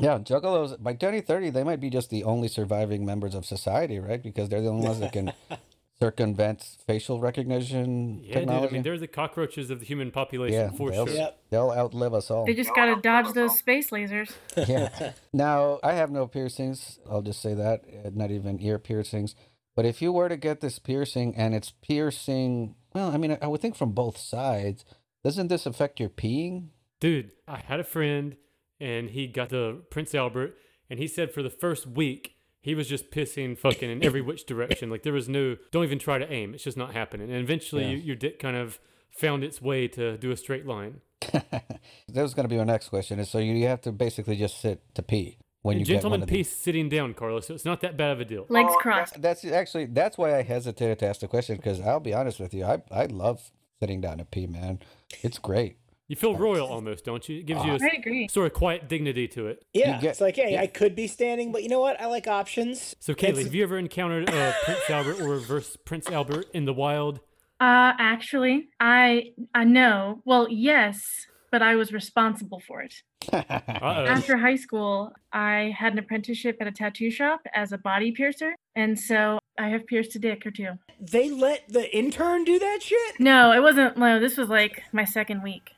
Yeah, 0.00 0.18
juggalos, 0.18 0.82
by 0.82 0.94
2030, 0.94 1.50
they 1.50 1.64
might 1.64 1.80
be 1.80 1.90
just 1.90 2.10
the 2.10 2.24
only 2.24 2.48
surviving 2.48 3.04
members 3.04 3.34
of 3.34 3.44
society, 3.44 3.98
right? 3.98 4.22
Because 4.22 4.48
they're 4.48 4.62
the 4.62 4.68
only 4.68 4.86
ones 4.86 5.00
that 5.00 5.12
can 5.12 5.32
circumvent 6.02 6.76
facial 6.86 7.20
recognition 7.20 8.20
Yeah, 8.24 8.40
dude. 8.40 8.48
I 8.48 8.66
mean, 8.68 8.82
they're 8.82 8.98
the 8.98 9.06
cockroaches 9.06 9.70
of 9.70 9.80
the 9.80 9.86
human 9.86 10.10
population 10.10 10.60
yeah, 10.60 10.70
for 10.70 10.90
they'll, 10.90 11.06
sure. 11.06 11.14
Yep. 11.14 11.40
they'll 11.50 11.70
outlive 11.70 12.14
us 12.14 12.30
all. 12.30 12.44
They 12.44 12.54
just 12.54 12.74
gotta 12.74 13.00
dodge 13.00 13.32
those 13.34 13.58
space 13.58 13.90
lasers. 13.90 14.32
yeah. 14.68 15.12
Now, 15.32 15.78
I 15.82 15.92
have 15.92 16.10
no 16.10 16.26
piercings. 16.26 16.98
I'll 17.08 17.22
just 17.22 17.40
say 17.40 17.54
that. 17.54 17.84
uh, 18.04 18.10
Not 18.12 18.30
even 18.30 18.60
ear 18.60 18.78
piercings. 18.78 19.34
But 19.74 19.86
if 19.86 20.02
you 20.02 20.12
were 20.12 20.28
to 20.28 20.36
get 20.36 20.60
this 20.60 20.78
piercing 20.78 21.34
and 21.36 21.54
it's 21.54 21.70
piercing, 21.70 22.74
well, 22.94 23.10
I 23.10 23.16
mean, 23.16 23.38
I 23.40 23.46
would 23.46 23.60
think 23.60 23.76
from 23.76 23.92
both 23.92 24.18
sides, 24.18 24.84
doesn't 25.24 25.48
this 25.48 25.66
affect 25.66 26.00
your 26.00 26.10
peeing? 26.10 26.68
Dude, 27.00 27.30
I 27.48 27.58
had 27.58 27.80
a 27.80 27.84
friend 27.84 28.36
and 28.80 29.10
he 29.10 29.28
got 29.28 29.48
the 29.48 29.82
Prince 29.90 30.14
Albert 30.14 30.56
and 30.90 30.98
he 30.98 31.06
said 31.06 31.32
for 31.32 31.42
the 31.42 31.50
first 31.50 31.86
week 31.86 32.34
he 32.62 32.74
was 32.76 32.88
just 32.88 33.10
pissing 33.10 33.58
fucking 33.58 33.90
in 33.90 34.04
every 34.04 34.20
which 34.20 34.46
direction. 34.46 34.88
Like 34.88 35.02
there 35.02 35.12
was 35.12 35.28
no 35.28 35.56
don't 35.72 35.84
even 35.84 35.98
try 35.98 36.18
to 36.18 36.32
aim. 36.32 36.54
It's 36.54 36.64
just 36.64 36.76
not 36.76 36.94
happening. 36.94 37.30
And 37.30 37.40
eventually 37.40 37.82
Yeah. 37.82 37.90
you, 37.90 37.96
your 37.98 38.16
dick 38.16 38.38
kind 38.38 38.56
of 38.56 38.78
found 39.10 39.44
its 39.44 39.60
way 39.60 39.88
to 39.88 40.16
do 40.16 40.30
a 40.30 40.36
straight 40.36 40.64
line. 40.64 41.00
that 41.32 41.82
was 42.08 42.34
going 42.34 42.44
to 42.44 42.48
be 42.48 42.56
my 42.56 42.64
next 42.64 42.88
question. 42.88 43.18
Is 43.18 43.28
so 43.28 43.38
you 43.38 43.66
have 43.66 43.80
to 43.82 43.92
basically 43.92 44.36
just 44.36 44.60
sit 44.60 44.82
to 44.94 45.02
pee 45.02 45.38
when 45.62 45.78
you 45.78 45.84
get 45.84 45.94
one 45.94 45.98
gentlemen 45.98 46.22
of 46.22 46.28
these. 46.28 46.48
peace 46.48 46.56
sitting 46.56 46.88
down, 46.88 47.14
Carlos. 47.14 47.46
So 47.46 47.54
it's 47.54 47.64
not 47.64 47.80
that 47.80 47.96
bad 47.96 48.12
of 48.12 48.20
a 48.20 48.24
deal. 48.24 48.46
Legs 48.48 48.72
oh, 48.72 48.78
crossed. 48.78 49.20
That's 49.20 49.44
actually 49.44 49.86
that's 49.86 50.16
why 50.16 50.36
I 50.36 50.42
hesitated 50.42 51.00
to 51.00 51.06
ask 51.06 51.20
the 51.20 51.28
question 51.28 51.56
because 51.56 51.80
I'll 51.80 52.00
be 52.00 52.14
honest 52.14 52.38
with 52.38 52.54
you, 52.54 52.64
I 52.64 52.82
I 52.90 53.06
love 53.06 53.50
sitting 53.80 54.00
down 54.00 54.18
to 54.18 54.24
pee, 54.24 54.46
man. 54.46 54.78
It's 55.22 55.38
great. 55.38 55.76
You 56.08 56.16
feel 56.16 56.36
royal 56.36 56.66
almost, 56.68 57.04
don't 57.04 57.26
you? 57.28 57.38
It 57.38 57.46
gives 57.46 57.64
you 57.64 57.72
a 57.74 58.28
sort 58.28 58.46
of 58.46 58.52
quiet 58.52 58.88
dignity 58.88 59.28
to 59.28 59.46
it. 59.46 59.64
Yeah, 59.72 59.98
get- 60.00 60.10
it's 60.10 60.20
like, 60.20 60.36
hey, 60.36 60.52
yeah. 60.52 60.60
I 60.60 60.66
could 60.66 60.94
be 60.94 61.06
standing, 61.06 61.52
but 61.52 61.62
you 61.62 61.68
know 61.68 61.80
what? 61.80 62.00
I 62.00 62.06
like 62.06 62.26
options. 62.26 62.94
So, 63.00 63.12
It's- 63.12 63.32
Kaylee, 63.38 63.44
have 63.44 63.54
you 63.54 63.62
ever 63.62 63.78
encountered 63.78 64.28
uh, 64.28 64.52
Prince 64.64 64.90
Albert 64.90 65.20
or 65.20 65.28
reverse 65.30 65.76
Prince 65.84 66.08
Albert 66.10 66.46
in 66.52 66.64
the 66.64 66.74
wild? 66.74 67.20
Uh, 67.60 67.94
actually, 67.98 68.68
I 68.80 69.30
I 69.54 69.64
know. 69.64 70.20
Well, 70.24 70.48
yes, 70.50 71.26
but 71.52 71.62
I 71.62 71.76
was 71.76 71.92
responsible 71.92 72.60
for 72.66 72.82
it. 72.82 72.94
Uh-oh. 73.32 74.04
After 74.06 74.36
high 74.36 74.56
school, 74.56 75.12
I 75.32 75.72
had 75.78 75.92
an 75.92 76.00
apprenticeship 76.00 76.56
at 76.60 76.66
a 76.66 76.72
tattoo 76.72 77.10
shop 77.10 77.40
as 77.54 77.70
a 77.72 77.78
body 77.78 78.10
piercer, 78.10 78.56
and 78.74 78.98
so 78.98 79.38
I 79.58 79.68
have 79.68 79.86
pierced 79.86 80.16
a 80.16 80.18
dick 80.18 80.44
or 80.44 80.50
two. 80.50 80.70
They 81.00 81.30
let 81.30 81.68
the 81.68 81.94
intern 81.96 82.42
do 82.44 82.58
that 82.58 82.80
shit? 82.82 83.20
No, 83.20 83.52
it 83.52 83.62
wasn't. 83.62 83.96
No, 83.96 84.18
this 84.18 84.36
was 84.36 84.48
like 84.48 84.82
my 84.92 85.04
second 85.04 85.42
week. 85.44 85.70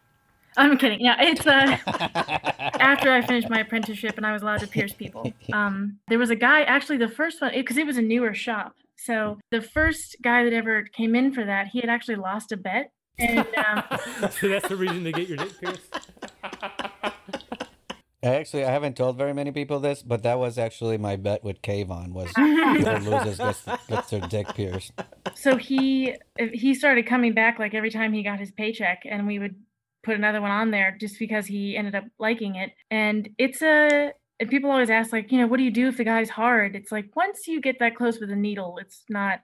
I'm 0.57 0.79
kidding. 0.79 1.01
Yeah, 1.01 1.17
it's 1.21 1.47
uh 1.47 1.77
after 2.81 3.13
I 3.13 3.23
finished 3.23 3.51
my 3.51 3.61
apprenticeship 3.61 4.17
and 4.17 4.27
I 4.27 4.33
was 4.33 4.43
allowed 4.43 4.61
to 4.61 4.67
pierce 4.67 4.93
people. 4.93 5.33
Um, 5.53 5.99
there 6.09 6.19
was 6.19 6.31
a 6.31 6.37
guy 6.37 6.63
actually 6.63 6.99
the 6.99 7.09
first 7.09 7.41
one 7.41 7.53
because 7.55 7.77
it 7.77 7.87
was 7.87 7.97
a 7.97 8.03
newer 8.03 8.35
shop. 8.35 8.75
So 8.97 9.39
the 9.51 9.61
first 9.61 10.17
guy 10.23 10.45
that 10.45 10.53
ever 10.53 10.85
came 10.85 11.15
in 11.15 11.33
for 11.33 11.45
that, 11.45 11.69
he 11.69 11.81
had 11.81 11.91
actually 11.91 12.17
lost 12.17 12.53
a 12.53 12.57
bet, 12.57 12.93
and 13.19 13.47
um, 13.57 13.83
so 14.31 14.49
that's 14.49 14.69
the 14.69 14.77
reason 14.77 15.05
to 15.05 15.13
get 15.13 15.29
your 15.29 15.37
dick 15.39 15.61
pierced? 15.61 16.11
Actually, 18.23 18.65
I 18.65 18.71
haven't 18.71 18.97
told 18.97 19.19
very 19.19 19.35
many 19.35 19.53
people 19.53 19.81
this, 19.81 20.03
but 20.03 20.23
that 20.23 20.39
was 20.39 20.57
actually 20.57 20.97
my 20.97 21.17
bet 21.17 21.45
with 21.45 21.61
Kayvon 21.61 22.13
was 22.13 22.31
whoever 22.35 23.11
loses 23.11 23.39
gets, 23.39 23.87
gets 23.87 24.11
their 24.11 24.21
dick 24.21 24.49
pierced. 24.55 24.93
so 25.35 25.57
he 25.57 26.15
he 26.53 26.75
started 26.75 27.07
coming 27.07 27.35
back 27.35 27.59
like 27.59 27.75
every 27.75 27.91
time 27.91 28.15
he 28.15 28.23
got 28.23 28.41
his 28.41 28.51
paycheck, 28.51 29.03
and 29.05 29.27
we 29.27 29.39
would 29.39 29.57
put 30.05 30.15
another 30.15 30.41
one 30.41 30.51
on 30.51 30.71
there 30.71 30.97
just 31.01 31.19
because 31.19 31.47
he 31.47 31.77
ended 31.77 31.95
up 31.95 32.05
liking 32.19 32.57
it. 32.57 32.73
And 32.91 33.29
it's 33.39 33.63
a 33.63 34.13
and 34.41 34.51
people 34.51 34.71
always 34.71 34.91
ask 34.91 35.13
like, 35.13 35.31
you 35.31 35.39
know, 35.39 35.47
what 35.47 35.59
do 35.59 35.63
you 35.63 35.71
do 35.71 35.89
if 35.89 35.97
the 35.97 36.05
guy's 36.05 36.31
hard? 36.31 36.75
It's 36.75 36.91
like 36.91 37.15
once 37.15 37.47
you 37.47 37.61
get 37.61 37.79
that 37.79 37.97
close 37.97 38.19
with 38.19 38.31
a 38.31 38.37
needle, 38.37 38.79
it's 38.79 39.05
not. 39.09 39.41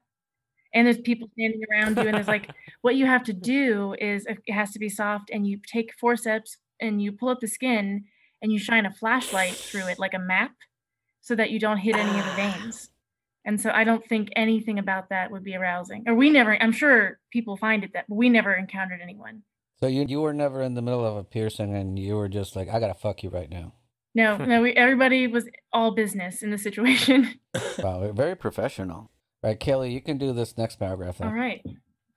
And 0.74 0.86
there's 0.86 0.98
people 0.98 1.28
standing 1.32 1.62
around 1.70 1.96
you, 1.96 2.04
and 2.04 2.14
there's 2.14 2.28
like, 2.28 2.50
what 2.82 2.94
you 2.94 3.06
have 3.06 3.24
to 3.24 3.32
do 3.32 3.94
is 4.00 4.26
it 4.26 4.38
has 4.52 4.72
to 4.72 4.78
be 4.78 4.88
soft, 4.88 5.30
and 5.32 5.46
you 5.46 5.58
take 5.66 5.92
forceps 5.98 6.56
and 6.80 7.02
you 7.02 7.12
pull 7.12 7.28
up 7.28 7.40
the 7.40 7.48
skin, 7.48 8.04
and 8.40 8.52
you 8.52 8.58
shine 8.58 8.86
a 8.86 8.92
flashlight 8.92 9.54
through 9.54 9.86
it 9.88 9.98
like 9.98 10.14
a 10.14 10.18
map, 10.18 10.52
so 11.20 11.34
that 11.34 11.50
you 11.50 11.58
don't 11.58 11.78
hit 11.78 11.96
any 11.96 12.18
of 12.18 12.24
the 12.26 12.32
veins. 12.32 12.90
And 13.46 13.58
so 13.58 13.70
I 13.70 13.84
don't 13.84 14.04
think 14.06 14.28
anything 14.36 14.78
about 14.78 15.08
that 15.08 15.30
would 15.30 15.42
be 15.42 15.56
arousing. 15.56 16.04
Or 16.06 16.14
we 16.14 16.28
never, 16.28 16.62
I'm 16.62 16.72
sure 16.72 17.18
people 17.32 17.56
find 17.56 17.82
it 17.82 17.94
that, 17.94 18.04
but 18.06 18.16
we 18.16 18.28
never 18.28 18.52
encountered 18.52 19.00
anyone. 19.02 19.44
So 19.82 19.88
you 19.88 20.04
you 20.06 20.20
were 20.20 20.34
never 20.34 20.62
in 20.62 20.74
the 20.74 20.82
middle 20.82 21.04
of 21.04 21.16
a 21.16 21.24
piercing 21.24 21.74
and 21.74 21.98
you 21.98 22.16
were 22.16 22.28
just 22.28 22.54
like, 22.54 22.68
I 22.68 22.80
gotta 22.80 22.94
fuck 22.94 23.22
you 23.22 23.30
right 23.30 23.48
now. 23.48 23.72
No, 24.14 24.36
hmm. 24.36 24.44
no, 24.44 24.62
we, 24.62 24.72
everybody 24.72 25.26
was 25.26 25.48
all 25.72 25.92
business 25.92 26.42
in 26.42 26.50
the 26.50 26.58
situation. 26.58 27.40
Wow, 27.78 28.12
very 28.12 28.36
professional. 28.36 29.10
Right, 29.42 29.58
Kelly, 29.58 29.92
you 29.92 30.02
can 30.02 30.18
do 30.18 30.32
this 30.32 30.58
next 30.58 30.76
paragraph. 30.76 31.18
Then. 31.18 31.28
all 31.28 31.34
right. 31.34 31.64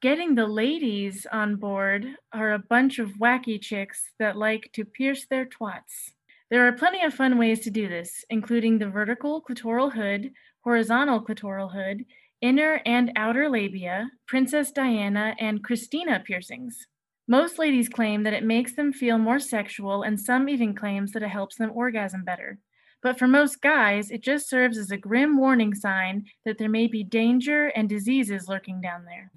Getting 0.02 0.36
the 0.36 0.46
ladies 0.46 1.26
on 1.32 1.56
board 1.56 2.06
are 2.34 2.54
a 2.54 2.60
bunch 2.60 3.00
of 3.00 3.14
wacky 3.14 3.60
chicks 3.62 4.12
that 4.20 4.36
like 4.36 4.70
to 4.74 4.84
pierce 4.84 5.26
their 5.26 5.46
twats. 5.46 6.12
There 6.52 6.68
are 6.68 6.74
plenty 6.74 7.02
of 7.04 7.14
fun 7.14 7.38
ways 7.38 7.62
to 7.62 7.72
do 7.72 7.88
this, 7.88 8.26
including 8.30 8.78
the 8.78 8.90
vertical 8.90 9.42
clitoral 9.42 9.94
hood, 9.94 10.32
horizontal 10.66 11.24
clitoral 11.24 11.72
hood, 11.72 12.04
inner 12.42 12.82
and 12.86 13.14
outer 13.16 13.50
labia, 13.50 14.12
Princess 14.28 14.72
Diana, 14.72 15.36
and 15.40 15.64
Christina 15.64 16.22
piercings. 16.26 16.88
Most 17.28 17.58
ladies 17.58 17.88
claim 17.90 18.24
that 18.24 18.34
it 18.34 18.44
makes 18.44 18.76
them 18.76 18.92
feel 18.92 19.18
more 19.18 19.40
sexual, 19.40 20.04
and 20.04 20.20
some 20.20 20.50
even 20.50 20.76
claims 20.76 21.12
that 21.12 21.24
it 21.24 21.30
helps 21.30 21.56
them 21.56 21.72
orgasm 21.74 22.24
better. 22.24 22.60
But 23.02 23.18
for 23.20 23.28
most 23.28 23.62
guys, 23.62 24.12
it 24.12 24.22
just 24.22 24.50
serves 24.50 24.78
as 24.78 24.92
a 24.92 24.98
grim 24.98 25.38
warning 25.38 25.74
sign 25.74 26.26
that 26.46 26.58
there 26.58 26.70
may 26.70 26.88
be 26.88 27.04
danger 27.04 27.68
and 27.68 27.88
diseases 27.90 28.48
lurking 28.48 28.82
down 28.82 29.06
there. 29.06 29.32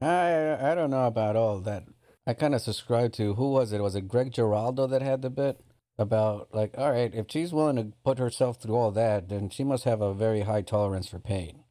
I 0.00 0.72
I 0.72 0.74
don't 0.74 0.90
know 0.90 1.06
about 1.06 1.36
all 1.36 1.60
that. 1.60 1.84
I 2.26 2.34
kind 2.34 2.54
of 2.54 2.60
subscribe 2.60 3.12
to 3.14 3.34
who 3.34 3.50
was 3.50 3.72
it? 3.72 3.80
Was 3.82 3.94
it 3.96 4.08
Greg 4.08 4.32
Giraldo 4.32 4.86
that 4.88 5.02
had 5.02 5.22
the 5.22 5.30
bit 5.30 5.60
about 5.98 6.48
like, 6.52 6.74
all 6.78 6.90
right, 6.90 7.14
if 7.14 7.26
she's 7.28 7.52
willing 7.52 7.76
to 7.76 7.92
put 8.04 8.18
herself 8.18 8.60
through 8.60 8.74
all 8.76 8.90
that, 8.92 9.28
then 9.28 9.48
she 9.50 9.62
must 9.62 9.84
have 9.84 10.00
a 10.00 10.14
very 10.14 10.40
high 10.40 10.62
tolerance 10.62 11.06
for 11.08 11.18
pain. 11.20 11.62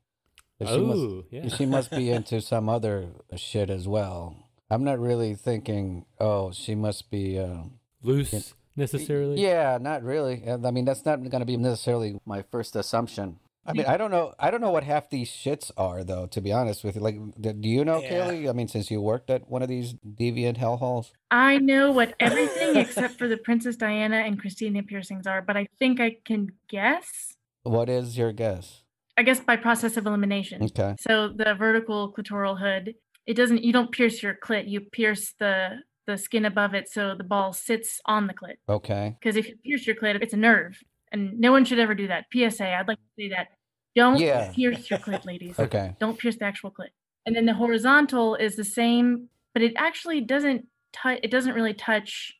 'Cause 0.59 0.69
she 0.69 0.79
must- 0.81 0.99
Oh, 0.99 1.23
yeah. 1.31 1.47
she 1.49 1.65
must 1.65 1.91
be 1.91 2.09
into 2.17 2.39
some 2.41 2.69
other 2.69 3.09
shit 3.35 3.69
as 3.69 3.87
well. 3.87 4.42
I'm 4.73 4.83
not 4.83 4.99
really 4.99 5.35
thinking, 5.35 6.05
oh, 6.19 6.51
she 6.51 6.75
must 6.75 7.11
be. 7.11 7.37
Uh, 7.39 7.63
Loose 8.01 8.53
necessarily. 8.75 9.41
yeah, 9.41 9.77
not 9.79 10.03
really. 10.03 10.43
Uh, 10.47 10.57
I 10.65 10.71
mean, 10.71 10.83
that's 10.85 11.05
not 11.05 11.17
going 11.29 11.39
to 11.39 11.45
be 11.45 11.57
necessarily 11.57 12.19
my 12.25 12.41
first 12.51 12.75
assumption. 12.75 13.39
I 13.65 13.71
mean, 13.71 13.85
I 13.85 13.95
don't 13.95 14.11
know. 14.11 14.33
I 14.37 14.51
don't 14.51 14.59
know 14.59 14.71
what 14.71 14.83
half 14.83 15.09
these 15.09 15.29
shits 15.29 15.71
are, 15.77 16.03
though. 16.03 16.25
To 16.27 16.41
be 16.41 16.51
honest 16.51 16.83
with 16.83 16.95
you, 16.95 17.01
like, 17.01 17.17
do 17.39 17.69
you 17.69 17.85
know, 17.85 18.01
Yeah. 18.01 18.27
Kaylee? 18.27 18.49
I 18.49 18.51
mean, 18.51 18.67
since 18.67 18.91
you 18.91 18.99
worked 18.99 19.29
at 19.29 19.49
one 19.49 19.61
of 19.61 19.69
these 19.69 19.93
deviant 19.93 20.57
hellholes. 20.57 21.11
I 21.31 21.59
know 21.59 21.91
what 21.91 22.13
everything 22.19 22.75
except 22.75 23.17
for 23.17 23.29
the 23.29 23.37
Princess 23.37 23.77
Diana 23.77 24.17
and 24.17 24.37
Christina 24.37 24.83
piercings 24.83 25.25
are, 25.27 25.41
but 25.41 25.55
I 25.55 25.67
think 25.79 26.01
I 26.01 26.17
can 26.25 26.51
guess. 26.67 27.35
What 27.61 27.87
is 27.87 28.17
your 28.17 28.33
guess? 28.33 28.81
I 29.15 29.23
guess 29.23 29.39
by 29.39 29.55
process 29.55 29.95
of 29.95 30.07
elimination. 30.07 30.63
Okay. 30.63 30.95
So 30.99 31.29
the 31.29 31.53
vertical 31.53 32.11
clitoral 32.11 32.59
hood, 32.59 32.95
it 33.25 33.35
doesn't. 33.35 33.63
You 33.63 33.73
don't 33.73 33.91
pierce 33.91 34.21
your 34.21 34.35
clit. 34.35 34.69
You 34.69 34.81
pierce 34.81 35.33
the 35.39 35.79
the 36.05 36.17
skin 36.17 36.43
above 36.45 36.73
it, 36.73 36.89
so 36.89 37.15
the 37.15 37.23
ball 37.23 37.53
sits 37.53 38.01
on 38.05 38.27
the 38.27 38.33
clit. 38.33 38.55
Okay. 38.67 39.15
Because 39.19 39.37
if 39.37 39.47
you 39.47 39.55
pierce 39.63 39.87
your 39.87 39.95
clit, 39.95 40.21
it's 40.21 40.33
a 40.33 40.37
nerve, 40.37 40.77
and 41.11 41.39
no 41.39 41.51
one 41.51 41.63
should 41.65 41.79
ever 41.79 41.95
do 41.95 42.07
that. 42.07 42.25
PSA: 42.33 42.67
I'd 42.67 42.87
like 42.87 42.97
to 42.97 43.03
say 43.17 43.29
that. 43.29 43.47
Don't 43.95 44.19
Yeah. 44.19 44.51
pierce 44.53 44.89
your 44.89 44.99
clit, 44.99 45.25
ladies. 45.25 45.55
Okay. 45.59 45.95
Don't 45.99 46.17
pierce 46.17 46.37
the 46.37 46.45
actual 46.45 46.71
clit. 46.71 46.89
And 47.25 47.35
then 47.35 47.45
the 47.45 47.53
horizontal 47.53 48.35
is 48.35 48.55
the 48.55 48.63
same, 48.65 49.29
but 49.53 49.61
it 49.61 49.73
actually 49.77 50.19
doesn't 50.21 50.65
touch. 50.91 51.19
It 51.23 51.31
doesn't 51.31 51.53
really 51.53 51.73
touch 51.75 52.33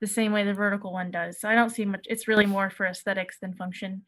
the 0.00 0.06
same 0.06 0.32
way 0.32 0.42
the 0.44 0.52
vertical 0.54 0.92
one 0.92 1.10
does. 1.10 1.38
So 1.40 1.48
I 1.48 1.54
don't 1.54 1.70
see 1.70 1.84
much. 1.84 2.06
It's 2.08 2.26
really 2.28 2.46
more 2.46 2.70
for 2.70 2.86
aesthetics 2.86 3.38
than 3.40 3.54
function. 3.54 4.02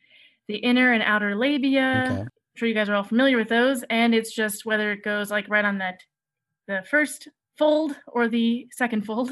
The 0.48 0.56
inner 0.56 0.92
and 0.92 1.02
outer 1.02 1.34
labia. 1.36 2.04
Okay. 2.10 2.20
I'm 2.22 2.28
sure 2.56 2.68
you 2.68 2.74
guys 2.74 2.88
are 2.88 2.94
all 2.94 3.04
familiar 3.04 3.36
with 3.36 3.48
those, 3.48 3.84
and 3.90 4.14
it's 4.14 4.34
just 4.34 4.64
whether 4.66 4.90
it 4.92 5.04
goes 5.04 5.30
like 5.30 5.46
right 5.48 5.64
on 5.64 5.78
that, 5.78 6.00
the 6.68 6.84
first 6.88 7.28
fold 7.56 7.96
or 8.06 8.28
the 8.28 8.68
second 8.70 9.04
fold. 9.04 9.30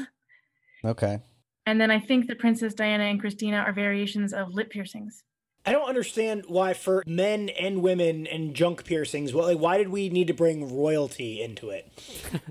Okay. 0.83 1.19
And 1.65 1.79
then 1.79 1.91
I 1.91 1.99
think 1.99 2.27
the 2.27 2.35
Princess 2.35 2.73
Diana 2.73 3.05
and 3.05 3.19
Christina 3.19 3.57
are 3.57 3.71
variations 3.71 4.33
of 4.33 4.53
lip 4.53 4.69
piercings. 4.69 5.23
I 5.65 5.71
don't 5.71 5.87
understand 5.87 6.45
why 6.47 6.73
for 6.73 7.03
men 7.05 7.49
and 7.49 7.81
women 7.81 8.25
and 8.27 8.53
junk 8.53 8.85
piercings, 8.85 9.33
well, 9.33 9.47
like, 9.47 9.59
why 9.59 9.77
did 9.77 9.89
we 9.89 10.09
need 10.09 10.27
to 10.27 10.33
bring 10.33 10.73
royalty 10.75 11.41
into 11.41 11.69
it? 11.69 11.91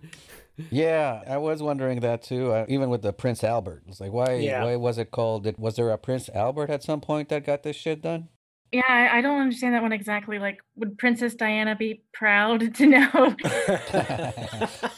Yeah, 0.71 1.23
I 1.29 1.37
was 1.37 1.63
wondering 1.63 2.01
that 2.01 2.23
too. 2.23 2.53
Uh, 2.53 2.65
even 2.69 2.89
with 2.89 3.03
the 3.03 3.13
Prince 3.13 3.45
Albert, 3.45 3.83
it's 3.89 4.01
like, 4.01 4.13
why? 4.13 4.35
Yeah. 4.35 4.65
Why 4.65 4.77
was 4.77 4.99
it 4.99 5.11
called? 5.11 5.45
Did, 5.45 5.59
was 5.59 5.77
there 5.77 5.91
a 5.91 5.99
Prince 5.99 6.31
Albert 6.35 6.71
at 6.71 6.83
some 6.83 7.01
point 7.01 7.29
that 7.29 7.45
got 7.45 7.63
this 7.63 7.77
shit 7.77 8.03
done? 8.03 8.29
Yeah, 8.73 8.83
I, 8.89 9.19
I 9.19 9.21
don't 9.21 9.41
understand 9.41 9.75
that 9.75 9.83
one 9.83 9.93
exactly. 9.93 10.39
Like, 10.39 10.59
would 10.77 10.99
Princess 10.99 11.35
Diana 11.35 11.77
be 11.77 12.03
proud 12.13 12.75
to 12.77 12.87
know? 12.87 13.37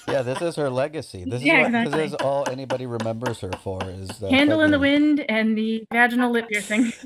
yeah, 0.09 0.23
this 0.23 0.41
is 0.41 0.57
her 0.57 0.71
legacy. 0.71 1.25
This 1.25 1.43
Yeah, 1.43 1.59
is 1.67 1.73
what, 1.73 1.83
exactly. 1.85 2.01
this 2.03 2.13
is 2.13 2.15
all 2.15 2.49
anybody 2.51 2.87
remembers 2.87 3.41
her 3.41 3.51
for 3.63 3.81
is 3.85 4.09
the 4.19 4.29
Candle 4.31 4.63
in 4.63 4.71
the 4.71 4.79
wind 4.79 5.21
and 5.29 5.57
the 5.57 5.85
vaginal 5.93 6.31
lip 6.31 6.49
piercing. 6.49 6.93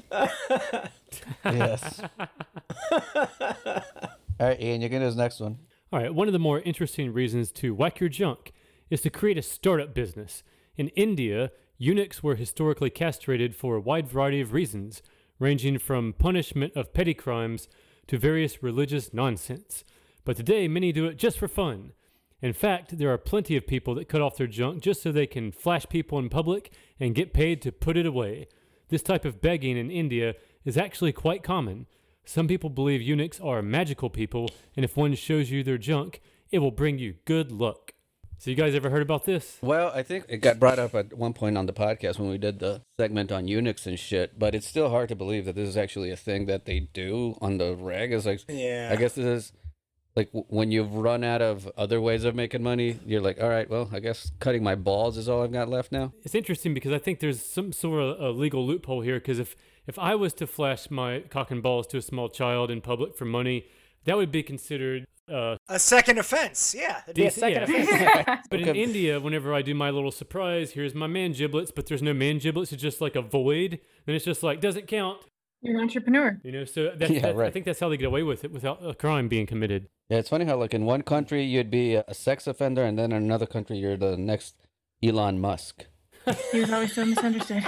Yes. 1.44 2.00
All 2.90 4.48
right, 4.48 4.60
Ian, 4.60 4.80
you 4.80 4.88
can 4.88 5.00
do 5.00 5.06
this 5.06 5.14
next 5.14 5.40
one. 5.40 5.58
All 5.92 6.00
right, 6.00 6.14
one 6.14 6.26
of 6.26 6.32
the 6.32 6.38
more 6.38 6.60
interesting 6.60 7.12
reasons 7.12 7.52
to 7.52 7.74
whack 7.74 8.00
your 8.00 8.08
junk 8.08 8.52
is 8.90 9.02
to 9.02 9.10
create 9.10 9.36
a 9.38 9.42
startup 9.42 9.94
business. 9.94 10.42
In 10.76 10.88
India, 10.88 11.50
eunuchs 11.76 12.22
were 12.22 12.36
historically 12.36 12.88
castrated 12.90 13.54
for 13.54 13.76
a 13.76 13.80
wide 13.80 14.08
variety 14.08 14.40
of 14.40 14.52
reasons, 14.54 15.02
ranging 15.42 15.76
from 15.76 16.12
punishment 16.12 16.72
of 16.76 16.94
petty 16.94 17.12
crimes 17.12 17.68
to 18.06 18.16
various 18.16 18.62
religious 18.62 19.12
nonsense. 19.12 19.82
But 20.24 20.36
today, 20.36 20.68
many 20.68 20.92
do 20.92 21.06
it 21.06 21.16
just 21.16 21.36
for 21.36 21.48
fun. 21.48 21.92
In 22.40 22.52
fact, 22.52 22.96
there 22.96 23.12
are 23.12 23.18
plenty 23.18 23.56
of 23.56 23.66
people 23.66 23.96
that 23.96 24.08
cut 24.08 24.20
off 24.20 24.36
their 24.36 24.46
junk 24.46 24.82
just 24.82 25.02
so 25.02 25.10
they 25.10 25.26
can 25.26 25.50
flash 25.50 25.84
people 25.88 26.18
in 26.20 26.28
public 26.28 26.72
and 27.00 27.14
get 27.14 27.34
paid 27.34 27.60
to 27.62 27.72
put 27.72 27.96
it 27.96 28.06
away. 28.06 28.46
This 28.88 29.02
type 29.02 29.24
of 29.24 29.40
begging 29.40 29.76
in 29.76 29.90
India 29.90 30.34
is 30.64 30.78
actually 30.78 31.12
quite 31.12 31.42
common. 31.42 31.86
Some 32.24 32.46
people 32.46 32.70
believe 32.70 33.02
eunuchs 33.02 33.40
are 33.40 33.62
magical 33.62 34.10
people, 34.10 34.48
and 34.76 34.84
if 34.84 34.96
one 34.96 35.14
shows 35.16 35.50
you 35.50 35.64
their 35.64 35.78
junk, 35.78 36.20
it 36.52 36.60
will 36.60 36.70
bring 36.70 36.98
you 36.98 37.14
good 37.24 37.50
luck. 37.50 37.91
So, 38.42 38.50
you 38.50 38.56
guys 38.56 38.74
ever 38.74 38.90
heard 38.90 39.02
about 39.02 39.24
this? 39.24 39.58
Well, 39.62 39.92
I 39.94 40.02
think 40.02 40.24
it 40.28 40.38
got 40.38 40.58
brought 40.58 40.80
up 40.80 40.96
at 40.96 41.16
one 41.16 41.32
point 41.32 41.56
on 41.56 41.66
the 41.66 41.72
podcast 41.72 42.18
when 42.18 42.28
we 42.28 42.38
did 42.38 42.58
the 42.58 42.82
segment 42.98 43.30
on 43.30 43.46
eunuchs 43.46 43.86
and 43.86 43.96
shit, 43.96 44.36
but 44.36 44.52
it's 44.52 44.66
still 44.66 44.90
hard 44.90 45.10
to 45.10 45.14
believe 45.14 45.44
that 45.44 45.54
this 45.54 45.68
is 45.68 45.76
actually 45.76 46.10
a 46.10 46.16
thing 46.16 46.46
that 46.46 46.64
they 46.64 46.80
do 46.92 47.38
on 47.40 47.58
the 47.58 47.76
reg. 47.76 48.12
It's 48.12 48.26
like, 48.26 48.40
yeah. 48.48 48.88
I 48.90 48.96
guess 48.96 49.12
this 49.12 49.26
is 49.26 49.52
like 50.16 50.28
when 50.32 50.72
you've 50.72 50.92
run 50.92 51.22
out 51.22 51.40
of 51.40 51.70
other 51.76 52.00
ways 52.00 52.24
of 52.24 52.34
making 52.34 52.64
money, 52.64 52.98
you're 53.06 53.20
like, 53.20 53.40
all 53.40 53.48
right, 53.48 53.70
well, 53.70 53.88
I 53.92 54.00
guess 54.00 54.32
cutting 54.40 54.64
my 54.64 54.74
balls 54.74 55.16
is 55.18 55.28
all 55.28 55.44
I've 55.44 55.52
got 55.52 55.68
left 55.68 55.92
now. 55.92 56.12
It's 56.24 56.34
interesting 56.34 56.74
because 56.74 56.90
I 56.90 56.98
think 56.98 57.20
there's 57.20 57.40
some 57.40 57.72
sort 57.72 58.02
of 58.02 58.20
a 58.20 58.30
legal 58.30 58.66
loophole 58.66 59.02
here. 59.02 59.20
Because 59.20 59.38
if, 59.38 59.54
if 59.86 60.00
I 60.00 60.16
was 60.16 60.32
to 60.34 60.48
flash 60.48 60.90
my 60.90 61.20
cock 61.30 61.52
and 61.52 61.62
balls 61.62 61.86
to 61.86 61.98
a 61.98 62.02
small 62.02 62.28
child 62.28 62.72
in 62.72 62.80
public 62.80 63.14
for 63.14 63.24
money, 63.24 63.66
that 64.04 64.16
would 64.16 64.32
be 64.32 64.42
considered. 64.42 65.06
Uh, 65.32 65.56
a 65.68 65.78
second 65.78 66.18
offense. 66.18 66.74
Yeah. 66.76 67.00
It'd 67.06 67.16
be 67.16 67.26
a 67.26 67.30
second 67.30 67.68
yeah. 67.70 68.20
offense. 68.20 68.46
but 68.50 68.60
in 68.60 68.76
India, 68.76 69.18
whenever 69.18 69.54
I 69.54 69.62
do 69.62 69.74
my 69.74 69.90
little 69.90 70.12
surprise, 70.12 70.72
here's 70.72 70.94
my 70.94 71.06
man 71.06 71.32
giblets, 71.32 71.70
but 71.70 71.86
there's 71.86 72.02
no 72.02 72.12
man 72.12 72.38
giblets. 72.38 72.72
It's 72.72 72.82
just 72.82 73.00
like 73.00 73.16
a 73.16 73.22
void, 73.22 73.80
and 74.06 74.14
it's 74.14 74.24
just 74.24 74.42
like 74.42 74.60
doesn't 74.60 74.88
count. 74.88 75.22
You're 75.62 75.76
an 75.76 75.82
entrepreneur. 75.82 76.40
You 76.42 76.52
know, 76.52 76.64
so 76.64 76.92
that's, 76.96 77.10
Yeah, 77.10 77.20
that's- 77.20 77.40
I 77.40 77.50
think 77.50 77.64
that's 77.64 77.80
how 77.80 77.88
they 77.88 77.96
get 77.96 78.06
away 78.06 78.24
with 78.24 78.44
it 78.44 78.52
without 78.52 78.84
a 78.84 78.94
crime 78.94 79.28
being 79.28 79.46
committed. 79.46 79.88
Yeah, 80.10 80.18
it's 80.18 80.28
funny 80.28 80.44
how 80.44 80.56
like 80.56 80.74
in 80.74 80.84
one 80.84 81.02
country 81.02 81.42
you'd 81.44 81.70
be 81.70 81.94
a 81.94 82.04
a 82.08 82.14
sex 82.14 82.46
offender, 82.46 82.82
and 82.84 82.98
then 82.98 83.12
in 83.12 83.22
another 83.22 83.46
country 83.46 83.78
you're 83.78 83.96
the 83.96 84.16
next 84.16 84.56
Elon 85.02 85.40
Musk. 85.40 85.86
He 86.52 86.60
was 86.60 86.70
always 86.70 86.94
so 86.94 87.04
misunderstood. 87.04 87.64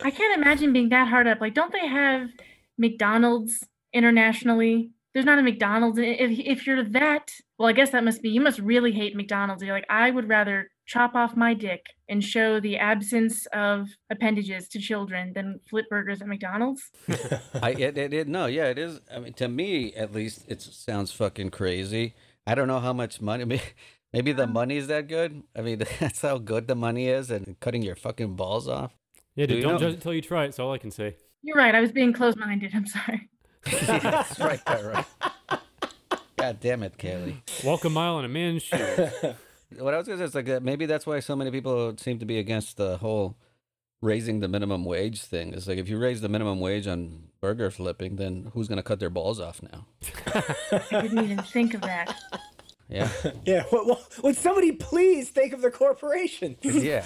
I 0.00 0.10
can't 0.10 0.40
imagine 0.40 0.72
being 0.72 0.88
that 0.88 1.08
hard 1.08 1.26
up. 1.26 1.40
Like, 1.40 1.54
don't 1.54 1.72
they 1.72 1.86
have 1.86 2.30
McDonald's 2.78 3.64
internationally? 3.92 4.90
There's 5.18 5.26
not 5.26 5.40
a 5.40 5.42
McDonald's. 5.42 5.98
If 5.98 6.30
if 6.38 6.64
you're 6.64 6.84
that, 6.90 7.32
well, 7.58 7.68
I 7.68 7.72
guess 7.72 7.90
that 7.90 8.04
must 8.04 8.22
be 8.22 8.28
you 8.28 8.40
must 8.40 8.60
really 8.60 8.92
hate 8.92 9.16
McDonald's. 9.16 9.64
You're 9.64 9.74
like, 9.74 9.84
I 9.90 10.12
would 10.12 10.28
rather 10.28 10.70
chop 10.86 11.16
off 11.16 11.34
my 11.36 11.54
dick 11.54 11.84
and 12.08 12.22
show 12.22 12.60
the 12.60 12.76
absence 12.76 13.44
of 13.46 13.88
appendages 14.10 14.68
to 14.68 14.78
children 14.78 15.32
than 15.34 15.58
flip 15.68 15.86
burgers 15.90 16.22
at 16.22 16.28
McDonald's. 16.28 16.82
I 17.60 17.70
it, 17.70 17.98
it, 17.98 18.14
it 18.14 18.28
no 18.28 18.46
yeah 18.46 18.66
it 18.66 18.78
is. 18.78 19.00
I 19.12 19.18
mean 19.18 19.32
to 19.32 19.48
me 19.48 19.92
at 19.94 20.12
least 20.12 20.44
it 20.46 20.62
sounds 20.62 21.10
fucking 21.10 21.50
crazy. 21.50 22.14
I 22.46 22.54
don't 22.54 22.68
know 22.68 22.78
how 22.78 22.92
much 22.92 23.20
money. 23.20 23.44
Maybe, 23.52 23.62
maybe 24.12 24.30
the 24.30 24.44
um, 24.44 24.52
money's 24.52 24.86
that 24.86 25.08
good. 25.08 25.42
I 25.56 25.62
mean 25.62 25.82
that's 25.98 26.22
how 26.22 26.38
good 26.38 26.68
the 26.68 26.76
money 26.76 27.08
is, 27.08 27.32
and 27.32 27.58
cutting 27.58 27.82
your 27.82 27.96
fucking 27.96 28.36
balls 28.36 28.68
off. 28.68 28.94
Yeah, 29.34 29.46
Do 29.46 29.54
dude, 29.54 29.56
you 29.56 29.62
don't 29.62 29.72
know- 29.72 29.78
judge 29.88 29.94
until 29.94 30.14
you 30.14 30.22
try 30.22 30.44
it. 30.44 30.46
That's 30.46 30.60
all 30.60 30.72
I 30.72 30.78
can 30.78 30.92
say. 30.92 31.16
You're 31.42 31.56
right. 31.56 31.74
I 31.74 31.80
was 31.80 31.90
being 31.90 32.12
closed-minded. 32.12 32.70
I'm 32.72 32.86
sorry. 32.86 33.28
That's 33.64 34.38
right, 34.40 34.60
right, 34.66 34.84
right. 34.84 35.60
God 36.36 36.60
damn 36.60 36.82
it, 36.82 36.96
Kaylee. 36.98 37.36
Walk 37.64 37.84
a 37.84 37.90
mile 37.90 38.18
in 38.20 38.24
a 38.24 38.28
man's 38.28 38.62
shoes. 38.62 39.10
What 39.76 39.92
I 39.92 39.98
was 39.98 40.06
gonna 40.06 40.18
say 40.18 40.24
is 40.24 40.34
like 40.34 40.48
uh, 40.48 40.60
maybe 40.62 40.86
that's 40.86 41.06
why 41.06 41.20
so 41.20 41.36
many 41.36 41.50
people 41.50 41.94
seem 41.98 42.18
to 42.20 42.24
be 42.24 42.38
against 42.38 42.78
the 42.78 42.96
whole 42.96 43.36
raising 44.00 44.40
the 44.40 44.48
minimum 44.48 44.82
wage 44.86 45.20
thing. 45.20 45.52
It's 45.52 45.68
like 45.68 45.76
if 45.76 45.90
you 45.90 45.98
raise 45.98 46.22
the 46.22 46.28
minimum 46.30 46.58
wage 46.58 46.86
on 46.86 47.24
burger 47.42 47.70
flipping, 47.70 48.16
then 48.16 48.50
who's 48.54 48.66
gonna 48.66 48.82
cut 48.82 48.98
their 48.98 49.10
balls 49.10 49.38
off 49.38 49.60
now? 49.62 49.84
I 50.32 51.02
didn't 51.02 51.22
even 51.22 51.42
think 51.42 51.74
of 51.74 51.82
that. 51.82 52.16
Yeah, 52.90 53.10
yeah. 53.44 53.64
Well, 53.70 53.84
well, 53.86 54.00
would 54.22 54.34
somebody 54.36 54.72
please 54.72 55.28
think 55.28 55.52
of 55.52 55.60
the 55.60 55.70
corporation? 55.70 56.56
yeah. 56.62 57.02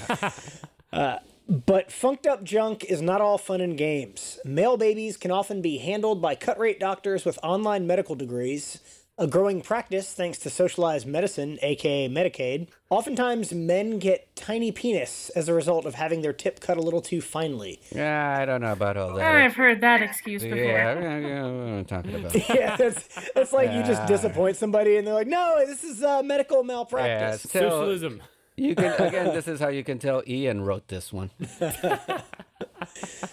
But 1.48 1.90
funked 1.92 2.26
up 2.26 2.44
junk 2.44 2.84
is 2.84 3.02
not 3.02 3.20
all 3.20 3.36
fun 3.38 3.60
and 3.60 3.76
games. 3.76 4.38
Male 4.44 4.76
babies 4.76 5.16
can 5.16 5.30
often 5.30 5.60
be 5.60 5.78
handled 5.78 6.22
by 6.22 6.34
cut 6.34 6.58
rate 6.58 6.80
doctors 6.80 7.24
with 7.24 7.38
online 7.42 7.86
medical 7.86 8.14
degrees, 8.14 8.78
a 9.18 9.26
growing 9.26 9.60
practice 9.60 10.12
thanks 10.14 10.38
to 10.38 10.48
socialized 10.50 11.06
medicine, 11.06 11.58
aka 11.60 12.08
Medicaid. 12.08 12.68
Oftentimes, 12.88 13.52
men 13.52 13.98
get 13.98 14.34
tiny 14.36 14.72
penis 14.72 15.30
as 15.30 15.48
a 15.48 15.54
result 15.54 15.84
of 15.84 15.94
having 15.94 16.22
their 16.22 16.32
tip 16.32 16.60
cut 16.60 16.76
a 16.78 16.80
little 16.80 17.02
too 17.02 17.20
finely. 17.20 17.80
Yeah, 17.94 18.38
I 18.40 18.44
don't 18.46 18.62
know 18.62 18.72
about 18.72 18.96
all 18.96 19.14
that. 19.14 19.34
I've 19.34 19.54
heard 19.54 19.80
that 19.82 20.00
excuse 20.00 20.42
before. 20.42 20.56
yeah, 20.58 20.98
yeah, 21.00 21.18
yeah, 21.18 21.42
what 21.42 21.50
am 21.68 21.84
talking 21.84 22.14
about? 22.14 22.48
yeah, 22.54 22.76
that's, 22.76 23.30
that's 23.34 23.52
like 23.52 23.70
you 23.72 23.82
just 23.82 24.06
disappoint 24.06 24.56
somebody 24.56 24.96
and 24.96 25.06
they're 25.06 25.14
like, 25.14 25.26
no, 25.26 25.62
this 25.66 25.84
is 25.84 26.02
uh, 26.02 26.22
medical 26.22 26.62
malpractice. 26.64 27.44
Yeah, 27.54 27.60
tell- 27.60 27.70
Socialism. 27.70 28.22
You 28.56 28.74
can 28.74 28.92
again. 29.00 29.34
This 29.34 29.48
is 29.48 29.60
how 29.60 29.68
you 29.68 29.84
can 29.84 29.98
tell 29.98 30.22
Ian 30.26 30.62
wrote 30.62 30.88
this 30.88 31.12
one. 31.12 31.30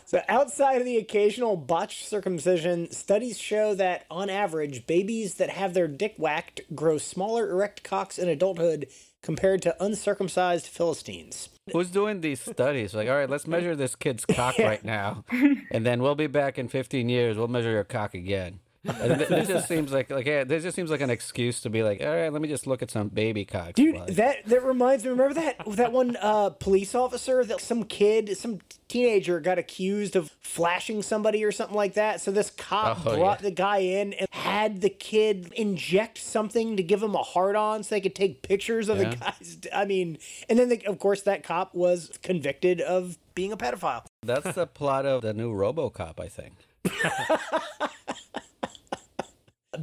So, 0.05 0.21
outside 0.27 0.79
of 0.79 0.85
the 0.85 0.97
occasional 0.97 1.55
botched 1.55 2.07
circumcision, 2.07 2.91
studies 2.91 3.37
show 3.37 3.75
that, 3.75 4.05
on 4.09 4.29
average, 4.29 4.87
babies 4.87 5.35
that 5.35 5.49
have 5.49 5.73
their 5.73 5.87
dick 5.87 6.15
whacked 6.17 6.61
grow 6.73 6.97
smaller 6.97 7.49
erect 7.49 7.83
cocks 7.83 8.17
in 8.17 8.27
adulthood 8.27 8.87
compared 9.21 9.61
to 9.63 9.83
uncircumcised 9.83 10.67
Philistines. 10.67 11.49
Who's 11.71 11.91
doing 11.91 12.21
these 12.21 12.41
studies? 12.41 12.95
Like, 12.95 13.07
all 13.07 13.15
right, 13.15 13.29
let's 13.29 13.47
measure 13.47 13.75
this 13.75 13.95
kid's 13.95 14.25
cock 14.25 14.57
right 14.59 14.83
now, 14.83 15.25
and 15.71 15.85
then 15.85 16.01
we'll 16.01 16.15
be 16.15 16.27
back 16.27 16.57
in 16.57 16.67
15 16.67 17.09
years. 17.09 17.37
We'll 17.37 17.47
measure 17.47 17.71
your 17.71 17.83
cock 17.83 18.13
again. 18.13 18.59
This 18.83 19.47
just 19.47 19.67
seems 19.67 19.91
like 19.91 20.09
like 20.09 20.25
yeah, 20.25 20.43
this 20.45 20.63
just 20.63 20.75
seems 20.75 20.89
like 20.89 21.01
an 21.01 21.09
excuse 21.09 21.59
to 21.61 21.69
be 21.69 21.83
like, 21.83 21.99
all 22.01 22.07
right, 22.15 22.31
let 22.31 22.41
me 22.41 22.47
just 22.47 22.65
look 22.65 22.81
at 22.81 22.89
some 22.89 23.09
baby 23.09 23.43
cocks. 23.45 23.73
Dude, 23.73 23.95
Like, 23.95 24.15
that 24.15 24.45
that 24.45 24.63
reminds 24.63 25.03
me. 25.03 25.09
Remember 25.09 25.33
that 25.33 25.57
that 25.67 25.91
one 25.91 26.17
uh, 26.21 26.51
police 26.51 26.95
officer 26.95 27.43
that 27.43 27.59
some 27.59 27.83
kid, 27.83 28.37
some 28.37 28.59
teenager, 28.87 29.39
got 29.41 29.57
accused 29.59 30.15
of 30.15 30.31
flashing 30.41 31.01
somebody 31.03 31.43
or 31.43 31.51
something 31.51 31.75
like 31.75 31.95
that. 31.95 32.21
So 32.21 32.31
this 32.31 32.49
cop 32.51 33.05
Oh, 33.05 33.17
brought 33.17 33.39
yeah. 33.41 33.49
the 33.49 33.51
guy 33.51 33.79
in 33.79 34.13
and 34.13 34.27
had 34.31 34.79
the 34.81 34.89
kid 34.89 35.51
inject 35.57 36.17
something 36.17 36.77
to 36.77 36.83
give 36.83 37.03
him 37.03 37.15
a 37.15 37.21
hard 37.23 37.55
on, 37.57 37.83
so 37.83 37.95
they 37.95 38.01
could 38.01 38.15
take 38.15 38.41
pictures 38.43 38.87
of 38.87 38.97
Yeah. 38.99 39.09
the 39.09 39.15
guys. 39.17 39.57
I 39.73 39.83
mean, 39.85 40.17
and 40.47 40.57
then 40.57 40.69
the, 40.69 40.85
of 40.85 40.99
course 40.99 41.21
that 41.23 41.43
cop 41.43 41.75
was 41.75 42.17
convicted 42.23 42.79
of 42.81 43.17
being 43.35 43.51
a 43.51 43.57
pedophile. 43.57 44.05
that's 44.23 44.55
the 44.55 44.65
plot 44.67 45.05
of 45.05 45.21
the 45.21 45.33
new 45.33 45.51
RoboCop, 45.53 46.19
I 46.19 46.27
think. 46.29 46.53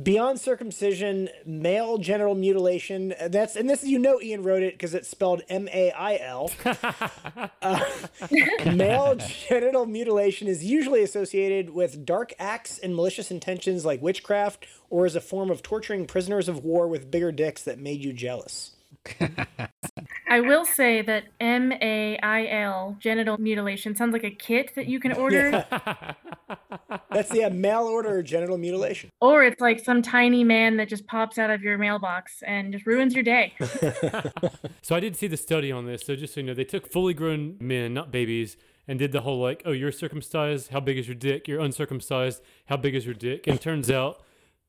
Beyond 0.02 0.40
circumcision, 0.40 1.28
male 1.44 1.98
genital 1.98 2.34
mutilation. 2.34 3.14
That's 3.28 3.56
and 3.56 3.70
this 3.70 3.84
you 3.84 3.98
know 3.98 4.20
Ian 4.20 4.42
wrote 4.42 4.62
it 4.62 4.74
because 4.74 4.94
it's 4.94 5.08
spelled 5.08 5.42
M 5.48 5.68
A 5.72 5.92
I 5.92 6.16
L. 6.18 6.50
Uh, 7.62 7.80
Male 8.64 9.16
genital 9.16 9.86
mutilation 9.86 10.46
is 10.46 10.64
usually 10.64 11.02
associated 11.02 11.70
with 11.70 12.06
dark 12.06 12.32
acts 12.38 12.78
and 12.78 12.94
malicious 12.94 13.30
intentions 13.30 13.84
like 13.84 14.00
witchcraft, 14.00 14.66
or 14.88 15.04
as 15.04 15.16
a 15.16 15.20
form 15.20 15.50
of 15.50 15.62
torturing 15.62 16.06
prisoners 16.06 16.48
of 16.48 16.62
war 16.62 16.86
with 16.86 17.10
bigger 17.10 17.32
dicks 17.32 17.62
that 17.64 17.78
made 17.78 18.04
you 18.04 18.12
jealous. 18.12 18.75
I 20.28 20.40
will 20.40 20.64
say 20.64 21.02
that 21.02 21.24
M 21.40 21.72
A 21.72 22.18
I 22.18 22.46
L 22.48 22.96
genital 22.98 23.38
mutilation 23.38 23.94
sounds 23.94 24.12
like 24.12 24.24
a 24.24 24.30
kit 24.30 24.74
that 24.74 24.86
you 24.86 24.98
can 25.00 25.12
order, 25.12 25.64
That's 27.10 27.30
the 27.30 27.44
uh, 27.44 27.50
mail 27.50 27.84
order 27.84 28.22
genital 28.22 28.58
mutilation. 28.58 29.10
or 29.20 29.44
it's 29.44 29.60
like 29.60 29.78
some 29.84 30.02
tiny 30.02 30.44
man 30.44 30.76
that 30.78 30.88
just 30.88 31.06
pops 31.06 31.38
out 31.38 31.50
of 31.50 31.62
your 31.62 31.78
mailbox 31.78 32.42
and 32.46 32.72
just 32.72 32.86
ruins 32.86 33.14
your 33.14 33.22
day. 33.24 33.54
So 34.82 34.94
I 34.94 35.00
did 35.00 35.16
see 35.16 35.26
the 35.26 35.36
study 35.36 35.72
on 35.72 35.86
this. 35.86 36.04
So 36.06 36.14
just 36.14 36.34
so 36.34 36.40
you 36.40 36.46
know, 36.46 36.54
they 36.54 36.64
took 36.64 36.90
fully 36.90 37.12
grown 37.12 37.56
men, 37.60 37.92
not 37.92 38.12
babies, 38.12 38.56
and 38.86 38.98
did 39.00 39.10
the 39.10 39.22
whole 39.22 39.40
like, 39.40 39.62
oh, 39.64 39.72
you're 39.72 39.90
circumcised. 39.90 40.70
How 40.70 40.78
big 40.78 40.96
is 40.96 41.08
your 41.08 41.16
dick? 41.16 41.48
You're 41.48 41.60
uncircumcised. 41.60 42.40
How 42.66 42.76
big 42.76 42.94
is 42.94 43.04
your 43.04 43.14
dick? 43.14 43.48
And 43.48 43.60
turns 43.60 43.90
out, 43.90 44.22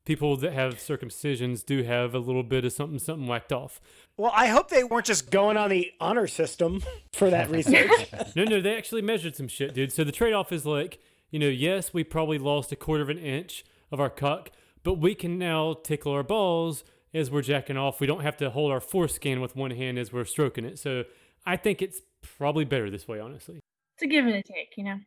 people 0.08 0.38
that 0.38 0.54
have 0.54 0.76
circumcisions 0.76 1.66
do 1.66 1.84
have 1.84 2.16
a 2.16 2.20
little 2.20 2.42
bit 2.42 2.64
of 2.64 2.72
something, 2.72 2.98
something 2.98 3.28
whacked 3.28 3.52
off. 3.52 3.82
Well, 4.16 4.32
I 4.34 4.48
hope 4.48 4.70
they 4.70 4.86
weren't 4.86 5.06
just 5.06 5.30
going 5.30 5.58
on 5.58 5.70
the 5.70 5.92
honor 6.00 6.28
system 6.28 6.82
for 7.12 7.30
that 7.30 7.52
research. 7.52 7.92
No, 8.36 8.46
no, 8.46 8.62
they 8.62 8.76
actually 8.76 9.02
measured 9.02 9.36
some 9.36 9.48
shit, 9.48 9.74
dude. 9.74 9.92
So 9.92 10.04
the 10.04 10.12
trade-off 10.12 10.52
is 10.52 10.66
like, 10.66 11.00
you 11.30 11.40
know, 11.40 11.48
yes, 11.48 11.94
we 11.94 12.04
probably 12.04 12.38
lost 12.38 12.72
a 12.72 12.76
quarter 12.76 13.04
of 13.04 13.10
an 13.10 13.18
inch 13.18 13.66
of 13.92 14.00
our 14.00 14.10
cock, 14.10 14.52
but 14.84 14.96
we 14.96 15.14
can 15.14 15.38
now 15.38 15.74
tickle 15.74 16.14
our 16.14 16.24
balls 16.24 16.84
as 17.14 17.30
we're 17.30 17.42
jacking 17.42 17.78
off. 17.78 18.00
We 18.00 18.08
don't 18.08 18.22
have 18.22 18.38
to 18.38 18.50
hold 18.50 18.72
our 18.72 18.80
foreskin 18.80 19.42
with 19.42 19.56
one 19.56 19.72
hand 19.72 20.00
as 20.00 20.14
we're 20.14 20.26
stroking 20.26 20.64
it. 20.66 20.80
So 20.80 21.04
I 21.46 21.58
think 21.58 21.82
it's 21.82 22.02
probably 22.38 22.64
better 22.64 22.90
this 22.90 23.08
way, 23.08 23.20
honestly. 23.20 23.60
It's 23.96 24.04
a 24.04 24.08
give 24.08 24.26
and 24.26 24.36
a 24.36 24.44
take, 24.44 24.74
you 24.78 24.84
know. 24.84 25.00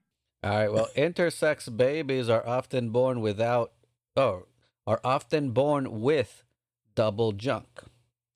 All 0.45 0.51
right. 0.51 0.73
Well, 0.73 0.89
intersex 0.97 1.75
babies 1.75 2.29
are 2.29 2.47
often 2.47 2.91
born 2.91 3.21
without, 3.21 3.73
oh, 4.17 4.45
are 4.91 5.01
often 5.05 5.53
born 5.53 6.01
with 6.01 6.43
double 6.97 7.31
junk. 7.31 7.85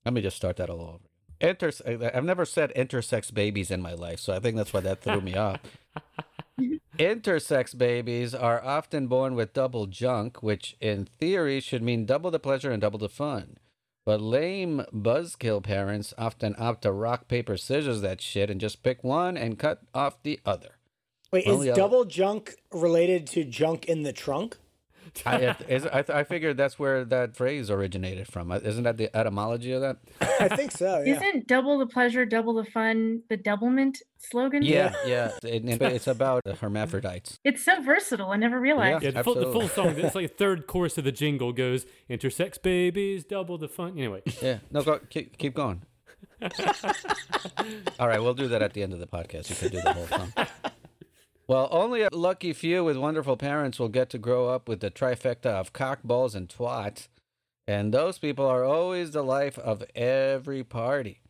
Let 0.05 0.15
me 0.15 0.21
just 0.21 0.37
start 0.37 0.57
that 0.59 0.71
all 0.71 0.81
over. 0.83 0.99
Interse- 1.41 2.15
I've 2.15 2.25
never 2.25 2.45
said 2.45 2.73
intersex 2.77 3.35
babies 3.35 3.73
in 3.73 3.83
my 3.83 3.93
life, 3.93 4.21
so 4.21 4.33
I 4.33 4.39
think 4.39 4.57
that's 4.57 4.73
why 4.73 4.79
that 4.81 5.01
threw 5.01 5.21
me 5.21 5.35
off. 5.49 5.59
Intersex 6.97 7.77
babies 7.77 8.37
are 8.37 8.63
often 8.65 9.09
born 9.09 9.35
with 9.35 9.53
double 9.53 9.87
junk, 9.87 10.45
which 10.45 10.77
in 10.81 11.07
theory 11.07 11.59
should 11.59 11.83
mean 11.83 12.07
double 12.07 12.31
the 12.31 12.39
pleasure 12.39 12.71
and 12.71 12.81
double 12.81 13.01
the 13.01 13.09
fun. 13.09 13.57
But 14.07 14.21
lame 14.21 14.85
buzzkill 14.95 15.61
parents 15.65 16.15
often 16.17 16.55
opt 16.57 16.83
to 16.83 16.93
rock, 16.93 17.27
paper, 17.27 17.57
scissors 17.57 18.01
that 18.03 18.21
shit 18.21 18.49
and 18.49 18.61
just 18.61 18.85
pick 18.85 19.03
one 19.03 19.37
and 19.37 19.59
cut 19.59 19.81
off 19.93 20.23
the 20.23 20.39
other. 20.47 20.77
Wait, 21.33 21.47
Well, 21.49 21.63
is 21.63 21.67
yeah. 21.67 21.75
double 21.75 22.05
junk 22.05 22.55
related 22.71 23.27
to 23.29 23.43
junk 23.43 23.87
in 23.87 24.05
the 24.05 24.13
trunk? 24.13 24.57
I, 25.27 25.57
is, 25.69 25.87
I, 25.87 26.05
I 26.09 26.25
figured 26.25 26.57
that's 26.57 26.79
where 26.79 27.05
that 27.05 27.37
phrase 27.37 27.71
originated 27.71 28.27
from. 28.27 28.51
Uh, 28.51 28.57
Isn't 28.63 28.83
that 28.85 28.97
the 28.97 29.15
etymology 29.17 29.73
of 29.73 29.81
that? 29.83 29.99
I 30.21 30.49
think 30.57 30.73
so. 30.73 31.03
Yeah. 31.05 31.15
Isn't 31.17 31.47
double 31.47 31.79
the 31.79 31.87
pleasure, 31.87 32.25
double 32.27 32.55
the 32.55 32.65
fun 32.65 33.23
the 33.29 33.37
Doublemint 33.39 33.99
slogan? 34.19 34.63
Yeah, 34.63 34.93
yeah. 35.07 35.31
It- 35.43 35.65
it- 35.69 35.83
it's 35.83 36.07
about 36.07 36.45
hermaphrodites. 36.47 37.39
It's 37.45 37.65
so 37.65 37.81
versatile. 37.83 38.31
I 38.31 38.37
never 38.37 38.59
realized. 38.59 39.05
Yeah, 39.05 39.13
the 39.13 39.25
full, 39.25 39.35
the 39.37 39.53
full 39.53 39.69
song, 39.69 39.95
it's 39.99 40.15
like 40.15 40.25
a 40.27 40.35
third 40.35 40.67
chorus 40.67 40.99
of 40.99 41.05
the 41.05 41.13
jingle 41.13 41.53
goes, 41.53 41.87
intersex 42.11 42.61
babies, 42.61 43.25
double 43.25 43.57
the 43.59 43.69
fun. 43.69 43.93
Anyway, 43.99 44.23
Yeah. 44.43 44.59
No, 44.71 44.83
go, 44.83 44.99
keep, 45.11 45.39
keep 45.39 45.55
going. 45.55 45.83
All 47.99 48.09
right, 48.09 48.21
we'll 48.21 48.35
do 48.35 48.49
that 48.49 48.63
at 48.63 48.73
the 48.73 48.83
end 48.83 48.93
of 48.93 48.99
the 48.99 49.07
podcast. 49.07 49.49
You 49.51 49.57
can 49.57 49.69
do 49.71 49.81
the 49.81 49.93
whole 49.93 50.07
song. 50.07 50.33
Well, 51.47 51.69
only 51.71 52.03
a 52.03 52.09
lucky 52.13 52.53
few 52.53 52.85
with 52.85 52.97
wonderful 52.97 53.37
parents 53.37 53.79
will 53.79 53.89
get 53.89 54.09
to 54.11 54.19
grow 54.19 54.49
up 54.49 54.69
with 54.69 54.81
the 54.81 54.91
trifecta 54.91 55.47
of 55.47 55.73
cock, 55.73 56.01
balls, 56.03 56.35
and 56.35 56.49
twat. 56.49 57.09
And 57.67 57.93
those 57.93 58.19
people 58.19 58.47
are 58.47 58.65
always 58.65 59.11
the 59.11 59.23
life 59.23 59.59
of 59.59 59.83
every 59.95 60.65
party. 60.65 61.21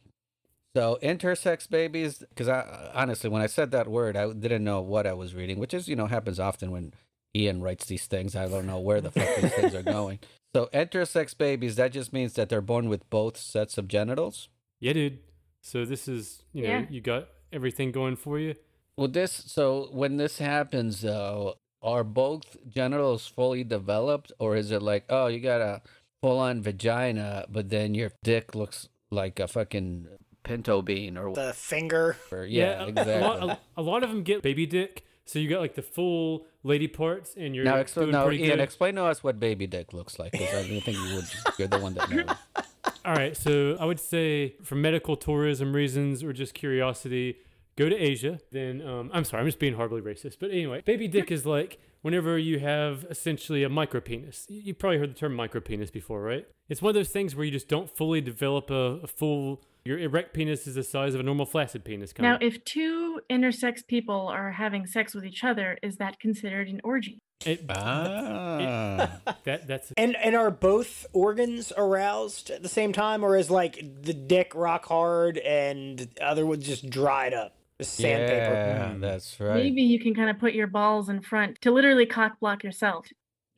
So 0.77 0.99
intersex 1.03 1.69
babies, 1.71 2.19
because 2.29 2.49
I 2.49 2.91
honestly, 2.95 3.31
when 3.31 3.43
I 3.43 3.47
said 3.47 3.71
that 3.71 3.87
word, 3.89 4.17
I 4.17 4.33
didn't 4.33 4.65
know 4.65 4.81
what 4.81 5.07
I 5.07 5.13
was 5.13 5.35
reading, 5.35 5.59
which 5.59 5.73
is 5.75 5.87
you 5.89 5.95
know 5.97 6.07
happens 6.07 6.41
often 6.41 6.71
when 6.73 6.95
Ian 7.37 7.63
writes 7.63 7.87
these 7.87 8.07
things. 8.07 8.35
I 8.35 8.49
don't 8.49 8.67
know 8.67 8.81
where 8.81 9.01
the 9.01 9.13
fuck 9.13 9.37
these 9.37 9.53
things 9.55 9.75
are 9.75 9.83
going. 9.83 10.19
So 10.55 10.69
intersex 10.73 11.37
babies, 11.37 11.75
that 11.75 11.91
just 11.91 12.13
means 12.13 12.35
that 12.35 12.49
they're 12.49 12.61
born 12.61 12.89
with 12.89 13.11
both 13.11 13.37
sets 13.37 13.77
of 13.77 13.89
genitals. 13.89 14.49
yeah, 14.79 14.93
dude. 14.93 15.19
So 15.63 15.85
this 15.85 16.07
is, 16.07 16.45
you 16.53 16.63
know, 16.63 16.69
Yeah. 16.69 16.87
you 16.89 17.01
got 17.01 17.27
everything 17.53 17.91
going 17.91 18.15
for 18.15 18.39
you. 18.39 18.55
Well, 18.97 19.09
this 19.09 19.33
so 19.33 19.89
when 19.93 20.17
this 20.17 20.39
happens, 20.39 21.01
though, 21.01 21.55
are 21.83 22.05
both 22.05 22.57
genitals 22.69 23.27
fully 23.27 23.65
developed, 23.65 24.33
or 24.39 24.57
is 24.57 24.71
it 24.71 24.83
like, 24.83 25.05
oh, 25.11 25.27
you 25.27 25.41
got 25.41 25.61
a 25.61 25.83
full-on 26.23 26.63
vagina, 26.63 27.45
but 27.51 27.69
then 27.71 27.95
your 27.95 28.13
dick 28.23 28.55
looks 28.55 28.89
like 29.11 29.39
a 29.41 29.47
fucking 29.49 30.07
pinto 30.45 30.81
bean, 30.83 31.17
or, 31.19 31.35
the 31.35 31.53
finger. 31.53 32.17
or 32.31 32.45
yeah, 32.45 32.85
a- 32.85 32.87
exactly. 32.89 33.15
A 33.15 33.21
lot, 33.21 33.43
a, 33.77 33.81
a 33.81 33.83
lot 33.83 34.03
of 34.03 34.11
them 34.11 34.23
get 34.23 34.43
baby 34.43 34.67
dick. 34.67 35.05
So 35.27 35.39
you 35.39 35.49
got 35.49 35.61
like 35.61 35.75
the 35.75 35.83
full 35.83 36.47
lady 36.63 36.87
parts, 36.87 37.35
and 37.37 37.55
you're 37.55 37.65
now, 37.65 37.77
like, 37.77 37.87
expl- 37.87 37.95
doing 37.95 38.11
now 38.13 38.25
pretty 38.27 38.43
Ian, 38.45 38.51
good. 38.59 38.61
explain 38.61 38.95
to 38.97 39.05
us 39.05 39.25
what 39.25 39.41
baby 39.41 39.67
dick 39.67 39.93
looks 39.93 40.19
like, 40.19 40.33
because 40.33 40.55
I 40.55 40.63
think 40.81 40.87
you 40.99 41.15
would. 41.17 41.25
You're 41.59 41.69
the 41.69 41.79
one 41.81 41.95
that 41.95 42.11
knows. 42.11 42.27
All 43.07 43.13
right, 43.15 43.37
so 43.37 43.77
I 43.81 43.85
would 43.87 44.01
say 44.01 44.55
for 44.63 44.75
medical 44.77 45.17
tourism 45.17 45.75
reasons 45.75 46.23
or 46.23 46.33
just 46.33 46.55
curiosity, 46.55 47.37
go 47.77 47.89
to 47.89 47.97
Asia. 47.97 48.39
Then 48.51 48.81
um, 48.87 49.11
I'm 49.13 49.25
sorry, 49.25 49.41
I'm 49.41 49.47
just 49.47 49.59
being 49.59 49.75
horribly 49.75 50.01
racist. 50.01 50.37
But 50.41 50.51
anyway, 50.51 50.83
baby 50.85 51.09
dick 51.09 51.31
is 51.31 51.45
like 51.47 51.79
whenever 52.03 52.37
you 52.39 52.59
have 52.59 53.05
essentially 53.11 53.63
a 53.65 53.69
micropenis. 53.69 54.45
You 54.49 54.61
you 54.61 54.75
probably 54.75 54.99
heard 54.99 55.11
the 55.11 55.19
term 55.19 55.37
micropenis 55.37 55.93
before, 55.93 56.23
right? 56.23 56.47
It's 56.69 56.81
one 56.83 56.91
of 56.91 56.95
those 56.95 57.11
things 57.11 57.35
where 57.37 57.45
you 57.45 57.51
just 57.53 57.69
don't 57.69 57.91
fully 57.95 58.21
develop 58.21 58.71
a, 58.71 59.01
a 59.03 59.07
full. 59.07 59.63
Your 59.87 59.99
erect 59.99 60.33
penis 60.33 60.67
is 60.67 60.77
the 60.77 60.83
size 60.83 61.13
of 61.13 61.21
a 61.21 61.23
normal 61.23 61.45
flaccid 61.45 61.85
penis. 61.85 62.15
Kind 62.15 62.25
Now, 62.27 62.37
of. 62.37 62.43
if 62.43 62.65
two 62.65 63.21
intersex 63.31 63.87
people 63.87 64.29
are 64.29 64.51
having 64.53 64.87
sex 64.87 65.15
with 65.15 65.27
each 65.27 65.45
other, 65.45 65.77
is 65.83 65.97
that 65.99 66.19
considered 66.19 66.69
an 66.69 66.81
orgy? 66.83 67.19
It- 67.45 67.67
Ah, 67.69 69.21
that 69.45 69.67
that's 69.67 69.93
And 69.99 70.17
and 70.17 70.35
are 70.35 70.51
both 70.51 71.05
organs 71.13 71.71
aroused 71.77 72.49
at 72.51 72.63
the 72.63 72.69
same 72.69 72.93
time, 72.95 73.23
or 73.23 73.37
is 73.37 73.51
like 73.51 73.75
the 74.03 74.15
dick 74.15 74.53
rock 74.55 74.87
hard 74.87 75.37
and 75.39 75.99
the 75.99 76.25
other 76.25 76.47
one 76.47 76.61
just 76.63 76.89
dried 76.89 77.35
up? 77.35 77.55
Just 77.85 77.97
sandpaper. 77.97 78.53
yeah, 78.55 78.93
Mm. 78.95 79.01
that's 79.01 79.39
right. 79.41 79.57
Maybe 79.63 79.83
you 79.83 79.99
can 80.01 80.15
kind 80.15 80.31
of 80.31 80.39
put 80.39 80.55
your 80.55 80.67
balls 80.67 81.09
in 81.09 81.21
front 81.21 81.61
to 81.63 81.71
literally 81.71 82.07
cock 82.07 82.39
block 82.41 82.65
yourself 82.65 83.07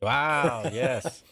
Wow, 0.01 0.63
yes. 0.73 1.23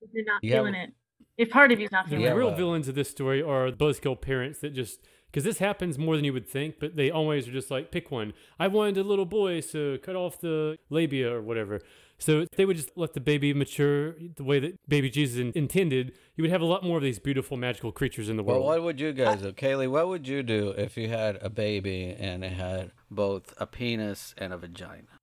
if 0.00 0.10
you're 0.12 0.24
not 0.24 0.42
You 0.44 0.52
have- 0.52 0.60
feeling 0.60 0.74
it. 0.74 0.92
If 1.38 1.48
part 1.50 1.72
of 1.72 1.80
you's 1.80 1.90
not 1.92 2.06
feeling 2.08 2.22
Yeah, 2.22 2.28
it. 2.28 2.30
The 2.34 2.38
real 2.38 2.48
well- 2.48 2.56
villains 2.56 2.88
of 2.88 2.94
this 2.94 3.08
story 3.10 3.42
are 3.42 3.70
the 3.70 3.76
buzzkill 3.76 4.20
parents 4.20 4.60
that 4.60 4.70
just 4.74 5.00
because 5.30 5.44
this 5.44 5.58
happens 5.58 5.96
more 5.98 6.14
than 6.16 6.26
you 6.26 6.32
would 6.34 6.46
think, 6.46 6.74
but 6.78 6.94
they 6.96 7.10
always 7.10 7.48
are 7.48 7.52
just 7.52 7.70
like 7.70 7.90
pick 7.90 8.10
one. 8.10 8.34
I 8.58 8.68
wanted 8.68 8.98
a 8.98 9.02
little 9.02 9.24
boy, 9.24 9.60
so 9.60 9.96
cut 9.96 10.14
off 10.14 10.38
the 10.40 10.76
labia 10.90 11.32
or 11.32 11.40
whatever. 11.40 11.80
So 12.22 12.42
if 12.42 12.50
they 12.50 12.64
would 12.64 12.76
just 12.76 12.90
let 12.94 13.14
the 13.14 13.20
baby 13.20 13.52
mature 13.52 14.14
the 14.36 14.44
way 14.44 14.60
that 14.60 14.78
baby 14.88 15.10
Jesus 15.10 15.38
in- 15.38 15.52
intended, 15.56 16.12
you 16.36 16.42
would 16.42 16.52
have 16.52 16.60
a 16.60 16.66
lot 16.66 16.84
more 16.84 16.96
of 16.96 17.02
these 17.02 17.18
beautiful 17.18 17.56
magical 17.56 17.90
creatures 17.90 18.28
in 18.28 18.36
the 18.36 18.44
world. 18.44 18.60
Well, 18.60 18.68
world. 18.68 18.82
what 18.82 18.86
would 18.86 19.00
you 19.00 19.12
guys 19.12 19.42
do? 19.42 19.52
Kaylee, 19.52 19.90
what 19.90 20.06
would 20.06 20.28
you 20.28 20.44
do 20.44 20.68
if 20.70 20.96
you 20.96 21.08
had 21.08 21.36
a 21.42 21.50
baby 21.50 22.14
and 22.16 22.44
it 22.44 22.52
had 22.52 22.92
both 23.10 23.52
a 23.58 23.66
penis 23.66 24.36
and 24.38 24.52
a 24.52 24.56
vagina? 24.56 25.18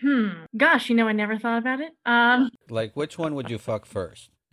Hmm. 0.00 0.44
Gosh, 0.56 0.88
you 0.88 0.94
know, 0.94 1.08
I 1.08 1.12
never 1.12 1.36
thought 1.36 1.58
about 1.58 1.80
it. 1.80 1.92
Um, 2.04 2.50
Like, 2.70 2.94
which 2.94 3.18
one 3.18 3.34
would 3.34 3.50
you 3.50 3.58
fuck 3.58 3.84
first? 3.84 4.30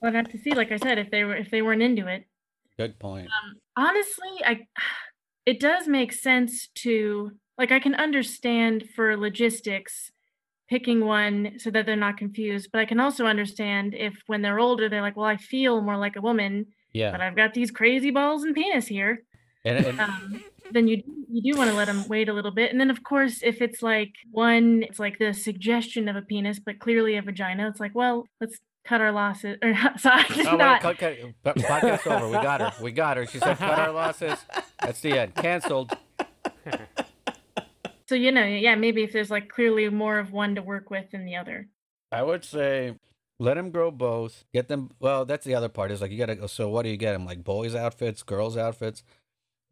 I'd 0.00 0.14
have 0.14 0.30
to 0.30 0.38
see. 0.38 0.52
Like 0.52 0.70
I 0.70 0.76
said, 0.76 0.98
if 0.98 1.10
they 1.10 1.24
were 1.24 1.34
if 1.34 1.50
they 1.50 1.62
weren't 1.62 1.82
into 1.82 2.06
it. 2.06 2.26
Good 2.76 3.00
point. 3.00 3.26
Um, 3.26 3.56
honestly, 3.76 4.30
I 4.44 4.66
it 5.46 5.58
does 5.58 5.88
make 5.88 6.12
sense 6.12 6.68
to 6.76 7.32
like 7.58 7.72
I 7.72 7.80
can 7.80 7.94
understand 7.94 8.88
for 8.94 9.16
logistics 9.16 10.10
picking 10.70 11.04
one 11.04 11.54
so 11.58 11.70
that 11.70 11.86
they're 11.86 11.96
not 11.96 12.16
confused. 12.18 12.68
But 12.72 12.80
I 12.80 12.84
can 12.84 13.00
also 13.00 13.24
understand 13.26 13.94
if 13.94 14.14
when 14.26 14.42
they're 14.42 14.60
older, 14.60 14.88
they're 14.88 15.00
like, 15.02 15.16
well, 15.16 15.26
I 15.26 15.36
feel 15.38 15.80
more 15.80 15.96
like 15.96 16.16
a 16.16 16.20
woman, 16.20 16.66
yeah, 16.92 17.10
but 17.10 17.20
I've 17.20 17.36
got 17.36 17.54
these 17.54 17.70
crazy 17.70 18.10
balls 18.10 18.44
and 18.44 18.54
penis 18.54 18.86
here. 18.86 19.22
and, 19.64 19.84
and 19.84 20.00
Um, 20.00 20.44
then 20.70 20.86
you 20.86 21.02
you 21.30 21.52
do 21.52 21.58
want 21.58 21.70
to 21.70 21.76
let 21.76 21.86
them 21.86 22.06
wait 22.08 22.28
a 22.28 22.32
little 22.32 22.50
bit. 22.50 22.70
And 22.70 22.78
then 22.80 22.90
of 22.90 23.02
course, 23.02 23.40
if 23.42 23.60
it's 23.62 23.82
like 23.82 24.12
one, 24.30 24.82
it's 24.82 24.98
like 24.98 25.18
the 25.18 25.32
suggestion 25.32 26.08
of 26.08 26.16
a 26.16 26.22
penis, 26.22 26.58
but 26.58 26.78
clearly 26.78 27.16
a 27.16 27.22
vagina. 27.22 27.68
It's 27.68 27.80
like, 27.80 27.94
well, 27.94 28.26
let's 28.40 28.58
cut 28.86 29.00
our 29.00 29.12
losses. 29.12 29.56
Or 29.62 29.74
sorry, 29.98 30.24
Oh, 30.30 30.34
wait, 30.36 30.58
not. 30.58 30.80
cut, 30.82 30.98
cut. 30.98 31.16
Po- 31.44 31.52
Podcast 31.54 32.06
over. 32.10 32.26
We 32.28 32.32
got 32.34 32.60
her. 32.60 32.72
We 32.84 32.92
got 32.92 33.16
her. 33.16 33.26
She 33.26 33.38
said, 33.38 33.56
cut 33.58 33.78
our 33.78 33.92
losses. 33.92 34.38
That's 34.82 35.00
the 35.00 35.18
end. 35.18 35.34
Canceled. 35.34 35.96
So 38.08 38.14
you 38.14 38.32
know, 38.32 38.44
yeah, 38.44 38.74
maybe 38.74 39.02
if 39.02 39.12
there's 39.12 39.30
like 39.30 39.48
clearly 39.48 39.88
more 39.90 40.18
of 40.18 40.32
one 40.32 40.54
to 40.54 40.62
work 40.62 40.90
with 40.90 41.10
than 41.10 41.24
the 41.24 41.36
other. 41.36 41.68
I 42.10 42.22
would 42.22 42.44
say 42.44 42.94
let 43.38 43.54
them 43.54 43.70
grow 43.70 43.90
both. 43.90 44.44
Get 44.52 44.68
them. 44.68 44.90
Well, 44.98 45.24
that's 45.24 45.44
the 45.44 45.54
other 45.54 45.68
part. 45.68 45.90
Is 45.90 46.00
like 46.00 46.10
you 46.10 46.18
gotta 46.18 46.36
go. 46.36 46.46
So 46.46 46.68
what 46.68 46.82
do 46.84 46.88
you 46.88 46.96
get 46.96 47.12
them? 47.12 47.26
Like 47.26 47.44
boys 47.44 47.74
outfits, 47.74 48.22
girls 48.22 48.56
outfits. 48.56 49.02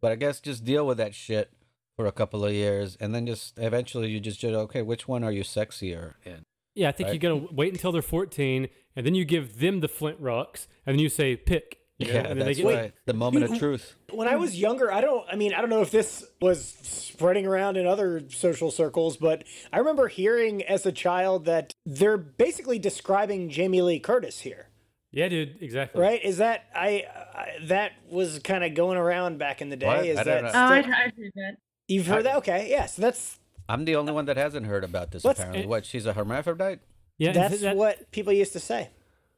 But 0.03 0.13
I 0.13 0.17
guess 0.17 0.41
just 0.41 0.65
deal 0.65 0.87
with 0.87 0.99
that 0.99 1.15
shit 1.15 1.51
for 1.97 2.05
a 2.07 2.13
couple 2.13 2.45
of 2.45 2.53
years, 2.53 2.97
and 3.01 3.15
then 3.15 3.27
just 3.27 3.59
eventually 3.59 4.11
you 4.11 4.21
just 4.21 4.39
judge. 4.39 4.53
Okay, 4.53 4.83
which 4.83 5.09
one 5.09 5.25
are 5.25 5.33
you 5.33 5.43
sexier 5.43 6.15
in? 6.25 6.43
Yeah, 6.75 6.91
I 6.91 6.93
think 6.93 7.07
you 7.09 7.13
Right. 7.13 7.21
gotta 7.41 7.55
wait 7.55 7.73
until 7.73 7.91
they're 7.91 8.03
14, 8.03 8.69
and 8.95 9.07
then 9.07 9.15
you 9.15 9.25
give 9.25 9.61
them 9.61 9.81
the 9.81 9.89
flint 9.89 10.21
rocks, 10.21 10.69
and 10.85 10.95
then 10.95 11.01
you 11.03 11.09
say 11.09 11.35
pick. 11.37 11.79
You 11.99 12.07
know, 12.09 12.13
Yeah, 12.15 12.27
and 12.27 12.41
that's 12.41 12.59
get- 12.59 12.67
right. 12.67 12.93
The 13.07 13.15
moment 13.15 13.45
of 13.45 13.59
truth. 13.59 13.97
when 14.11 14.29
I 14.29 14.37
was 14.37 14.59
younger, 14.61 14.93
I 14.93 15.01
don't. 15.01 15.27
I 15.31 15.37
mean, 15.37 15.55
I 15.55 15.61
don't 15.61 15.71
know 15.71 15.81
if 15.83 15.91
this 15.91 16.25
was 16.41 16.63
spreading 16.83 17.47
around 17.47 17.77
in 17.77 17.87
other 17.87 18.23
social 18.29 18.71
circles, 18.71 19.17
but 19.17 19.45
I 19.73 19.79
remember 19.79 20.09
hearing 20.09 20.63
as 20.65 20.85
a 20.85 20.93
child 20.93 21.47
that 21.47 21.75
they're 21.87 22.19
basically 22.19 22.79
describing 22.79 23.49
Jamie 23.49 23.81
Lee 23.81 23.99
Curtis 23.99 24.41
here, 24.41 24.69
Yeah, 25.11 25.29
dude, 25.29 25.57
exactly. 25.63 26.01
right? 26.03 26.23
Is 26.23 26.37
that 26.39 26.65
I? 26.75 27.05
I 27.35 27.49
that 27.67 27.93
was 28.11 28.39
kind 28.41 28.63
of 28.65 28.75
going 28.75 28.99
around 28.99 29.39
back 29.39 29.63
in 29.63 29.71
the 29.71 29.77
day. 29.77 29.87
What? 29.87 30.05
Is 30.07 30.19
I 30.19 30.25
that 30.25 30.43
don't 30.43 30.45
know. 30.45 30.51
Oh, 30.59 30.59
I, 30.59 30.79
I 30.79 30.83
heard 30.83 31.33
that. 31.37 31.57
you've 31.89 32.07
heard 32.07 32.25
that? 32.27 32.37
Okay, 32.37 32.69
yes, 32.69 32.95
that's 32.97 33.39
I'm 33.69 33.85
the 33.87 33.97
only 33.97 34.13
one 34.13 34.27
that 34.27 34.37
hasn't 34.37 34.67
heard 34.67 34.85
about 34.85 35.11
this. 35.13 35.25
Let's- 35.25 35.41
apparently, 35.41 35.67
what? 35.67 35.87
She's 35.87 36.05
a 36.07 36.13
hermaphrodite. 36.13 36.81
Yeah, 37.19 37.33
that's 37.33 37.61
that- 37.63 37.77
what 37.77 38.11
people 38.13 38.35
used 38.35 38.53
to 38.53 38.61
say. 38.61 38.91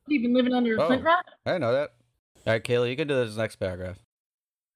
You've 0.08 0.22
been 0.22 0.34
living 0.34 0.52
under 0.54 0.76
a 0.76 0.82
Oh. 0.82 0.86
flint 0.88 1.04
rock. 1.04 1.24
I 1.46 1.58
know 1.58 1.72
that. 1.72 1.90
All 2.48 2.54
right, 2.54 2.64
Kaylee, 2.64 2.88
you 2.88 2.96
can 2.96 3.08
do 3.08 3.26
this 3.26 3.36
next 3.36 3.56
paragraph. 3.56 3.98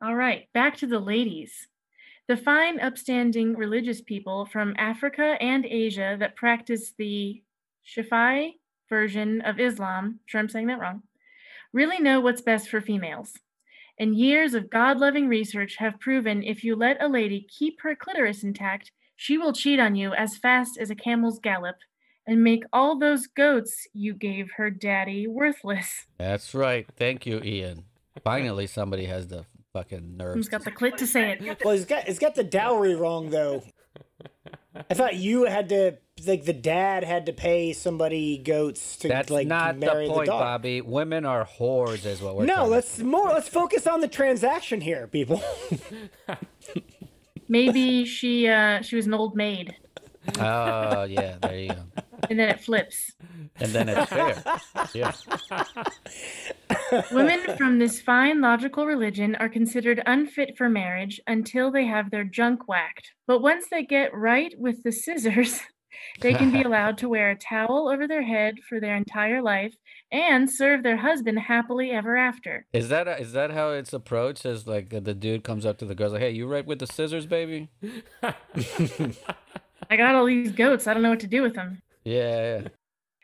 All 0.03 0.15
right, 0.15 0.47
back 0.53 0.77
to 0.77 0.87
the 0.87 0.99
ladies. 0.99 1.69
The 2.29 2.37
fine, 2.37 2.79
upstanding 2.79 3.57
religious 3.57 4.03
people 4.03 4.45
from 4.45 4.75
Africa 4.77 5.39
and 5.41 5.65
Asia 5.65 6.19
that 6.21 6.37
practice 6.37 6.93
the 6.99 7.43
Shafi'i 7.83 8.57
version 8.91 9.41
of 9.41 9.59
Islam, 9.59 10.21
sure 10.27 10.39
I'm 10.39 10.51
saying 10.51 10.67
that 10.67 10.81
wrong, 10.81 11.05
really 11.73 11.99
know 11.99 12.21
what's 12.21 12.43
best 12.43 12.69
for 12.69 12.83
females. 12.83 13.33
And 13.99 14.19
years 14.19 14.53
of 14.53 14.69
God 14.69 14.99
loving 14.99 15.27
research 15.27 15.77
have 15.79 15.99
proven 15.99 16.43
if 16.43 16.63
you 16.63 16.77
let 16.77 17.03
a 17.03 17.09
lady 17.09 17.47
keep 17.49 17.81
her 17.81 17.97
clitoris 17.97 18.43
intact, 18.43 18.93
she 19.17 19.39
will 19.39 19.55
cheat 19.55 19.81
on 19.81 19.95
you 19.95 20.13
as 20.13 20.37
fast 20.37 20.77
as 20.79 20.91
a 20.91 20.95
camel's 20.95 21.39
gallop 21.39 21.77
and 22.27 22.43
make 22.43 22.65
all 22.73 22.99
those 22.99 23.27
goats 23.27 23.87
you 23.93 24.15
gave 24.15 24.51
her 24.57 24.71
daddy 24.71 25.27
worthless. 25.27 26.07
That's 26.19 26.55
right. 26.55 26.87
Thank 26.97 27.27
you, 27.27 27.41
Ian. 27.43 27.85
Finally, 28.23 28.67
somebody 28.67 29.07
has 29.07 29.29
the 29.29 29.45
fucking 29.73 30.17
nerve. 30.17 30.35
Who's 30.35 30.49
got 30.49 30.65
the 30.65 30.71
clit 30.71 30.97
to 30.99 31.07
say 31.07 31.33
it? 31.33 31.59
Well, 31.65 31.75
he's 31.75 31.85
got 31.87 32.09
it's 32.09 32.19
got 32.19 32.35
the 32.35 32.45
dowry 32.45 32.95
wrong 32.95 33.31
though. 33.31 33.63
I 34.91 34.95
thought 34.95 35.17
you 35.17 35.45
had 35.45 35.69
to 35.71 35.97
like 36.27 36.45
the 36.45 36.53
dad 36.53 37.05
had 37.05 37.27
to 37.27 37.33
pay 37.33 37.73
somebody 37.73 38.39
goats 38.39 38.97
to 38.99 39.09
That's 39.09 39.31
like 39.31 39.47
not 39.47 39.79
marry 39.79 40.07
the 40.07 40.13
point, 40.13 40.27
daughter. 40.27 40.45
Bobby. 40.45 40.81
Women 40.81 41.25
are 41.25 41.47
whores, 41.47 42.05
is 42.05 42.21
what 42.21 42.37
we're. 42.37 42.45
No, 42.45 42.67
let's 42.67 42.99
more. 42.99 43.29
Let's 43.29 43.49
focus 43.49 43.87
on 43.87 44.01
the 44.01 44.09
transaction 44.09 44.81
here, 44.81 45.07
people. 45.07 45.43
Maybe 47.49 48.05
she 48.05 48.49
uh 48.49 48.83
she 48.83 48.97
was 48.97 49.07
an 49.07 49.15
old 49.15 49.35
maid 49.37 49.75
Oh 50.39 51.05
yeah, 51.05 51.37
there 51.43 51.59
you 51.59 51.69
go. 51.69 52.03
And 52.29 52.39
then 52.39 52.49
it 52.49 52.61
flips. 52.61 53.13
And 53.57 53.73
then 53.73 53.89
it's 53.89 54.11
fair. 54.11 54.43
Yeah. 54.95 55.13
Women 57.13 57.57
from 57.57 57.79
this 57.79 58.01
fine 58.01 58.41
logical 58.41 58.87
religion 58.87 59.35
are 59.37 59.49
considered 59.49 60.03
unfit 60.07 60.57
for 60.57 60.69
marriage 60.69 61.21
until 61.27 61.71
they 61.71 61.87
have 61.87 62.11
their 62.11 62.25
junk 62.25 62.69
whacked. 62.69 63.13
But 63.27 63.43
once 63.43 63.67
they 63.71 63.85
get 63.85 64.15
right 64.15 64.55
with 64.59 64.83
the 64.83 64.93
scissors, 64.93 65.61
they 66.21 66.35
can 66.35 66.51
be 66.51 66.63
allowed 66.67 66.99
to 66.99 67.09
wear 67.09 67.31
a 67.31 67.37
towel 67.37 67.89
over 67.89 68.07
their 68.07 68.23
head 68.23 68.57
for 68.69 68.81
their 68.81 68.97
entire 68.97 69.43
life 69.43 69.75
and 70.11 70.51
serve 70.51 70.83
their 70.83 70.99
husband 70.99 71.39
happily 71.39 71.91
ever 71.91 72.17
after. 72.17 72.67
Is 72.73 72.89
that 72.91 73.09
is 73.21 73.33
that 73.33 73.51
how 73.51 73.71
it's 73.71 73.93
approached? 73.93 74.45
As 74.45 74.67
like 74.67 74.91
the 74.91 75.15
dude 75.15 75.45
comes 75.45 75.65
up 75.65 75.79
to 75.79 75.87
the 75.87 75.95
girls 75.95 76.13
like, 76.13 76.23
"Hey, 76.23 76.31
you 76.31 76.47
right 76.47 76.67
with 76.67 76.79
the 76.79 76.87
scissors, 76.87 77.27
baby?" 77.27 77.71
I 79.91 79.97
got 79.97 80.15
all 80.15 80.27
these 80.27 80.53
goats, 80.53 80.87
I 80.87 80.95
don't 80.95 81.03
know 81.03 81.11
what 81.11 81.21
to 81.21 81.27
do 81.27 81.43
with 81.43 81.55
them. 81.55 81.83
Yeah. 82.05 82.69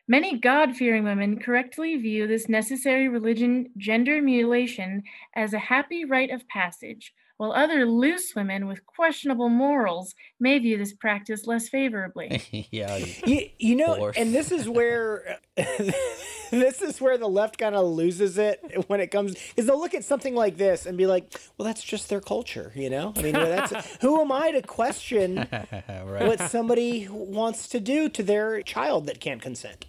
Many 0.06 0.38
God 0.38 0.74
fearing 0.74 1.04
women 1.04 1.38
correctly 1.38 1.96
view 1.96 2.26
this 2.26 2.48
necessary 2.48 3.08
religion 3.08 3.70
gender 3.76 4.22
mutilation 4.22 5.02
as 5.34 5.52
a 5.52 5.58
happy 5.58 6.04
rite 6.04 6.30
of 6.30 6.48
passage, 6.48 7.12
while 7.38 7.52
other 7.52 7.86
loose 7.86 8.34
women 8.34 8.66
with 8.66 8.84
questionable 8.84 9.48
morals 9.48 10.14
may 10.38 10.58
view 10.58 10.76
this 10.76 10.92
practice 10.92 11.46
less 11.46 11.68
favorably. 11.68 12.68
yeah. 12.70 12.96
you, 13.24 13.48
you 13.58 13.76
know, 13.76 13.94
Force. 13.94 14.16
and 14.18 14.34
this 14.34 14.52
is 14.52 14.68
where 14.68 15.38
this 15.56 16.82
is 16.82 17.00
where 17.00 17.16
the 17.16 17.28
left 17.28 17.56
kind 17.56 17.74
of 17.74 17.86
loses 17.86 18.38
it 18.38 18.84
when 18.88 19.00
it 19.00 19.10
comes 19.10 19.34
because 19.34 19.66
they'll 19.66 19.80
look 19.80 19.94
at 19.94 20.04
something 20.04 20.34
like 20.34 20.56
this 20.56 20.84
and 20.84 20.98
be 20.98 21.06
like, 21.06 21.40
"Well, 21.56 21.66
that's 21.66 21.82
just 21.82 22.08
their 22.08 22.20
culture," 22.20 22.72
you 22.74 22.90
know. 22.90 23.12
I 23.16 23.22
mean, 23.22 23.32
that's 23.32 23.96
who 24.00 24.20
am 24.20 24.32
I 24.32 24.50
to 24.50 24.62
question 24.62 25.48
right. 25.50 26.26
what 26.26 26.40
somebody 26.40 27.08
wants 27.08 27.68
to 27.68 27.80
do 27.80 28.08
to 28.10 28.22
their 28.22 28.62
child 28.62 29.06
that 29.06 29.20
can't 29.20 29.40
consent? 29.40 29.86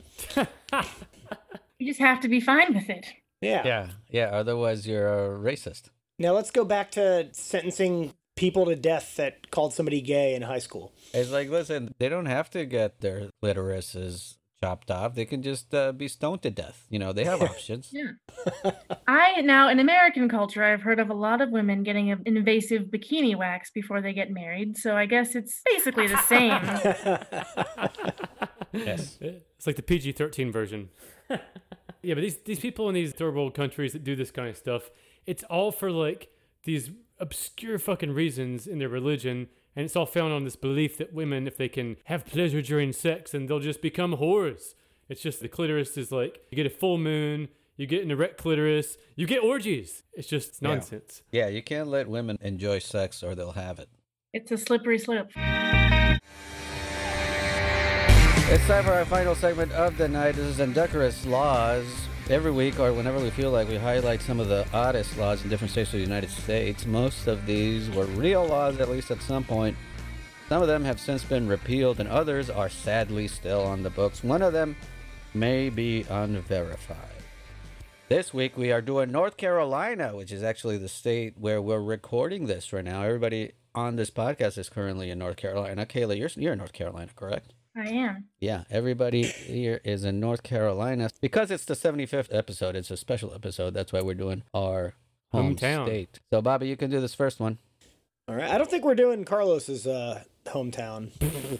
You 1.80 1.88
just 1.88 2.00
have 2.00 2.20
to 2.22 2.28
be 2.28 2.42
fine 2.42 2.74
with 2.76 2.90
it. 2.90 3.08
Yeah. 3.42 3.64
Yeah. 3.66 3.88
Yeah. 4.10 4.26
Otherwise, 4.26 4.86
you're 4.86 5.08
a 5.08 5.40
racist. 5.40 5.90
Now 6.20 6.34
let's 6.34 6.52
go 6.52 6.66
back 6.66 6.92
to 6.92 7.30
sentencing 7.32 8.14
people 8.36 8.66
to 8.66 8.76
death 8.76 9.16
that 9.16 9.50
called 9.52 9.74
somebody 9.74 10.02
gay 10.02 10.36
in 10.36 10.44
high 10.44 10.60
school. 10.60 10.94
It's 11.14 11.32
like, 11.32 11.50
listen, 11.50 11.96
they 11.98 12.10
don't 12.10 12.28
have 12.28 12.50
to 12.52 12.66
get 12.66 13.02
their 13.02 13.30
clitorises 13.44 14.36
chopped 14.62 14.92
off. 14.92 15.16
They 15.16 15.26
can 15.26 15.42
just 15.42 15.74
uh, 15.74 15.94
be 15.94 16.08
stoned 16.08 16.42
to 16.44 16.52
death. 16.52 16.86
You 16.90 17.00
know, 17.00 17.14
they 17.14 17.24
have 17.24 17.42
options. 17.52 17.92
Yeah. 17.92 18.12
I 19.08 19.42
now 19.42 19.70
in 19.70 19.80
American 19.80 20.30
culture 20.30 20.64
I've 20.64 20.82
heard 20.82 21.00
of 21.00 21.10
a 21.10 21.14
lot 21.14 21.42
of 21.42 21.50
women 21.50 21.84
getting 21.84 22.12
an 22.12 22.22
invasive 22.26 22.84
bikini 22.84 23.36
wax 23.36 23.72
before 23.72 24.02
they 24.02 24.14
get 24.14 24.30
married, 24.30 24.78
so 24.78 24.96
I 24.96 25.06
guess 25.06 25.36
it's 25.36 25.62
basically 25.66 26.08
the 26.08 26.22
same. 26.24 26.60
Yes. 28.74 29.18
It's 29.22 29.68
like 29.68 29.76
the 29.76 29.82
PG 29.82 30.14
13 30.14 30.52
version. 30.52 30.90
yeah, 31.30 32.14
but 32.14 32.22
these, 32.22 32.38
these 32.38 32.60
people 32.60 32.88
in 32.90 32.96
these 32.96 33.14
third 33.14 33.36
world 33.36 33.54
countries 33.54 33.94
that 33.94 34.04
do 34.04 34.16
this 34.16 34.32
kind 34.32 34.50
of 34.50 34.58
stuff, 34.58 34.90
it's 35.26 35.44
all 35.44 35.72
for 35.72 35.92
like 35.92 36.30
these 36.64 36.92
obscure 37.20 37.78
fucking 37.80 38.12
reasons 38.14 38.68
in 38.68 38.80
their 38.80 38.90
religion. 38.90 39.48
And 39.76 39.86
it's 39.86 39.96
all 39.96 40.06
found 40.06 40.34
on 40.34 40.44
this 40.44 40.56
belief 40.56 40.98
that 40.98 41.14
women, 41.14 41.48
if 41.48 41.56
they 41.58 41.70
can 41.70 41.98
have 42.06 42.26
pleasure 42.26 42.62
during 42.62 42.92
sex, 42.92 43.32
then 43.32 43.46
they'll 43.46 43.60
just 43.60 43.82
become 43.82 44.18
whores. 44.18 44.74
It's 45.08 45.22
just 45.22 45.40
the 45.42 45.48
clitoris 45.48 45.96
is 45.98 46.12
like 46.12 46.42
you 46.52 46.56
get 46.56 46.66
a 46.66 46.70
full 46.70 46.98
moon, 46.98 47.48
you 47.78 47.86
get 47.88 48.04
an 48.04 48.12
erect 48.12 48.38
clitoris, 48.38 48.98
you 49.16 49.26
get 49.26 49.44
orgies. 49.44 50.04
It's 50.14 50.28
just 50.28 50.62
Yeah. 50.62 50.70
nonsense. 50.70 51.22
Yeah, 51.32 51.48
you 51.48 51.62
can't 51.64 51.88
let 51.88 52.10
women 52.10 52.38
enjoy 52.42 52.80
sex 52.80 53.24
or 53.24 53.36
they'll 53.36 53.52
have 53.54 53.80
it. 53.80 53.90
It's 54.34 54.52
a 54.52 54.58
slippery 54.58 55.00
slope. 55.00 55.30
It's 58.52 58.66
time 58.66 58.84
for 58.84 58.94
our 58.94 59.06
final 59.06 59.36
segment 59.36 59.72
of 59.74 59.98
the 59.98 60.08
night. 60.08 60.36
This 60.36 60.46
is 60.46 60.60
Indecorous 60.60 61.26
Laws. 61.26 61.86
Every 62.30 62.52
week, 62.52 62.80
or 62.80 62.94
whenever 62.94 63.20
we 63.20 63.32
feel 63.32 63.50
like, 63.50 63.68
we 63.68 63.78
highlight 63.78 64.22
some 64.22 64.40
of 64.40 64.50
the 64.50 64.64
oddest 64.72 65.18
laws 65.18 65.42
in 65.42 65.50
different 65.50 65.72
states 65.72 65.90
of 65.90 65.94
the 65.94 66.06
United 66.06 66.30
States. 66.30 66.86
Most 66.86 67.26
of 67.26 67.48
these 67.48 67.90
were 67.90 68.06
real 68.06 68.46
laws, 68.46 68.80
at 68.80 68.88
least 68.88 69.10
at 69.10 69.20
some 69.24 69.44
point. 69.44 69.76
Some 70.48 70.62
of 70.62 70.68
them 70.68 70.84
have 70.84 71.00
since 71.00 71.24
been 71.24 71.48
repealed, 71.48 72.00
and 72.00 72.08
others 72.08 72.52
are 72.52 72.70
sadly 72.70 73.28
still 73.28 73.64
on 73.64 73.82
the 73.82 73.90
books. 73.90 74.24
One 74.24 74.44
of 74.44 74.54
them 74.54 74.76
may 75.34 75.72
be 75.72 76.06
unverified. 76.08 77.24
This 78.10 78.32
week, 78.32 78.56
we 78.56 78.72
are 78.72 78.82
doing 78.82 79.12
North 79.12 79.36
Carolina, 79.36 80.16
which 80.16 80.32
is 80.32 80.44
actually 80.44 80.78
the 80.78 80.88
state 80.88 81.34
where 81.36 81.60
we're 81.60 81.82
recording 81.82 82.46
this 82.46 82.72
right 82.72 82.86
now. 82.86 83.02
Everybody 83.02 83.54
on 83.74 83.96
this 83.96 84.12
podcast 84.12 84.60
is 84.60 84.70
currently 84.70 85.10
in 85.10 85.18
North 85.18 85.38
Carolina. 85.38 85.84
Kayla, 85.88 86.16
you're, 86.16 86.30
you're 86.36 86.54
in 86.54 86.60
North 86.60 86.74
Carolina, 86.74 87.10
correct? 87.16 87.56
I 87.80 87.88
am. 87.88 88.26
Yeah, 88.40 88.64
everybody 88.70 89.24
here 89.24 89.82
is 89.84 90.04
in 90.04 90.20
North 90.20 90.44
Carolina. 90.44 91.10
Because 91.22 91.52
it's 91.52 91.66
the 91.66 91.74
75th 91.74 92.28
episode, 92.32 92.76
it's 92.76 92.92
a 92.92 92.98
special 92.98 93.34
episode. 93.34 93.74
That's 93.74 93.94
why 93.94 94.02
we're 94.02 94.14
doing 94.16 94.44
our 94.54 94.94
home 95.32 95.56
Hometown. 95.56 95.86
state. 95.86 96.20
So, 96.32 96.42
Bobby, 96.42 96.68
you 96.68 96.78
can 96.78 96.90
do 96.90 97.00
this 97.02 97.16
first 97.16 97.40
one. 97.40 97.58
All 98.28 98.36
right. 98.36 98.50
I 98.50 98.58
don't 98.58 98.70
think 98.70 98.84
we're 98.84 98.96
doing 98.96 99.26
Carlos's 99.26 99.88
uh, 99.88 100.24
hometown. 100.46 101.10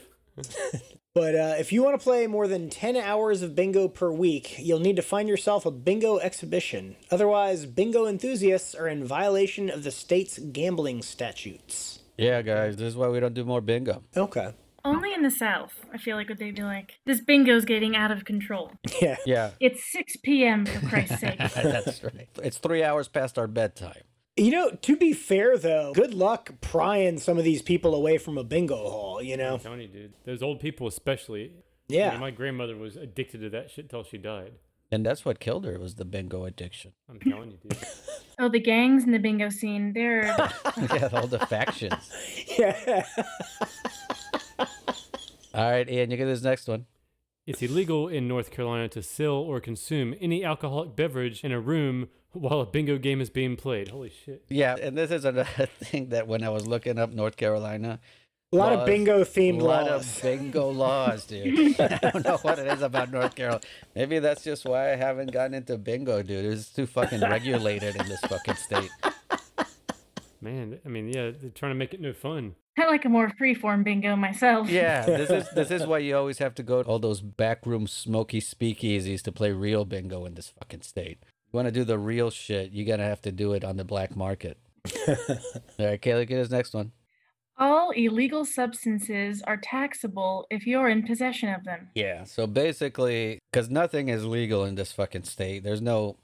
But 1.16 1.36
uh, 1.36 1.56
if 1.58 1.74
you 1.74 1.84
want 1.84 2.00
to 2.00 2.04
play 2.04 2.28
more 2.28 2.48
than 2.48 2.70
10 2.70 2.96
hours 2.96 3.42
of 3.42 3.56
bingo 3.56 3.88
per 3.88 4.12
week, 4.12 4.56
you'll 4.60 4.80
need 4.80 4.96
to 4.96 5.02
find 5.02 5.28
yourself 5.28 5.66
a 5.66 5.72
bingo 5.72 6.20
exhibition. 6.20 6.96
Otherwise, 7.10 7.66
bingo 7.66 8.06
enthusiasts 8.06 8.76
are 8.76 8.88
in 8.88 9.04
violation 9.04 9.70
of 9.72 9.84
the 9.84 9.92
state's 9.92 10.38
gambling 10.38 11.02
statutes. 11.02 12.00
Yeah, 12.18 12.42
guys, 12.42 12.78
this 12.78 12.90
is 12.90 12.96
why 12.96 13.08
we 13.10 13.20
don't 13.20 13.34
do 13.34 13.44
more 13.44 13.60
bingo. 13.60 14.04
Okay. 14.16 14.54
Only 14.86 15.14
in 15.14 15.24
the 15.24 15.32
South, 15.32 15.86
I 15.94 15.98
feel 15.98 16.16
like 16.16 16.30
would 16.30 16.40
they 16.40 16.52
be 16.52 16.62
like, 16.64 16.94
this 17.06 17.20
bingo's 17.22 17.66
getting 17.66 17.96
out 17.96 18.12
of 18.12 18.26
control. 18.26 18.72
Yeah. 19.02 19.18
Yeah, 19.26 19.52
It's 19.60 19.92
6 19.92 20.18
p.m. 20.24 20.66
for 20.66 20.86
Christ's 20.88 21.20
sake. 21.22 21.38
that's 21.38 22.04
right. 22.04 22.30
It's 22.44 22.58
three 22.58 22.84
hours 22.84 23.08
past 23.08 23.38
our 23.38 23.48
bedtime. 23.48 24.02
You 24.38 24.52
know, 24.52 24.72
to 24.72 24.96
be 24.96 25.12
fair 25.14 25.58
though, 25.58 25.92
good 25.94 26.14
luck 26.14 26.52
prying 26.62 27.18
some 27.20 27.38
of 27.38 27.44
these 27.44 27.62
people 27.62 27.94
away 27.94 28.18
from 28.18 28.38
a 28.38 28.44
bingo 28.44 28.76
hall, 28.78 29.22
you 29.22 29.36
know? 29.36 29.56
I'm 29.56 29.60
telling 29.60 29.82
you, 29.82 29.88
dude. 29.90 30.14
Those 30.26 30.42
old 30.42 30.60
people, 30.62 30.88
especially. 30.88 31.52
Yeah. 31.90 32.10
I 32.10 32.12
mean, 32.12 32.20
my 32.22 32.32
grandmother 32.32 32.78
was 32.78 32.96
addicted 32.96 33.42
to 33.42 33.50
that 33.50 33.70
shit 33.72 33.90
till 33.90 34.04
she 34.04 34.18
died. 34.18 34.54
And 34.92 35.06
that's 35.06 35.24
what 35.26 35.40
killed 35.40 35.66
her 35.66 35.78
was 35.78 35.96
the 35.96 36.06
bingo 36.06 36.46
addiction. 36.46 36.94
I'm 37.10 37.20
telling 37.20 37.52
you, 37.52 37.58
dude. 37.62 37.78
Oh, 38.42 38.48
the 38.48 38.60
gangs 38.62 39.04
in 39.04 39.12
the 39.12 39.20
bingo 39.20 39.50
scene, 39.50 39.92
they're 39.92 40.24
yeah, 40.78 41.10
all 41.12 41.28
the 41.28 41.40
factions. 41.50 42.10
Yeah. 42.58 43.06
All 45.60 45.70
right, 45.70 45.90
Ian, 45.90 46.10
you 46.10 46.16
get 46.16 46.24
this 46.26 46.42
next 46.42 46.70
one. 46.70 46.86
It's 47.46 47.62
illegal 47.62 48.08
in 48.08 48.30
North 48.30 48.50
Carolina 48.50 48.88
to 48.90 49.04
sell 49.04 49.34
or 49.34 49.60
consume 49.60 50.16
any 50.22 50.42
alcoholic 50.46 50.96
beverage 50.96 51.44
in 51.44 51.52
a 51.52 51.60
room 51.60 52.08
while 52.32 52.62
a 52.62 52.66
bingo 52.66 52.98
game 52.98 53.20
is 53.20 53.30
being 53.30 53.58
played. 53.58 53.90
Holy 53.90 54.10
shit. 54.24 54.46
Yeah, 54.48 54.78
and 54.82 54.98
this 54.98 55.12
is 55.12 55.26
another 55.26 55.66
thing 55.84 56.10
that 56.10 56.28
when 56.28 56.44
I 56.46 56.50
was 56.50 56.66
looking 56.66 56.98
up 56.98 57.12
North 57.12 57.36
Carolina, 57.36 58.00
A 58.54 58.56
lot 58.56 58.72
of 58.72 58.86
bingo 58.86 59.26
themed 59.26 59.62
Laws. 59.62 60.22
bingo 60.22 60.70
a 60.70 60.72
themed 60.72 60.78
lot 60.78 60.96
laws. 60.96 61.26
of 61.26 61.42
bingo 61.52 61.60
laws, 61.74 61.74
dude. 61.74 61.80
I 61.82 61.98
don't 62.10 62.24
know 62.24 62.38
what 62.38 62.58
it 62.60 62.68
is 62.68 62.82
about 62.82 63.12
North 63.12 63.36
Carolina. 63.36 63.62
Maybe 63.96 64.20
that's 64.20 64.46
just 64.46 64.64
why 64.64 64.94
I 64.94 64.96
haven't 64.96 65.34
gotten 65.34 65.56
into 65.56 65.78
bingo, 65.78 66.24
dude. 66.24 66.46
It's 66.46 66.70
too 66.72 66.86
fucking 66.86 67.20
regulated 67.20 67.98
in 67.98 68.08
this 68.08 68.22
fucking 68.22 68.56
state. 68.56 68.92
Man, 70.42 70.80
I 70.86 70.88
mean, 70.88 71.10
yeah, 71.10 71.32
they're 71.32 71.50
trying 71.50 71.72
to 71.72 71.76
make 71.76 71.94
it 71.94 72.00
no 72.00 72.14
fun. 72.14 72.56
I 72.80 72.88
like 72.88 73.06
a 73.06 73.10
more 73.10 73.30
freeform 73.30 73.84
bingo 73.84 74.16
myself. 74.16 74.70
Yeah, 74.70 75.06
this 75.06 75.30
is 75.30 75.50
this 75.52 75.72
is 75.72 75.86
why 75.86 76.00
you 76.00 76.16
always 76.16 76.38
have 76.40 76.56
to 76.56 76.64
go 76.64 76.84
to 76.84 76.90
all 76.90 77.00
those 77.00 77.22
backroom 77.22 77.88
smoky 77.88 78.42
speakeasies 78.42 79.22
to 79.24 79.32
play 79.32 79.52
real 79.52 79.86
bingo 79.86 80.26
in 80.26 80.36
this 80.36 80.50
fucking 80.50 80.82
state. 80.82 81.20
You 81.52 81.58
want 81.58 81.68
to 81.68 81.72
do 81.72 81.84
the 81.84 81.98
real 81.98 82.30
shit, 82.30 82.72
you 82.72 82.86
gotta 82.86 83.04
have 83.04 83.22
to 83.24 83.32
do 83.32 83.54
it 83.54 83.64
on 83.64 83.78
the 83.78 83.84
black 83.84 84.16
market. 84.16 84.58
all 85.08 85.16
right, 85.80 86.02
Kaylee, 86.02 86.28
get 86.28 86.40
us 86.40 86.50
next 86.50 86.74
one. 86.74 86.92
All 87.58 87.90
illegal 87.92 88.46
substances 88.46 89.42
are 89.42 89.58
taxable 89.58 90.48
if 90.50 90.66
you're 90.66 90.88
in 90.88 91.04
possession 91.04 91.50
of 91.50 91.66
them. 91.66 91.90
Yeah. 91.94 92.24
So 92.24 92.48
basically, 92.48 93.40
because 93.52 93.70
nothing 93.70 94.08
is 94.08 94.24
legal 94.24 94.64
in 94.64 94.76
this 94.76 94.94
fucking 94.94 95.24
state, 95.24 95.64
there's 95.64 95.82
no 95.82 96.16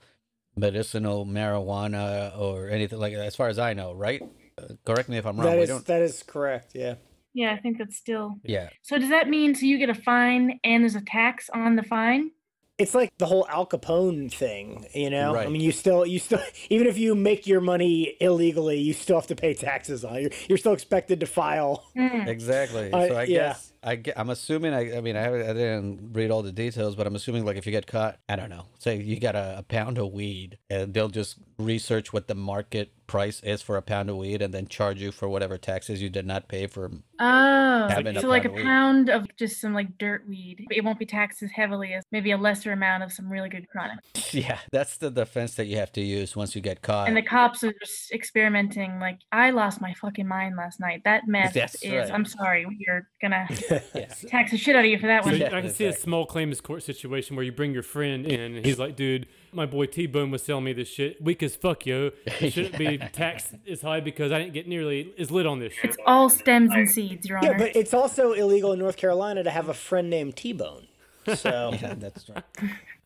medicinal 0.55 1.25
marijuana 1.25 2.37
or 2.39 2.69
anything 2.69 2.99
like 2.99 3.13
that, 3.13 3.25
as 3.25 3.35
far 3.35 3.49
as 3.49 3.59
I 3.59 3.73
know, 3.73 3.91
right? 3.93 4.23
Uh, 4.57 4.73
correct 4.85 5.09
me 5.09 5.17
if 5.17 5.25
I'm 5.25 5.37
wrong. 5.37 5.45
That 5.45 5.57
we 5.57 5.63
is 5.63 5.69
don't. 5.69 5.85
that 5.85 6.01
is 6.01 6.23
correct. 6.23 6.71
Yeah. 6.75 6.95
Yeah, 7.33 7.53
I 7.53 7.57
think 7.57 7.77
that's 7.77 7.97
still. 7.97 8.37
Yeah. 8.43 8.69
So 8.81 8.97
does 8.97 9.09
that 9.09 9.27
mean 9.27 9.55
so 9.55 9.65
you 9.65 9.77
get 9.77 9.89
a 9.89 9.93
fine 9.93 10.59
and 10.63 10.83
there's 10.83 10.95
a 10.95 11.01
tax 11.01 11.49
on 11.53 11.75
the 11.75 11.83
fine? 11.83 12.31
It's 12.77 12.93
like 12.93 13.17
the 13.17 13.25
whole 13.25 13.45
Al 13.49 13.65
Capone 13.65 14.31
thing, 14.31 14.85
you 14.93 15.09
know. 15.09 15.33
Right. 15.33 15.47
I 15.47 15.49
mean, 15.49 15.61
you 15.61 15.71
still, 15.71 16.05
you 16.05 16.19
still, 16.19 16.41
even 16.69 16.87
if 16.87 16.97
you 16.97 17.15
make 17.15 17.47
your 17.47 17.61
money 17.61 18.17
illegally, 18.19 18.79
you 18.79 18.91
still 18.93 19.15
have 19.17 19.27
to 19.27 19.35
pay 19.35 19.53
taxes 19.53 20.03
on 20.03 20.17
it. 20.17 20.21
You're, 20.21 20.31
you're 20.49 20.57
still 20.57 20.73
expected 20.73 21.21
to 21.21 21.25
file. 21.25 21.85
Hmm. 21.95 22.27
Exactly. 22.27 22.91
I- 22.93 23.07
so 23.07 23.15
I 23.15 23.23
yeah. 23.23 23.37
guess 23.47 23.73
I, 23.85 24.01
I'm 24.17 24.29
assuming 24.31 24.73
I 24.73 24.97
I 24.97 25.01
mean 25.01 25.15
I, 25.15 25.27
I 25.27 25.53
didn't 25.53 26.13
read 26.13 26.31
all 26.31 26.41
the 26.41 26.51
details, 26.51 26.95
but 26.95 27.05
I'm 27.05 27.15
assuming 27.15 27.45
like 27.45 27.55
if 27.55 27.65
you 27.65 27.71
get 27.71 27.85
caught, 27.85 28.17
I 28.27 28.35
don't 28.35 28.49
know, 28.49 28.65
say 28.79 28.97
you 28.97 29.19
got 29.19 29.35
a, 29.35 29.59
a 29.59 29.63
pound 29.63 29.97
of 29.99 30.11
weed, 30.11 30.57
and 30.69 30.93
they'll 30.93 31.07
just 31.09 31.37
research 31.59 32.11
what 32.11 32.27
the 32.27 32.35
market 32.35 32.91
price 33.07 33.41
is 33.43 33.61
for 33.61 33.77
a 33.77 33.81
pound 33.81 34.09
of 34.09 34.17
weed, 34.17 34.41
and 34.41 34.53
then 34.53 34.67
charge 34.67 35.01
you 35.01 35.11
for 35.11 35.27
whatever 35.27 35.57
taxes 35.57 36.01
you 36.01 36.09
did 36.09 36.25
not 36.25 36.47
pay 36.47 36.67
for. 36.67 36.91
Oh, 37.19 37.87
Having 37.89 38.17
a 38.17 38.21
so 38.21 38.27
like 38.27 38.45
a 38.45 38.49
pound 38.49 38.59
of 38.59 38.65
pound 38.85 39.09
of 39.09 39.37
just 39.37 39.61
some 39.61 39.73
like 39.73 39.97
dirt 39.97 40.27
weed. 40.27 40.65
It 40.71 40.83
won't 40.83 40.99
be 40.99 41.05
taxed 41.05 41.41
as 41.43 41.51
heavily 41.51 41.93
as 41.93 42.03
maybe 42.11 42.31
a 42.31 42.37
lesser 42.37 42.71
amount 42.71 43.03
of 43.03 43.11
some 43.11 43.29
really 43.31 43.49
good 43.49 43.67
chronic. 43.69 43.99
Yeah, 44.31 44.59
that's 44.69 44.97
the 44.97 45.09
defense 45.09 45.55
that 45.55 45.67
you 45.67 45.77
have 45.77 45.93
to 45.93 46.01
use 46.01 46.35
once 46.35 46.55
you 46.55 46.61
get 46.61 46.81
caught. 46.81 47.07
And 47.07 47.15
the 47.15 47.21
cops 47.21 47.63
are 47.63 47.71
just 47.71 48.11
experimenting. 48.11 48.99
Like, 48.99 49.19
I 49.31 49.51
lost 49.51 49.79
my 49.79 49.93
fucking 49.93 50.27
mind 50.27 50.57
last 50.57 50.81
night. 50.81 51.03
That 51.05 51.25
mess 51.25 51.53
That's 51.53 51.75
is. 51.75 51.93
right. 51.93 52.11
I'm 52.11 52.25
sorry. 52.25 52.65
We're 52.65 53.07
gonna 53.21 53.47
yeah. 53.95 54.07
tax 54.27 54.51
the 54.51 54.57
shit 54.57 54.75
out 54.75 54.83
of 54.83 54.91
you 54.91 54.99
for 54.99 55.07
that 55.07 55.23
So 55.23 55.29
one. 55.29 55.39
Yeah, 55.39 55.55
I 55.55 55.61
can 55.61 55.69
see 55.69 55.85
a 55.85 55.93
small 55.93 56.25
claims 56.25 56.59
court 56.59 56.83
situation 56.83 57.37
where 57.37 57.45
you 57.45 57.53
bring 57.53 57.71
your 57.73 57.83
friend 57.83 58.25
in 58.25 58.55
and 58.57 58.65
he's 58.65 58.79
like, 58.79 58.97
dude, 58.97 59.27
my 59.55 59.65
boy 59.65 59.85
T 59.85 60.05
Bone 60.07 60.31
was 60.31 60.43
selling 60.43 60.65
me 60.65 60.73
this 60.73 60.87
shit. 60.89 61.21
Weak 61.21 61.41
as 61.43 61.55
fuck, 61.55 61.85
yo. 61.85 62.11
It 62.25 62.51
shouldn't 62.53 62.77
be 62.77 62.97
taxed 63.13 63.53
as 63.69 63.81
high 63.81 63.99
because 63.99 64.31
I 64.31 64.39
didn't 64.39 64.53
get 64.53 64.67
nearly 64.67 65.13
as 65.17 65.31
lit 65.31 65.45
on 65.45 65.59
this 65.59 65.73
shit. 65.73 65.85
It's 65.91 65.97
all 66.05 66.29
stems 66.29 66.71
and 66.73 66.89
seeds, 66.89 67.27
Your 67.27 67.37
Honor. 67.39 67.51
Yeah, 67.51 67.57
but 67.57 67.75
it's 67.75 67.93
also 67.93 68.33
illegal 68.33 68.73
in 68.73 68.79
North 68.79 68.97
Carolina 68.97 69.43
to 69.43 69.49
have 69.51 69.69
a 69.69 69.73
friend 69.73 70.09
named 70.09 70.35
T 70.35 70.53
Bone. 70.53 70.87
So 71.35 71.71
Yeah, 71.81 71.93
that's 71.97 72.29
right. 72.29 72.43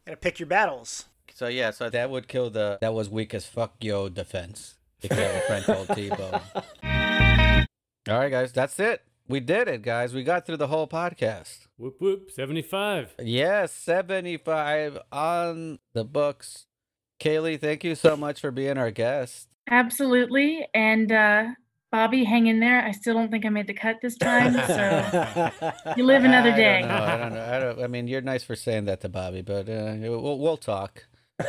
gotta 0.06 0.18
pick 0.18 0.40
your 0.40 0.48
battles. 0.48 1.06
So 1.34 1.48
yeah, 1.48 1.72
so 1.72 1.90
that 1.90 2.10
would 2.10 2.28
kill 2.28 2.50
the 2.50 2.78
that 2.82 2.94
was 2.94 3.10
weak 3.10 3.34
as 3.34 3.46
fuck 3.46 3.76
yo 3.82 4.10
defense. 4.10 4.76
If 5.02 5.12
you 5.12 5.18
have 5.18 5.36
a 5.36 5.42
friend 5.42 5.64
called 5.66 5.90
T-Bone. 5.96 6.42
All 8.10 8.20
right, 8.20 8.30
guys, 8.30 8.52
that's 8.52 8.78
it. 8.80 9.02
We 9.30 9.40
did 9.40 9.68
it, 9.68 9.84
guys. 9.84 10.12
We 10.16 10.24
got 10.24 10.48
through 10.48 10.58
the 10.58 10.68
whole 10.68 10.88
podcast. 10.88 11.68
Whoop 11.78 12.02
whoop, 12.02 12.32
75. 12.32 13.14
Yes, 13.20 13.72
75 13.72 14.98
on 15.12 15.78
the 15.94 16.04
books. 16.04 16.66
Kaylee, 17.22 17.62
thank 17.62 17.84
you 17.84 17.94
so 17.94 18.18
much 18.18 18.42
for 18.42 18.50
being 18.50 18.80
our 18.80 18.90
guest. 18.90 19.48
Absolutely. 19.70 20.68
And 20.74 21.12
uh, 21.12 21.50
Bobby, 21.92 22.24
hang 22.24 22.48
in 22.48 22.60
there. 22.60 22.84
I 22.84 22.90
still 22.90 23.14
don't 23.14 23.30
think 23.30 23.46
I 23.46 23.50
made 23.50 23.68
the 23.68 23.76
cut 23.76 23.98
this 24.02 24.18
time. 24.18 24.54
So 24.68 25.52
you 25.98 26.06
live 26.06 26.24
another 26.24 26.52
I 26.52 26.56
day. 26.56 26.80
Don't 26.82 26.90
know, 26.90 27.04
I 27.04 27.18
don't 27.18 27.34
know. 27.36 27.46
I 27.54 27.60
don't. 27.60 27.84
I 27.84 27.88
mean, 27.88 28.08
you're 28.08 28.22
nice 28.22 28.44
for 28.44 28.56
saying 28.56 28.86
that 28.86 29.02
to 29.02 29.10
Bobby, 29.10 29.44
but 29.44 29.70
uh, 29.70 29.94
we'll, 30.00 30.40
we'll 30.40 30.58
talk. 30.58 31.06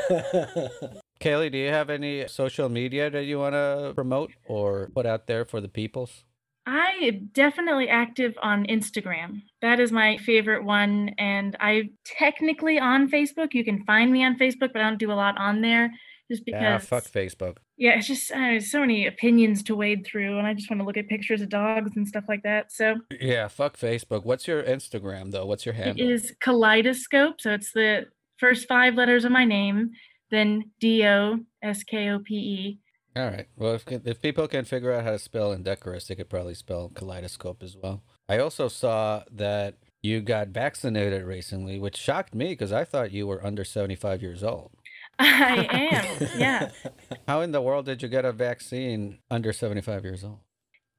Kaylee, 1.18 1.50
do 1.50 1.56
you 1.56 1.70
have 1.70 1.88
any 1.88 2.28
social 2.28 2.68
media 2.68 3.08
that 3.08 3.24
you 3.24 3.38
want 3.38 3.54
to 3.54 3.92
promote 3.94 4.32
or 4.46 4.90
put 4.94 5.06
out 5.06 5.26
there 5.26 5.46
for 5.46 5.62
the 5.62 5.68
peoples? 5.68 6.24
I 6.66 6.92
am 7.02 7.30
definitely 7.32 7.88
active 7.88 8.34
on 8.42 8.66
Instagram. 8.66 9.42
That 9.62 9.80
is 9.80 9.92
my 9.92 10.18
favorite 10.18 10.64
one. 10.64 11.14
And 11.18 11.56
I 11.60 11.90
technically 12.04 12.78
on 12.78 13.10
Facebook. 13.10 13.54
You 13.54 13.64
can 13.64 13.84
find 13.84 14.12
me 14.12 14.24
on 14.24 14.38
Facebook, 14.38 14.72
but 14.72 14.76
I 14.76 14.88
don't 14.88 14.98
do 14.98 15.12
a 15.12 15.14
lot 15.14 15.38
on 15.38 15.62
there 15.62 15.90
just 16.30 16.44
because. 16.44 16.62
Yeah, 16.62 16.78
fuck 16.78 17.04
Facebook. 17.04 17.56
Yeah, 17.76 17.96
it's 17.96 18.06
just 18.06 18.30
uh, 18.30 18.36
there's 18.36 18.70
so 18.70 18.80
many 18.80 19.06
opinions 19.06 19.62
to 19.64 19.74
wade 19.74 20.06
through, 20.06 20.38
and 20.38 20.46
I 20.46 20.54
just 20.54 20.70
want 20.70 20.80
to 20.80 20.86
look 20.86 20.96
at 20.96 21.08
pictures 21.08 21.40
of 21.40 21.48
dogs 21.48 21.92
and 21.96 22.06
stuff 22.06 22.24
like 22.28 22.42
that. 22.42 22.72
So 22.72 22.96
Yeah, 23.20 23.48
fuck 23.48 23.76
Facebook. 23.76 24.24
What's 24.24 24.46
your 24.46 24.62
Instagram 24.62 25.32
though? 25.32 25.46
What's 25.46 25.64
your 25.64 25.74
handle? 25.74 26.08
is 26.08 26.32
Kaleidoscope. 26.40 27.40
So 27.40 27.52
it's 27.52 27.72
the 27.72 28.06
first 28.36 28.68
five 28.68 28.94
letters 28.94 29.24
of 29.24 29.32
my 29.32 29.44
name, 29.44 29.90
then 30.30 30.70
D 30.78 31.06
O 31.06 31.38
S 31.62 31.82
K 31.82 32.10
O 32.10 32.18
P 32.20 32.34
E. 32.34 32.78
All 33.16 33.26
right. 33.26 33.48
Well, 33.56 33.74
if 33.74 33.84
if 33.88 34.22
people 34.22 34.46
can 34.46 34.64
figure 34.64 34.92
out 34.92 35.04
how 35.04 35.10
to 35.10 35.18
spell 35.18 35.52
indecorous, 35.52 36.06
they 36.06 36.14
could 36.14 36.28
probably 36.28 36.54
spell 36.54 36.90
kaleidoscope 36.94 37.62
as 37.62 37.76
well. 37.76 38.02
I 38.28 38.38
also 38.38 38.68
saw 38.68 39.24
that 39.32 39.74
you 40.02 40.20
got 40.20 40.48
vaccinated 40.48 41.24
recently, 41.24 41.78
which 41.78 41.96
shocked 41.96 42.34
me 42.34 42.48
because 42.48 42.72
I 42.72 42.84
thought 42.84 43.10
you 43.12 43.26
were 43.26 43.44
under 43.44 43.64
75 43.64 44.22
years 44.22 44.44
old. 44.44 44.70
I 45.18 45.66
am. 45.70 46.28
Yeah. 46.38 46.70
How 47.28 47.40
in 47.40 47.52
the 47.52 47.60
world 47.60 47.86
did 47.86 48.00
you 48.02 48.08
get 48.08 48.24
a 48.24 48.32
vaccine 48.32 49.18
under 49.30 49.52
75 49.52 50.04
years 50.04 50.24
old? 50.24 50.38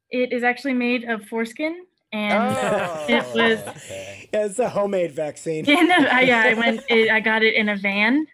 It 0.09 0.33
is 0.33 0.43
actually 0.43 0.73
made 0.73 1.05
of 1.05 1.25
foreskin, 1.25 1.85
and 2.11 2.55
oh, 2.57 3.05
it 3.07 3.23
was. 3.33 3.59
Oh, 3.65 3.69
okay. 3.69 4.29
Yeah, 4.33 4.45
it's 4.45 4.59
a 4.59 4.69
homemade 4.69 5.13
vaccine. 5.13 5.63
Yeah, 5.67 5.81
no, 5.81 5.95
I, 5.95 6.21
yeah, 6.21 6.43
I 6.45 6.53
went. 6.53 6.81
It, 6.89 7.09
I 7.09 7.21
got 7.21 7.43
it 7.43 7.55
in 7.55 7.69
a 7.69 7.77
van. 7.77 8.27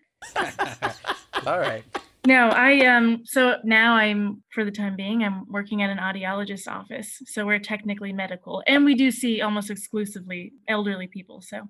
All 1.46 1.60
right. 1.60 1.84
No, 2.28 2.50
I 2.50 2.86
um. 2.88 3.22
So 3.24 3.56
now 3.64 3.94
I'm, 3.96 4.44
for 4.54 4.66
the 4.66 4.72
time 4.72 4.98
being, 4.98 5.24
I'm 5.24 5.50
working 5.50 5.82
at 5.82 5.90
an 5.90 5.98
audiologist's 5.98 6.68
office. 6.68 7.22
So 7.26 7.46
we're 7.46 7.58
technically 7.58 8.12
medical, 8.12 8.62
and 8.68 8.84
we 8.84 8.96
do 8.96 9.12
see 9.12 9.40
almost 9.42 9.70
exclusively 9.70 10.52
elderly 10.68 11.08
people. 11.08 11.42
So 11.42 11.70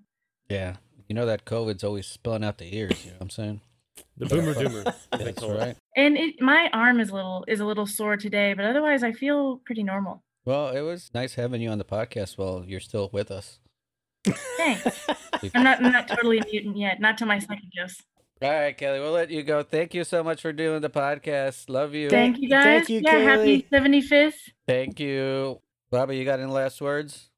Yeah. 0.49 0.77
You 1.07 1.13
know 1.15 1.27
that 1.27 1.45
COVID's 1.45 1.83
always 1.83 2.07
spilling 2.07 2.43
out 2.43 2.57
the 2.57 2.75
ears. 2.75 3.05
You 3.05 3.11
know 3.11 3.17
what 3.17 3.25
I'm 3.25 3.29
saying? 3.29 3.61
The 4.17 4.25
boomer 4.25 4.55
doomer. 4.55 4.95
That's 5.11 5.43
right. 5.43 5.77
and 5.95 6.17
it, 6.17 6.41
my 6.41 6.71
arm 6.73 6.99
is 7.01 7.11
a 7.11 7.13
little 7.13 7.45
is 7.47 7.59
a 7.59 7.65
little 7.65 7.85
sore 7.85 8.17
today, 8.17 8.55
but 8.55 8.65
otherwise 8.65 9.03
I 9.03 9.11
feel 9.11 9.61
pretty 9.63 9.83
normal. 9.83 10.23
Well, 10.43 10.69
it 10.69 10.81
was 10.81 11.11
nice 11.13 11.35
having 11.35 11.61
you 11.61 11.69
on 11.69 11.77
the 11.77 11.85
podcast 11.85 12.35
while 12.39 12.65
you're 12.65 12.79
still 12.79 13.11
with 13.13 13.29
us. 13.29 13.59
Thanks. 14.25 15.07
I'm 15.53 15.63
not 15.63 15.85
I'm 15.85 15.91
not 15.91 16.07
totally 16.07 16.39
a 16.39 16.45
mutant 16.51 16.77
yet. 16.77 16.99
Not 16.99 17.19
to 17.19 17.27
my 17.27 17.37
second 17.37 17.71
dose. 17.77 18.01
All 18.39 18.51
right, 18.51 18.77
Kelly, 18.77 18.99
we'll 18.99 19.13
let 19.13 19.31
you 19.31 19.41
go. 19.41 19.63
Thank 19.63 19.95
you 19.95 20.03
so 20.03 20.23
much 20.23 20.41
for 20.41 20.53
doing 20.53 20.81
the 20.81 20.91
podcast. 20.91 21.69
Love 21.69 21.95
you. 21.95 22.07
Thank 22.09 22.37
you 22.39 22.49
guys. 22.49 22.85
Thank 22.85 22.89
you, 22.89 23.01
yeah, 23.03 23.17
happy 23.17 23.65
75th. 23.71 24.33
Thank 24.67 24.99
you. 24.99 25.59
Bobby, 25.89 26.17
you 26.17 26.25
got 26.25 26.39
any 26.39 26.51
last 26.51 26.79
words? 26.79 27.31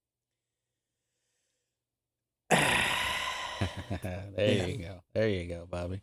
there 2.51 2.67
you 4.67 4.77
go. 4.77 5.01
There 5.13 5.29
you 5.29 5.45
go, 5.47 5.67
Bobby. 5.69 6.01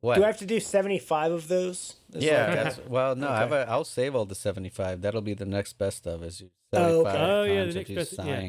What? 0.00 0.16
Do 0.16 0.24
I 0.24 0.26
have 0.26 0.38
to 0.38 0.46
do 0.46 0.60
75 0.60 1.32
of 1.32 1.48
those? 1.48 1.94
Is 2.12 2.24
yeah, 2.24 2.46
like- 2.48 2.54
that's 2.64 2.80
well. 2.86 3.16
No, 3.16 3.30
I've, 3.30 3.50
Okay. 3.50 3.62
Uh, 3.62 3.72
I'll 3.72 3.84
save 3.84 4.14
all 4.14 4.26
the 4.26 4.34
seventy-five. 4.34 5.00
That'll 5.00 5.22
be 5.22 5.32
the 5.32 5.46
next 5.46 5.78
best 5.78 6.06
of. 6.06 6.22
Is 6.22 6.42
you 6.42 6.50
Oh, 6.74 7.04
seventy-five 7.04 7.14
okay. 7.14 7.24
Oh, 7.32 7.44
yeah, 7.44 7.64
the 7.64 7.72
next 7.72 7.88
you 7.88 7.96
best- 7.96 8.18
yeah. 8.18 8.48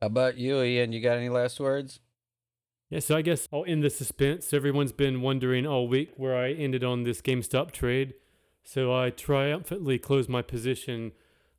How 0.00 0.06
about 0.06 0.36
you, 0.36 0.62
Ian? 0.62 0.92
You 0.92 1.00
got 1.00 1.16
any 1.16 1.28
last 1.28 1.58
words? 1.58 1.98
Yeah, 2.92 2.98
so 2.98 3.16
I 3.16 3.22
guess 3.22 3.48
I'll 3.50 3.64
end 3.66 3.82
the 3.82 3.88
suspense. 3.88 4.52
Everyone's 4.52 4.92
been 4.92 5.22
wondering 5.22 5.66
all 5.66 5.88
week 5.88 6.10
where 6.18 6.36
I 6.36 6.52
ended 6.52 6.84
on 6.84 7.04
this 7.04 7.22
GameStop 7.22 7.70
trade. 7.70 8.12
So 8.64 8.94
I 8.94 9.08
triumphantly 9.08 9.98
closed 9.98 10.28
my 10.28 10.42
position 10.42 11.12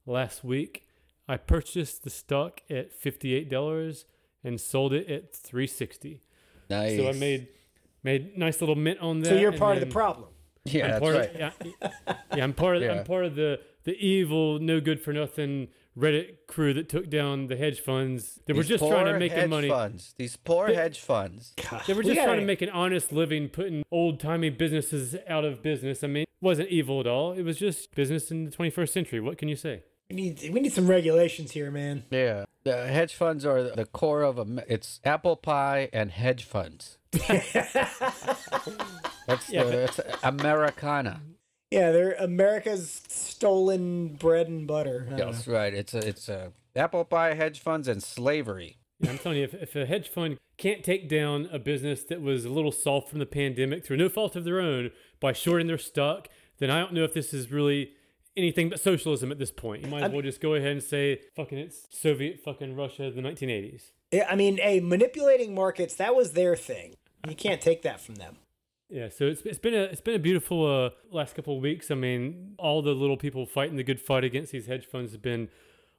last 0.05 0.43
week. 0.43 0.85
I 1.27 1.37
purchased 1.37 2.03
the 2.03 2.11
stock 2.11 2.61
at 2.69 2.95
$58 2.95 4.05
and 4.43 4.61
sold 4.61 4.93
it 4.93 5.09
at 5.09 5.33
360. 5.33 6.21
Nice. 6.69 6.97
So 6.97 7.09
I 7.09 7.13
made 7.13 7.47
made 8.03 8.37
nice 8.37 8.61
little 8.61 8.75
mint 8.75 8.99
on 8.99 9.21
that. 9.21 9.29
So 9.29 9.35
you're 9.35 9.53
part 9.53 9.77
of 9.77 9.81
the 9.81 9.91
problem. 9.91 10.29
Yeah, 10.65 10.83
I'm 10.83 10.91
that's 10.91 11.01
part 11.01 11.15
right. 11.15 11.29
Of, 11.29 11.39
yeah, 11.39 12.15
yeah, 12.35 12.43
I'm 12.43 12.53
part 12.53 12.75
of 12.75 12.83
Yeah. 12.83 12.91
I'm 12.91 13.05
part 13.05 13.25
of 13.25 13.33
the 13.33 13.59
the 13.85 13.95
evil, 13.97 14.59
no 14.59 14.79
good 14.79 15.01
for 15.01 15.11
nothing 15.11 15.69
Reddit 15.97 16.37
crew 16.47 16.73
that 16.73 16.89
took 16.89 17.09
down 17.09 17.47
the 17.47 17.55
hedge 17.55 17.79
funds. 17.79 18.39
They 18.47 18.53
were 18.53 18.63
just 18.63 18.83
trying 18.83 19.05
to 19.05 19.19
make 19.19 19.31
hedge 19.31 19.49
money. 19.49 19.69
funds. 19.69 20.15
These 20.17 20.35
poor 20.37 20.67
They- 20.67 20.75
hedge 20.75 20.99
funds. 20.99 21.53
God, 21.69 21.83
They 21.85 21.93
were 21.93 21.99
we 21.99 22.05
just 22.05 22.15
trying 22.15 22.27
gotta- 22.37 22.41
make 22.47 22.61
an 22.63 22.69
honest 22.69 23.11
living, 23.11 23.47
putting 23.49 23.83
old 23.91 24.19
timey 24.19 24.49
businesses 24.49 25.15
out 25.27 25.45
of 25.45 25.61
business. 25.61 26.03
I 26.03 26.07
mean, 26.07 26.23
it 26.23 26.29
wasn't 26.41 26.69
evil 26.69 26.99
at 26.99 27.05
all. 27.07 27.33
It 27.33 27.43
was 27.43 27.59
just 27.59 27.93
business 27.93 28.31
in 28.31 28.45
the 28.45 28.51
21st 28.51 28.91
century. 28.91 29.19
What 29.19 29.37
can 29.37 29.49
you 29.49 29.55
say? 29.55 29.83
We 30.09 30.15
need, 30.15 30.41
we 30.51 30.59
need 30.61 30.73
some 30.73 30.87
regulations 30.87 31.51
here, 31.51 31.69
man. 31.71 32.03
Yeah, 32.11 32.45
the 32.63 32.87
hedge 32.87 33.13
funds 33.15 33.45
are 33.45 33.63
the 33.63 33.85
core 33.85 34.23
of 34.23 34.37
a. 34.39 34.63
It's 34.67 34.99
apple 35.03 35.35
pie 35.35 35.89
and 35.93 36.11
hedge 36.11 36.43
funds. 36.43 36.97
That's 39.27 39.49
Yeah, 39.49 39.63
the, 39.63 39.71
but- 39.71 39.73
it's 39.73 39.99
Americana. 40.23 41.21
Yeah, 41.73 41.91
they're 41.91 42.13
America's 42.19 43.01
stolen 43.07 44.09
bread 44.09 44.47
and 44.47 44.67
butter. 44.67 45.07
I 45.07 45.15
don't 45.15 45.31
That's 45.31 45.47
right. 45.47 45.73
It's 45.73 45.95
a, 45.95 46.07
it's 46.07 46.29
a 46.29 46.51
apple 46.75 47.03
pie, 47.03 47.33
hedge 47.33 47.61
funds, 47.61 47.87
and 47.87 48.03
slavery. 48.03 48.77
Yeah, 48.99 49.09
I'm 49.09 49.17
telling 49.17 49.39
you, 49.39 49.45
if, 49.45 49.55
if 49.55 49.75
a 49.75 49.87
hedge 49.87 50.07
fund 50.07 50.37
can't 50.57 50.83
take 50.83 51.09
down 51.09 51.49
a 51.51 51.57
business 51.57 52.03
that 52.03 52.21
was 52.21 52.45
a 52.45 52.49
little 52.49 52.71
soft 52.71 53.09
from 53.09 53.17
the 53.17 53.25
pandemic 53.25 53.83
through 53.83 53.97
no 53.97 54.07
fault 54.07 54.35
of 54.35 54.43
their 54.43 54.61
own 54.61 54.91
by 55.19 55.33
shorting 55.33 55.65
their 55.65 55.79
stock, 55.79 56.27
then 56.59 56.69
I 56.69 56.79
don't 56.79 56.93
know 56.93 57.05
if 57.05 57.15
this 57.15 57.33
is 57.33 57.51
really 57.51 57.93
anything 58.37 58.69
but 58.69 58.79
socialism 58.79 59.31
at 59.31 59.39
this 59.39 59.51
point. 59.51 59.81
You 59.81 59.89
might 59.89 60.03
as 60.03 60.11
well 60.11 60.21
just 60.21 60.41
go 60.41 60.53
ahead 60.53 60.73
and 60.73 60.83
say, 60.83 61.21
fucking, 61.35 61.57
it's 61.57 61.87
Soviet 61.89 62.39
fucking 62.39 62.75
Russia 62.75 63.05
of 63.05 63.15
the 63.15 63.21
1980s. 63.23 63.85
Yeah, 64.11 64.27
I 64.29 64.35
mean, 64.35 64.57
hey, 64.57 64.79
manipulating 64.79 65.55
markets, 65.55 65.95
that 65.95 66.15
was 66.15 66.33
their 66.33 66.55
thing. 66.55 66.93
You 67.27 67.35
can't 67.35 67.61
take 67.61 67.81
that 67.81 67.99
from 67.99 68.15
them. 68.15 68.37
Yeah, 68.93 69.09
so 69.09 69.25
it's, 69.25 69.41
it's 69.41 69.57
been 69.57 69.73
a 69.73 69.83
it's 69.85 70.01
been 70.01 70.13
a 70.13 70.19
beautiful 70.19 70.67
uh, 70.85 70.91
last 71.11 71.35
couple 71.35 71.55
of 71.57 71.63
weeks. 71.63 71.89
I 71.89 71.95
mean, 71.95 72.53
all 72.59 72.83
the 72.83 72.91
little 72.91 73.17
people 73.17 73.47
fighting 73.47 73.75
the 73.75 73.83
good 73.83 73.99
fight 73.99 74.23
against 74.23 74.51
these 74.51 74.67
hedge 74.67 74.85
funds 74.85 75.11
has 75.13 75.17
been 75.19 75.49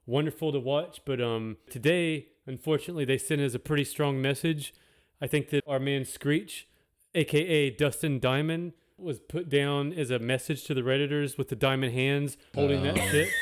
wonderful 0.06 0.52
to 0.52 0.60
watch. 0.60 1.00
But 1.04 1.20
um, 1.20 1.56
today, 1.68 2.28
unfortunately, 2.46 3.04
they 3.04 3.18
sent 3.18 3.40
us 3.40 3.52
a 3.52 3.58
pretty 3.58 3.82
strong 3.82 4.22
message. 4.22 4.72
I 5.20 5.26
think 5.26 5.50
that 5.50 5.64
our 5.66 5.80
man 5.80 6.04
Screech, 6.04 6.68
aka 7.16 7.68
Dustin 7.70 8.20
Diamond, 8.20 8.74
was 8.96 9.18
put 9.18 9.48
down 9.48 9.92
as 9.92 10.12
a 10.12 10.20
message 10.20 10.62
to 10.66 10.72
the 10.74 10.82
redditors 10.82 11.36
with 11.36 11.48
the 11.48 11.56
diamond 11.56 11.94
hands 11.94 12.36
holding 12.54 12.84
that 12.84 12.96
Oh. 12.96 13.08
shit. 13.08 13.28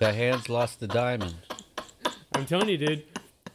The 0.00 0.12
hands 0.12 0.48
lost 0.48 0.78
the 0.78 0.86
diamond. 0.86 1.34
I'm 2.32 2.46
telling 2.46 2.68
you, 2.68 2.76
dude. 2.78 3.04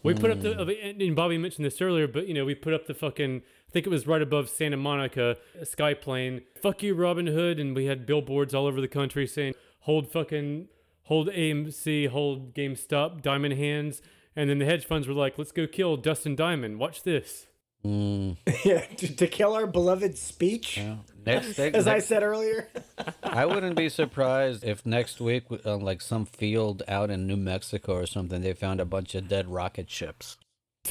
We 0.02 0.14
put 0.14 0.30
up 0.30 0.42
the, 0.42 0.60
and 1.00 1.16
Bobby 1.16 1.38
mentioned 1.38 1.66
this 1.66 1.80
earlier, 1.82 2.06
but 2.06 2.28
you 2.28 2.34
know, 2.34 2.44
we 2.44 2.54
put 2.54 2.74
up 2.74 2.86
the 2.86 2.94
fucking, 2.94 3.44
think 3.74 3.88
it 3.88 3.90
was 3.90 4.08
right 4.08 4.22
above 4.22 4.50
Santa 4.50 4.78
Monica, 4.78 5.38
a 5.60 5.66
sky 5.66 5.96
plane. 5.96 6.42
Fuck 6.62 6.84
you, 6.84 6.96
Robinhood. 6.96 7.60
And 7.60 7.76
we 7.76 7.86
had 7.86 8.06
billboards 8.06 8.54
all 8.54 8.68
over 8.68 8.80
the 8.80 8.88
country 8.88 9.26
saying, 9.26 9.56
hold 9.80 10.12
fucking, 10.12 10.68
hold 11.04 11.28
AMC, 11.30 12.08
hold 12.10 12.54
GameStop, 12.54 13.22
diamond 13.22 13.56
hands. 13.56 14.02
And 14.36 14.50
then 14.50 14.60
the 14.60 14.66
hedge 14.66 14.86
funds 14.86 15.08
were 15.08 15.14
like, 15.14 15.38
let's 15.38 15.52
go 15.52 15.68
kill 15.68 15.98
Dustin 15.98 16.36
Diamond. 16.36 16.80
Watch 16.80 17.04
this. 17.04 17.48
Mm, 17.86 18.38
yeah, 18.64 18.86
to, 18.98 19.14
to 19.16 19.28
kill 19.28 19.56
our 19.56 19.68
beloved 19.68 20.18
Screech, 20.18 20.78
yeah. 20.78 20.96
Next 21.26 21.48
thing, 21.54 21.76
as 21.76 21.86
I 21.86 22.00
said 22.00 22.24
earlier. 22.24 22.70
I 23.24 23.46
wouldn't 23.46 23.76
be 23.76 23.90
surprised 23.90 24.64
if 24.64 24.86
next 24.86 25.20
week, 25.20 25.44
on 25.66 25.82
like 25.82 26.02
some 26.02 26.26
field 26.26 26.82
out 26.88 27.10
in 27.10 27.28
New 27.28 27.36
Mexico 27.36 27.96
or 27.96 28.06
something, 28.06 28.42
they 28.42 28.54
found 28.54 28.80
a 28.80 28.86
bunch 28.86 29.16
of 29.16 29.28
dead 29.28 29.50
rocket 29.50 29.90
ships. 29.90 30.38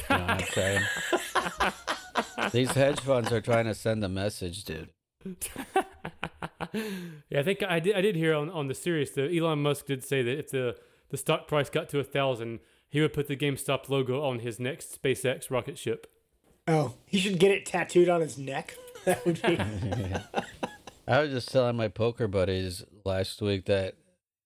You 0.09 0.17
know 0.17 0.23
what 0.23 0.29
I'm 0.29 0.39
saying? 0.41 0.81
These 2.51 2.71
hedge 2.71 2.99
funds 2.99 3.31
are 3.31 3.41
trying 3.41 3.65
to 3.65 3.73
send 3.73 4.03
a 4.03 4.09
message, 4.09 4.63
dude. 4.63 4.89
yeah, 6.73 7.39
I 7.39 7.43
think 7.43 7.63
I 7.63 7.79
did. 7.79 7.95
I 7.95 8.01
did 8.01 8.15
hear 8.15 8.33
on, 8.33 8.49
on 8.49 8.67
the 8.67 8.73
series 8.73 9.11
though. 9.11 9.23
Elon 9.23 9.61
Musk 9.61 9.85
did 9.85 10.03
say 10.03 10.21
that 10.21 10.37
if 10.37 10.49
the 10.49 10.75
the 11.09 11.17
stock 11.17 11.47
price 11.47 11.69
got 11.69 11.89
to 11.89 11.99
a 11.99 12.03
thousand, 12.03 12.59
he 12.89 13.01
would 13.01 13.13
put 13.13 13.27
the 13.27 13.35
GameStop 13.35 13.89
logo 13.89 14.23
on 14.23 14.39
his 14.39 14.59
next 14.59 15.01
SpaceX 15.01 15.49
rocket 15.49 15.77
ship. 15.77 16.07
Oh, 16.67 16.95
he 17.05 17.19
should 17.19 17.39
get 17.39 17.51
it 17.51 17.65
tattooed 17.65 18.09
on 18.09 18.21
his 18.21 18.37
neck. 18.37 18.75
That 19.05 19.25
would 19.25 19.41
be. 19.41 19.59
I 21.09 21.19
was 21.19 21.31
just 21.31 21.51
telling 21.51 21.75
my 21.75 21.89
poker 21.89 22.29
buddies 22.29 22.85
last 23.03 23.41
week 23.41 23.65
that 23.65 23.95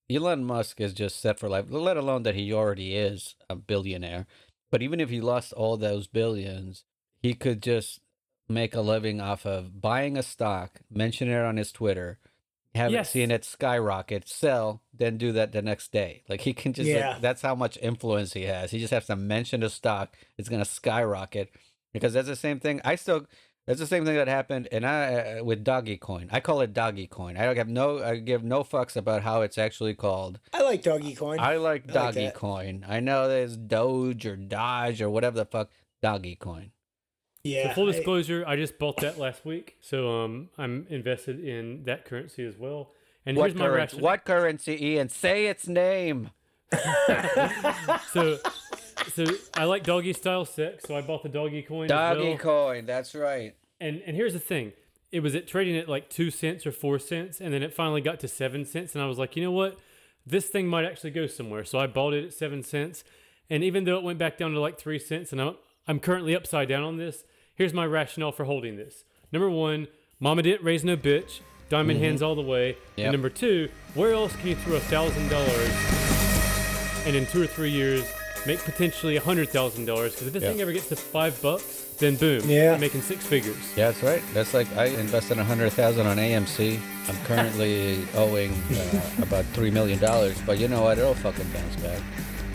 Elon 0.09 0.43
Musk 0.43 0.81
is 0.81 0.95
just 0.95 1.22
set 1.22 1.38
for 1.38 1.47
life, 1.47 1.65
let 1.69 1.95
alone 1.95 2.23
that 2.23 2.34
he 2.34 2.51
already 2.51 2.95
is 2.95 3.35
a 3.51 3.55
billionaire. 3.55 4.26
But 4.72 4.81
even 4.81 4.99
if 4.99 5.11
he 5.11 5.22
lost 5.22 5.53
all 5.53 5.77
those 5.77 6.07
billions, 6.07 6.85
he 7.22 7.34
could 7.34 7.61
just 7.61 7.99
make 8.49 8.76
a 8.76 8.81
living 8.81 9.19
off 9.19 9.45
of 9.45 9.81
buying 9.81 10.18
a 10.18 10.23
stock, 10.23 10.80
mention 10.89 11.27
it 11.30 11.38
on 11.44 11.57
his 11.57 11.72
Twitter, 11.72 12.19
have 12.76 12.91
Yes. 12.91 13.10
it 13.10 13.11
seeing 13.11 13.31
it 13.31 13.44
skyrocket, 13.44 14.30
sell, 14.30 14.81
then 14.94 15.18
do 15.18 15.31
that 15.34 15.52
the 15.52 15.61
next 15.61 15.91
day. 15.91 16.23
Like 16.30 16.41
he 16.41 16.53
can 16.53 16.73
just, 16.73 16.88
like, 16.89 16.98
Yeah. 16.98 17.18
that's 17.19 17.41
how 17.41 17.56
much 17.56 17.77
influence 17.81 18.34
he 18.34 18.44
has. 18.44 18.72
He 18.72 18.80
just 18.80 18.94
has 18.94 19.07
to 19.07 19.15
mention 19.15 19.64
a 19.64 19.69
stock, 19.69 20.15
it's 20.38 20.48
going 20.49 20.64
to 20.64 20.69
skyrocket 20.69 21.49
because 21.91 22.14
that's 22.14 22.27
the 22.27 22.35
same 22.35 22.60
thing. 22.60 22.80
I 22.85 22.95
still, 22.95 23.26
that's 23.65 23.80
the 23.80 23.88
same 23.88 24.06
thing 24.06 24.15
that 24.15 24.30
happened, 24.30 24.69
and 24.72 24.85
I 24.85 25.39
uh, 25.39 25.44
with 25.44 25.65
Doggy 25.65 25.98
Coin. 25.98 26.30
I 26.31 26.39
call 26.39 26.61
it 26.61 26.72
Doggy 26.73 27.07
Coin. 27.07 27.35
I 27.35 27.44
don't 27.45 27.57
have 27.57 27.68
no, 27.68 28.02
I 28.02 28.15
give 28.18 28.41
no 28.44 28.64
fucks 28.64 28.95
about 28.95 29.23
how 29.23 29.41
it's 29.41 29.57
actually 29.57 29.94
called. 29.94 30.39
I 30.53 30.61
like 30.61 30.84
Doggy 30.84 31.15
Coin. 31.15 31.39
I 31.39 31.57
like 31.57 31.84
I 31.89 31.94
like 32.06 32.14
Doggy. 32.15 32.31
Coin. 32.34 32.85
I 32.88 33.02
know 33.02 33.27
there's 33.27 33.57
Doge 33.57 34.26
or 34.26 34.38
Dodge 34.38 35.02
or 35.02 35.10
whatever 35.10 35.35
the 35.35 35.45
fuck. 35.45 35.69
Doggy 36.02 36.35
Coin. 36.35 36.72
Yeah. 37.48 37.69
so 37.69 37.76
full 37.76 37.86
disclosure, 37.88 38.44
I, 38.48 38.56
just 38.56 38.78
bought 38.80 38.98
that 38.98 39.18
last 39.18 39.45
week, 39.45 39.78
so 39.82 40.10
um, 40.24 40.49
I'm 40.57 40.86
invested 40.90 41.44
in 41.44 41.84
that 41.86 42.06
currency 42.06 42.45
as 42.45 42.57
well. 42.57 42.91
And 43.26 43.36
What, 43.38 43.52
here's 43.52 43.60
my 43.60 43.65
curren- 43.65 43.76
ration. 43.78 43.99
what 44.02 44.26
currency, 44.26 44.78
Ian? 44.86 45.10
Say 45.10 45.48
its 45.48 45.68
name. 45.68 46.30
So, 48.11 48.38
so 49.14 49.26
I 49.56 49.65
like 49.65 49.84
doggy 49.84 50.14
style 50.14 50.45
sex, 50.45 50.86
so 50.88 50.95
I 50.95 51.02
bought 51.02 51.24
the 51.24 51.30
doggy 51.30 51.61
coin. 51.61 51.86
as 51.86 51.90
Doggy 51.90 52.30
well. 52.30 52.38
Coin. 52.38 52.86
That's 52.86 53.14
right. 53.15 53.56
And 53.80 54.02
and 54.06 54.15
here's 54.15 54.34
the 54.34 54.40
thing. 54.40 54.74
It 55.11 55.22
was 55.22 55.36
at 55.36 55.48
trading 55.48 55.78
at 55.78 55.88
like 55.88 56.10
two 56.10 56.32
cents 56.32 56.65
or 56.65 56.72
four 56.72 56.99
cents, 56.99 57.40
and 57.40 57.53
then 57.53 57.64
it 57.64 57.74
finally 57.74 58.02
got 58.02 58.19
to 58.22 58.28
seven 58.28 58.65
cents, 58.65 58.94
and 58.95 59.03
I 59.03 59.07
was 59.07 59.18
like, 59.18 59.36
you 59.36 59.44
know 59.44 59.52
what? 59.52 59.78
This 60.26 60.48
thing 60.48 60.68
might 60.68 60.86
actually 60.86 61.11
go 61.11 61.28
somewhere. 61.28 61.64
So 61.64 61.80
I 61.80 61.88
bought 61.88 62.14
it 62.14 62.26
at 62.26 62.34
seven 62.34 62.64
cents, 62.64 63.03
and 63.49 63.64
even 63.64 63.84
though 63.86 63.98
it 63.98 64.03
went 64.03 64.19
back 64.19 64.38
down 64.38 64.52
to 64.52 64.60
like 64.60 64.78
three 64.78 64.99
cents, 64.99 65.32
and 65.32 65.41
I'm 65.41 65.56
I'm 65.88 65.99
currently 65.99 66.36
upside 66.36 66.68
down 66.68 66.84
on 66.84 66.98
this. 66.98 67.24
Here's 67.58 67.74
my 67.74 67.86
rationale 67.88 68.32
for 68.32 68.44
holding 68.46 68.78
this. 68.78 69.04
Number 69.32 69.50
one, 69.50 69.88
Mama 70.20 70.44
didn't 70.44 70.64
raise 70.64 70.84
no 70.84 70.96
bitch. 70.96 71.40
Diamond 71.70 72.00
hands 72.00 72.22
all 72.22 72.36
the 72.36 72.42
way. 72.44 72.78
Yep. 72.96 73.06
And 73.08 73.12
number 73.14 73.30
two, 73.30 73.70
where 73.96 74.14
else 74.14 74.34
can 74.36 74.50
you 74.50 74.56
throw 74.56 74.76
a 74.76 74.80
thousand 74.80 75.28
dollars 75.30 75.72
and 77.06 77.16
in 77.16 77.26
two 77.26 77.42
or 77.42 77.48
three 77.48 77.72
years 77.72 78.06
make 78.46 78.60
potentially 78.60 79.16
a 79.18 79.22
hundred 79.22 79.50
thousand 79.50 79.86
dollars? 79.86 80.14
Because 80.14 80.28
if 80.28 80.34
this 80.34 80.44
Yeah. 80.44 80.52
thing 80.52 80.62
ever 80.62 80.72
gets 80.72 80.88
to 80.90 80.96
five 80.96 81.42
bucks, 81.42 81.96
then 81.98 82.16
boom, 82.16 82.48
Yeah. 82.48 82.70
you're 82.72 82.78
making 82.78 83.02
six 83.02 83.26
figures. 83.26 83.58
Yeah, 83.76 83.88
that's 83.92 84.04
right. 84.04 84.22
That's 84.36 84.54
like 84.54 84.68
I 84.78 84.86
invested 84.86 85.40
a 85.40 85.44
hundred 85.44 85.72
thousand 85.74 86.06
on 86.06 86.18
AMC. 86.20 86.80
I'm 87.10 87.18
currently 87.26 88.06
owing 88.16 88.52
uh, 88.72 89.02
about 89.24 89.46
three 89.48 89.72
million 89.72 89.98
dollars, 90.00 90.40
but 90.46 90.60
you 90.60 90.68
know 90.68 90.84
what? 90.84 91.00
It'll 91.00 91.16
fucking 91.16 91.48
bounce 91.52 91.76
back. 91.78 92.00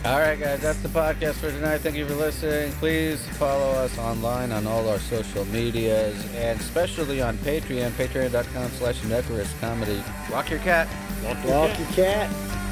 All 0.05 0.19
right, 0.19 0.37
guys, 0.37 0.59
that's 0.59 0.79
the 0.81 0.89
podcast 0.89 1.35
for 1.35 1.49
tonight. 1.49 1.77
Thank 1.77 1.95
you 1.95 2.05
for 2.05 2.15
listening. 2.15 2.73
Please 2.73 3.25
follow 3.37 3.71
us 3.71 3.97
online 3.97 4.51
on 4.51 4.67
all 4.67 4.89
our 4.89 4.99
social 4.99 5.45
medias, 5.45 6.13
and 6.35 6.59
especially 6.59 7.21
on 7.21 7.37
Patreon, 7.37 7.91
patreon.com 7.91 8.69
slash 8.71 9.01
Necorous 9.05 9.53
Comedy. 9.61 10.03
Walk 10.29 10.49
your 10.49 10.59
cat. 10.59 10.89
Walk 11.23 11.41
your 11.45 11.53
Walk 11.53 11.69
cat. 11.69 11.79
your 11.79 12.05
cat. 12.05 12.62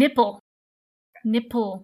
Nipple. 0.00 0.40
Nipple. 1.24 1.82